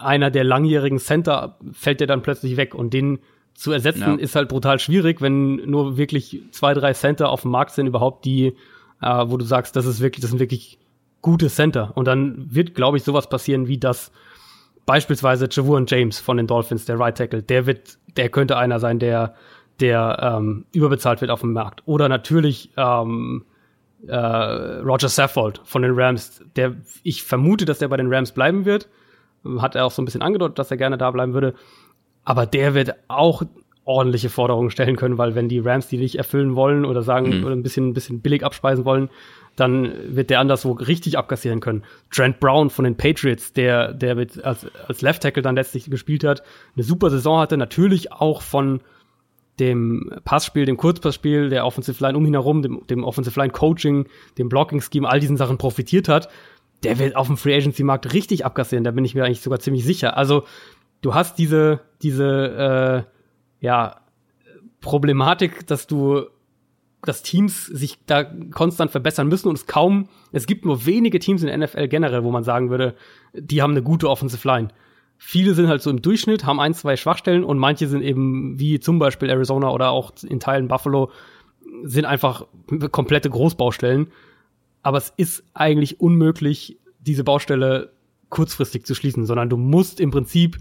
einer 0.05 0.31
der 0.31 0.45
langjährigen 0.45 0.99
Center, 0.99 1.59
fällt 1.73 2.01
der 2.01 2.07
dann 2.07 2.23
plötzlich 2.23 2.57
weg 2.57 2.75
und 2.75 2.93
den 2.93 3.21
zu 3.55 3.71
ersetzen 3.73 4.01
ja. 4.01 4.15
ist 4.15 4.35
halt 4.35 4.49
brutal 4.49 4.79
schwierig, 4.79 5.21
wenn 5.21 5.57
nur 5.57 5.97
wirklich 5.97 6.43
zwei, 6.53 6.75
drei 6.75 6.95
Center 6.95 7.29
auf 7.29 7.43
dem 7.43 7.51
Markt 7.51 7.73
sind 7.73 7.87
überhaupt, 7.87 8.25
die, 8.25 8.55
äh, 9.03 9.25
wo 9.27 9.37
du 9.37 9.45
sagst, 9.45 9.77
das 9.77 9.87
ist 9.87 10.01
wirklich, 10.01 10.23
das 10.23 10.31
sind 10.31 10.41
wirklich 10.41 10.79
gute 11.21 11.49
Center. 11.49 11.93
Und 11.95 12.07
dann 12.07 12.55
wird, 12.55 12.75
glaube 12.75 12.97
ich, 12.97 13.05
sowas 13.05 13.29
passieren 13.29 13.69
wie 13.69 13.79
das 13.79 14.11
beispielsweise 14.87 15.49
Javon 15.51 15.87
James 15.87 16.19
von 16.19 16.37
den 16.37 16.47
Dolphins, 16.47 16.85
der 16.85 16.99
Right 16.99 17.17
Tackle, 17.17 17.43
der 17.43 17.67
wird, 17.67 17.99
der 18.17 18.29
könnte 18.29 18.57
einer 18.57 18.81
sein, 18.81 18.99
der, 18.99 19.35
der 19.81 20.19
ähm, 20.39 20.67
überbezahlt 20.73 21.21
wird 21.21 21.31
auf 21.31 21.41
dem 21.41 21.53
Markt. 21.53 21.83
Oder 21.87 22.09
natürlich 22.09 22.71
ähm, 22.77 23.45
äh, 24.07 24.17
Roger 24.17 25.09
Saffold 25.09 25.61
von 25.65 25.83
den 25.83 25.93
Rams, 25.95 26.43
der 26.57 26.75
ich 27.03 27.23
vermute, 27.23 27.65
dass 27.65 27.79
der 27.79 27.89
bei 27.89 27.97
den 27.97 28.13
Rams 28.13 28.33
bleiben 28.33 28.65
wird. 28.65 28.89
Hat 29.59 29.75
er 29.75 29.85
auch 29.85 29.91
so 29.91 30.03
ein 30.03 30.05
bisschen 30.05 30.23
angedeutet, 30.23 30.59
dass 30.59 30.71
er 30.71 30.77
gerne 30.77 30.99
da 30.99 31.11
bleiben 31.11 31.35
würde. 31.35 31.55
Aber 32.25 32.47
der 32.47 32.75
wird 32.75 32.95
auch 33.09 33.43
ordentliche 33.85 34.29
Forderungen 34.29 34.71
stellen 34.71 34.97
können, 34.97 35.19
weil 35.19 35.35
wenn 35.35 35.49
die 35.49 35.59
Rams 35.59 35.89
die 35.89 35.99
nicht 35.99 36.15
erfüllen 36.15 36.55
wollen 36.55 36.85
oder 36.85 37.03
sagen 37.03 37.39
mhm. 37.39 37.45
oder 37.45 37.55
ein 37.57 37.63
bisschen 37.63 37.89
ein 37.89 37.95
bisschen 37.95 38.21
billig 38.21 38.45
abspeisen 38.45 38.85
wollen, 38.85 39.11
dann 39.57 39.93
wird 40.07 40.31
der 40.31 40.41
anderswo 40.41 40.73
richtig 40.73 41.19
abkassieren 41.19 41.61
können. 41.61 41.83
Trent 42.11 42.41
Brown 42.41 42.71
von 42.71 42.85
den 42.85 42.97
Patriots, 42.97 43.53
der, 43.53 43.93
der 43.93 44.15
mit, 44.15 44.43
als, 44.45 44.67
als 44.87 45.03
Left 45.03 45.23
Tackle 45.23 45.43
dann 45.43 45.57
letztlich 45.57 45.91
gespielt 45.91 46.25
hat, 46.25 46.43
eine 46.75 46.85
super 46.85 47.11
Saison 47.11 47.41
hatte, 47.41 47.57
natürlich 47.57 48.13
auch 48.13 48.41
von 48.41 48.81
dem 49.61 50.11
Passspiel, 50.25 50.65
dem 50.65 50.79
Kurzpassspiel, 50.79 51.51
der 51.51 51.67
Offensive 51.67 52.03
Line 52.03 52.17
um 52.17 52.25
ihn 52.25 52.33
herum, 52.33 52.63
dem, 52.63 52.87
dem 52.87 53.05
Offensive 53.05 53.39
Line 53.39 53.53
Coaching, 53.53 54.07
dem 54.39 54.49
Blocking 54.49 54.81
Scheme, 54.81 55.09
all 55.09 55.21
diesen 55.21 55.37
Sachen 55.37 55.59
profitiert 55.59 56.09
hat, 56.09 56.29
der 56.83 56.99
wird 56.99 57.17
auf 57.17 57.27
dem 57.27 57.37
Free 57.37 57.55
Agency 57.55 57.83
Markt 57.83 58.13
richtig 58.13 58.45
abkassieren, 58.45 58.85
da 58.85 58.91
bin 58.91 59.05
ich 59.05 59.15
mir 59.15 59.25
eigentlich 59.25 59.41
sogar 59.41 59.61
ziemlich 59.61 59.85
sicher. 59.85 60.17
Also, 60.17 60.45
du 61.01 61.15
hast 61.15 61.39
diese, 61.39 61.81
diese, 62.03 63.07
äh, 63.07 63.65
ja, 63.65 64.01
Problematik, 64.81 65.67
dass 65.67 65.87
du 65.87 66.27
dass 67.05 67.23
Teams 67.23 67.67
sich 67.67 67.99
da 68.07 68.23
konstant 68.23 68.93
verbessern 68.93 69.27
müssen 69.27 69.49
und 69.49 69.59
es 69.59 69.67
kaum, 69.67 70.09
es 70.31 70.47
gibt 70.47 70.65
nur 70.65 70.87
wenige 70.87 71.19
Teams 71.19 71.43
in 71.43 71.49
der 71.49 71.59
NFL 71.59 71.89
generell, 71.89 72.23
wo 72.23 72.31
man 72.31 72.45
sagen 72.45 72.71
würde, 72.71 72.95
die 73.35 73.61
haben 73.61 73.73
eine 73.73 73.83
gute 73.83 74.09
Offensive 74.09 74.47
Line. 74.47 74.69
Viele 75.19 75.55
sind 75.55 75.69
halt 75.69 75.83
so 75.83 75.91
im 75.91 76.01
Durchschnitt, 76.01 76.45
haben 76.45 76.61
ein, 76.61 76.75
zwei 76.75 76.97
Schwachstellen 76.97 77.45
und 77.45 77.59
manche 77.59 77.89
sind 77.89 78.03
eben 78.03 78.59
wie 78.59 78.79
zum 78.79 78.99
Beispiel 78.99 79.31
Arizona 79.31 79.71
oder 79.71 79.91
auch 79.91 80.13
in 80.23 80.39
Teilen 80.39 80.69
Buffalo 80.69 81.11
sind 81.83 82.05
einfach 82.05 82.47
komplette 82.93 83.31
Großbaustellen. 83.31 84.09
Aber 84.83 84.99
es 84.99 85.13
ist 85.17 85.45
eigentlich 85.55 86.01
unmöglich, 86.01 86.79
diese 87.01 87.25
Baustelle 87.25 87.93
kurzfristig 88.29 88.87
zu 88.87 88.95
schließen, 88.95 89.27
sondern 89.27 89.51
du 89.51 89.57
musst 89.57 90.01
im 90.01 90.11
Prinzip 90.11 90.59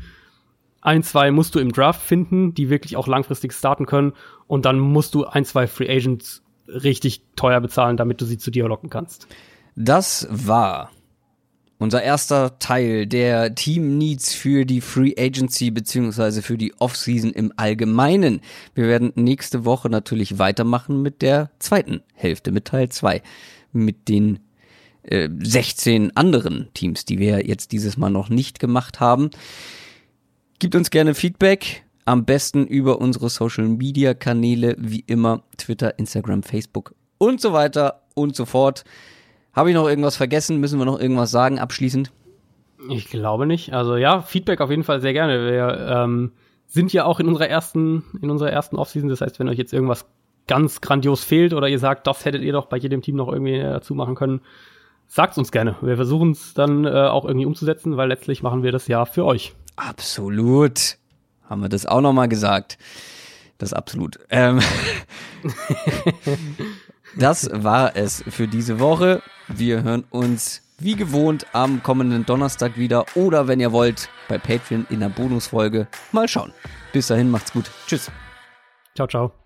ein, 0.81 1.03
zwei 1.03 1.31
musst 1.31 1.55
du 1.55 1.59
im 1.59 1.71
Draft 1.71 2.01
finden, 2.01 2.53
die 2.53 2.69
wirklich 2.69 2.97
auch 2.97 3.07
langfristig 3.07 3.53
starten 3.53 3.85
können. 3.85 4.13
Und 4.47 4.65
dann 4.65 4.79
musst 4.79 5.13
du 5.15 5.25
ein, 5.25 5.45
zwei 5.45 5.67
Free 5.67 5.89
Agents 5.89 6.43
richtig 6.67 7.21
teuer 7.35 7.61
bezahlen, 7.61 7.97
damit 7.97 8.19
du 8.21 8.25
sie 8.25 8.37
zu 8.37 8.51
dir 8.51 8.67
locken 8.67 8.89
kannst. 8.89 9.27
Das 9.75 10.27
war 10.29 10.91
unser 11.77 12.03
erster 12.03 12.59
Teil 12.59 13.07
der 13.07 13.55
Team 13.55 13.97
Needs 13.97 14.33
für 14.33 14.65
die 14.65 14.81
Free 14.81 15.15
Agency 15.17 15.71
beziehungsweise 15.71 16.41
für 16.41 16.57
die 16.57 16.73
Offseason 16.79 17.31
im 17.31 17.53
Allgemeinen. 17.57 18.41
Wir 18.75 18.87
werden 18.87 19.13
nächste 19.15 19.65
Woche 19.65 19.89
natürlich 19.89 20.37
weitermachen 20.37 21.01
mit 21.01 21.21
der 21.21 21.49
zweiten 21.57 22.01
Hälfte, 22.13 22.51
mit 22.51 22.65
Teil 22.65 22.89
zwei, 22.89 23.23
mit 23.73 24.07
den 24.07 24.39
äh, 25.03 25.29
16 25.39 26.15
anderen 26.15 26.69
Teams, 26.73 27.05
die 27.05 27.19
wir 27.19 27.45
jetzt 27.45 27.71
dieses 27.71 27.97
Mal 27.97 28.09
noch 28.09 28.29
nicht 28.29 28.59
gemacht 28.59 28.99
haben. 28.99 29.31
Gibt 30.59 30.75
uns 30.75 30.91
gerne 30.91 31.15
Feedback. 31.15 31.83
Am 32.05 32.25
besten 32.25 32.65
über 32.65 32.99
unsere 32.99 33.29
Social 33.29 33.67
Media 33.67 34.13
Kanäle, 34.13 34.75
wie 34.79 35.03
immer 35.05 35.43
Twitter, 35.57 35.97
Instagram, 35.99 36.43
Facebook 36.43 36.95
und 37.19 37.39
so 37.39 37.53
weiter 37.53 38.01
und 38.15 38.35
so 38.35 38.45
fort. 38.45 38.83
Habe 39.53 39.69
ich 39.69 39.75
noch 39.75 39.87
irgendwas 39.87 40.17
vergessen? 40.17 40.59
Müssen 40.59 40.79
wir 40.79 40.85
noch 40.85 40.99
irgendwas 40.99 41.31
sagen 41.31 41.59
abschließend? 41.59 42.11
Ich 42.89 43.09
glaube 43.09 43.45
nicht. 43.45 43.73
Also 43.73 43.95
ja, 43.97 44.21
Feedback 44.21 44.61
auf 44.61 44.69
jeden 44.69 44.83
Fall 44.83 45.01
sehr 45.01 45.13
gerne. 45.13 45.45
Wir 45.45 45.87
ähm, 45.89 46.31
sind 46.67 46.93
ja 46.93 47.05
auch 47.05 47.19
in 47.19 47.27
unserer 47.27 47.47
ersten, 47.47 48.03
in 48.21 48.29
unserer 48.29 48.51
ersten 48.51 48.77
Offseason. 48.77 49.09
Das 49.09 49.21
heißt, 49.21 49.39
wenn 49.39 49.49
euch 49.49 49.57
jetzt 49.57 49.73
irgendwas 49.73 50.05
ganz 50.51 50.81
grandios 50.81 51.23
fehlt 51.23 51.53
oder 51.53 51.69
ihr 51.69 51.79
sagt, 51.79 52.07
das 52.07 52.25
hättet 52.25 52.41
ihr 52.41 52.51
doch 52.51 52.65
bei 52.65 52.75
jedem 52.75 53.01
Team 53.01 53.15
noch 53.15 53.31
irgendwie 53.31 53.57
dazu 53.57 53.95
machen 53.95 54.15
können, 54.15 54.41
sagt 55.07 55.37
uns 55.37 55.49
gerne. 55.49 55.77
Wir 55.79 55.95
versuchen 55.95 56.31
es 56.31 56.53
dann 56.53 56.83
äh, 56.83 56.89
auch 56.89 57.23
irgendwie 57.23 57.45
umzusetzen, 57.45 57.95
weil 57.95 58.09
letztlich 58.09 58.43
machen 58.43 58.61
wir 58.61 58.73
das 58.73 58.89
ja 58.89 59.05
für 59.05 59.23
euch. 59.23 59.53
Absolut. 59.77 60.97
Haben 61.49 61.61
wir 61.61 61.69
das 61.69 61.85
auch 61.85 62.01
nochmal 62.01 62.27
gesagt. 62.27 62.77
Das 63.59 63.69
ist 63.69 63.73
absolut. 63.73 64.19
Ähm 64.29 64.59
Das 67.17 67.49
war 67.51 67.97
es 67.97 68.23
für 68.29 68.47
diese 68.47 68.79
Woche. 68.79 69.21
Wir 69.49 69.83
hören 69.83 70.05
uns 70.11 70.61
wie 70.79 70.95
gewohnt 70.95 71.45
am 71.51 71.83
kommenden 71.83 72.25
Donnerstag 72.25 72.77
wieder 72.77 73.05
oder 73.15 73.49
wenn 73.49 73.59
ihr 73.59 73.73
wollt 73.73 74.09
bei 74.29 74.37
Patreon 74.37 74.87
in 74.89 75.01
der 75.01 75.09
Bonusfolge. 75.09 75.87
Mal 76.13 76.29
schauen. 76.29 76.53
Bis 76.93 77.07
dahin 77.07 77.29
macht's 77.29 77.51
gut. 77.51 77.69
Tschüss. 77.85 78.09
Ciao, 78.95 79.07
ciao. 79.07 79.40